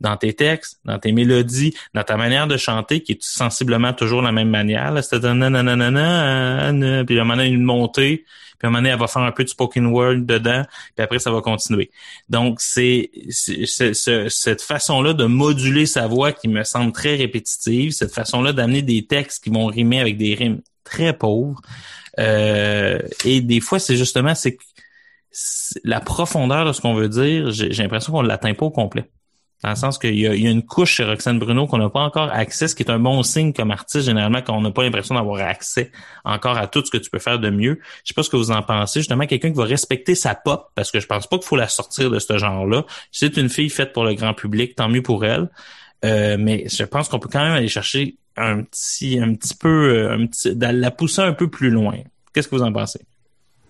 Dans 0.00 0.16
tes 0.16 0.32
textes, 0.32 0.80
dans 0.84 0.98
tes 0.98 1.12
mélodies, 1.12 1.74
dans 1.92 2.02
ta 2.04 2.16
manière 2.16 2.46
de 2.46 2.56
chanter, 2.56 3.02
qui 3.02 3.12
est 3.12 3.22
sensiblement 3.22 3.92
toujours 3.92 4.22
la 4.22 4.32
même 4.32 4.48
manière. 4.48 4.92
C'est-à-dire 5.02 5.34
nanana, 5.34 7.04
puis 7.04 7.18
à 7.18 7.20
un 7.20 7.24
moment 7.24 7.36
donné, 7.36 7.50
une 7.50 7.62
montée, 7.62 8.24
puis 8.60 8.66
à 8.66 8.68
un 8.68 8.70
moment 8.70 8.78
donné, 8.80 8.90
elle 8.90 8.98
va 8.98 9.06
faire 9.06 9.22
un 9.22 9.32
peu 9.32 9.44
de 9.44 9.48
spoken 9.48 9.86
word 9.86 10.26
dedans, 10.26 10.64
puis 10.94 11.02
après, 11.02 11.18
ça 11.18 11.30
va 11.30 11.40
continuer. 11.40 11.90
Donc, 12.28 12.60
c'est 12.60 13.10
cette 13.30 14.62
façon-là 14.62 15.14
de 15.14 15.24
moduler 15.24 15.86
sa 15.86 16.06
voix 16.06 16.32
qui 16.32 16.48
me 16.48 16.62
semble 16.62 16.92
très 16.92 17.16
répétitive, 17.16 17.92
cette 17.92 18.12
façon-là 18.12 18.52
d'amener 18.52 18.82
des 18.82 19.06
textes 19.06 19.44
qui 19.44 19.50
vont 19.50 19.66
rimer 19.66 20.00
avec 20.00 20.18
des 20.18 20.34
rimes 20.34 20.60
très 20.84 21.14
pauvres. 21.16 21.60
Euh, 22.18 22.98
et 23.24 23.40
des 23.40 23.60
fois, 23.60 23.78
c'est 23.78 23.96
justement, 23.96 24.34
c'est 24.34 24.58
la 25.84 26.00
profondeur 26.00 26.64
de 26.66 26.72
ce 26.72 26.80
qu'on 26.80 26.94
veut 26.94 27.08
dire, 27.08 27.50
j'ai 27.50 27.70
l'impression 27.70 28.12
qu'on 28.12 28.22
ne 28.22 28.28
l'atteint 28.28 28.54
pas 28.54 28.66
au 28.66 28.70
complet. 28.70 29.10
Dans 29.62 29.68
le 29.68 29.76
sens 29.76 29.98
qu'il 29.98 30.18
y, 30.18 30.26
a, 30.26 30.32
une 30.32 30.64
couche 30.64 30.94
chez 30.94 31.04
Roxane 31.04 31.38
Bruno 31.38 31.66
qu'on 31.66 31.76
n'a 31.76 31.90
pas 31.90 32.00
encore 32.00 32.30
accès, 32.32 32.66
ce 32.66 32.74
qui 32.74 32.82
est 32.82 32.90
un 32.90 32.98
bon 32.98 33.22
signe 33.22 33.52
comme 33.52 33.70
artiste, 33.70 34.06
généralement, 34.06 34.40
quand 34.40 34.56
on 34.56 34.62
n'a 34.62 34.70
pas 34.70 34.82
l'impression 34.82 35.14
d'avoir 35.14 35.46
accès 35.46 35.92
encore 36.24 36.56
à 36.56 36.66
tout 36.66 36.82
ce 36.82 36.90
que 36.90 36.96
tu 36.96 37.10
peux 37.10 37.18
faire 37.18 37.38
de 37.38 37.50
mieux. 37.50 37.78
Je 38.02 38.08
sais 38.08 38.14
pas 38.14 38.22
ce 38.22 38.30
que 38.30 38.36
vous 38.36 38.50
en 38.50 38.62
pensez. 38.62 39.00
Justement, 39.00 39.26
quelqu'un 39.26 39.50
qui 39.50 39.58
va 39.58 39.64
respecter 39.64 40.14
sa 40.14 40.34
pop, 40.34 40.70
parce 40.74 40.90
que 40.90 40.98
je 40.98 41.06
pense 41.06 41.26
pas 41.26 41.36
qu'il 41.36 41.46
faut 41.46 41.56
la 41.56 41.68
sortir 41.68 42.10
de 42.10 42.18
ce 42.18 42.38
genre-là. 42.38 42.86
C'est 43.12 43.36
une 43.36 43.50
fille 43.50 43.68
faite 43.68 43.92
pour 43.92 44.04
le 44.04 44.14
grand 44.14 44.32
public, 44.32 44.76
tant 44.76 44.88
mieux 44.88 45.02
pour 45.02 45.26
elle. 45.26 45.50
Euh, 46.06 46.36
mais 46.38 46.64
je 46.66 46.84
pense 46.84 47.10
qu'on 47.10 47.18
peut 47.18 47.28
quand 47.30 47.42
même 47.42 47.52
aller 47.52 47.68
chercher 47.68 48.16
un 48.38 48.62
petit, 48.62 49.20
un 49.20 49.34
petit 49.34 49.54
peu, 49.54 49.68
euh, 49.68 50.14
un 50.14 50.26
petit, 50.26 50.54
la 50.58 50.90
pousser 50.90 51.20
un 51.20 51.34
peu 51.34 51.50
plus 51.50 51.68
loin. 51.68 51.98
Qu'est-ce 52.32 52.48
que 52.48 52.56
vous 52.56 52.62
en 52.62 52.72
pensez? 52.72 53.00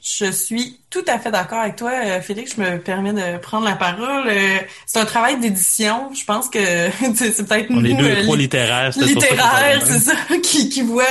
Je 0.03 0.31
suis 0.33 0.81
tout 0.89 1.05
à 1.07 1.19
fait 1.19 1.31
d'accord 1.31 1.59
avec 1.59 1.77
toi, 1.77 1.91
euh, 1.93 2.21
Félix. 2.23 2.55
Je 2.57 2.63
me 2.63 2.79
permets 2.79 3.13
de 3.13 3.37
prendre 3.39 3.67
la 3.67 3.77
parole. 3.77 4.29
Euh, 4.29 4.59
c'est 4.87 4.99
un 4.99 5.05
travail 5.05 5.39
d'édition. 5.39 6.11
Je 6.15 6.25
pense 6.25 6.49
que 6.49 6.59
c'est 7.15 7.47
peut-être 7.47 7.67
On 7.71 7.85
est 7.85 7.93
deux, 7.93 8.07
euh, 8.07 8.23
trois 8.23 8.37
littéraires. 8.37 8.91
Littéraires, 8.97 9.83
c'est 9.85 9.99
ça, 9.99 10.15
qui, 10.43 10.71
qui 10.71 10.83
voient. 10.83 11.05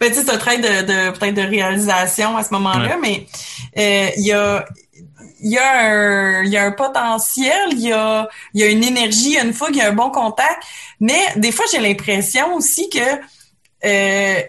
ben, 0.00 0.08
tu 0.08 0.14
sais, 0.14 0.24
c'est 0.24 0.30
un 0.30 0.38
travail 0.38 0.62
de, 0.62 0.68
de 0.68 1.18
peut-être 1.18 1.34
de 1.34 1.42
réalisation 1.42 2.36
à 2.36 2.42
ce 2.42 2.52
moment-là, 2.54 2.96
mais 3.00 3.26
il 3.76 4.24
y 4.24 4.32
a 4.32 4.64
il 5.44 5.50
y 5.50 5.58
a 5.58 5.80
un 5.80 6.42
il 6.42 6.50
y 6.50 6.56
a 6.56 6.64
un 6.64 6.72
potentiel, 6.72 7.68
il 7.72 7.80
y 7.80 7.92
a 7.92 8.28
il 8.54 8.60
y 8.60 8.64
a 8.64 8.68
une 8.68 8.82
énergie, 8.82 9.26
il 9.26 9.32
y 9.32 9.38
a 9.38 9.44
une 9.44 9.52
fougue, 9.52 9.70
il 9.72 9.78
y 9.78 9.82
a 9.82 9.88
un 9.88 9.92
bon 9.92 10.10
contact, 10.10 10.62
mais 11.00 11.20
des 11.36 11.52
fois 11.52 11.66
j'ai 11.70 11.80
l'impression 11.80 12.54
aussi 12.54 12.88
que 12.88 12.98
euh, 13.84 14.42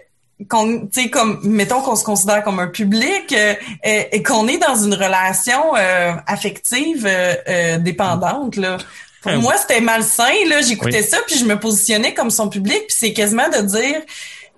qu'on 0.48 0.86
tu 0.86 1.02
sais 1.02 1.10
comme 1.10 1.40
mettons 1.44 1.80
qu'on 1.80 1.96
se 1.96 2.04
considère 2.04 2.42
comme 2.42 2.58
un 2.58 2.68
public 2.68 3.32
euh, 3.32 3.54
et, 3.82 4.22
qu'on 4.22 4.46
est 4.48 4.58
dans 4.58 4.76
une 4.76 4.94
relation 4.94 5.74
euh, 5.76 6.12
affective 6.26 7.06
euh, 7.08 7.78
dépendante 7.78 8.56
là. 8.56 8.76
Pour 9.22 9.32
moi 9.38 9.54
c'était 9.56 9.80
malsain 9.80 10.34
là. 10.48 10.60
J'écoutais 10.60 11.02
ça 11.02 11.18
puis 11.26 11.38
je 11.38 11.44
me 11.44 11.58
positionnais 11.58 12.12
comme 12.12 12.30
son 12.30 12.48
public 12.48 12.78
puis 12.86 12.96
c'est 12.96 13.12
quasiment 13.12 13.48
de 13.48 13.62
dire 13.66 14.02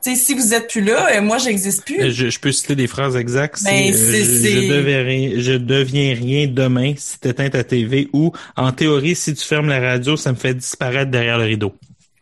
tu 0.03 0.15
sais 0.15 0.17
si 0.17 0.35
vous 0.35 0.53
êtes 0.53 0.69
plus 0.69 0.83
là 0.83 1.21
moi 1.21 1.39
j'existe 1.39 1.85
plus. 1.85 2.13
Je, 2.13 2.39
peux 2.41 2.53
citer 2.53 2.75
des 2.75 2.89
phrases 2.89 3.17
exactes 3.17 3.63
ben, 3.63 3.93
je, 3.93 3.97
je, 3.97 4.69
deviens, 4.69 5.41
je 5.41 5.53
deviens 5.53 6.15
rien 6.15 6.49
demain 6.49 6.95
si 6.97 7.21
tu 7.21 7.29
éteins 7.29 7.51
ta 7.51 7.63
TV 7.63 8.09
ou 8.13 8.33
en 8.57 8.73
théorie 8.73 9.15
si 9.15 9.33
tu 9.33 9.45
fermes 9.45 9.69
la 9.69 9.79
radio 9.79 10.17
ça 10.17 10.33
me 10.33 10.37
fait 10.37 10.55
disparaître 10.55 11.11
derrière 11.13 11.39
le 11.39 11.45
rideau 11.45 11.73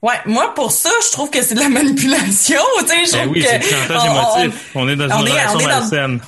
Ouais, 0.06 0.20
moi 0.24 0.54
pour 0.54 0.70
ça, 0.70 0.90
je 1.04 1.10
trouve 1.10 1.30
que 1.30 1.42
c'est 1.42 1.54
de 1.54 1.60
la 1.60 1.68
manipulation, 1.80 2.60
tu 2.78 2.86
sais, 2.86 3.06
je 3.06 3.12
ben 3.12 3.18
trouve 3.22 3.32
oui, 3.32 3.42
que 3.42 3.48
c'est 3.48 3.60
chantage 3.60 4.04
émotif. 4.04 4.70
On, 4.76 4.88
est 4.88 4.94
dans 4.94 5.08
une 5.08 5.28
relation 5.28 5.58
malsaine. 5.66 6.20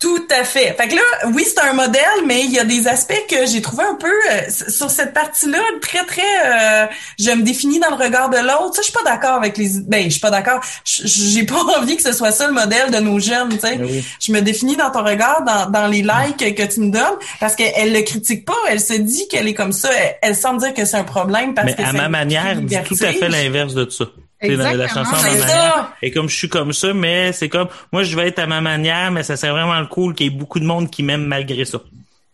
Tout 0.00 0.26
à 0.30 0.44
fait. 0.44 0.74
Fait 0.78 0.88
que 0.88 0.94
là, 0.94 1.02
oui, 1.34 1.44
c'est 1.46 1.60
un 1.60 1.74
modèle, 1.74 2.24
mais 2.24 2.42
il 2.42 2.50
y 2.50 2.58
a 2.58 2.64
des 2.64 2.88
aspects 2.88 3.22
que 3.28 3.44
j'ai 3.44 3.60
trouvé 3.60 3.84
un 3.84 3.96
peu 3.96 4.08
euh, 4.08 4.40
sur 4.48 4.90
cette 4.90 5.12
partie-là 5.12 5.58
très 5.82 6.06
très. 6.06 6.22
Euh, 6.22 6.86
je 7.18 7.30
me 7.32 7.42
définis 7.42 7.78
dans 7.80 7.90
le 7.90 8.02
regard 8.02 8.30
de 8.30 8.38
l'autre. 8.38 8.76
Ça, 8.76 8.80
je 8.80 8.84
suis 8.84 8.92
pas 8.94 9.02
d'accord 9.02 9.34
avec 9.34 9.58
les. 9.58 9.68
Ben, 9.86 10.04
je 10.04 10.12
suis 10.12 10.20
pas 10.20 10.30
d'accord. 10.30 10.62
J'ai 10.86 11.44
pas 11.44 11.60
envie 11.78 11.96
que 11.96 12.02
ce 12.02 12.12
soit 12.12 12.32
ça 12.32 12.46
le 12.46 12.54
modèle 12.54 12.90
de 12.90 12.96
nos 12.96 13.18
jeunes. 13.18 13.50
Tu 13.50 13.58
sais, 13.58 13.76
ben 13.76 14.02
je 14.18 14.32
me 14.32 14.40
définis 14.40 14.76
dans 14.76 14.90
ton 14.90 15.04
regard, 15.04 15.44
dans, 15.44 15.68
dans 15.68 15.86
les 15.86 16.00
likes 16.00 16.54
que 16.54 16.62
tu 16.62 16.80
me 16.80 16.90
donnes, 16.90 17.18
parce 17.38 17.54
qu'elle 17.54 17.92
le 17.92 18.00
critique 18.00 18.46
pas. 18.46 18.56
Elle 18.70 18.80
se 18.80 18.94
dit 18.94 19.28
qu'elle 19.28 19.48
est 19.48 19.54
comme 19.54 19.72
ça. 19.72 19.90
Elle, 19.92 20.16
elle 20.22 20.36
semble 20.36 20.60
dire 20.60 20.72
que 20.72 20.86
c'est 20.86 20.96
un 20.96 21.04
problème 21.04 21.52
parce 21.52 21.66
mais 21.66 21.74
que 21.74 21.82
à 21.82 21.92
ma 21.92 22.08
manière, 22.08 22.56
dit 22.56 22.74
tout 22.86 22.96
à 23.02 23.12
fait 23.12 23.28
l'inverse 23.28 23.74
de 23.74 23.86
ça. 23.90 24.06
Exactement, 24.40 24.82
la, 24.82 24.88
chanson 24.88 25.14
à 25.14 25.22
ma 25.22 25.38
manière. 25.38 25.92
Et 26.02 26.10
comme 26.10 26.28
je 26.28 26.36
suis 26.36 26.48
comme 26.48 26.72
ça, 26.72 26.94
mais 26.94 27.32
c'est 27.32 27.48
comme 27.48 27.68
moi 27.92 28.02
je 28.02 28.16
vais 28.16 28.28
être 28.28 28.38
à 28.38 28.46
ma 28.46 28.60
manière, 28.60 29.10
mais 29.10 29.22
ça 29.22 29.36
serait 29.36 29.52
vraiment 29.52 29.84
cool 29.86 30.14
qu'il 30.14 30.26
y 30.26 30.34
ait 30.34 30.38
beaucoup 30.38 30.60
de 30.60 30.64
monde 30.64 30.90
qui 30.90 31.02
m'aime 31.02 31.26
malgré 31.26 31.64
ça. 31.64 31.78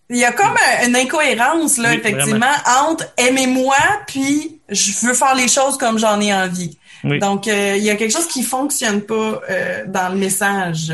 Il 0.08 0.18
y 0.18 0.24
a 0.24 0.30
comme 0.30 0.54
une 0.86 0.94
incohérence 0.94 1.78
là, 1.78 1.94
effectivement, 1.94 2.52
entre 2.88 3.06
aimez-moi 3.16 3.76
puis 4.06 4.60
je 4.68 5.06
veux 5.06 5.14
faire 5.14 5.34
les 5.34 5.48
choses 5.48 5.76
comme 5.78 5.98
j'en 5.98 6.20
ai 6.20 6.32
envie. 6.32 6.78
Donc 7.04 7.48
euh, 7.48 7.74
il 7.76 7.84
y 7.84 7.90
a 7.90 7.96
quelque 7.96 8.12
chose 8.12 8.26
qui 8.26 8.42
fonctionne 8.42 9.02
pas 9.02 9.40
euh, 9.50 9.84
dans 9.86 10.12
le 10.12 10.18
message. 10.18 10.92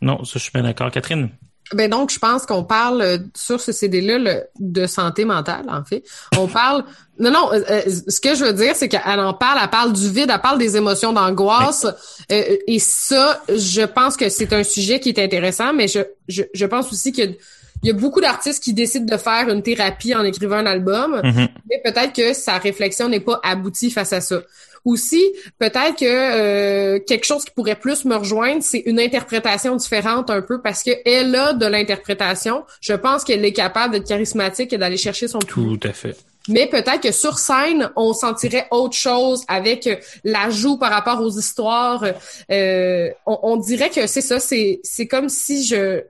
Non, 0.00 0.24
ça 0.24 0.32
je 0.34 0.38
suis 0.38 0.52
bien 0.52 0.62
d'accord, 0.62 0.90
Catherine? 0.90 1.30
Ben 1.74 1.90
donc, 1.90 2.10
je 2.10 2.18
pense 2.18 2.46
qu'on 2.46 2.64
parle 2.64 3.02
euh, 3.02 3.18
sur 3.34 3.60
ce 3.60 3.72
CD-là 3.72 4.42
de 4.58 4.86
santé 4.86 5.24
mentale, 5.24 5.66
en 5.68 5.84
fait. 5.84 6.02
On 6.38 6.46
parle. 6.46 6.84
Non, 7.18 7.30
non. 7.30 7.52
Euh, 7.52 7.62
euh, 7.70 7.82
ce 8.08 8.20
que 8.20 8.34
je 8.34 8.44
veux 8.44 8.52
dire, 8.52 8.74
c'est 8.74 8.88
qu'elle 8.88 9.20
en 9.20 9.34
parle. 9.34 9.58
Elle 9.62 9.70
parle 9.70 9.92
du 9.92 10.10
vide. 10.10 10.30
Elle 10.32 10.40
parle 10.40 10.58
des 10.58 10.76
émotions 10.76 11.12
d'angoisse. 11.12 11.86
et 12.30 12.78
ça, 12.78 13.42
je 13.48 13.82
pense 13.82 14.16
que 14.16 14.28
c'est 14.28 14.52
un 14.52 14.64
sujet 14.64 15.00
qui 15.00 15.10
est 15.10 15.18
intéressant. 15.18 15.72
Mais 15.72 15.88
je, 15.88 16.00
je, 16.28 16.42
je 16.54 16.66
pense 16.66 16.90
aussi 16.92 17.12
qu'il 17.12 17.36
y 17.82 17.90
a 17.90 17.94
beaucoup 17.94 18.20
d'artistes 18.20 18.62
qui 18.62 18.72
décident 18.72 19.06
de 19.06 19.20
faire 19.20 19.48
une 19.48 19.62
thérapie 19.62 20.14
en 20.14 20.24
écrivant 20.24 20.56
un 20.56 20.66
album, 20.66 21.20
mm-hmm. 21.22 21.48
mais 21.68 21.82
peut-être 21.84 22.12
que 22.12 22.32
sa 22.32 22.58
réflexion 22.58 23.08
n'est 23.08 23.20
pas 23.20 23.40
aboutie 23.42 23.90
face 23.90 24.12
à 24.12 24.20
ça. 24.20 24.40
Aussi, 24.84 25.22
peut-être 25.58 25.96
que 25.98 26.04
euh, 26.04 26.98
quelque 27.00 27.24
chose 27.24 27.44
qui 27.44 27.50
pourrait 27.50 27.78
plus 27.78 28.04
me 28.04 28.16
rejoindre, 28.16 28.62
c'est 28.62 28.82
une 28.86 29.00
interprétation 29.00 29.76
différente 29.76 30.30
un 30.30 30.42
peu 30.42 30.60
parce 30.60 30.82
qu'elle 30.82 31.34
a 31.34 31.52
de 31.52 31.66
l'interprétation. 31.66 32.64
Je 32.80 32.94
pense 32.94 33.24
qu'elle 33.24 33.44
est 33.44 33.52
capable 33.52 33.94
d'être 33.94 34.06
charismatique 34.06 34.72
et 34.72 34.78
d'aller 34.78 34.96
chercher 34.96 35.28
son 35.28 35.38
Tout 35.40 35.80
à 35.82 35.92
fait. 35.92 36.16
Mais 36.48 36.66
peut-être 36.66 37.00
que 37.00 37.12
sur 37.12 37.38
scène, 37.38 37.90
on 37.94 38.14
sentirait 38.14 38.66
autre 38.70 38.96
chose 38.96 39.44
avec 39.48 39.88
l'ajout 40.24 40.78
par 40.78 40.90
rapport 40.90 41.20
aux 41.20 41.30
histoires. 41.30 42.04
Euh, 42.50 43.10
on, 43.26 43.56
dirait 43.56 43.90
que 43.90 44.06
c'est 44.06 44.22
ça, 44.22 44.40
c'est 44.40 44.80
c'est 44.82 45.06
comme 45.06 45.28
si 45.28 45.66
je, 45.66 46.02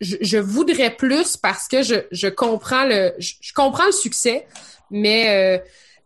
je, 0.00 0.38
voudrais 0.38 0.94
plus 0.94 1.38
parce 1.38 1.68
que 1.68 1.82
je, 1.82 1.94
je 2.10 2.28
comprends 2.28 2.84
le 2.84 3.14
je, 3.18 3.52
comprends 3.54 3.86
le 3.86 3.92
succès, 3.92 4.46
mais 4.90 5.58
euh, 5.58 5.58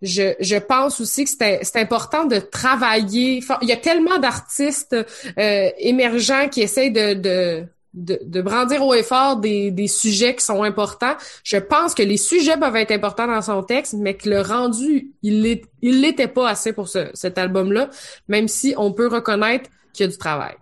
je, 0.03 0.35
je 0.41 0.57
pense 0.57 1.01
aussi 1.01 1.25
que 1.25 1.31
c'est 1.31 1.77
important 1.77 2.25
de 2.25 2.39
travailler. 2.39 3.43
Il 3.63 3.69
y 3.69 3.73
a 3.73 3.77
tellement 3.77 4.19
d'artistes 4.19 4.95
euh, 4.95 5.71
émergents 5.79 6.49
qui 6.49 6.61
essayent 6.61 6.91
de, 6.91 7.15
de, 7.15 7.65
de, 7.95 8.19
de, 8.25 8.43
brandir 8.43 8.83
au 8.83 8.95
effort 8.95 9.37
des, 9.37 9.71
des 9.71 9.87
sujets 9.87 10.35
qui 10.35 10.45
sont 10.45 10.65
importants. 10.65 11.15
Je 11.45 11.57
pense 11.57 11.95
que 11.95 12.03
les 12.03 12.17
sujets 12.17 12.57
peuvent 12.57 12.77
être 12.77 12.91
importants 12.91 13.29
dans 13.29 13.43
son 13.43 13.63
texte, 13.63 13.95
mais 13.95 14.15
que 14.15 14.29
le 14.29 14.41
rendu, 14.41 15.13
il 15.23 15.61
il 15.83 16.01
l'était 16.01 16.29
pas 16.29 16.49
assez 16.49 16.73
pour 16.73 16.89
ce, 16.89 17.11
cet 17.15 17.39
album-là, 17.39 17.89
même 18.29 18.49
si 18.49 18.75
on 18.77 18.93
peut 18.93 19.09
reconnaître 19.09 19.71
qu'il 19.93 20.05
y 20.05 20.09
a 20.09 20.11
du 20.11 20.19
travail. 20.19 20.55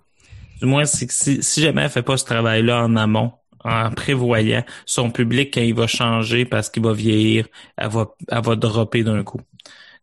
Du 0.61 0.67
moins, 0.67 0.83
que 0.83 0.89
si, 0.89 1.43
si 1.43 1.63
jamais 1.63 1.83
elle 1.83 1.91
fait 1.91 2.03
pas 2.03 2.19
ce 2.19 2.27
travail-là 2.27 2.85
en 2.85 2.95
amont, 2.97 3.33
en 3.65 3.91
prévoyant 3.91 4.65
son 4.87 5.11
public 5.11 5.55
quand 5.55 5.61
il 5.61 5.75
va 5.75 5.87
changer 5.87 6.45
parce 6.45 6.71
qu'il 6.71 6.83
va 6.83 6.93
vieillir, 6.93 7.47
elle 7.77 7.89
va, 7.89 8.15
elle 8.29 8.43
va 8.43 8.57
dropper 8.57 9.03
d'un 9.05 9.23
coup. 9.23 9.41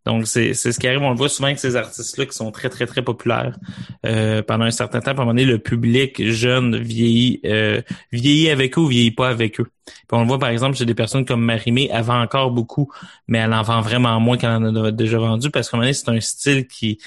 Donc, 0.08 0.26
c'est 0.26 0.54
ce 0.54 0.78
qui 0.78 0.88
arrive. 0.88 1.02
On 1.02 1.10
le 1.10 1.16
voit 1.16 1.28
souvent 1.28 1.48
avec 1.48 1.58
ces 1.58 1.76
artistes-là 1.76 2.24
qui 2.24 2.32
sont 2.32 2.50
très, 2.50 2.70
très, 2.70 2.86
très 2.86 3.02
populaires 3.02 3.58
euh, 4.06 4.42
pendant 4.42 4.64
un 4.64 4.70
certain 4.70 5.00
temps. 5.00 5.10
À 5.10 5.14
un 5.14 5.16
moment 5.16 5.32
donné, 5.32 5.44
le 5.44 5.58
public 5.58 6.30
jeune 6.30 6.78
vieillit, 6.78 7.40
euh, 7.44 7.82
vieillit 8.10 8.48
avec 8.48 8.78
eux 8.78 8.80
ou 8.80 8.86
vieillit 8.86 9.10
pas 9.10 9.28
avec 9.28 9.60
eux. 9.60 9.66
Puis 9.86 10.06
on 10.12 10.22
le 10.22 10.26
voit, 10.26 10.38
par 10.38 10.48
exemple, 10.48 10.78
chez 10.78 10.86
des 10.86 10.94
personnes 10.94 11.26
comme 11.26 11.44
Marimé, 11.44 11.90
elle 11.92 12.04
vend 12.04 12.22
encore 12.22 12.50
beaucoup, 12.52 12.90
mais 13.26 13.38
elle 13.38 13.52
en 13.52 13.60
vend 13.60 13.82
vraiment 13.82 14.18
moins 14.18 14.38
qu'elle 14.38 14.50
en 14.50 14.84
a 14.84 14.92
déjà 14.92 15.18
vendu 15.18 15.50
parce 15.50 15.68
qu'à 15.68 15.76
un 15.76 15.80
moment 15.80 15.84
donné, 15.84 15.92
c'est 15.92 16.08
un 16.08 16.20
style 16.20 16.66
qui 16.66 16.98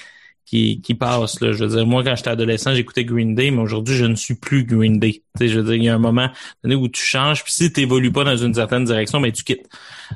qui, 0.44 0.80
qui 0.80 0.94
passe. 0.94 1.40
Là. 1.40 1.52
Je 1.52 1.64
veux 1.64 1.76
dire, 1.76 1.86
moi, 1.86 2.02
quand 2.04 2.14
j'étais 2.16 2.30
adolescent, 2.30 2.74
j'écoutais 2.74 3.04
Green 3.04 3.34
Day, 3.34 3.50
mais 3.50 3.60
aujourd'hui, 3.60 3.94
je 3.94 4.04
ne 4.04 4.14
suis 4.14 4.34
plus 4.34 4.64
Green 4.64 4.98
Day. 4.98 5.12
Tu 5.12 5.22
sais, 5.38 5.48
je 5.48 5.60
veux 5.60 5.64
dire, 5.64 5.74
il 5.74 5.84
y 5.84 5.88
a 5.88 5.94
un 5.94 5.98
moment 5.98 6.28
donné 6.62 6.74
où 6.74 6.88
tu 6.88 7.02
changes, 7.02 7.42
puis 7.42 7.52
si 7.52 7.72
tu 7.72 7.80
n'évolues 7.80 8.12
pas 8.12 8.24
dans 8.24 8.36
une 8.36 8.54
certaine 8.54 8.84
direction, 8.84 9.20
ben 9.20 9.32
tu 9.32 9.44
quittes. 9.44 9.68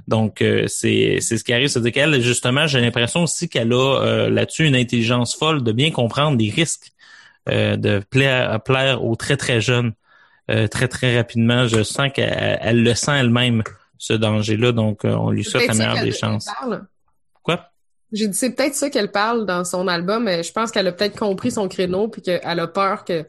Donc, 0.09 0.43
euh, 0.43 0.67
c'est 0.67 1.19
c'est 1.21 1.39
ce 1.39 1.45
qui 1.45 1.53
arrive. 1.53 1.69
C'est-à-dire 1.69 1.93
qu'elle, 1.93 2.21
justement, 2.21 2.67
j'ai 2.67 2.81
l'impression 2.81 3.23
aussi 3.23 3.49
qu'elle 3.49 3.73
a 3.73 4.01
euh, 4.03 4.31
là-dessus 4.31 4.67
une 4.67 4.77
intelligence 4.77 5.35
folle 5.35 5.63
de 5.63 5.73
bien 5.73 5.91
comprendre 5.91 6.37
les 6.39 6.51
risques 6.51 6.93
euh, 7.49 7.77
de 7.77 8.01
plaire, 8.11 8.61
plaire 8.63 9.05
aux 9.05 9.17
très, 9.17 9.37
très 9.37 9.61
jeunes 9.61 9.93
très, 10.71 10.87
très 10.87 11.17
rapidement. 11.17 11.67
Je 11.67 11.83
sens 11.83 12.09
qu'elle 12.15 12.59
elle 12.63 12.85
le 12.85 12.95
sent 12.95 13.11
elle-même, 13.19 13.65
ce 13.99 14.13
danger-là. 14.13 14.71
Donc, 14.71 15.01
on 15.03 15.31
lui 15.33 15.43
souhaite 15.43 15.67
la 15.67 15.75
meilleure 15.75 16.05
des 16.05 16.13
chances. 16.13 16.49
Quoi? 17.43 17.69
J'ai 18.13 18.29
dit 18.29 18.37
c'est 18.37 18.51
peut-être 18.51 18.75
ça 18.75 18.91
qu'elle 18.91 19.11
parle 19.11 19.47
dans 19.47 19.65
son 19.65 19.89
album, 19.89 20.25
mais 20.25 20.43
je 20.43 20.53
pense 20.53 20.71
qu'elle 20.71 20.87
a 20.87 20.93
peut-être 20.93 21.19
compris 21.19 21.51
son 21.51 21.69
créneau 21.69 22.09
puis 22.09 22.23
qu'elle 22.23 22.61
a 22.61 22.67
peur 22.67 23.05
que 23.05 23.27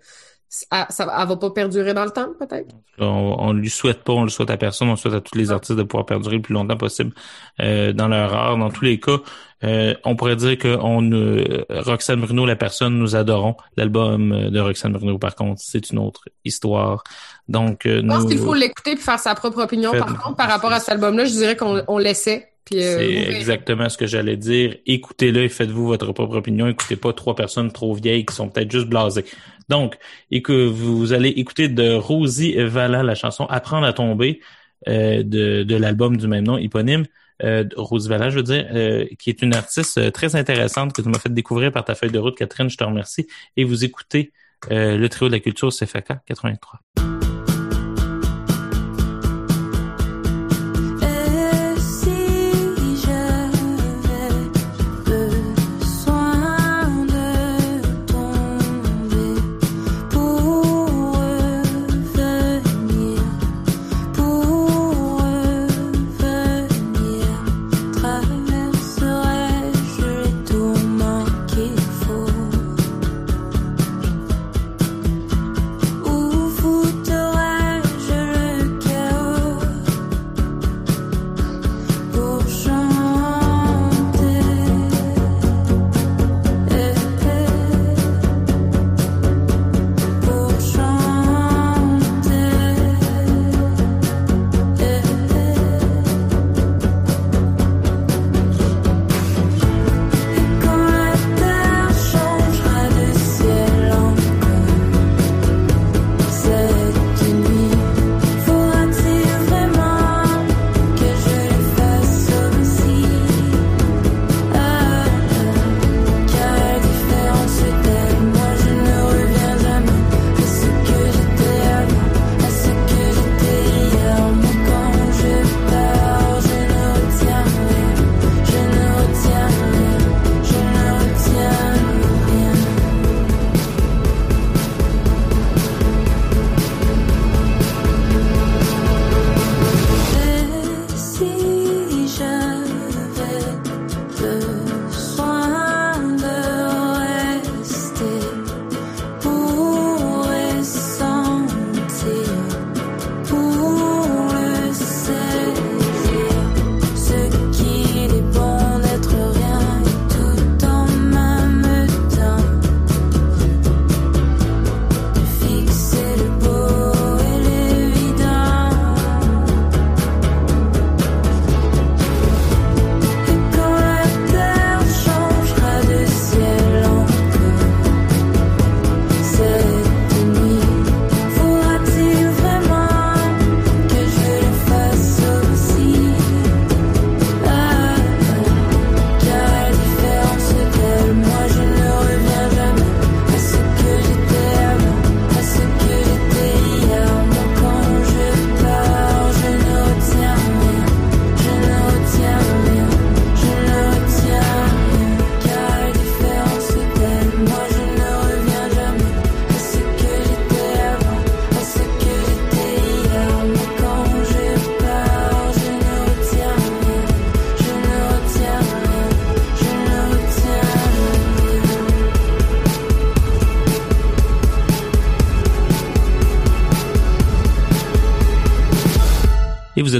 ça, 0.49 0.87
ça 0.89 1.15
elle 1.19 1.27
va 1.27 1.35
pas 1.35 1.51
perdurer 1.51 1.93
dans 1.93 2.05
le 2.05 2.11
temps, 2.11 2.29
peut-être. 2.39 2.73
On, 2.99 3.35
on 3.37 3.53
lui 3.53 3.69
souhaite 3.69 4.03
pas, 4.03 4.13
on 4.13 4.23
le 4.23 4.29
souhaite 4.29 4.49
à 4.49 4.57
personne, 4.57 4.89
on 4.89 4.95
souhaite 4.95 5.13
à 5.13 5.21
tous 5.21 5.37
les 5.37 5.51
artistes 5.51 5.77
de 5.77 5.83
pouvoir 5.83 6.05
perdurer 6.05 6.37
le 6.37 6.41
plus 6.41 6.53
longtemps 6.53 6.77
possible 6.77 7.11
euh, 7.59 7.91
dans 7.91 8.07
leur 8.07 8.33
art. 8.33 8.57
Dans 8.57 8.69
tous 8.69 8.85
les 8.85 8.99
cas, 8.99 9.17
euh, 9.63 9.93
on 10.05 10.15
pourrait 10.15 10.37
dire 10.37 10.57
que 10.57 10.77
on, 10.79 11.11
euh, 11.11 11.65
Roxane 11.69 12.21
Bruno, 12.21 12.45
la 12.45 12.55
personne, 12.55 12.97
nous 12.97 13.15
adorons. 13.15 13.55
L'album 13.75 14.49
de 14.49 14.59
Roxane 14.59 14.93
Bruno, 14.93 15.17
par 15.17 15.35
contre, 15.35 15.61
c'est 15.61 15.89
une 15.91 15.99
autre 15.99 16.23
histoire. 16.45 17.03
Donc, 17.49 17.81
je 17.83 17.99
pense 18.01 18.25
qu'il 18.25 18.39
faut 18.39 18.53
l'écouter 18.53 18.95
puis 18.95 19.03
faire 19.03 19.19
sa 19.19 19.35
propre 19.35 19.63
opinion. 19.63 19.91
Par 19.91 20.17
contre, 20.17 20.35
par 20.35 20.47
rapport 20.47 20.71
à 20.71 20.79
cet 20.79 20.89
album-là, 20.89 21.25
je 21.25 21.31
dirais 21.31 21.57
qu'on 21.57 21.83
on 21.87 21.97
laissait 21.97 22.49
euh, 22.73 22.97
c'est 22.97 23.35
exactement 23.35 23.89
ce 23.89 23.97
que 23.97 24.07
j'allais 24.07 24.37
dire. 24.37 24.75
Écoutez-le 24.85 25.43
et 25.43 25.49
faites-vous 25.49 25.87
votre 25.87 26.11
propre 26.13 26.37
opinion. 26.37 26.67
Écoutez 26.67 26.95
pas 26.95 27.13
trois 27.13 27.35
personnes 27.35 27.71
trop 27.71 27.93
vieilles 27.93 28.25
qui 28.25 28.35
sont 28.35 28.49
peut-être 28.49 28.71
juste 28.71 28.87
blasées. 28.87 29.25
Donc, 29.69 29.97
et 30.31 30.41
que 30.41 30.67
vous 30.67 31.13
allez 31.13 31.29
écouter 31.29 31.67
de 31.67 31.93
Rosie 31.93 32.55
Valla 32.57 33.03
la 33.03 33.15
chanson 33.15 33.45
Apprendre 33.45 33.85
à 33.85 33.93
tomber 33.93 34.39
euh, 34.87 35.23
de, 35.23 35.63
de 35.63 35.75
l'album 35.75 36.17
du 36.17 36.27
même 36.27 36.45
nom, 36.45 36.57
éponyme. 36.57 37.05
Euh, 37.43 37.65
Rosie 37.75 38.09
Valla, 38.09 38.29
je 38.29 38.37
veux 38.37 38.43
dire, 38.43 38.67
euh, 38.71 39.05
qui 39.19 39.29
est 39.29 39.41
une 39.41 39.53
artiste 39.53 39.97
euh, 39.97 40.11
très 40.11 40.35
intéressante 40.35 40.93
que 40.93 41.01
tu 41.01 41.09
m'as 41.09 41.19
fait 41.19 41.33
découvrir 41.33 41.71
par 41.71 41.85
ta 41.85 41.95
feuille 41.95 42.11
de 42.11 42.19
route, 42.19 42.37
Catherine, 42.37 42.69
je 42.69 42.77
te 42.77 42.83
remercie. 42.83 43.27
Et 43.55 43.63
vous 43.63 43.85
écoutez 43.85 44.31
le 44.69 45.07
trio 45.07 45.27
de 45.27 45.33
la 45.33 45.39
culture 45.39 45.69
CFK 45.69 46.13
83. 46.25 47.16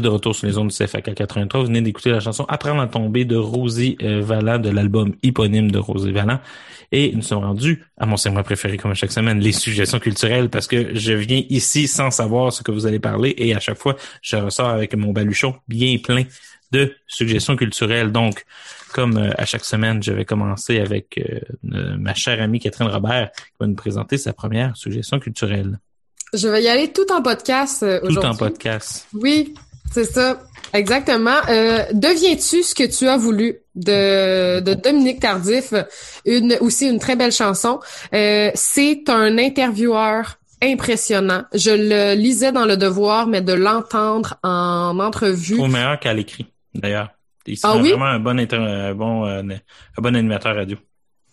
De 0.08 0.14
retour 0.14 0.36
sur 0.36 0.48
les 0.48 0.58
ondes 0.58 0.70
du 0.70 0.76
CFAK 0.76 1.14
83. 1.14 1.60
Vous 1.60 1.68
venez 1.68 1.82
d'écouter 1.82 2.12
la 2.12 2.22
chanson 2.22 2.46
Apprendre 2.48 2.82
à 2.82 2.88
tomber 2.88 3.26
de 3.26 3.36
Rosie 3.36 3.98
euh, 4.02 4.22
Vallant 4.22 4.58
de 4.58 4.70
l'album 4.70 5.14
éponyme 5.22 5.70
de 5.70 5.80
Rosie 5.80 6.14
Vallant. 6.14 6.40
Et 6.94 7.12
nous 7.14 7.22
sommes 7.22 7.44
rendus 7.44 7.84
à 7.98 8.06
mon 8.06 8.16
segment 8.16 8.44
préféré 8.44 8.78
comme 8.78 8.94
chaque 8.94 9.12
semaine, 9.12 9.40
les 9.40 9.52
suggestions 9.52 10.00
culturelles, 10.00 10.50
parce 10.50 10.68
que 10.68 10.96
je 10.96 11.12
viens 11.12 11.44
ici 11.50 11.88
sans 11.88 12.12
savoir 12.12 12.54
ce 12.54 12.64
que 12.64 12.72
vous 12.72 12.86
allez 12.86 13.00
parler 13.00 13.36
et 13.38 13.54
à 13.54 13.60
chaque 13.60 13.78
fois, 13.78 13.98
je 14.22 14.38
ressors 14.38 14.70
avec 14.70 14.96
mon 14.96 15.12
baluchon 15.12 15.56
bien 15.68 15.98
plein 15.98 16.24
de 16.72 16.94
suggestions 17.08 17.58
culturelles. 17.58 18.14
Donc, 18.14 18.46
comme 18.94 19.18
euh, 19.18 19.32
à 19.38 19.46
chaque 19.46 19.66
semaine, 19.66 20.02
je 20.02 20.14
vais 20.14 20.24
commencer 20.24 20.80
avec 20.80 21.18
euh, 21.18 21.98
ma 21.98 22.14
chère 22.14 22.42
amie 22.42 22.60
Catherine 22.60 22.88
Robert 22.88 23.32
qui 23.34 23.58
va 23.60 23.68
nous 23.68 23.76
présenter 23.76 24.18
sa 24.18 24.32
première 24.32 24.78
suggestion 24.78 25.20
culturelle. 25.20 25.80
Je 26.34 26.48
vais 26.50 26.62
y 26.62 26.68
aller 26.68 26.92
tout 26.92 27.10
en 27.12 27.22
podcast 27.22 27.84
euh, 27.84 28.02
Tout 28.02 28.18
en 28.20 28.36
podcast. 28.36 29.08
Oui, 29.14 29.54
c'est 29.92 30.06
ça. 30.06 30.40
Exactement. 30.74 31.38
Euh, 31.50 31.84
Deviens-tu 31.94 32.62
ce 32.64 32.76
que 32.76 32.84
tu 32.84 33.08
as 33.08 33.18
voulu 33.18 33.56
de, 33.76 34.60
de 34.60 34.74
Dominique 34.74 35.20
Tardif, 35.22 35.74
une 36.26 36.58
aussi 36.60 36.88
une 36.88 37.00
très 37.00 37.16
belle 37.16 37.32
chanson. 37.32 37.80
Euh, 38.14 38.52
c'est 38.54 39.04
un 39.10 39.38
intervieweur 39.38 40.36
impressionnant. 40.62 41.44
Je 41.54 41.72
le 41.72 42.16
lisais 42.20 42.52
dans 42.52 42.66
le 42.66 42.76
devoir, 42.78 43.28
mais 43.28 43.42
de 43.42 43.54
l'entendre 43.54 44.36
en 44.44 45.00
entrevue. 45.00 45.60
Au 45.60 45.68
meilleur 45.68 46.00
qu'à 46.00 46.14
l'écrit, 46.14 46.48
d'ailleurs. 46.74 47.10
Il 47.46 47.58
Ah 47.64 47.78
oui? 47.78 47.92
vraiment 47.92 48.06
un 48.06 48.20
bon, 48.20 48.38
un 48.38 48.94
bon, 48.94 49.26
euh, 49.26 49.42
un 49.42 50.02
bon 50.02 50.16
animateur 50.16 50.54
radio. 50.56 50.76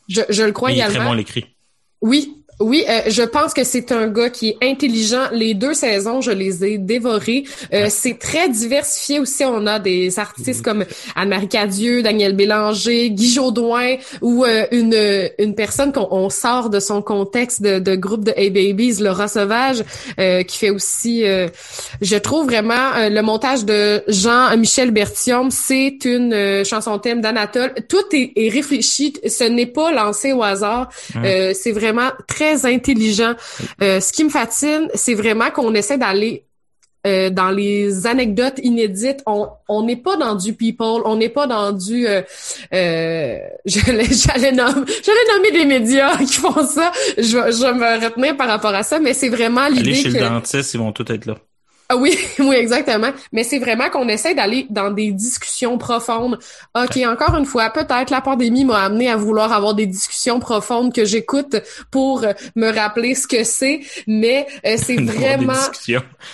Je, 0.08 0.20
je 0.28 0.42
le 0.44 0.52
crois 0.52 0.70
il 0.70 0.74
est 0.74 0.76
également. 0.78 0.94
très 0.96 1.04
bon 1.06 1.12
l'écrit. 1.14 1.56
Oui, 2.02 2.43
oui, 2.60 2.84
euh, 2.88 3.00
je 3.08 3.22
pense 3.22 3.52
que 3.52 3.64
c'est 3.64 3.90
un 3.92 4.06
gars 4.06 4.30
qui 4.30 4.50
est 4.50 4.56
intelligent. 4.62 5.24
Les 5.32 5.54
deux 5.54 5.74
saisons, 5.74 6.20
je 6.20 6.30
les 6.30 6.64
ai 6.64 6.78
dévorées. 6.78 7.44
Euh, 7.72 7.86
c'est 7.90 8.18
très 8.18 8.48
diversifié 8.48 9.18
aussi. 9.18 9.44
On 9.44 9.66
a 9.66 9.78
des 9.78 10.18
artistes 10.18 10.62
comme 10.62 10.84
Anne-Marie 11.16 11.48
Cadieux, 11.48 12.02
Daniel 12.02 12.34
Bélanger, 12.34 13.10
Guy 13.10 13.32
Jodoin 13.32 13.96
ou 14.22 14.44
euh, 14.44 14.66
une, 14.70 14.96
une 15.38 15.54
personne 15.54 15.92
qu'on 15.92 16.08
on 16.10 16.30
sort 16.30 16.70
de 16.70 16.78
son 16.80 17.02
contexte 17.02 17.60
de, 17.60 17.78
de 17.78 17.96
groupe 17.96 18.24
de 18.24 18.32
Hey 18.36 18.50
Babies, 18.50 19.00
Laura 19.00 19.26
Sauvage, 19.26 19.82
euh, 20.20 20.42
qui 20.42 20.58
fait 20.58 20.70
aussi, 20.70 21.24
euh, 21.24 21.48
je 22.00 22.16
trouve 22.16 22.46
vraiment, 22.46 22.94
euh, 22.96 23.08
le 23.08 23.22
montage 23.22 23.64
de 23.64 24.02
Jean-Michel 24.06 24.90
Bertium, 24.90 25.50
c'est 25.50 26.04
une 26.04 26.64
chanson 26.64 26.98
thème 26.98 27.20
d'Anatole. 27.20 27.74
Tout 27.88 28.04
est, 28.12 28.32
est 28.36 28.48
réfléchi. 28.48 29.14
Ce 29.26 29.44
n'est 29.44 29.66
pas 29.66 29.92
lancé 29.92 30.32
au 30.32 30.42
hasard. 30.42 30.88
C'est 31.22 31.72
vraiment 31.72 32.10
très 32.28 32.43
intelligent. 32.64 33.34
Euh, 33.82 34.00
ce 34.00 34.12
qui 34.12 34.24
me 34.24 34.30
fascine, 34.30 34.88
c'est 34.94 35.14
vraiment 35.14 35.50
qu'on 35.50 35.74
essaie 35.74 35.98
d'aller 35.98 36.44
euh, 37.06 37.28
dans 37.28 37.50
les 37.50 38.06
anecdotes 38.06 38.58
inédites. 38.62 39.22
On 39.26 39.48
on 39.68 39.82
n'est 39.84 39.96
pas 39.96 40.16
dans 40.16 40.34
du 40.34 40.54
people, 40.54 41.02
on 41.04 41.16
n'est 41.16 41.28
pas 41.28 41.46
dans 41.46 41.70
du 41.70 42.06
euh, 42.06 42.22
euh, 42.72 43.36
j'allais 43.66 44.06
j'allais 44.06 44.52
nommer 44.52 44.86
j'allais 45.04 45.36
nommer 45.36 45.50
des 45.52 45.66
médias 45.66 46.16
qui 46.16 46.32
font 46.32 46.66
ça. 46.66 46.92
Je 47.18 47.36
vais 47.36 47.52
je 47.52 47.72
me 47.74 48.04
retenir 48.06 48.38
par 48.38 48.48
rapport 48.48 48.74
à 48.74 48.82
ça, 48.82 49.00
mais 49.00 49.12
c'est 49.12 49.28
vraiment 49.28 49.60
Allez 49.62 49.82
l'idée 49.82 49.94
chez 49.94 50.08
que 50.08 50.14
le 50.14 50.20
dentiste, 50.20 50.72
ils 50.72 50.78
vont 50.78 50.92
tous 50.92 51.12
être 51.12 51.26
là. 51.26 51.34
Ah 51.94 51.96
oui, 51.96 52.18
oui, 52.40 52.56
exactement. 52.56 53.10
Mais 53.32 53.44
c'est 53.44 53.58
vraiment 53.58 53.88
qu'on 53.88 54.08
essaie 54.08 54.34
d'aller 54.34 54.66
dans 54.70 54.90
des 54.90 55.12
discussions 55.12 55.78
profondes. 55.78 56.38
OK, 56.74 56.96
encore 57.06 57.36
une 57.36 57.44
fois, 57.44 57.70
peut-être 57.70 58.10
la 58.10 58.20
pandémie 58.20 58.64
m'a 58.64 58.84
amené 58.84 59.08
à 59.08 59.16
vouloir 59.16 59.52
avoir 59.52 59.74
des 59.74 59.86
discussions 59.86 60.40
profondes 60.40 60.92
que 60.92 61.04
j'écoute 61.04 61.56
pour 61.90 62.24
euh, 62.24 62.32
me 62.56 62.72
rappeler 62.72 63.14
ce 63.14 63.26
que 63.26 63.44
c'est, 63.44 63.80
mais 64.06 64.46
euh, 64.66 64.76
c'est 64.76 64.96
vraiment... 65.00 65.52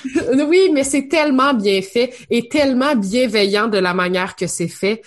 oui, 0.48 0.70
mais 0.72 0.84
c'est 0.84 1.08
tellement 1.08 1.52
bien 1.54 1.82
fait 1.82 2.14
et 2.30 2.48
tellement 2.48 2.94
bienveillant 2.94 3.68
de 3.68 3.78
la 3.78 3.92
manière 3.94 4.36
que 4.36 4.46
c'est 4.46 4.68
fait. 4.68 5.02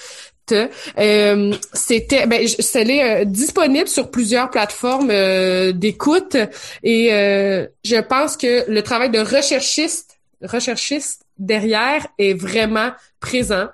Euh, 0.52 1.54
c'était 1.74 2.28
ben 2.28 2.46
c'est 2.48 3.22
euh, 3.22 3.26
disponible 3.26 3.88
sur 3.88 4.12
plusieurs 4.12 4.50
plateformes 4.50 5.10
euh, 5.10 5.72
d'écoute 5.72 6.36
et 6.84 7.14
euh, 7.14 7.66
je 7.86 7.96
pense 8.02 8.36
que 8.36 8.70
le 8.70 8.82
travail 8.82 9.10
de 9.10 9.20
recherchiste 9.20 10.12
recherchiste 10.44 11.24
derrière 11.38 12.07
est 12.18 12.34
vraiment 12.34 12.91
présent 13.20 13.68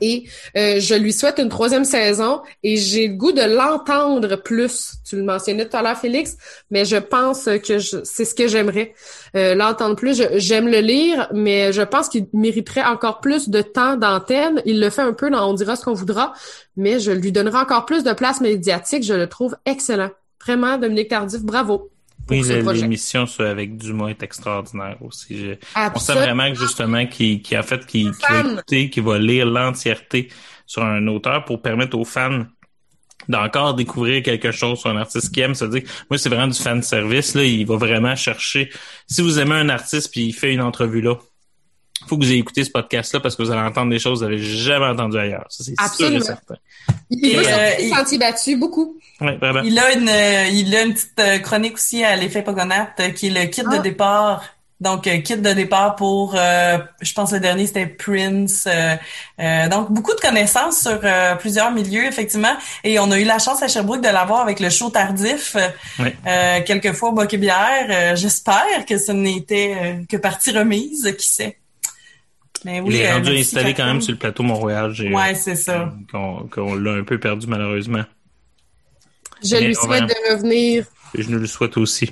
et 0.00 0.28
euh, 0.56 0.78
je 0.78 0.94
lui 0.94 1.12
souhaite 1.12 1.40
une 1.40 1.48
troisième 1.48 1.84
saison 1.84 2.42
et 2.62 2.76
j'ai 2.76 3.08
le 3.08 3.14
goût 3.14 3.32
de 3.32 3.42
l'entendre 3.42 4.36
plus. 4.36 4.92
Tu 5.04 5.16
le 5.16 5.24
mentionnais 5.24 5.68
tout 5.68 5.76
à 5.76 5.82
l'heure, 5.82 5.98
Félix, 5.98 6.36
mais 6.70 6.84
je 6.84 6.94
pense 6.96 7.46
que 7.66 7.80
je, 7.80 7.96
c'est 8.04 8.24
ce 8.24 8.36
que 8.36 8.46
j'aimerais, 8.46 8.94
euh, 9.34 9.56
l'entendre 9.56 9.96
plus. 9.96 10.16
Je- 10.16 10.38
J'aime 10.38 10.68
le 10.68 10.78
lire, 10.78 11.28
mais 11.34 11.72
je 11.72 11.82
pense 11.82 12.08
qu'il 12.08 12.28
mériterait 12.32 12.84
encore 12.84 13.18
plus 13.20 13.48
de 13.48 13.62
temps 13.62 13.96
d'antenne. 13.96 14.62
Il 14.64 14.78
le 14.80 14.90
fait 14.90 15.02
un 15.02 15.12
peu 15.12 15.28
dans 15.28 15.50
On 15.50 15.54
dira 15.54 15.74
ce 15.74 15.84
qu'on 15.84 15.92
voudra, 15.94 16.34
mais 16.76 17.00
je 17.00 17.10
lui 17.10 17.32
donnerai 17.32 17.58
encore 17.58 17.84
plus 17.84 18.04
de 18.04 18.12
place 18.12 18.40
médiatique. 18.40 19.02
Je 19.02 19.14
le 19.14 19.28
trouve 19.28 19.56
excellent. 19.66 20.10
Vraiment, 20.40 20.78
Dominique 20.78 21.08
Tardif, 21.08 21.40
bravo. 21.42 21.90
Oui, 22.30 22.42
l'émission 22.42 23.26
avec 23.38 23.76
Dumas 23.76 24.08
est 24.08 24.22
extraordinaire 24.22 24.96
aussi. 25.02 25.36
Je- 25.38 25.50
on 25.52 25.54
sent 25.54 25.58
Absolument. 25.74 26.24
vraiment 26.24 26.48
que 26.52 26.58
justement 26.58 27.06
qu'il 27.06 27.42
qui 27.42 27.56
en 27.58 27.62
fait 27.62 27.84
qui 27.86 28.10
qui 28.10 28.26
va 28.32 28.40
écouter, 28.40 28.90
qui 28.90 29.00
va 29.00 29.18
lire 29.18 29.46
l'entièreté 29.46 30.28
sur 30.66 30.82
un 30.84 31.06
auteur 31.08 31.44
pour 31.44 31.60
permettre 31.60 31.98
aux 31.98 32.04
fans 32.04 32.44
d'encore 33.28 33.74
découvrir 33.74 34.22
quelque 34.22 34.50
chose 34.52 34.78
sur 34.80 34.90
un 34.90 34.96
artiste 34.96 35.34
qui 35.34 35.40
aime. 35.40 35.54
Se 35.54 35.64
dire 35.66 35.82
moi 36.10 36.18
c'est 36.18 36.28
vraiment 36.28 36.48
du 36.48 36.58
fan 36.58 36.82
service 36.82 37.34
là. 37.34 37.44
Il 37.44 37.66
va 37.66 37.76
vraiment 37.76 38.16
chercher. 38.16 38.70
Si 39.06 39.20
vous 39.22 39.38
aimez 39.38 39.54
un 39.56 39.68
artiste 39.68 40.10
puis 40.10 40.26
il 40.26 40.32
fait 40.32 40.52
une 40.54 40.60
entrevue 40.62 41.00
là 41.02 41.16
faut 42.08 42.16
que 42.18 42.24
vous 42.24 42.30
ayez 42.30 42.40
écouté 42.40 42.64
ce 42.64 42.70
podcast 42.70 43.12
là 43.14 43.20
parce 43.20 43.36
que 43.36 43.42
vous 43.42 43.50
allez 43.50 43.60
entendre 43.60 43.90
des 43.90 43.98
choses 43.98 44.20
que 44.20 44.24
vous 44.26 44.30
n'avez 44.30 44.42
jamais 44.42 44.86
entendues 44.86 45.18
ailleurs 45.18 45.46
ça 45.48 45.64
c'est 45.64 45.74
sûr 45.74 45.74
et 45.80 45.84
Absolument. 45.84 46.24
certain 46.24 46.54
Il 47.10 47.26
Et, 47.26 47.36
euh, 47.38 47.70
il- 48.12 48.18
battus, 48.18 48.58
beaucoup. 48.58 48.96
ouais, 49.20 49.36
vraiment. 49.36 49.60
Il 49.62 49.78
a 49.78 49.92
une, 49.92 50.08
euh, 50.08 50.46
il 50.52 50.74
a 50.74 50.82
une 50.82 50.94
petite 50.94 51.18
euh, 51.20 51.38
chronique 51.38 51.74
aussi 51.74 52.02
à 52.04 52.16
l'effet 52.16 52.42
Pogonat 52.42 52.90
euh, 53.00 53.10
qui 53.10 53.28
est 53.28 53.30
le 53.30 53.44
kit 53.46 53.62
Ah. 53.66 53.76
de 53.76 53.82
départ. 53.82 54.42
Donc, 54.80 55.02
kit 55.04 55.36
de 55.36 55.52
départ 55.52 55.94
pour, 55.96 56.34
euh, 56.36 56.78
je 57.00 57.12
pense 57.14 57.32
le 57.32 57.40
dernier 57.40 57.66
c'était 57.66 57.86
Prince. 57.86 58.64
euh, 58.66 58.96
euh, 59.40 59.68
donc, 59.68 59.90
beaucoup 59.92 60.12
de 60.14 60.20
connaissances 60.20 60.80
sur 60.82 60.98
euh, 61.04 61.36
plusieurs 61.36 61.70
milieux, 61.70 62.04
effectivement. 62.06 62.54
Et 62.82 62.98
on 62.98 63.10
a 63.12 63.18
eu 63.18 63.24
la 63.24 63.38
chance 63.38 63.62
à 63.62 63.68
Sherbrooke 63.68 64.02
de 64.02 64.08
l'avoir 64.08 64.40
avec 64.40 64.60
le 64.60 64.68
show 64.70 64.90
tardif, 64.90 65.56
euh, 65.56 65.68
euh, 66.26 66.60
quelquefois 66.66 67.10
au 67.10 67.12
Boc 67.12 67.32
et 67.32 67.38
Bière. 67.38 67.86
Euh, 67.88 68.16
J'espère 68.16 68.84
que 68.86 68.98
ce 68.98 69.12
n'était 69.12 69.74
euh, 69.80 69.94
que 70.08 70.16
partie 70.16 70.50
remise, 70.50 71.14
qui 71.18 71.28
sait. 71.28 71.56
Mais 72.64 72.80
oui, 72.80 72.94
il 72.94 73.00
est 73.00 73.08
euh, 73.10 73.14
rendu 73.14 73.30
installé 73.36 73.74
quand 73.74 73.84
même 73.86 74.00
sur 74.00 74.12
le 74.12 74.18
plateau 74.18 74.42
Mont-Royal 74.42 74.92
j'ai- 74.92 75.12
Ouais, 75.12 75.34
c'est 75.34 75.56
ça. 75.56 75.92
qu'on 76.10 76.48
qu'on 76.48 76.74
l'a 76.74 76.92
un 76.92 77.04
peu 77.04 77.18
perdu 77.18 77.46
malheureusement 77.46 78.04
Je 79.44 79.56
Mais 79.56 79.66
lui 79.68 79.74
souhaite 79.74 80.00
va- 80.02 80.06
de 80.06 80.32
revenir. 80.34 80.84
Je 81.16 81.28
nous 81.30 81.38
le 81.38 81.46
souhaite 81.46 81.76
aussi. 81.76 82.10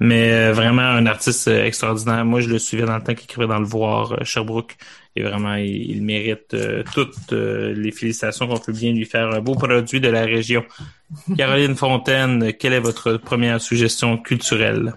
Mais 0.00 0.30
euh, 0.32 0.52
vraiment 0.52 0.82
un 0.82 1.06
artiste 1.06 1.48
euh, 1.48 1.64
extraordinaire. 1.64 2.24
Moi, 2.24 2.40
je 2.40 2.48
le 2.48 2.58
suivais 2.60 2.84
dans 2.84 2.96
le 2.96 3.02
temps 3.02 3.14
qu'il 3.14 3.24
écrivait 3.24 3.48
dans 3.48 3.58
le 3.58 3.64
Voir 3.66 4.12
euh, 4.12 4.24
Sherbrooke. 4.24 4.76
Et 5.16 5.22
vraiment, 5.22 5.54
il, 5.54 5.90
il 5.90 6.02
mérite 6.04 6.54
euh, 6.54 6.84
toutes 6.94 7.32
euh, 7.32 7.74
les 7.74 7.90
félicitations 7.90 8.46
qu'on 8.46 8.58
peut 8.58 8.72
bien 8.72 8.92
lui 8.92 9.04
faire. 9.06 9.28
Un 9.34 9.40
beau 9.40 9.54
produit 9.56 10.00
de 10.00 10.08
la 10.08 10.22
région. 10.24 10.64
Caroline 11.36 11.74
Fontaine, 11.74 12.52
quelle 12.52 12.74
est 12.74 12.80
votre 12.80 13.16
première 13.16 13.60
suggestion 13.60 14.18
culturelle? 14.18 14.94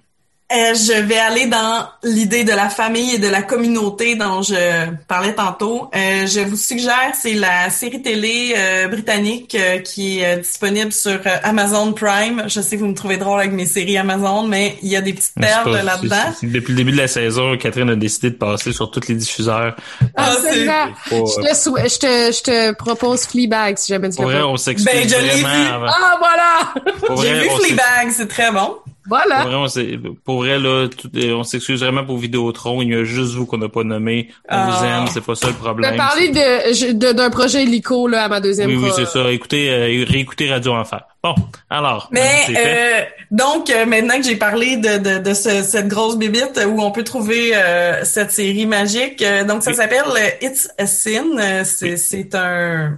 Euh, 0.54 0.74
je 0.74 1.02
vais 1.04 1.18
aller 1.18 1.46
dans 1.46 1.88
l'idée 2.04 2.44
de 2.44 2.52
la 2.52 2.68
famille 2.70 3.16
et 3.16 3.20
de 3.20 3.28
la 3.30 3.42
communauté 3.42 4.16
dont 4.16 4.42
je 4.42 4.90
parlais 5.08 5.34
tantôt. 5.34 5.90
Euh, 5.96 6.28
je 6.28 6.42
vous 6.42 6.58
suggère, 6.58 7.12
c'est 7.14 7.34
la 7.34 7.70
série 7.70 8.02
télé 8.02 8.54
euh, 8.58 8.88
britannique 8.90 9.56
euh, 9.56 9.80
qui 9.80 10.20
est 10.20 10.26
euh, 10.26 10.36
disponible 10.42 10.92
sur 10.92 11.12
euh, 11.26 11.38
Amazon 11.44 11.94
Prime. 11.94 12.44
Je 12.48 12.60
sais 12.60 12.76
que 12.76 12.82
vous 12.82 12.88
me 12.90 12.94
trouvez 12.96 13.16
drôle 13.18 13.40
avec 13.40 13.54
mes 13.54 13.66
séries 13.66 13.98
Amazon, 13.98 14.44
mais 14.44 14.78
il 14.82 14.90
y 14.90 14.98
a 14.98 15.02
des 15.02 15.14
petites 15.14 15.36
perles 15.40 15.72
pas- 15.72 15.84
là-dedans. 15.84 16.34
Depuis 16.44 16.72
le 16.74 16.78
début 16.78 16.92
de 16.92 16.98
la 16.98 17.08
saison, 17.08 17.56
Catherine 17.58 17.90
a 17.90 17.96
décidé 17.96 18.32
de 18.32 18.36
passer 18.36 18.74
sur 18.74 18.92
tous 18.92 19.08
les 19.08 19.16
diffuseurs. 19.16 19.76
Ah, 20.18 20.32
c'est- 20.42 20.68
faut, 21.06 21.26
Je 21.28 21.48
te, 21.50 21.56
sou- 21.56 21.78
je, 21.78 21.98
te, 21.98 22.32
je 22.38 22.42
te 22.44 22.72
propose 22.74 23.26
Fleabag 23.26 23.78
si 23.78 23.94
jamais 23.94 24.10
tu 24.10 24.18
Pour 24.18 24.26
l'as 24.26 24.32
vrai, 24.34 24.42
pas. 24.42 24.48
on 24.48 24.58
s'excuse 24.58 24.86
Ben, 24.86 25.08
je 25.08 25.16
l'ai 25.16 25.36
vu. 25.38 25.46
avant. 25.46 25.86
Ah, 25.88 26.18
voilà! 26.20 26.92
Pour 27.08 27.22
J'ai 27.22 27.34
vu 27.36 27.50
Fleabag, 27.50 28.12
c'est 28.12 28.28
très 28.28 28.52
bon. 28.52 28.76
Pour 29.08 29.18
Voilà. 29.18 29.44
vrai, 29.46 29.56
on, 29.56 30.14
pour 30.24 30.38
vrai, 30.44 30.60
là, 30.60 30.88
tout- 30.88 31.10
euh, 31.16 31.34
on 31.34 31.44
s'excuse 31.44 31.80
vraiment 31.82 32.06
pour 32.06 32.18
Vidéotron. 32.20 32.82
Il 32.84 32.90
y 32.90 32.96
a 32.96 33.04
juste 33.04 33.34
vous 33.34 33.46
qu'on 33.48 33.58
n'a 33.58 33.68
pas 33.70 33.84
nommé. 33.84 34.30
On 34.46 34.48
Ah. 34.50 34.70
vous 34.70 34.86
aime, 34.86 35.08
c'est 35.12 35.26
pas 35.26 35.34
ça 35.34 35.48
le 35.48 35.54
Je 35.54 35.58
problème. 35.58 35.92
vais 35.92 35.98
parler 35.98 36.30
de, 36.30 36.74
je- 36.74 36.92
de- 36.94 37.12
d'un 37.12 37.32
projet 37.32 37.64
hélico 37.64 38.08
là, 38.08 38.26
à 38.26 38.28
ma 38.28 38.40
deuxième 38.40 38.70
Oui, 38.70 38.76
oui, 38.78 38.90
c'est 38.96 39.08
ça. 39.08 39.32
Écoutez, 39.32 39.72
euh, 39.72 40.06
réécoutez 40.08 40.50
Radio 40.52 40.74
Enfer. 40.74 41.02
Bon, 41.24 41.34
alors. 41.70 42.10
Mais 42.12 42.44
c'est 42.46 42.54
fait. 42.54 43.02
euh, 43.02 43.06
donc 43.32 43.70
euh, 43.72 43.86
maintenant 43.86 44.18
que 44.18 44.24
j'ai 44.24 44.36
parlé 44.36 44.78
de, 44.78 44.98
de, 44.98 45.18
de 45.20 45.34
ce- 45.34 45.64
cette 45.64 45.88
grosse 45.88 46.18
bébite 46.18 46.60
où 46.68 46.82
on 46.82 46.92
peut 46.92 47.04
trouver 47.04 47.52
euh, 47.56 48.04
cette 48.04 48.32
série 48.32 48.66
magique, 48.66 49.22
euh, 49.24 49.44
donc 49.44 49.64
ça 49.64 49.72
Oui. 49.72 49.78
s'appelle 49.78 50.04
euh, 50.08 50.46
It's 50.48 50.70
a 50.78 50.86
Sin. 50.86 51.38
Euh, 51.40 51.64
c'est 51.64 51.98
c'est 51.98 52.34
un 52.36 52.98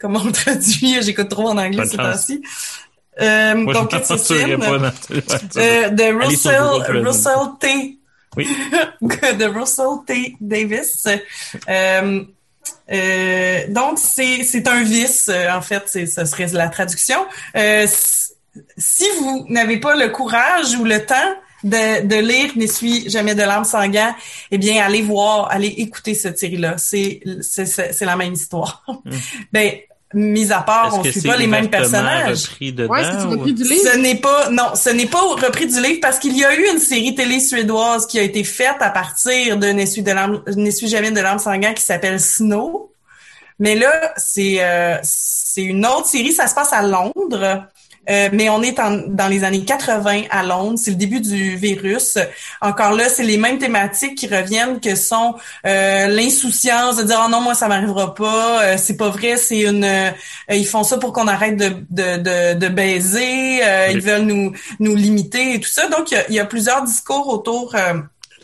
comment 0.00 0.20
on 0.24 0.30
traduit? 0.32 0.96
J'écoute 1.02 1.28
trop 1.28 1.48
en 1.48 1.58
anglais 1.58 1.86
ces 1.86 1.96
temps-ci. 1.96 2.40
Euh, 3.20 3.54
Moi, 3.54 3.74
je 3.74 3.78
donc 3.78 3.92
ne 3.92 4.16
Sin 4.16 4.58
pas 4.58 4.92
euh, 5.60 5.88
de 5.90 6.24
Russell. 6.24 7.02
Russell 7.04 7.32
T. 7.60 7.98
Oui. 8.36 8.48
de 9.02 9.44
Russell 9.46 10.04
T. 10.06 10.36
Davis. 10.40 11.06
Euh, 11.68 12.24
euh, 12.90 13.60
donc, 13.68 13.98
c'est, 13.98 14.42
c'est 14.44 14.66
un 14.68 14.82
vice, 14.82 15.28
euh, 15.32 15.50
en 15.52 15.60
fait, 15.60 15.88
ce 15.88 16.24
serait 16.24 16.46
la 16.48 16.68
traduction. 16.68 17.26
Euh, 17.56 17.86
si 18.76 19.04
vous 19.20 19.46
n'avez 19.48 19.78
pas 19.78 19.94
le 19.94 20.08
courage 20.08 20.74
ou 20.76 20.84
le 20.84 21.04
temps 21.04 21.34
de, 21.64 22.06
de 22.06 22.16
lire 22.16 22.52
N'essuie 22.56 23.08
jamais 23.10 23.34
de 23.34 23.42
larmes 23.42 23.64
sanguin, 23.64 24.14
eh 24.50 24.58
bien, 24.58 24.84
allez 24.84 25.02
voir, 25.02 25.48
allez 25.50 25.68
écouter 25.68 26.14
cette 26.14 26.38
série-là. 26.38 26.76
C'est, 26.78 27.20
c'est, 27.42 27.66
c'est 27.66 27.92
c'est 27.92 28.04
la 28.04 28.16
même 28.16 28.32
histoire. 28.32 28.84
ben, 29.52 29.72
mis 30.14 30.52
à 30.52 30.60
part, 30.62 30.98
on 30.98 31.02
ne 31.02 31.10
suit 31.10 31.22
pas 31.22 31.36
les 31.36 31.46
mêmes 31.46 31.68
personnages. 31.68 32.44
repris 32.46 32.72
dedans? 32.72 32.92
Ouais, 32.92 33.02
c'est 33.04 33.26
ou- 33.26 33.30
repris 33.30 33.52
du 33.52 33.62
livre. 33.62 33.90
Ce 33.92 33.96
n'est 33.98 34.14
pas, 34.16 34.48
non, 34.50 34.74
ce 34.74 34.90
n'est 34.90 35.06
pas 35.06 35.20
repris 35.20 35.66
du 35.66 35.80
livre 35.82 35.98
parce 36.00 36.18
qu'il 36.18 36.36
y 36.36 36.44
a 36.44 36.54
eu 36.54 36.66
une 36.72 36.78
série 36.78 37.14
télé 37.14 37.40
suédoise 37.40 38.06
qui 38.06 38.18
a 38.18 38.22
été 38.22 38.42
faite 38.44 38.76
à 38.80 38.90
partir 38.90 39.56
de 39.58 39.66
N'essuie 39.68 40.02
de 40.02 40.10
larmes, 40.12 40.42
N'essuie 40.56 40.88
jamais 40.88 41.10
de 41.10 41.20
larmes 41.20 41.38
sanguin 41.38 41.74
qui 41.74 41.82
s'appelle 41.82 42.18
Snow. 42.20 42.92
Mais 43.58 43.74
là, 43.74 44.12
c'est, 44.16 44.58
euh, 44.60 44.96
c'est 45.02 45.62
une 45.62 45.84
autre 45.84 46.06
série, 46.06 46.32
ça 46.32 46.46
se 46.46 46.54
passe 46.54 46.72
à 46.72 46.82
Londres. 46.82 47.64
Euh, 48.10 48.28
mais 48.32 48.48
on 48.48 48.62
est 48.62 48.78
en- 48.80 49.02
dans 49.06 49.28
les 49.28 49.44
années 49.44 49.64
80 49.64 50.22
à 50.30 50.42
Londres, 50.42 50.78
c'est 50.82 50.90
le 50.92 50.96
début 50.96 51.20
du 51.20 51.56
virus. 51.56 52.18
Encore 52.60 52.92
là, 52.92 53.08
c'est 53.08 53.22
les 53.22 53.36
mêmes 53.36 53.58
thématiques 53.58 54.16
qui 54.16 54.26
reviennent 54.26 54.80
que 54.80 54.94
sont 54.94 55.34
euh, 55.66 56.06
l'insouciance 56.08 56.96
de 56.96 57.02
dire 57.04 57.20
oh 57.26 57.30
non 57.30 57.40
moi 57.40 57.54
ça 57.54 57.68
m'arrivera 57.68 58.14
pas, 58.14 58.62
euh, 58.62 58.76
c'est 58.78 58.96
pas 58.96 59.08
vrai, 59.10 59.36
c'est 59.36 59.60
une 59.60 59.84
euh, 59.84 60.10
ils 60.50 60.66
font 60.66 60.84
ça 60.84 60.98
pour 60.98 61.12
qu'on 61.12 61.28
arrête 61.28 61.56
de 61.56 61.68
de, 61.90 62.16
de, 62.18 62.58
de 62.58 62.68
baiser, 62.68 63.60
euh, 63.64 63.88
ils 63.90 64.00
veulent 64.00 64.22
nous 64.22 64.52
nous 64.80 64.94
limiter 64.94 65.54
et 65.54 65.60
tout 65.60 65.68
ça. 65.70 65.88
Donc 65.88 66.10
il 66.12 66.24
y 66.30 66.34
y 66.34 66.40
a 66.40 66.44
plusieurs 66.46 66.82
discours 66.84 67.28
autour 67.28 67.74
euh, 67.74 67.94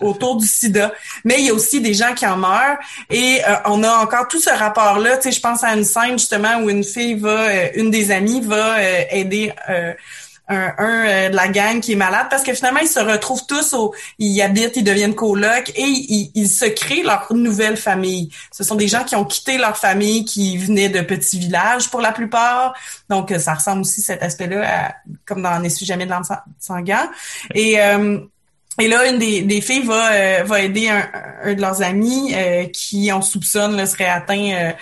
autour 0.00 0.36
du 0.36 0.46
sida, 0.46 0.92
mais 1.24 1.36
il 1.38 1.46
y 1.46 1.50
a 1.50 1.54
aussi 1.54 1.80
des 1.80 1.94
gens 1.94 2.14
qui 2.14 2.26
en 2.26 2.36
meurent. 2.36 2.78
Et 3.10 3.40
euh, 3.46 3.54
on 3.66 3.82
a 3.82 3.90
encore 3.98 4.28
tout 4.28 4.40
ce 4.40 4.50
rapport 4.50 4.98
là, 4.98 5.16
tu 5.16 5.24
sais 5.24 5.32
je 5.32 5.40
pense 5.40 5.62
à 5.64 5.74
une 5.74 5.84
scène 5.84 6.18
justement 6.18 6.56
où 6.62 6.70
une 6.70 6.84
fille 6.84 7.14
va 7.14 7.28
euh, 7.48 7.68
une 7.74 7.90
des 7.90 8.10
amies 8.10 8.40
va 8.40 8.78
euh, 8.78 9.02
aider 9.10 9.52
euh, 9.68 9.92
un, 10.46 10.72
un 10.76 11.06
euh, 11.06 11.28
de 11.30 11.36
la 11.36 11.48
gang 11.48 11.80
qui 11.80 11.92
est 11.92 11.96
malade 11.96 12.26
parce 12.28 12.42
que 12.42 12.52
finalement 12.52 12.80
ils 12.80 12.88
se 12.88 13.00
retrouvent 13.00 13.46
tous 13.46 13.72
au 13.72 13.94
ils 14.18 14.42
habitent 14.42 14.76
ils 14.76 14.84
deviennent 14.84 15.14
colocs 15.14 15.70
et 15.74 15.80
ils, 15.82 16.30
ils 16.34 16.48
se 16.50 16.66
créent 16.66 17.02
leur 17.02 17.26
nouvelle 17.32 17.78
famille. 17.78 18.28
Ce 18.52 18.62
sont 18.62 18.74
des 18.74 18.86
gens 18.86 19.04
qui 19.04 19.16
ont 19.16 19.24
quitté 19.24 19.56
leur 19.56 19.78
famille 19.78 20.26
qui 20.26 20.58
venaient 20.58 20.90
de 20.90 21.00
petits 21.00 21.38
villages 21.38 21.88
pour 21.90 22.02
la 22.02 22.12
plupart. 22.12 22.74
Donc 23.08 23.32
euh, 23.32 23.38
ça 23.38 23.54
ressemble 23.54 23.80
aussi 23.80 24.02
cet 24.02 24.22
aspect 24.22 24.46
là 24.48 24.94
comme 25.24 25.40
dans 25.42 25.58
N'essuie 25.60 25.86
jamais 25.86 26.04
de 26.04 26.10
larmes 26.10 26.24
sang- 26.24 26.42
sanguin. 26.60 27.10
Et 27.54 27.80
euh, 27.80 28.18
et 28.80 28.88
là, 28.88 29.08
une 29.08 29.18
des, 29.18 29.42
des 29.42 29.60
filles 29.60 29.84
va, 29.84 30.12
euh, 30.12 30.42
va 30.44 30.60
aider 30.62 30.88
un, 30.88 31.08
un 31.44 31.54
de 31.54 31.60
leurs 31.60 31.82
amis 31.82 32.34
euh, 32.34 32.64
qui, 32.66 33.10
on 33.12 33.22
soupçonne, 33.22 33.76
là, 33.76 33.86
serait 33.86 34.08
atteint 34.08 34.50
euh, 34.52 34.72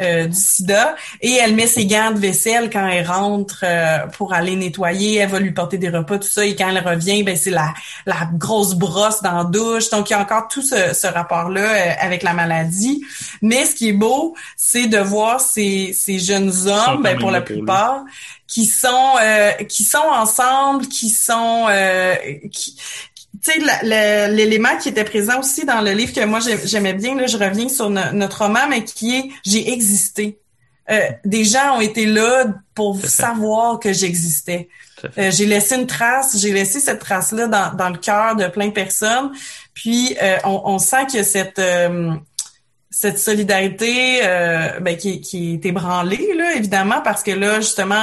euh, 0.00 0.26
du 0.26 0.36
sida. 0.36 0.94
Et 1.20 1.34
elle 1.34 1.54
met 1.54 1.66
ses 1.66 1.84
gants 1.86 2.12
de 2.12 2.18
vaisselle 2.18 2.70
quand 2.70 2.86
elle 2.86 3.06
rentre 3.06 3.64
euh, 3.64 4.06
pour 4.16 4.32
aller 4.32 4.56
nettoyer. 4.56 5.16
Elle 5.16 5.28
va 5.28 5.40
lui 5.40 5.50
porter 5.50 5.78
des 5.78 5.88
repas, 5.88 6.18
tout 6.18 6.28
ça. 6.28 6.44
Et 6.46 6.54
quand 6.54 6.68
elle 6.68 6.86
revient, 6.86 7.22
ben 7.22 7.36
c'est 7.36 7.50
la, 7.50 7.74
la 8.06 8.28
grosse 8.34 8.74
brosse 8.74 9.20
dans 9.22 9.36
la 9.36 9.44
douche. 9.44 9.90
Donc, 9.90 10.10
il 10.10 10.12
y 10.12 10.16
a 10.16 10.20
encore 10.20 10.48
tout 10.48 10.62
ce, 10.62 10.94
ce 10.94 11.06
rapport-là 11.06 11.60
euh, 11.60 11.92
avec 12.00 12.22
la 12.22 12.34
maladie. 12.34 13.04
Mais 13.42 13.66
ce 13.66 13.74
qui 13.74 13.88
est 13.88 13.92
beau, 13.92 14.34
c'est 14.56 14.86
de 14.86 14.98
voir 14.98 15.40
ces, 15.40 15.92
ces 15.92 16.18
jeunes 16.18 16.52
hommes, 16.68 17.02
ben, 17.02 17.18
pour 17.18 17.30
la 17.30 17.40
plupart, 17.40 18.04
qui 18.46 18.66
sont 18.66 19.14
euh, 19.22 19.52
qui 19.68 19.84
sont 19.84 19.98
ensemble, 19.98 20.88
qui 20.88 21.08
sont 21.08 21.66
euh, 21.70 22.16
qui, 22.50 22.76
tu 23.42 23.52
sais, 23.52 23.58
l'élément 24.28 24.76
qui 24.82 24.88
était 24.90 25.04
présent 25.04 25.38
aussi 25.40 25.64
dans 25.64 25.80
le 25.80 25.92
livre 25.92 26.12
que 26.12 26.24
moi 26.24 26.40
j'ai- 26.40 26.66
j'aimais 26.66 26.94
bien, 26.94 27.14
là, 27.14 27.26
je 27.26 27.36
reviens 27.36 27.68
sur 27.68 27.88
no- 27.90 28.12
notre 28.12 28.44
roman, 28.44 28.66
mais 28.68 28.84
qui 28.84 29.16
est 29.16 29.24
J'ai 29.46 29.72
existé. 29.72 30.38
Euh, 30.90 31.00
des 31.24 31.44
gens 31.44 31.76
ont 31.76 31.80
été 31.80 32.04
là 32.06 32.46
pour 32.74 32.98
savoir 33.06 33.78
que 33.78 33.92
j'existais. 33.92 34.68
Euh, 35.16 35.30
j'ai 35.30 35.46
laissé 35.46 35.76
une 35.76 35.86
trace, 35.86 36.36
j'ai 36.38 36.52
laissé 36.52 36.80
cette 36.80 36.98
trace-là 36.98 37.46
dans, 37.46 37.74
dans 37.74 37.88
le 37.90 37.96
cœur 37.98 38.34
de 38.36 38.48
plein 38.48 38.66
de 38.66 38.72
personnes. 38.72 39.30
Puis 39.72 40.16
euh, 40.20 40.36
on, 40.44 40.60
on 40.64 40.78
sent 40.78 41.06
que 41.12 41.22
cette 41.22 41.58
euh, 41.60 42.12
cette 42.90 43.20
solidarité 43.20 44.20
euh, 44.24 44.80
ben, 44.80 44.96
qui, 44.96 45.20
qui 45.20 45.54
est 45.54 45.64
ébranlée, 45.66 46.34
là, 46.36 46.54
évidemment, 46.56 47.00
parce 47.02 47.22
que 47.22 47.30
là, 47.30 47.60
justement, 47.60 48.02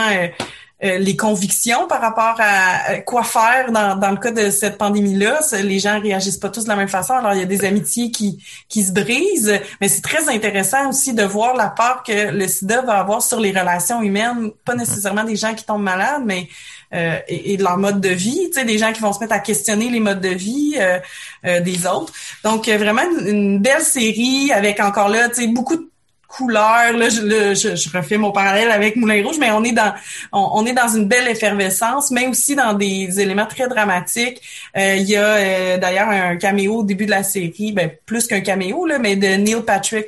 euh, 0.83 0.99
les 0.99 1.15
convictions 1.15 1.87
par 1.87 2.01
rapport 2.01 2.35
à 2.37 2.91
euh, 2.91 2.97
quoi 3.01 3.23
faire 3.23 3.71
dans, 3.71 3.95
dans 3.95 4.11
le 4.11 4.17
cas 4.17 4.31
de 4.31 4.51
cette 4.51 4.77
pandémie-là, 4.77 5.39
les 5.63 5.79
gens 5.79 5.99
réagissent 5.99 6.37
pas 6.37 6.49
tous 6.49 6.65
de 6.65 6.69
la 6.69 6.75
même 6.75 6.87
façon. 6.87 7.13
Alors, 7.13 7.33
il 7.33 7.39
y 7.39 7.43
a 7.43 7.45
des 7.47 7.65
amitiés 7.65 8.11
qui, 8.11 8.43
qui 8.69 8.83
se 8.83 8.91
brisent, 8.91 9.59
mais 9.81 9.89
c'est 9.89 10.01
très 10.01 10.29
intéressant 10.29 10.89
aussi 10.89 11.13
de 11.13 11.23
voir 11.23 11.55
la 11.55 11.69
part 11.69 12.03
que 12.03 12.31
le 12.31 12.47
sida 12.47 12.81
va 12.83 12.99
avoir 12.99 13.23
sur 13.23 13.39
les 13.39 13.49
relations 13.49 14.01
humaines, 14.03 14.51
pas 14.65 14.75
nécessairement 14.75 15.23
des 15.23 15.35
gens 15.35 15.55
qui 15.55 15.65
tombent 15.65 15.81
malades, 15.81 16.21
mais 16.25 16.47
euh, 16.93 17.17
et, 17.27 17.53
et 17.53 17.57
de 17.57 17.63
leur 17.63 17.77
mode 17.77 17.99
de 17.99 18.09
vie, 18.09 18.49
tu 18.49 18.59
sais, 18.59 18.65
des 18.65 18.77
gens 18.77 18.93
qui 18.93 19.01
vont 19.01 19.11
se 19.11 19.19
mettre 19.19 19.33
à 19.33 19.39
questionner 19.39 19.89
les 19.89 19.99
modes 19.99 20.21
de 20.21 20.29
vie 20.29 20.75
euh, 20.77 20.99
euh, 21.45 21.59
des 21.59 21.85
autres. 21.85 22.13
Donc, 22.43 22.69
vraiment 22.69 23.01
une, 23.01 23.27
une 23.27 23.59
belle 23.59 23.81
série 23.81 24.51
avec 24.53 24.79
encore 24.79 25.09
là, 25.09 25.27
tu 25.27 25.41
sais, 25.41 25.47
beaucoup 25.47 25.75
de 25.75 25.89
couleurs. 26.27 26.93
Là, 26.93 27.09
je, 27.09 27.21
là, 27.21 27.53
je, 27.53 27.75
je 27.75 27.97
refais 27.97 28.17
mon 28.17 28.31
parallèle 28.31 28.69
avec 28.71 28.95
Moulin 28.95 29.23
Rouge, 29.23 29.37
mais 29.39 29.51
on 29.51 29.63
est 29.63 29.71
dans 29.71 29.93
on, 30.31 30.49
on 30.53 30.65
est 30.65 30.73
dans 30.73 30.87
une 30.89 31.05
belle 31.07 31.27
effervescence, 31.27 32.11
mais 32.11 32.27
aussi 32.27 32.55
dans 32.55 32.73
des 32.73 33.19
éléments 33.19 33.45
très 33.45 33.67
dramatiques. 33.67 34.41
Euh, 34.77 34.95
Il 34.95 35.09
y 35.09 35.15
a 35.15 35.23
euh, 35.25 35.77
d'ailleurs 35.77 36.09
un 36.09 36.35
caméo 36.37 36.77
au 36.79 36.83
début 36.83 37.05
de 37.05 37.11
la 37.11 37.23
série, 37.23 37.71
ben 37.71 37.89
plus 38.05 38.27
qu'un 38.27 38.41
caméo 38.41 38.85
là, 38.85 38.99
mais 38.99 39.15
de 39.15 39.27
Neil 39.27 39.61
Patrick 39.65 40.07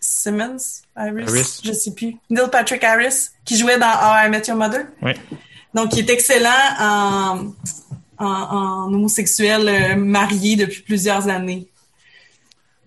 Simmons, 0.00 0.82
Harris, 0.96 1.24
Harris. 1.28 1.60
je 1.64 1.72
sais 1.72 1.92
plus. 1.94 2.16
Neil 2.28 2.48
Patrick 2.50 2.82
Harris 2.82 3.28
qui 3.44 3.56
jouait 3.56 3.78
dans 3.78 3.86
How 3.86 4.26
I 4.26 4.30
Met 4.30 4.42
Your 4.48 4.56
Mother. 4.56 4.86
Oui. 5.00 5.12
Donc, 5.74 5.94
il 5.96 6.00
est 6.00 6.10
excellent 6.12 6.50
en, 6.80 7.38
en, 8.18 8.26
en 8.26 8.92
homosexuel 8.92 9.68
euh, 9.68 9.96
marié 9.96 10.56
depuis 10.56 10.82
plusieurs 10.82 11.28
années. 11.28 11.68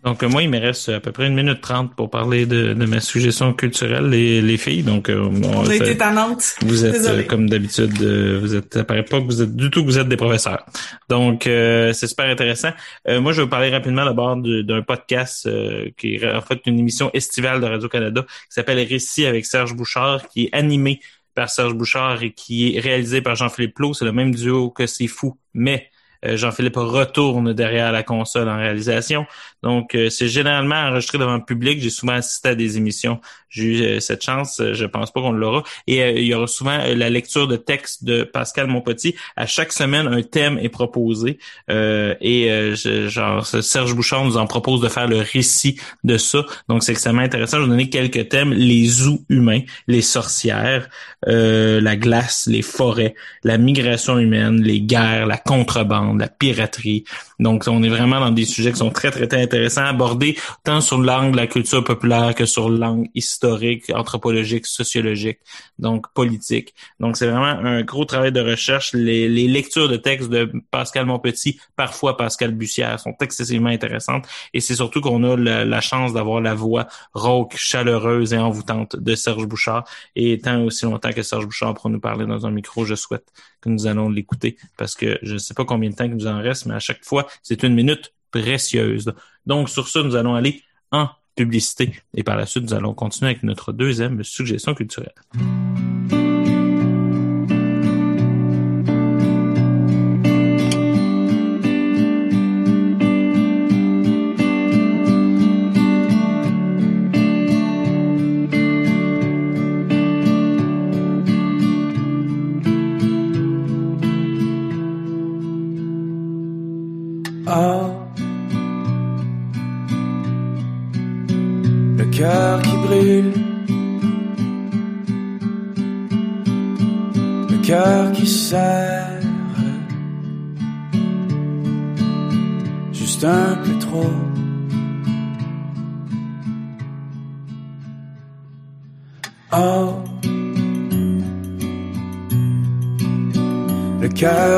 Donc, 0.06 0.22
euh, 0.24 0.30
moi, 0.30 0.44
il 0.44 0.50
me 0.50 0.60
reste 0.60 0.90
à 0.90 1.00
peu 1.00 1.12
près 1.12 1.28
une 1.28 1.36
minute 1.36 1.62
trente 1.62 1.96
pour 1.96 2.10
parler 2.10 2.46
de, 2.46 2.74
de 2.74 2.86
ma 2.86 3.00
suggestion 3.02 3.54
culturelle, 3.54 4.10
les, 4.10 4.42
les 4.42 4.58
filles. 4.58 4.84
Donc, 4.84 5.10
euh, 5.10 5.30
on 5.44 5.68
a 5.68 5.76
été 5.76 5.98
tannante. 5.98 6.56
Vous 6.62 6.86
êtes 6.86 7.06
euh, 7.08 7.24
comme 7.24 7.50
d'habitude, 7.50 8.02
euh, 8.02 8.40
vous 8.40 8.56
êtes 8.56 8.74
ça 8.76 8.84
paraît 8.84 9.04
pas 9.04 9.20
que 9.20 9.26
vous 9.26 9.42
êtes 9.42 9.56
du 9.56 9.70
tout 9.70 9.82
que 9.82 9.88
vous 9.88 9.98
êtes 9.98 10.08
des 10.08 10.18
professeurs. 10.18 10.66
Donc 11.10 11.48
euh, 11.48 11.94
c'est 11.94 12.08
super 12.08 12.26
intéressant. 12.28 12.72
Euh, 13.08 13.22
moi 13.22 13.32
je 13.32 13.38
vais 13.38 13.44
vous 13.44 13.50
parler 13.50 13.70
rapidement 13.70 14.06
d'abord 14.06 14.36
d'un 14.38 14.82
podcast 14.82 15.46
euh, 15.46 15.90
qui 15.98 16.16
est 16.16 16.30
en 16.30 16.42
fait 16.42 16.62
une 16.66 16.80
émission 16.80 17.10
estivale 17.14 17.62
de 17.62 17.66
Radio 17.66 17.88
Canada 17.90 18.22
qui 18.22 18.30
s'appelle 18.50 18.80
Récits 18.80 19.26
avec 19.26 19.46
Serge 19.46 19.76
Bouchard, 19.76 20.28
qui 20.28 20.46
est 20.46 20.50
animé 20.54 21.00
par 21.34 21.50
Serge 21.50 21.74
Bouchard 21.74 22.24
et 22.24 22.32
qui 22.32 22.76
est 22.76 22.80
réalisé 22.80 23.22
par 23.22 23.36
Jean-Philippe 23.36 23.76
Plot. 23.76 23.94
C'est 23.94 24.06
le 24.06 24.12
même 24.14 24.34
duo 24.34 24.70
que 24.70 24.86
C'est 24.88 25.08
fou, 25.08 25.38
mais 25.54 25.90
Jean-Philippe 26.34 26.78
retourne 26.78 27.54
derrière 27.54 27.92
la 27.92 28.04
console 28.04 28.50
en 28.50 28.58
réalisation. 28.58 29.26
Donc, 29.64 29.96
euh, 29.96 30.10
c'est 30.10 30.28
généralement 30.28 30.76
enregistré 30.76 31.18
devant 31.18 31.36
le 31.36 31.46
public. 31.46 31.82
J'ai 31.82 31.90
souvent 31.90 32.14
assisté 32.14 32.50
à 32.50 32.56
des 32.56 32.78
émissions. 32.78 33.20
J'ai 33.50 33.64
eu 33.64 33.82
euh, 33.84 34.00
cette 34.00 34.24
chance. 34.24 34.60
Euh, 34.60 34.74
Je 34.74 34.86
pense 34.86 35.12
pas 35.12 35.22
qu'on 35.22 35.32
l'aura. 35.32 35.64
Et 35.88 36.04
euh, 36.04 36.12
il 36.12 36.26
y 36.26 36.34
aura 36.34 36.48
souvent 36.48 36.78
euh, 36.80 36.94
la 36.96 37.10
lecture 37.10 37.48
de 37.48 37.56
texte 37.56 38.04
de 38.04 38.24
Pascal 38.24 38.68
Monpetit. 38.68 39.16
À 39.36 39.48
chaque 39.48 39.72
semaine, 39.72 40.08
un 40.08 40.22
thème 40.22 40.60
est 40.60 40.70
proposé. 40.70 41.40
Euh, 41.72 42.14
et 42.22 42.52
euh, 42.52 42.76
genre, 42.76 43.46
Serge 43.46 43.94
Bouchard 43.96 44.24
nous 44.26 44.38
en 44.38 44.46
propose 44.46 44.82
de 44.82 44.90
faire 44.90 45.08
le 45.08 45.18
récit 45.20 45.80
de 46.04 46.18
ça. 46.18 46.46
Donc, 46.70 46.84
c'est 46.84 46.92
extrêmement 46.92 47.22
intéressant. 47.22 47.58
Je 47.58 47.62
vais 47.64 47.68
vous 47.68 47.72
donner 47.72 47.90
quelques 47.90 48.30
thèmes. 48.30 48.54
Les 48.54 48.86
zoos 48.86 49.24
humains, 49.30 49.62
les 49.88 50.02
sorcières, 50.02 50.90
euh, 51.28 51.82
la 51.82 51.96
glace, 51.96 52.48
les 52.48 52.62
forêts, 52.62 53.16
la 53.44 53.58
migration 53.58 54.20
humaine, 54.20 54.62
les 54.62 54.82
guerres, 54.82 55.26
la 55.26 55.38
contrebande, 55.38 56.15
la 56.20 56.28
piraterie. 56.28 57.04
Donc, 57.40 57.66
on 57.68 57.84
est 57.84 57.90
vraiment 57.90 58.20
dans 58.20 58.32
des 58.32 58.46
sujets 58.46 58.72
qui 58.72 58.78
sont 58.78 58.92
très, 58.92 59.12
très, 59.12 59.28
très 59.28 59.42
intéressants, 59.42 59.86
abordés 59.86 60.38
tant 60.64 60.82
sur 60.82 60.98
l'angle 60.98 61.32
de 61.32 61.38
la 61.38 61.48
culture 61.48 61.84
populaire 61.84 62.34
que 62.36 62.46
sur 62.46 62.70
l'angle 62.70 63.10
historique, 63.14 63.90
anthropologique, 63.94 64.66
sociologique, 64.66 65.40
donc 65.80 66.12
politique. 66.14 66.74
Donc, 67.00 67.18
c'est 67.18 67.28
vraiment 67.28 67.46
un 67.46 67.82
gros 67.84 68.06
travail 68.06 68.32
de 68.32 68.42
recherche. 68.42 68.94
Les, 68.94 69.28
les 69.28 69.48
lectures 69.48 69.90
de 69.90 69.98
textes 69.98 70.30
de 70.30 70.52
Pascal 70.72 71.06
Monpetit, 71.06 71.60
parfois 71.76 72.18
Pascal 72.18 72.52
Bussière, 72.52 73.00
sont 73.00 73.16
excessivement 73.22 73.70
intéressantes. 73.70 74.26
Et 74.54 74.60
c'est 74.60 74.76
surtout 74.76 75.02
qu'on 75.02 75.24
a 75.24 75.36
la, 75.36 75.66
la 75.66 75.82
chance 75.82 76.14
d'avoir 76.14 76.42
la 76.42 76.54
voix 76.54 76.88
rauque, 77.14 77.56
chaleureuse 77.58 78.34
et 78.34 78.38
envoûtante 78.38 78.96
de 78.96 79.16
Serge 79.16 79.46
Bouchard. 79.46 79.86
Et 80.16 80.40
tant 80.40 80.62
aussi 80.64 80.86
longtemps 80.86 81.12
que 81.12 81.24
Serge 81.24 81.46
Bouchard 81.46 81.74
pourra 81.74 81.90
nous 81.90 82.00
parler 82.00 82.26
dans 82.26 82.46
un 82.46 82.52
micro, 82.52 82.86
je 82.86 82.96
souhaite 82.96 83.26
nous 83.70 83.88
allons 83.88 84.10
l'écouter 84.10 84.58
parce 84.78 84.96
que 84.96 85.18
je 85.22 85.34
ne 85.34 85.38
sais 85.38 85.54
pas 85.54 85.66
combien 85.66 85.90
de 85.90 85.96
temps 85.96 86.06
il 86.06 86.12
nous 86.12 86.28
en 86.28 86.42
reste, 86.42 86.66
mais 86.66 86.76
à 86.76 86.80
chaque 86.80 87.04
fois, 87.04 87.28
c'est 87.44 87.64
une 87.64 87.74
minute 87.74 88.14
précieuse. 88.32 89.14
Donc, 89.46 89.70
sur 89.70 89.88
ça, 89.88 90.04
nous 90.04 90.16
allons 90.16 90.36
aller 90.36 90.64
en 90.92 91.10
publicité. 91.36 91.94
Et 92.16 92.24
par 92.24 92.38
la 92.38 92.46
suite, 92.46 92.64
nous 92.64 92.74
allons 92.74 92.94
continuer 92.94 93.32
avec 93.32 93.44
notre 93.44 93.72
deuxième 93.72 94.24
suggestion 94.24 94.74
culturelle. 94.74 95.14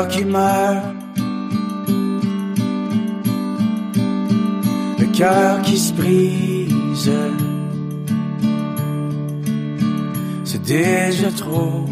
Qui 0.08 0.24
meurt, 0.24 0.84
le 4.98 5.06
cœur 5.16 5.62
qui 5.62 5.76
se 5.76 5.92
brise, 5.92 7.10
c'est 10.44 10.62
déjà 10.62 11.30
trop. 11.30 11.84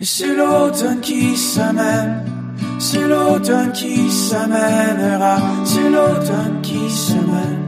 Et 0.00 0.04
c'est 0.04 0.34
l'automne 0.36 1.00
qui 1.00 1.36
s'amène, 1.36 2.24
c'est 2.78 3.08
l'automne 3.08 3.72
qui 3.72 4.10
s'amènera, 4.10 5.38
c'est 5.64 5.90
l'automne 5.90 6.60
qui 6.62 6.90
s'amène 6.90 7.62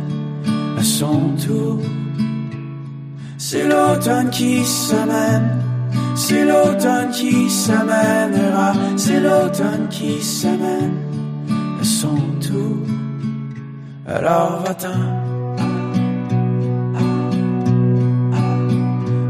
à 0.78 0.82
son 0.82 1.34
tour. 1.44 1.78
C'est 3.38 3.66
l'automne 3.66 4.28
qui 4.30 4.64
s'amène, 4.64 5.48
c'est 6.18 6.44
l'automne 6.44 7.10
qui 7.12 7.48
s'amènera, 7.48 8.72
c'est 8.96 9.20
l'automne 9.20 9.86
qui 9.88 10.20
s'amène 10.20 10.96
à 11.80 11.84
son 11.84 12.18
tour. 12.40 12.76
Alors 14.04 14.64
va-t'en, 14.64 15.00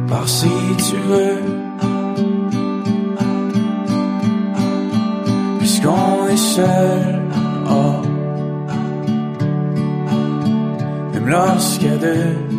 par 0.09 0.27
si 0.27 0.49
tu 0.87 0.97
veux, 1.11 1.41
puisqu'on 5.59 6.29
est 6.31 6.37
seul, 6.37 7.21
oh, 7.71 8.01
même 11.13 11.35
a 11.35 11.97
deux. 11.99 12.58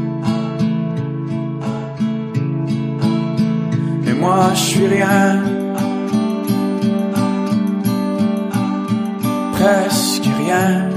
Moi 4.20 4.52
je 4.54 4.60
suis 4.60 4.88
rien, 4.88 5.44
presque 9.54 10.30
rien. 10.42 10.90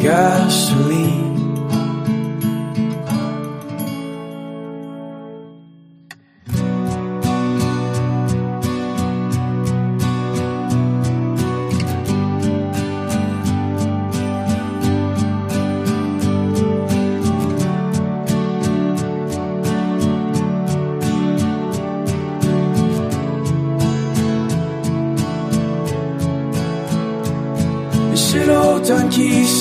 Gasoline. 0.00 1.19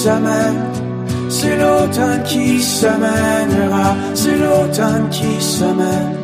S'amène, 0.03 0.61
c'est 1.27 1.57
l'automne 1.57 2.23
qui 2.23 2.61
s'amènera, 2.61 3.89
c'est 4.13 4.37
l'automne 4.37 5.09
qui 5.09 5.33
s'amène 5.41 6.15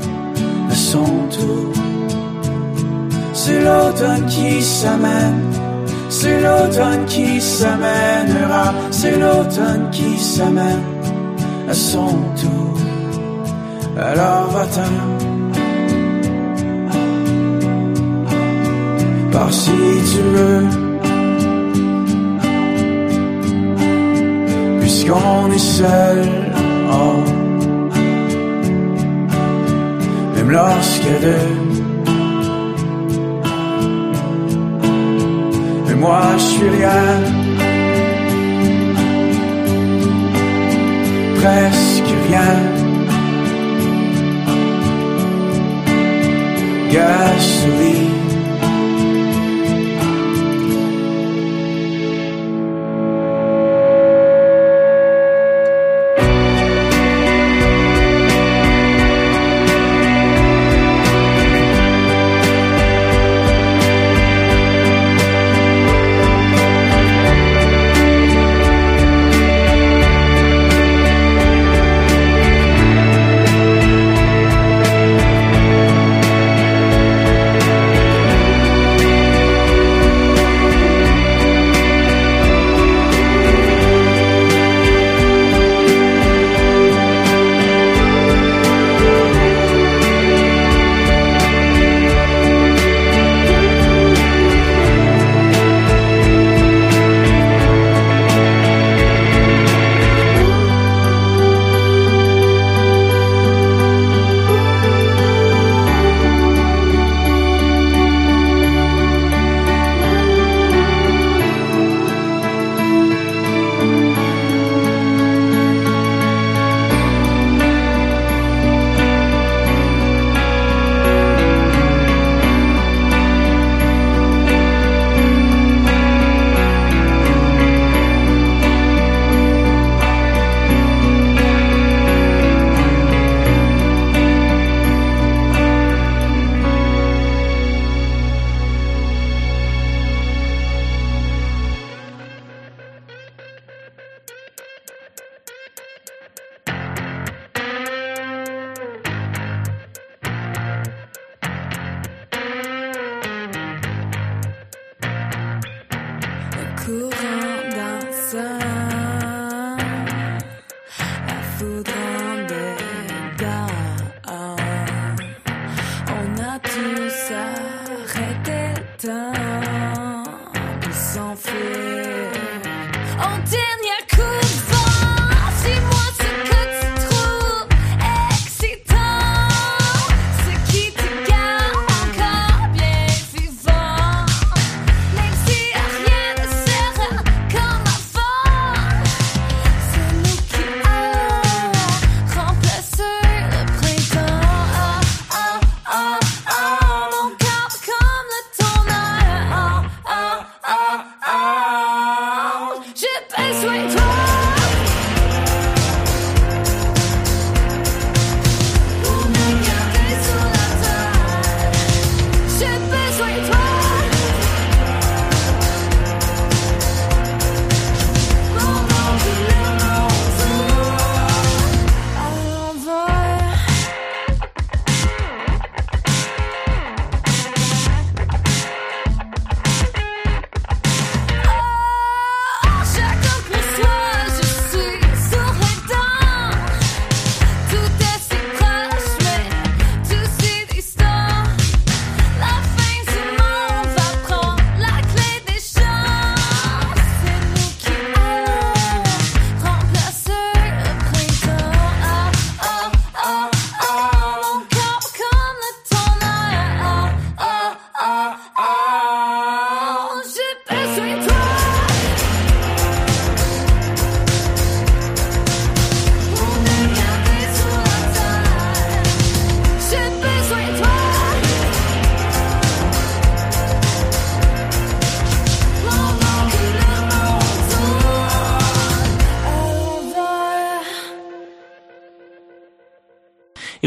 à 0.72 0.76
son 0.76 1.12
tour. 1.36 1.74
C'est 3.34 3.62
l'automne 3.68 4.26
qui 4.28 4.62
s'amène, 4.62 5.42
c'est 6.10 6.40
l'automne 6.46 7.06
qui 7.06 7.42
s'amènera, 7.42 8.74
c'est 8.92 9.18
l'automne 9.20 9.90
qui 9.92 10.18
s'amène 10.18 10.86
à 11.68 11.74
son 11.74 12.12
tour. 12.42 12.74
Alors 13.98 14.48
va-t'en, 14.56 14.96
par 19.34 19.52
si 19.52 19.72
tu 20.12 20.22
veux. 20.34 20.85
Puisqu'on 25.06 25.52
est 25.52 25.57
seul. 25.57 26.26
Oh. 26.91 27.23
Même 30.36 30.56
a 30.56 30.77
deux. 31.22 31.56
Mais 35.88 35.95
moi 35.95 36.22
je 36.38 36.44
suis 36.44 36.69
rien. 36.69 36.90
Presque 41.40 42.14
rien. 42.27 42.56
Gasoline. 46.91 48.25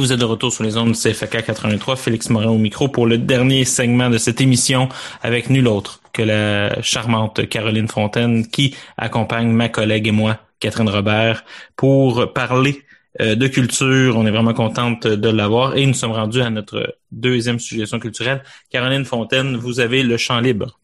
Vous 0.08 0.14
êtes 0.14 0.20
de 0.20 0.24
retour 0.24 0.50
sur 0.50 0.64
les 0.64 0.78
ondes 0.78 0.92
de 0.92 0.96
CFK 0.96 1.44
83, 1.44 1.96
Félix 1.96 2.30
Morin 2.30 2.46
au 2.48 2.56
micro 2.56 2.88
pour 2.88 3.06
le 3.06 3.18
dernier 3.18 3.66
segment 3.66 4.08
de 4.08 4.16
cette 4.16 4.40
émission 4.40 4.88
avec 5.22 5.50
nul 5.50 5.68
autre 5.68 6.00
que 6.14 6.22
la 6.22 6.80
charmante 6.80 7.46
Caroline 7.50 7.88
Fontaine 7.88 8.46
qui 8.48 8.74
accompagne 8.96 9.48
ma 9.50 9.68
collègue 9.68 10.06
et 10.08 10.10
moi, 10.10 10.38
Catherine 10.60 10.88
Robert, 10.88 11.44
pour 11.76 12.32
parler 12.32 12.82
euh, 13.20 13.34
de 13.34 13.48
culture. 13.48 14.16
On 14.16 14.24
est 14.26 14.30
vraiment 14.30 14.54
contente 14.54 15.06
de 15.06 15.28
l'avoir 15.28 15.76
et 15.76 15.84
nous 15.84 15.92
sommes 15.92 16.12
rendus 16.12 16.40
à 16.40 16.48
notre 16.48 16.96
deuxième 17.12 17.58
suggestion 17.58 17.98
culturelle. 17.98 18.42
Caroline 18.70 19.04
Fontaine, 19.04 19.56
vous 19.58 19.78
avez 19.78 20.02
le 20.02 20.16
champ 20.16 20.40
libre. 20.40 20.78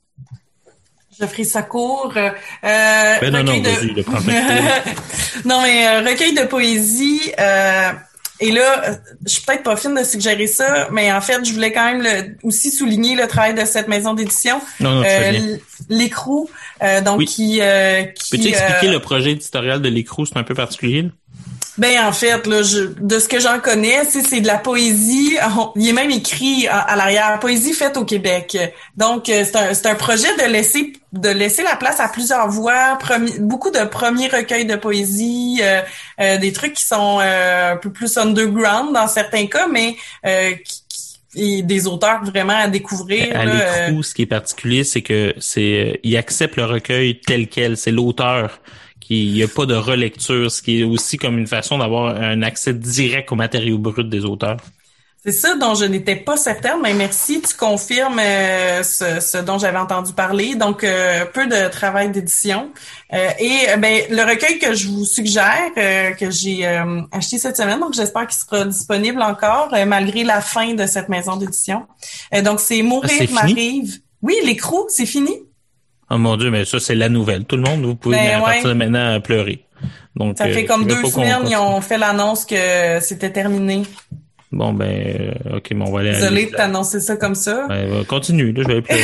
Geoffrey 1.19 1.45
Sacour. 1.45 2.13
Euh, 2.15 2.31
Ben 2.63 3.31
non, 3.33 3.43
non, 3.43 3.59
de- 3.59 3.95
le 3.95 4.05
non, 5.49 5.63
mais 5.63 5.87
euh, 5.87 6.01
recueil 6.11 6.35
de 6.35 6.45
poésie. 6.45 7.33
euh, 7.41 7.93
et 8.49 8.53
là, 8.53 8.83
euh, 8.89 8.95
je 9.27 9.33
suis 9.35 9.43
peut-être 9.43 9.63
pas 9.63 9.77
fine 9.77 9.95
de 9.95 10.05
suggérer 10.05 10.47
ça, 10.47 10.89
mais 10.93 11.13
en 11.13 11.21
fait, 11.21 11.45
je 11.45 11.53
voulais 11.53 11.73
quand 11.73 11.85
même 11.85 12.03
le- 12.03 12.37
aussi 12.43 12.71
souligner 12.71 13.15
le 13.17 13.27
travail 13.27 13.55
de 13.55 13.65
cette 13.65 13.89
maison 13.89 14.15
d'édition. 14.15 14.61
Non, 14.81 14.97
non, 14.97 15.03
l- 15.05 15.61
L'écrou, 15.89 16.49
euh, 16.83 17.01
donc 17.01 17.19
Oui. 17.19 17.27
qui... 17.27 17.59
euh, 17.61 18.03
qui 18.05 18.31
Peux-tu 18.31 18.49
expliquer 18.49 18.89
euh, 18.89 18.93
le 18.93 19.01
projet 19.01 19.33
éditorial 19.33 19.81
de 19.83 19.89
l'écrou? 19.89 20.25
C'est 20.27 20.37
un 20.37 20.43
peu 20.45 20.55
particulier. 20.55 21.03
là? 21.03 21.09
Ben 21.77 22.07
en 22.07 22.13
fait, 22.13 22.47
là, 22.47 22.63
je, 22.63 22.91
de 23.01 23.19
ce 23.19 23.27
que 23.27 23.41
j'en 23.41 23.59
connais, 23.59 24.05
c'est 24.09 24.23
c'est 24.25 24.41
de 24.41 24.47
la 24.47 24.59
poésie. 24.59 25.37
On- 25.59 25.73
il 25.75 25.89
est 25.89 25.93
même 25.93 26.11
écrit 26.13 26.69
à, 26.69 26.79
à 26.79 26.95
l'arrière, 26.95 27.41
poésie 27.41 27.73
faite 27.73 27.97
au 27.97 28.05
Québec. 28.05 28.57
Donc 28.97 29.29
euh, 29.29 29.43
c'est 29.45 29.57
un, 29.57 29.75
c'est 29.75 29.87
un 29.87 29.97
projet 29.97 30.29
de 30.37 30.49
laisser 30.53 30.93
de 31.13 31.29
laisser 31.31 31.65
la 31.65 31.75
place 31.75 31.99
à 31.99 32.09
plusieurs 32.09 32.49
voix, 32.49 32.97
premi- 33.01 33.39
beaucoup 33.41 33.71
de 33.73 33.85
premiers 33.87 34.29
recueils 34.29 34.67
de 34.67 34.77
poésie, 34.77 35.61
euh, 35.63 35.81
euh, 36.21 36.39
des 36.39 36.53
trucs 36.53 36.75
qui 36.75 36.85
sont 36.85 37.19
euh, 37.21 37.73
un 37.73 37.77
peu 37.77 37.91
plus 37.91 38.17
underground 38.19 38.93
dans 38.95 39.09
certains 39.09 39.47
cas, 39.47 39.67
mais 39.67 39.97
euh, 40.27 40.53
qui, 40.65 40.83
et 41.37 41.63
des 41.63 41.89
auteurs 41.89 42.25
vraiment 42.25 42.57
à 42.57 42.69
découvrir. 42.69 43.37
À 43.37 43.45
là, 43.45 43.53
euh, 43.53 43.87
l'écrou, 43.89 44.05
ce 44.05 44.15
qui 44.15 44.23
est 44.23 44.27
particulier, 44.27 44.85
c'est 44.85 45.03
que 45.03 45.35
c'est, 45.41 45.61
euh, 45.95 45.97
il 46.05 46.17
accepte 46.17 46.55
le 46.55 46.65
recueil 46.65 47.21
tel 47.27 47.49
quel. 47.49 47.77
C'est 47.77 47.91
l'auteur 47.91 48.61
qui, 49.07 49.27
il 49.27 49.33
n'y 49.35 49.43
a 49.43 49.49
pas 49.49 49.67
de 49.67 49.75
relecture, 49.75 50.51
ce 50.51 50.63
qui 50.63 50.81
est 50.81 50.85
aussi 50.85 51.17
comme 51.19 51.39
une 51.39 51.47
façon 51.47 51.79
d'avoir 51.79 52.05
un 52.17 52.43
accès 52.43 52.73
direct 52.75 53.31
au 53.33 53.37
matériau 53.37 53.79
brut 53.79 54.09
des 54.09 54.25
auteurs. 54.25 54.57
C'est 55.27 55.33
ça 55.33 55.57
dont 55.57 55.75
je 55.75 55.87
n'étais 55.87 56.17
pas 56.17 56.37
certaine, 56.37 56.81
mais 56.83 56.93
merci, 56.93 57.41
tu 57.41 57.55
confirmes 57.57 58.19
euh, 58.19 58.83
ce, 58.83 59.21
ce 59.21 59.39
dont 59.39 59.59
j'avais 59.59 59.79
entendu 59.79 60.13
parler. 60.13 60.55
Donc, 60.55 60.85
euh, 60.85 61.25
peu 61.25 61.47
de 61.47 61.71
travail 61.71 62.11
d'édition. 62.11 62.71
Euh, 63.15 63.29
et 63.39 63.71
euh, 63.71 63.79
ben, 63.79 64.03
le 64.11 64.23
recueil 64.23 64.59
que 64.59 64.75
je 64.75 64.87
vous 64.89 65.07
suggère, 65.07 65.71
euh, 65.79 66.11
que 66.11 66.31
j'ai 66.31 66.67
euh, 66.67 67.01
acheté 67.11 67.39
cette 67.39 67.57
semaine, 67.57 67.81
donc 67.81 67.95
j'espère 67.95 68.27
qu'il 68.27 68.39
sera 68.39 68.67
disponible 68.67 69.23
encore, 69.23 69.75
malgré 69.87 70.25
la 70.25 70.43
fin 70.43 70.75
de 70.75 70.85
cette 70.85 71.09
maison 71.09 71.37
d'édition. 71.37 71.87
Euh, 72.35 72.43
donc, 72.43 72.61
c'est 72.61 72.81
Ah, 72.81 72.83
Mourir 72.83 73.31
m'arrive. 73.33 74.01
Oui, 74.21 74.35
l'écrou, 74.45 74.85
c'est 74.91 75.07
fini. 75.07 75.35
Oh 76.11 76.19
mon 76.19 76.37
dieu, 76.37 76.51
mais 76.51 76.65
ça, 76.65 76.79
c'est 76.81 76.95
la 76.95 77.09
nouvelle. 77.09 77.45
Tout 77.45 77.57
le 77.57 77.63
monde, 77.63 77.85
vous 77.85 77.95
pouvez 77.97 78.17
Ben 78.17 78.39
à 78.39 78.41
partir 78.43 78.69
de 78.69 78.75
maintenant 78.75 79.21
pleurer. 79.21 79.65
Donc, 80.17 80.37
Ça 80.39 80.45
euh, 80.45 80.53
fait 80.53 80.65
comme 80.65 80.89
je 80.89 80.95
veux 80.95 81.03
deux 81.03 81.09
semaines, 81.11 81.49
ils 81.49 81.57
ont 81.57 81.81
fait 81.81 81.99
l'annonce 81.99 82.45
que 82.45 83.01
c'était 83.01 83.31
terminé. 83.31 83.83
Bon, 84.53 84.73
ben, 84.73 85.35
euh, 85.47 85.57
ok, 85.57 85.75
bon, 85.75 85.87
on 85.89 85.93
va 85.93 86.01
aller. 86.01 86.13
Désolée 86.13 86.47
de 86.47 86.51
t'annoncer 86.53 87.01
ça 87.01 87.17
comme 87.17 87.35
ça. 87.35 87.67
Continue, 88.09 88.53
là, 88.53 88.63
je 88.67 88.73
vais 88.73 88.83
pleurer, 88.83 89.03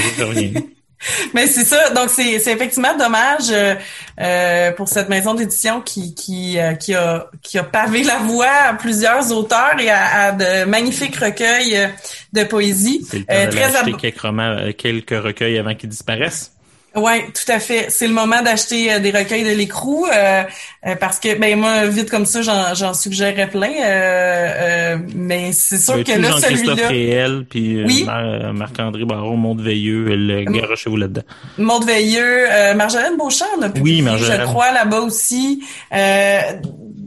je. 0.55 0.61
Mais 1.35 1.47
c'est 1.47 1.65
ça, 1.65 1.89
donc 1.95 2.11
c'est 2.11 2.35
effectivement 2.35 2.95
dommage 2.95 3.49
euh, 3.51 3.75
euh, 4.21 4.71
pour 4.73 4.87
cette 4.87 5.09
maison 5.09 5.33
d'édition 5.33 5.81
qui 5.81 6.15
qui 6.15 6.59
euh, 6.59 6.75
qui 6.75 6.95
a 6.95 7.31
qui 7.41 7.57
a 7.59 7.63
pavé 7.63 8.03
la 8.03 8.19
voie 8.19 8.45
à 8.69 8.75
plusieurs 8.75 9.33
auteurs 9.33 9.81
et 9.81 9.89
à, 9.89 10.27
à 10.27 10.33
de 10.33 10.67
magnifiques 10.67 11.17
recueils 11.17 11.75
euh, 11.75 11.87
de 12.35 12.45
poésie. 12.45 13.01
C'est 13.11 13.25
Euh, 13.31 13.51
très 13.51 13.75
ab- 13.77 13.97
quelques 13.97 14.21
romans, 14.21 14.43
euh, 14.59 14.73
quelques 14.77 15.19
recueils 15.19 15.57
avant 15.59 15.75
qu'ils 15.75 15.89
disparaissent. 15.89 16.53
Ouais, 16.97 17.25
tout 17.27 17.53
à 17.53 17.61
fait. 17.61 17.87
C'est 17.89 18.09
le 18.09 18.12
moment 18.15 18.43
d'acheter 18.43 18.93
euh, 18.93 18.99
des 18.99 19.12
recueils 19.12 19.45
de 19.45 19.51
l'écrou 19.57 20.07
euh, 20.07 20.43
euh, 20.87 20.97
parce 20.97 21.21
que 21.21 21.39
ben 21.39 21.57
moi 21.57 21.87
vite 21.87 22.11
comme 22.11 22.27
ça 22.27 22.43
j'en 22.43 22.75
j'en 22.75 22.95
suggérerais 22.95 23.47
plein, 23.49 23.71
euh, 23.71 23.85
euh, 23.85 24.99
mais 25.15 25.53
c'est 25.53 25.79
sûr 25.79 26.03
que 26.03 26.12
là 26.21 26.33
celui-là. 26.41 26.89
Réel, 26.89 27.47
puis 27.49 27.85
Oui. 27.85 28.03
Mar- 28.05 28.53
Marc-André 28.53 29.05
Barrault, 29.05 29.37
Monteveilleux, 29.37 30.17
le 30.17 30.41
Mm. 30.43 30.53
garochez-vous 30.53 30.97
là-dedans. 30.97 31.23
Maud 31.59 31.85
Veilleux, 31.85 32.47
euh, 32.51 32.75
Marjolaine 32.75 33.17
Beauchamp, 33.17 33.47
on 33.59 33.62
a 33.62 33.69
publié, 33.71 34.03
Marjolaine. 34.03 34.41
je 34.41 34.47
crois, 34.47 34.73
là-bas 34.73 35.01
aussi. 35.01 35.62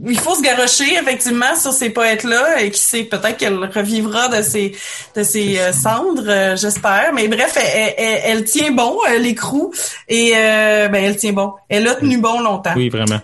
Il 0.06 0.18
faut 0.18 0.34
se 0.34 0.42
garrocher, 0.42 0.94
effectivement, 1.00 1.54
sur 1.56 1.72
ces 1.72 1.90
poètes-là, 1.90 2.60
et 2.62 2.70
qui 2.70 2.80
sait, 2.80 3.04
peut-être 3.04 3.36
qu'elle 3.36 3.56
revivra 3.64 4.28
de 4.28 4.42
ses, 4.42 4.76
de 5.16 5.22
ses 5.22 5.58
euh, 5.58 5.72
cendres, 5.72 6.28
euh, 6.28 6.56
j'espère. 6.56 7.12
Mais 7.14 7.28
bref, 7.28 7.56
elle, 7.56 7.94
elle- 7.96 8.20
elle 8.24 8.44
tient 8.44 8.70
bon, 8.70 8.98
euh, 9.08 9.18
l'écrou, 9.18 9.72
et 10.08 10.32
ben, 10.32 10.94
elle 10.94 11.16
tient 11.16 11.32
bon. 11.32 11.54
Elle 11.68 11.88
a 11.88 11.94
tenu 11.94 12.18
bon 12.18 12.40
longtemps. 12.40 12.74
Oui, 12.76 12.88
vraiment. 12.88 13.20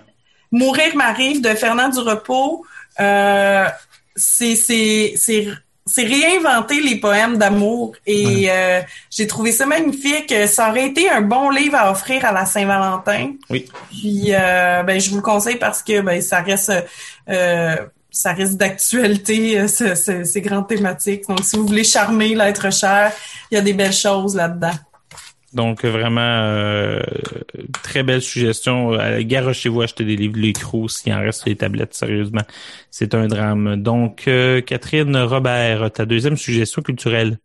Mourir 0.52 0.96
m'arrive 0.96 1.40
de 1.42 1.50
Fernand 1.50 1.88
Durepos, 1.90 2.64
euh, 3.00 3.66
c'est 4.16 4.56
c'est 4.56 5.46
c'est 5.92 6.04
réinventer 6.04 6.80
les 6.80 6.96
poèmes 7.00 7.36
d'amour 7.36 7.92
et 8.06 8.46
euh, 8.50 8.80
j'ai 9.10 9.26
trouvé 9.26 9.52
ça 9.52 9.66
magnifique. 9.66 10.32
Ça 10.46 10.70
aurait 10.70 10.86
été 10.86 11.10
un 11.10 11.20
bon 11.22 11.50
livre 11.50 11.76
à 11.76 11.90
offrir 11.90 12.24
à 12.24 12.32
la 12.32 12.46
Saint-Valentin. 12.46 13.32
Oui. 13.50 13.66
Puis 13.90 14.26
euh, 14.28 14.82
ben 14.84 15.00
je 15.00 15.10
vous 15.10 15.16
le 15.16 15.22
conseille 15.22 15.56
parce 15.56 15.82
que 15.82 16.00
ben 16.00 16.20
ça 16.22 16.40
reste 16.40 16.72
euh, 17.28 17.76
ça 18.12 18.32
reste 18.32 18.56
d'actualité 18.56 19.68
ce- 19.68 19.94
ce- 19.94 20.24
ces 20.24 20.40
grandes 20.40 20.68
thématiques. 20.68 21.28
Donc 21.28 21.40
si 21.44 21.56
vous 21.56 21.66
voulez 21.66 21.84
charmer 21.84 22.34
l'être 22.34 22.72
cher, 22.72 23.12
il 23.50 23.54
y 23.54 23.58
a 23.58 23.60
des 23.60 23.72
belles 23.72 23.92
choses 23.92 24.34
là-dedans. 24.36 24.72
Donc 25.52 25.84
vraiment 25.84 26.20
euh, 26.20 27.00
très 27.82 28.02
belle 28.02 28.22
suggestion. 28.22 28.96
Garochez-vous 29.20 29.82
acheter 29.82 30.04
des 30.04 30.16
livres 30.16 30.34
de 30.34 30.40
l'écrou 30.40 30.88
s'il 30.88 31.12
en 31.12 31.20
reste 31.20 31.40
sur 31.40 31.48
les 31.48 31.56
tablettes, 31.56 31.94
sérieusement. 31.94 32.42
C'est 32.90 33.14
un 33.14 33.26
drame. 33.26 33.76
Donc, 33.82 34.28
euh, 34.28 34.60
Catherine 34.60 35.16
Robert, 35.16 35.90
ta 35.92 36.06
deuxième 36.06 36.36
suggestion 36.36 36.82
culturelle? 36.82 37.38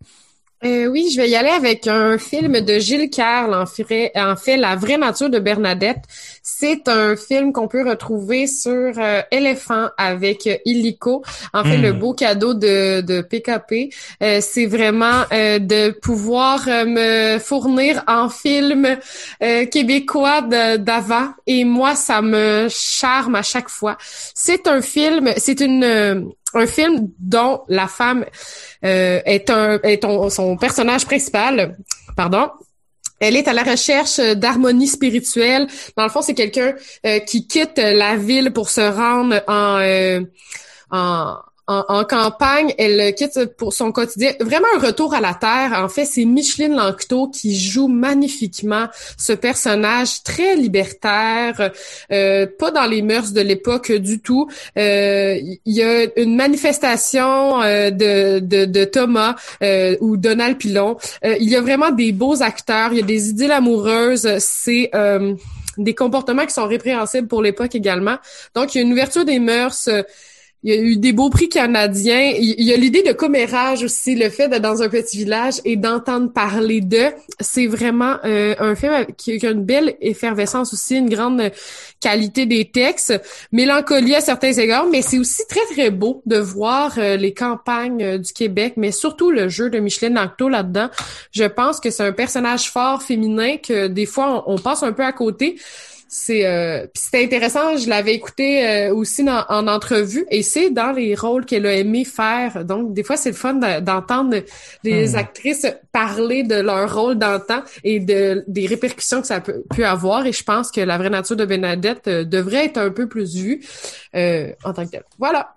Euh, 0.64 0.88
oui, 0.88 1.10
je 1.14 1.18
vais 1.22 1.30
y 1.30 1.36
aller 1.36 1.50
avec 1.50 1.86
un 1.86 2.18
film 2.18 2.62
de 2.62 2.80
Gilles 2.80 3.10
Carle, 3.10 3.54
en 3.54 3.66
fait, 3.66 4.12
en 4.16 4.36
fait 4.36 4.56
La 4.58 4.76
vraie 4.76 4.98
nature 4.98 5.30
de 5.30 5.38
Bernadette. 5.38 6.04
C'est 6.42 6.88
un 6.88 7.16
film 7.16 7.52
qu'on 7.52 7.68
peut 7.68 7.88
retrouver 7.88 8.48
sur 8.48 8.94
euh, 8.98 9.22
Éléphant 9.32 9.90
avec 9.98 10.48
euh, 10.48 10.56
Illico. 10.66 11.24
En 11.54 11.64
fait, 11.64 11.78
le 11.78 11.92
beau 11.92 12.14
cadeau 12.14 12.54
de, 12.54 13.02
de 13.02 13.22
PKP, 13.22 13.94
euh, 14.24 14.40
c'est 14.42 14.66
vraiment 14.66 15.24
euh, 15.34 15.60
de 15.60 15.92
pouvoir 15.92 16.66
me 16.68 17.38
fournir 17.38 18.04
en 18.08 18.30
film 18.30 18.98
euh, 19.44 19.66
québécois 19.66 20.42
d'avant. 20.42 21.28
Et 21.46 21.66
moi, 21.66 21.96
ça 21.96 22.22
me 22.22 22.68
charme 22.70 23.36
à 23.36 23.44
chaque 23.44 23.70
fois. 23.70 23.98
C'est 24.34 24.68
un 24.68 24.82
film, 24.82 25.32
c'est 25.38 25.60
une 25.60 25.84
euh, 25.84 26.22
un 26.56 26.68
film 26.68 27.10
dont 27.20 27.62
la 27.68 27.88
femme 27.88 28.26
euh, 28.84 29.20
est 29.26 29.50
un 29.50 29.80
est 29.84 30.02
son 30.30 30.58
personnage 30.58 31.06
principal, 31.06 31.78
pardon. 32.16 32.50
Elle 33.20 33.38
est 33.38 33.48
à 33.48 33.54
la 33.54 33.64
recherche 33.64 34.20
d'harmonie 34.20 34.88
spirituelle. 34.88 35.68
Dans 35.96 36.04
le 36.04 36.10
fond, 36.10 36.22
c'est 36.22 36.34
quelqu'un 36.34 36.74
euh, 37.06 37.20
qui 37.20 37.48
quitte 37.48 37.78
la 37.78 38.18
ville 38.18 38.52
pour 38.52 38.70
se 38.70 38.82
rendre 38.82 39.42
en 39.48 39.80
euh, 39.80 40.22
en, 40.92 41.38
en, 41.68 41.84
en 41.88 42.04
campagne. 42.04 42.74
Elle 42.78 43.14
quitte 43.16 43.46
pour 43.58 43.74
son 43.74 43.92
quotidien. 43.92 44.32
Vraiment 44.40 44.68
un 44.76 44.80
retour 44.80 45.14
à 45.14 45.22
la 45.22 45.34
terre. 45.34 45.74
En 45.76 45.90
fait, 45.90 46.06
c'est 46.06 46.26
Micheline 46.26 46.76
Lanctot 46.76 47.30
qui 47.30 47.58
joue 47.58 47.88
magnifiquement 47.88 48.88
ce 49.18 49.34
personnage 49.34 50.24
très 50.24 50.56
libertaire, 50.56 51.72
euh, 52.12 52.48
pas 52.60 52.72
dans 52.72 52.86
les 52.86 53.02
mœurs 53.02 53.32
de 53.32 53.42
l'époque 53.42 53.92
du 53.92 54.20
tout. 54.20 54.50
Euh, 54.78 55.38
Il 55.66 55.74
y 55.74 55.84
a 55.84 56.06
une 56.18 56.36
manifestation 56.36 57.62
euh, 57.62 57.90
de, 57.90 58.40
de, 58.40 58.66
de 58.66 58.86
Thomas 58.86 59.36
euh, 59.62 59.96
ou 60.02 60.18
Donald 60.18 60.58
Pilon. 60.58 60.98
Euh, 61.24 61.36
il 61.40 61.50
y 61.50 61.56
a 61.56 61.62
vraiment 61.62 61.92
des 61.92 62.12
beaux 62.12 62.42
acteurs. 62.42 62.90
Il 62.92 63.00
y 63.00 63.02
a 63.02 63.06
des 63.06 63.30
idylles 63.30 63.52
amoureuses. 63.52 64.28
C'est 64.40 64.92
des 65.78 65.94
comportements 65.94 66.46
qui 66.46 66.54
sont 66.54 66.68
répréhensibles 66.68 67.28
pour 67.28 67.42
l'époque 67.42 67.76
également. 67.76 68.18
Donc, 68.56 68.74
il 68.74 68.78
y 68.78 68.82
a 68.82 68.84
une 68.84 68.94
ouverture 68.94 69.26
des 69.26 69.40
mœurs. 69.40 69.90
Il 70.66 70.74
y 70.74 70.78
a 70.78 70.82
eu 70.82 70.98
des 70.98 71.14
beaux 71.14 71.30
prix 71.30 71.48
canadiens. 71.48 72.34
Il 72.40 72.64
y 72.64 72.74
a 72.74 72.76
l'idée 72.76 73.04
de 73.04 73.12
commérage 73.12 73.84
aussi, 73.84 74.16
le 74.16 74.32
fait 74.32 74.48
d'être 74.48 74.64
dans 74.64 74.82
un 74.82 74.90
petit 74.90 75.18
village 75.18 75.62
et 75.64 75.76
d'entendre 75.76 76.34
parler 76.34 76.82
d'eux. 76.82 77.12
C'est 77.40 77.68
vraiment 77.68 78.16
euh, 78.26 78.56
un 78.58 78.74
film 78.74 79.06
qui 79.16 79.46
a 79.46 79.52
une 79.52 79.64
belle 79.64 79.96
effervescence 80.02 80.74
aussi, 80.74 80.98
une 80.98 81.10
grande 81.10 81.52
qualité 82.02 82.48
des 82.48 82.66
textes, 82.66 83.14
mélancolie 83.52 84.16
à 84.16 84.22
certains 84.22 84.54
égards, 84.54 84.88
mais 84.92 85.04
c'est 85.04 85.20
aussi 85.20 85.44
très, 85.48 85.66
très 85.72 85.92
beau 85.92 86.24
de 86.26 86.38
voir 86.38 86.96
euh, 86.98 87.16
les 87.16 87.36
campagnes 87.36 88.04
euh, 88.04 88.18
du 88.18 88.34
Québec, 88.34 88.74
mais 88.76 88.92
surtout 88.92 89.30
le 89.30 89.50
jeu 89.50 89.70
de 89.70 89.78
Micheline 89.78 90.16
Lanctot 90.16 90.50
là-dedans. 90.50 90.90
Je 91.32 91.44
pense 91.44 91.80
que 91.80 91.92
c'est 91.92 92.04
un 92.04 92.12
personnage 92.12 92.72
fort 92.72 93.04
féminin 93.04 93.58
que 93.58 93.86
des 93.86 94.08
fois, 94.08 94.44
on 94.48 94.58
passe 94.58 94.82
un 94.82 94.94
peu 94.94 95.04
à 95.04 95.12
côté. 95.12 95.58
C'est 96.24 96.46
euh, 96.46 96.86
c'était 96.94 97.24
intéressant. 97.26 97.78
Je 97.78 97.90
l'avais 97.90 98.14
écouté 98.14 98.48
euh, 98.68 98.94
aussi 98.94 99.24
dans- 99.24 99.46
en 99.50 99.68
entrevue 99.68 100.26
et 100.32 100.44
c'est 100.44 100.70
dans 100.70 100.92
les 100.92 101.14
rôles 101.16 101.46
qu'elle 101.46 101.66
a 101.66 101.74
aimé 101.74 102.06
faire. 102.06 102.64
Donc 102.64 102.94
des 102.94 103.04
fois 103.04 103.18
c'est 103.18 103.32
le 103.32 103.36
fun 103.36 103.56
de- 103.56 103.80
d'entendre 103.82 104.38
les 104.84 105.10
Hmm. 105.12 105.16
actrices 105.24 105.68
parler 105.92 106.44
de 106.44 106.56
leur 106.56 106.94
rôle 107.00 107.16
d'antan 107.24 107.62
et 107.84 108.00
de 108.00 108.44
des 108.48 108.66
répercussions 108.66 109.22
que 109.22 109.28
ça 109.28 109.42
peut, 109.42 109.64
peut 109.76 109.86
avoir. 109.86 110.26
Et 110.26 110.32
je 110.34 110.44
pense 110.44 110.72
que 110.72 110.82
la 110.82 110.98
vraie 110.98 111.10
nature 111.10 111.36
de 111.36 111.46
Bernadette 111.46 112.08
euh, 112.08 112.24
devrait 112.24 112.66
être 112.66 112.78
un 112.78 112.92
peu 112.92 113.08
plus 113.08 113.36
vue 113.36 113.62
euh, 114.16 114.52
en 114.64 114.72
tant 114.74 114.86
que 114.86 114.92
telle. 114.92 115.04
Voilà. 115.20 115.54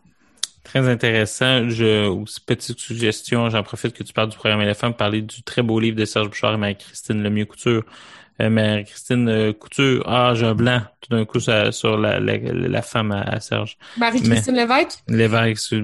Très 0.64 0.86
intéressant. 0.86 1.70
Je, 1.70 2.06
aussi, 2.08 2.40
petite 2.44 2.78
suggestion, 2.78 3.48
j'en 3.48 3.62
profite 3.62 3.94
que 3.94 4.02
tu 4.02 4.12
parles 4.12 4.28
du 4.28 4.36
programme 4.36 4.60
éléphant, 4.60 4.88
pour 4.88 4.98
parler 4.98 5.22
du 5.22 5.42
très 5.42 5.62
beau 5.62 5.80
livre 5.80 5.96
de 5.96 6.04
Serge 6.04 6.28
Bouchard 6.28 6.52
et 6.54 6.56
Marie-Christine 6.58 7.22
Lemieux 7.22 7.46
Couture. 7.46 7.84
Euh, 7.84 8.17
Marie-Christine 8.40 9.28
euh, 9.28 9.52
Couture, 9.52 10.02
ah, 10.06 10.32
j'ai 10.34 10.46
un 10.46 10.54
blanc 10.54 10.80
tout 11.00 11.16
d'un 11.16 11.24
coup 11.24 11.40
ça- 11.40 11.72
sur 11.72 11.96
la, 11.98 12.20
la, 12.20 12.36
la 12.38 12.82
femme 12.82 13.10
à, 13.12 13.22
à 13.22 13.40
Serge. 13.40 13.76
Marie-Christine 13.96 14.54
Lévesque, 14.54 14.98
Lévesque, 15.08 15.74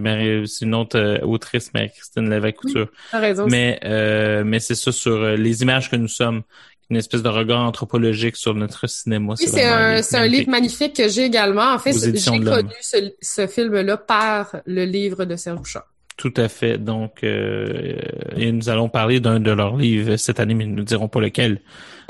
c'est 0.46 0.64
une 0.64 0.74
autre 0.74 0.98
euh, 0.98 1.18
autrice, 1.22 1.72
Marie-Christine 1.74 2.30
Lévesque 2.30 2.56
Couture. 2.56 2.88
t'as 3.10 3.18
raison. 3.20 3.46
Mais, 3.48 3.80
euh, 3.84 4.44
mais 4.44 4.60
c'est 4.60 4.74
ça 4.74 4.92
sur 4.92 5.14
euh, 5.16 5.36
les 5.36 5.62
images 5.62 5.90
que 5.90 5.96
nous 5.96 6.08
sommes, 6.08 6.42
une 6.90 6.96
espèce 6.96 7.22
de 7.22 7.28
regard 7.30 7.60
anthropologique 7.62 8.36
sur 8.36 8.54
notre 8.54 8.86
cinéma. 8.88 9.34
Oui, 9.40 9.46
c'est 9.48 9.64
un, 9.64 10.02
c'est 10.02 10.18
un 10.18 10.26
livre 10.26 10.50
magnifique 10.50 10.94
que 10.94 11.08
j'ai 11.08 11.24
également. 11.24 11.72
En 11.72 11.78
fait, 11.78 11.92
j'ai 11.94 12.12
connu 12.40 12.70
ce, 12.82 13.10
ce 13.22 13.46
film-là 13.46 13.96
par 13.96 14.56
le 14.66 14.84
livre 14.84 15.24
de 15.24 15.34
Serge 15.34 15.58
Bouchard. 15.58 15.86
Tout 16.16 16.34
à 16.36 16.48
fait. 16.48 16.78
Donc, 16.78 17.24
euh, 17.24 17.96
et 18.36 18.52
nous 18.52 18.68
allons 18.68 18.88
parler 18.88 19.18
d'un 19.18 19.40
de 19.40 19.50
leurs 19.50 19.76
livres 19.76 20.16
cette 20.16 20.38
année, 20.38 20.54
mais 20.54 20.66
nous 20.66 20.76
ne 20.76 20.82
dirons 20.82 21.08
pas 21.08 21.20
lequel. 21.20 21.60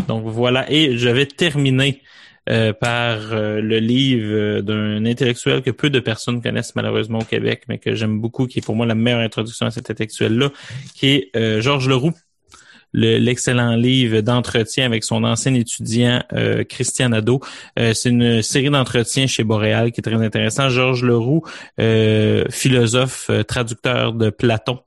Donc 0.08 0.24
voilà. 0.26 0.70
Et 0.70 0.98
je 0.98 1.08
vais 1.08 1.24
terminer 1.24 2.02
euh, 2.50 2.74
par 2.74 3.32
euh, 3.32 3.62
le 3.62 3.78
livre 3.78 4.60
d'un 4.60 5.06
intellectuel 5.06 5.62
que 5.62 5.70
peu 5.70 5.88
de 5.88 6.00
personnes 6.00 6.42
connaissent 6.42 6.76
malheureusement 6.76 7.20
au 7.20 7.24
Québec, 7.24 7.62
mais 7.68 7.78
que 7.78 7.94
j'aime 7.94 8.20
beaucoup, 8.20 8.46
qui 8.46 8.58
est 8.58 8.62
pour 8.62 8.76
moi 8.76 8.84
la 8.84 8.94
meilleure 8.94 9.20
introduction 9.20 9.66
à 9.66 9.70
cet 9.70 9.90
intellectuel-là, 9.90 10.50
qui 10.94 11.06
est 11.32 11.60
Georges 11.62 11.88
Leroux. 11.88 12.12
Le- 12.94 13.18
l'excellent 13.18 13.74
livre 13.76 14.20
d'entretien 14.22 14.86
avec 14.86 15.04
son 15.04 15.24
ancien 15.24 15.52
étudiant 15.54 16.22
euh, 16.32 16.64
Christian 16.64 17.10
Nadeau. 17.10 17.40
Euh, 17.78 17.92
c'est 17.92 18.08
une 18.08 18.40
série 18.40 18.70
d'entretiens 18.70 19.26
chez 19.26 19.44
Boréal 19.44 19.92
qui 19.92 20.00
est 20.00 20.02
très 20.02 20.14
intéressant. 20.24 20.70
Georges 20.70 21.04
Leroux, 21.04 21.42
euh, 21.80 22.44
philosophe, 22.50 23.26
euh, 23.30 23.42
traducteur 23.42 24.12
de 24.12 24.30
Platon 24.30 24.78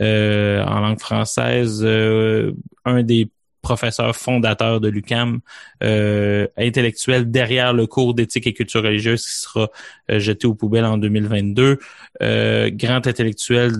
euh, 0.00 0.62
en 0.64 0.80
langue 0.80 1.00
française, 1.00 1.80
euh, 1.82 2.52
un 2.84 3.02
des 3.02 3.28
professeurs 3.64 4.14
fondateurs 4.14 4.80
de 4.80 4.88
l'UCAM, 4.88 5.40
euh, 5.82 6.46
intellectuel 6.56 7.30
derrière 7.30 7.72
le 7.72 7.86
cours 7.86 8.14
d'éthique 8.14 8.46
et 8.46 8.52
culture 8.52 8.82
religieuse 8.82 9.24
qui 9.24 9.34
sera 9.40 9.70
euh, 10.10 10.20
jeté 10.20 10.46
aux 10.46 10.54
poubelles 10.54 10.84
en 10.84 10.98
2022, 10.98 11.78
euh, 12.22 12.70
grand 12.70 13.06
intellectuel 13.06 13.78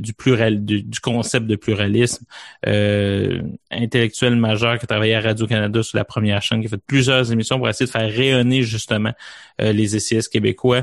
du 0.00 0.12
plural 0.12 0.64
du, 0.64 0.84
concept 1.00 1.46
de 1.46 1.56
pluralisme, 1.56 2.24
euh, 2.66 3.40
intellectuel 3.70 4.36
majeur 4.36 4.78
qui 4.78 4.84
a 4.84 4.86
travaillé 4.86 5.14
à 5.14 5.20
Radio-Canada 5.20 5.82
sur 5.82 5.96
la 5.96 6.04
première 6.04 6.42
chaîne, 6.42 6.60
qui 6.60 6.66
a 6.66 6.70
fait 6.70 6.82
plusieurs 6.86 7.32
émissions 7.32 7.58
pour 7.58 7.68
essayer 7.68 7.86
de 7.86 7.90
faire 7.90 8.10
rayonner 8.10 8.62
justement 8.62 9.12
euh, 9.62 9.72
les 9.72 9.98
SIS 9.98 10.28
québécois. 10.28 10.82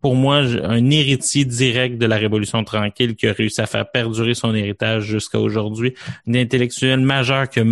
Pour 0.00 0.14
moi, 0.14 0.36
un 0.36 0.90
héritier 0.90 1.44
direct 1.44 1.98
de 1.98 2.06
la 2.06 2.16
Révolution 2.16 2.62
tranquille 2.64 3.16
qui 3.16 3.26
a 3.26 3.32
réussi 3.32 3.60
à 3.60 3.66
faire 3.66 3.90
perdurer 3.90 4.34
son 4.34 4.54
héritage 4.54 5.04
jusqu'à 5.04 5.40
aujourd'hui. 5.40 5.94
Un 6.28 6.34
intellectuel 6.34 7.00
majeur 7.00 7.45
qui 7.46 7.60
a, 7.60 7.64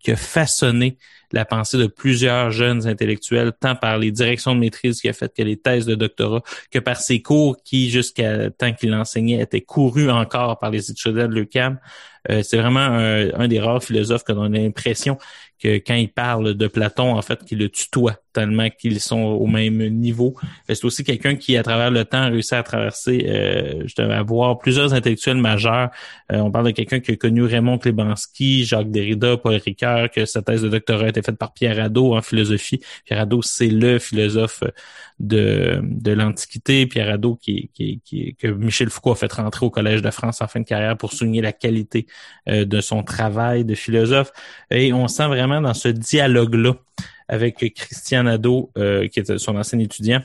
qui 0.00 0.12
a 0.12 0.16
façonné 0.16 0.96
la 1.32 1.44
pensée 1.44 1.78
de 1.78 1.86
plusieurs 1.86 2.50
jeunes 2.50 2.86
intellectuels, 2.86 3.52
tant 3.58 3.74
par 3.74 3.98
les 3.98 4.10
directions 4.10 4.54
de 4.54 4.60
maîtrise 4.60 5.00
qu'il 5.00 5.10
a 5.10 5.12
faites 5.12 5.34
que 5.36 5.42
les 5.42 5.56
thèses 5.56 5.86
de 5.86 5.94
doctorat, 5.94 6.42
que 6.70 6.78
par 6.78 6.96
ses 6.96 7.22
cours 7.22 7.56
qui, 7.62 7.90
jusqu'à 7.90 8.50
temps 8.50 8.72
qu'il 8.72 8.94
enseignait, 8.94 9.40
étaient 9.40 9.60
courus 9.60 10.10
encore 10.10 10.58
par 10.58 10.70
les 10.70 10.90
étudiants 10.90 11.28
de 11.28 11.34
l'UQAM. 11.34 11.78
Euh, 12.30 12.42
c'est 12.42 12.58
vraiment 12.58 12.80
un, 12.80 13.32
un 13.32 13.48
des 13.48 13.60
rares 13.60 13.82
philosophes 13.82 14.24
qu'on 14.24 14.42
a 14.42 14.48
l'impression 14.48 15.16
que 15.60 15.76
quand 15.76 15.94
il 15.94 16.08
parle 16.08 16.54
de 16.54 16.66
Platon, 16.66 17.14
en 17.14 17.22
fait, 17.22 17.44
qu'il 17.44 17.58
le 17.58 17.68
tutoie 17.68 18.16
tellement 18.32 18.68
qu'ils 18.70 19.00
sont 19.00 19.20
au 19.20 19.46
même 19.46 19.78
niveau. 19.88 20.34
C'est 20.68 20.84
aussi 20.84 21.04
quelqu'un 21.04 21.36
qui, 21.36 21.56
à 21.56 21.62
travers 21.62 21.90
le 21.90 22.04
temps, 22.04 22.22
a 22.22 22.28
réussi 22.28 22.54
à 22.54 22.62
traverser, 22.62 23.26
euh, 23.28 23.82
justement, 23.82 24.14
à 24.14 24.22
voir 24.22 24.58
plusieurs 24.58 24.94
intellectuels 24.94 25.36
majeurs. 25.36 25.90
Euh, 26.32 26.38
on 26.38 26.50
parle 26.50 26.66
de 26.66 26.70
quelqu'un 26.70 27.00
qui 27.00 27.12
a 27.12 27.16
connu 27.16 27.42
Raymond 27.42 27.78
Klebanski, 27.78 28.64
Jacques 28.64 28.90
Derrida, 28.90 29.36
Paul 29.36 29.56
Ricoeur, 29.56 30.10
que 30.10 30.24
sa 30.24 30.42
thèse 30.42 30.62
de 30.62 30.68
doctorat 30.68 31.06
a 31.06 31.19
été 31.20 31.26
faite 31.30 31.38
par 31.38 31.52
Pierre 31.52 31.78
Hadot 31.78 32.16
en 32.16 32.22
philosophie. 32.22 32.80
Pierre 33.04 33.20
Hadot, 33.20 33.42
c'est 33.42 33.68
le 33.68 33.98
philosophe 33.98 34.64
de, 35.18 35.80
de 35.82 36.12
l'Antiquité. 36.12 36.86
Pierre 36.86 37.10
Hadot, 37.10 37.36
qui, 37.36 37.70
qui, 37.74 38.00
que 38.38 38.48
Michel 38.48 38.90
Foucault 38.90 39.12
a 39.12 39.16
fait 39.16 39.32
rentrer 39.32 39.66
au 39.66 39.70
Collège 39.70 40.02
de 40.02 40.10
France 40.10 40.40
en 40.42 40.48
fin 40.48 40.60
de 40.60 40.64
carrière 40.64 40.96
pour 40.96 41.12
souligner 41.12 41.42
la 41.42 41.52
qualité 41.52 42.06
euh, 42.48 42.64
de 42.64 42.80
son 42.80 43.02
travail 43.02 43.64
de 43.64 43.74
philosophe. 43.74 44.32
Et 44.70 44.92
on 44.92 45.08
sent 45.08 45.26
vraiment 45.26 45.60
dans 45.60 45.74
ce 45.74 45.88
dialogue-là 45.88 46.74
avec 47.28 47.58
Christian 47.74 48.24
Nadeau, 48.24 48.72
euh, 48.76 49.06
qui 49.08 49.20
est 49.20 49.38
son 49.38 49.56
ancien 49.56 49.78
étudiant, 49.78 50.20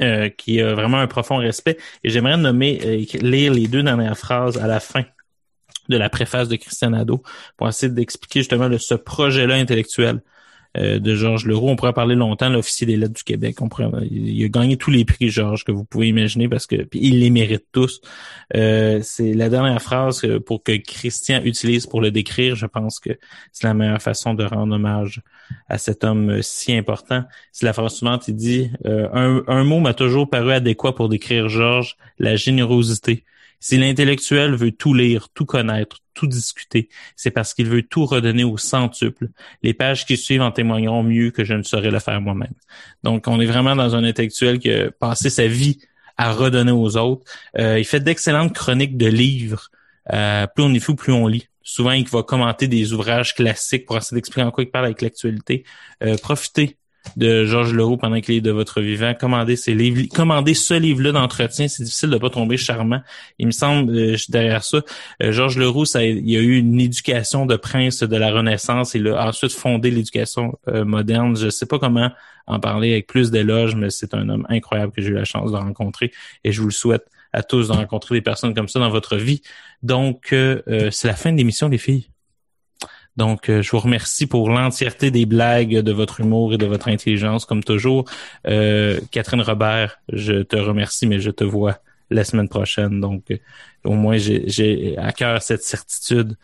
euh, 0.00 0.28
qui 0.28 0.60
a 0.60 0.74
vraiment 0.74 0.98
un 0.98 1.06
profond 1.06 1.36
respect. 1.36 1.78
Et 2.02 2.10
j'aimerais 2.10 2.36
nommer, 2.36 2.80
euh, 2.84 3.18
lire 3.20 3.52
les 3.52 3.68
deux 3.68 3.82
dernières 3.82 4.18
phrases 4.18 4.56
à 4.58 4.66
la 4.66 4.80
fin 4.80 5.04
de 5.88 5.96
la 5.96 6.10
préface 6.10 6.48
de 6.48 6.56
Christian 6.56 6.90
Nadeau 6.90 7.22
pour 7.56 7.68
essayer 7.68 7.92
d'expliquer 7.92 8.40
justement 8.40 8.68
le- 8.68 8.78
ce 8.78 8.94
projet-là 8.94 9.54
intellectuel 9.54 10.20
euh, 10.76 10.98
de 10.98 11.14
Georges 11.14 11.46
Leroux. 11.46 11.70
On 11.70 11.76
pourrait 11.76 11.94
parler 11.94 12.14
longtemps, 12.14 12.50
l'officier 12.50 12.86
des 12.86 12.98
lettres 12.98 13.14
du 13.14 13.24
Québec. 13.24 13.56
On 13.62 13.70
pourrait, 13.70 13.88
il 14.10 14.44
a 14.44 14.48
gagné 14.48 14.76
tous 14.76 14.90
les 14.90 15.06
prix, 15.06 15.30
Georges, 15.30 15.64
que 15.64 15.72
vous 15.72 15.84
pouvez 15.84 16.08
imaginer 16.08 16.46
parce 16.46 16.66
que 16.66 16.76
il 16.92 17.20
les 17.20 17.30
mérite 17.30 17.64
tous. 17.72 18.02
Euh, 18.54 19.00
c'est 19.02 19.32
la 19.32 19.48
dernière 19.48 19.80
phrase 19.80 20.26
pour 20.44 20.62
que 20.62 20.76
Christian 20.76 21.40
utilise 21.42 21.86
pour 21.86 22.02
le 22.02 22.10
décrire. 22.10 22.54
Je 22.54 22.66
pense 22.66 23.00
que 23.00 23.10
c'est 23.50 23.66
la 23.66 23.72
meilleure 23.72 24.02
façon 24.02 24.34
de 24.34 24.44
rendre 24.44 24.74
hommage 24.74 25.22
à 25.68 25.78
cet 25.78 26.04
homme 26.04 26.28
euh, 26.28 26.42
si 26.42 26.74
important. 26.74 27.24
C'est 27.50 27.64
la 27.64 27.72
phrase 27.72 27.94
suivante. 27.94 28.28
Il 28.28 28.36
dit 28.36 28.70
un, 28.84 29.42
un 29.48 29.64
mot 29.64 29.80
m'a 29.80 29.94
toujours 29.94 30.28
paru 30.28 30.52
adéquat 30.52 30.94
pour 30.94 31.08
décrire 31.08 31.48
Georges, 31.48 31.96
la 32.18 32.36
générosité. 32.36 33.24
Si 33.60 33.76
l'intellectuel 33.76 34.54
veut 34.54 34.72
tout 34.72 34.94
lire, 34.94 35.28
tout 35.34 35.44
connaître, 35.44 35.98
tout 36.14 36.26
discuter, 36.26 36.88
c'est 37.16 37.30
parce 37.30 37.54
qu'il 37.54 37.66
veut 37.66 37.82
tout 37.82 38.06
redonner 38.06 38.44
au 38.44 38.56
centuple. 38.56 39.28
Les 39.62 39.74
pages 39.74 40.06
qui 40.06 40.16
suivent 40.16 40.42
en 40.42 40.50
témoigneront 40.50 41.02
mieux 41.02 41.30
que 41.30 41.44
je 41.44 41.54
ne 41.54 41.62
saurais 41.62 41.90
le 41.90 41.98
faire 41.98 42.20
moi-même. 42.20 42.54
Donc, 43.02 43.26
on 43.26 43.40
est 43.40 43.46
vraiment 43.46 43.76
dans 43.76 43.94
un 43.94 44.04
intellectuel 44.04 44.58
qui 44.58 44.70
a 44.70 44.90
passé 44.90 45.30
sa 45.30 45.46
vie 45.46 45.78
à 46.16 46.32
redonner 46.32 46.72
aux 46.72 46.96
autres. 46.96 47.24
Euh, 47.58 47.78
il 47.78 47.84
fait 47.84 48.00
d'excellentes 48.00 48.54
chroniques 48.54 48.96
de 48.96 49.06
livres. 49.06 49.70
Euh, 50.12 50.46
plus 50.46 50.64
on 50.64 50.74
est 50.74 50.80
fou, 50.80 50.94
plus 50.94 51.12
on 51.12 51.26
lit. 51.26 51.48
Souvent, 51.62 51.92
il 51.92 52.08
va 52.08 52.22
commenter 52.22 52.66
des 52.66 52.92
ouvrages 52.92 53.34
classiques 53.34 53.86
pour 53.86 53.96
essayer 53.96 54.16
d'expliquer 54.16 54.46
en 54.46 54.50
quoi 54.50 54.64
il 54.64 54.70
parle 54.70 54.86
avec 54.86 55.02
l'actualité. 55.02 55.64
Euh, 56.02 56.16
profitez 56.16 56.78
de 57.16 57.44
Georges 57.44 57.72
Leroux 57.72 57.96
pendant 57.96 58.20
qu'il 58.20 58.36
est 58.36 58.40
de 58.40 58.50
votre 58.50 58.80
vivant. 58.80 59.14
Commandez 59.14 59.56
ces 59.56 59.74
livres. 59.74 60.02
Commandez 60.14 60.54
ce 60.54 60.74
livre-là 60.74 61.12
d'entretien. 61.12 61.68
C'est 61.68 61.82
difficile 61.82 62.10
de 62.10 62.18
pas 62.18 62.30
tomber 62.30 62.56
charmant. 62.56 63.00
Il 63.38 63.46
me 63.46 63.52
semble, 63.52 63.96
euh, 63.96 64.16
derrière 64.28 64.64
ça, 64.64 64.82
euh, 65.22 65.32
Georges 65.32 65.58
Leroux, 65.58 65.84
il 65.96 66.36
a 66.36 66.40
eu 66.40 66.56
une 66.56 66.80
éducation 66.80 67.46
de 67.46 67.56
prince 67.56 68.02
de 68.02 68.16
la 68.16 68.30
Renaissance. 68.30 68.94
Il 68.94 69.08
a 69.08 69.26
ensuite 69.26 69.52
fondé 69.52 69.90
l'éducation 69.90 70.58
euh, 70.68 70.84
moderne. 70.84 71.36
Je 71.36 71.50
sais 71.50 71.66
pas 71.66 71.78
comment 71.78 72.10
en 72.46 72.60
parler 72.60 72.92
avec 72.92 73.06
plus 73.06 73.30
d'éloges, 73.30 73.74
mais 73.74 73.90
c'est 73.90 74.14
un 74.14 74.28
homme 74.28 74.46
incroyable 74.48 74.92
que 74.92 75.02
j'ai 75.02 75.08
eu 75.08 75.14
la 75.14 75.24
chance 75.24 75.52
de 75.52 75.56
rencontrer 75.56 76.12
et 76.44 76.52
je 76.52 76.60
vous 76.60 76.68
le 76.68 76.72
souhaite 76.72 77.04
à 77.32 77.42
tous 77.42 77.68
de 77.68 77.72
rencontrer 77.72 78.14
des 78.16 78.22
personnes 78.22 78.54
comme 78.54 78.68
ça 78.68 78.80
dans 78.80 78.88
votre 78.88 79.16
vie. 79.16 79.42
Donc, 79.82 80.32
euh, 80.32 80.90
c'est 80.90 81.08
la 81.08 81.14
fin 81.14 81.30
de 81.30 81.36
l'émission, 81.36 81.68
les 81.68 81.78
filles. 81.78 82.08
Donc, 83.18 83.50
euh, 83.50 83.62
je 83.62 83.70
vous 83.72 83.80
remercie 83.80 84.26
pour 84.26 84.48
l'entièreté 84.48 85.10
des 85.10 85.26
blagues, 85.26 85.76
de 85.80 85.92
votre 85.92 86.20
humour 86.20 86.54
et 86.54 86.56
de 86.56 86.66
votre 86.66 86.86
intelligence, 86.88 87.44
comme 87.44 87.64
toujours. 87.64 88.04
Euh, 88.46 89.00
Catherine 89.10 89.40
Robert, 89.42 89.98
je 90.12 90.42
te 90.42 90.56
remercie, 90.56 91.06
mais 91.08 91.18
je 91.18 91.30
te 91.32 91.42
vois 91.42 91.78
la 92.10 92.22
semaine 92.22 92.48
prochaine. 92.48 93.00
Donc, 93.00 93.24
euh, 93.32 93.36
au 93.84 93.94
moins, 93.94 94.16
j'ai- 94.18 94.96
à 94.96 95.10
cœur 95.12 95.42
cette 95.42 95.64
certitude. 95.64 96.36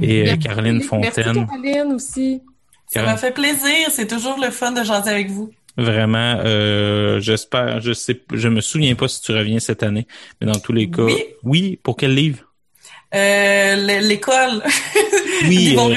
Et 0.00 0.20
euh, 0.20 0.24
Merci, 0.24 0.38
Caroline 0.38 0.72
Merci 0.74 0.88
Fontaine, 0.88 1.46
Caroline 1.46 1.92
aussi. 1.94 2.42
Ça 2.86 3.02
m'a 3.02 3.16
fait 3.16 3.32
plaisir. 3.34 3.88
C'est 3.90 4.06
toujours 4.06 4.38
le 4.40 4.50
fun 4.50 4.70
de 4.72 4.82
jaser 4.84 5.10
avec 5.10 5.30
vous. 5.30 5.50
vraiment, 5.76 6.36
euh, 6.44 7.20
j'espère, 7.20 7.80
je 7.80 7.92
sais, 7.92 8.20
je 8.34 8.48
me 8.48 8.60
souviens 8.60 8.94
pas 8.96 9.08
si 9.08 9.22
tu 9.22 9.32
reviens 9.32 9.60
cette 9.60 9.82
année, 9.82 10.06
mais 10.40 10.46
dans 10.46 10.58
tous 10.60 10.72
les 10.72 10.90
cas, 10.90 11.02
Oui. 11.04 11.24
oui 11.44 11.78
pour 11.82 11.96
quel 11.96 12.14
livre? 12.14 12.38
Euh, 13.14 14.00
L'école. 14.00 14.62
Oui, 15.48 15.70
Yvon 15.72 15.90
euh, 15.90 15.94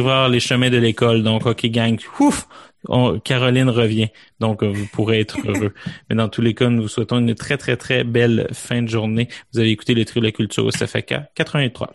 voir 0.00 0.28
les 0.28 0.38
chemins 0.40 0.68
de 0.70 0.76
l'école. 0.76 1.22
Donc, 1.22 1.46
OK, 1.46 1.64
gang, 1.66 1.98
ouf, 2.20 2.46
on- 2.88 3.18
Caroline 3.18 3.70
revient. 3.70 4.08
Donc, 4.40 4.62
euh, 4.62 4.70
vous 4.70 4.86
pourrez 4.92 5.20
être 5.20 5.38
heureux. 5.46 5.72
Mais 6.10 6.16
dans 6.16 6.28
tous 6.28 6.42
les 6.42 6.54
cas, 6.54 6.68
nous 6.68 6.82
vous 6.82 6.88
souhaitons 6.88 7.18
une 7.18 7.34
très, 7.34 7.56
très, 7.56 7.76
très 7.76 8.04
belle 8.04 8.48
fin 8.52 8.82
de 8.82 8.88
journée. 8.88 9.28
Vous 9.52 9.60
avez 9.60 9.70
écouté 9.70 9.94
le 9.94 10.04
trio 10.04 10.20
de 10.20 10.26
la 10.26 10.32
culture 10.32 10.66
au 10.66 10.70
CFK 10.70 11.14
83. 11.34 11.90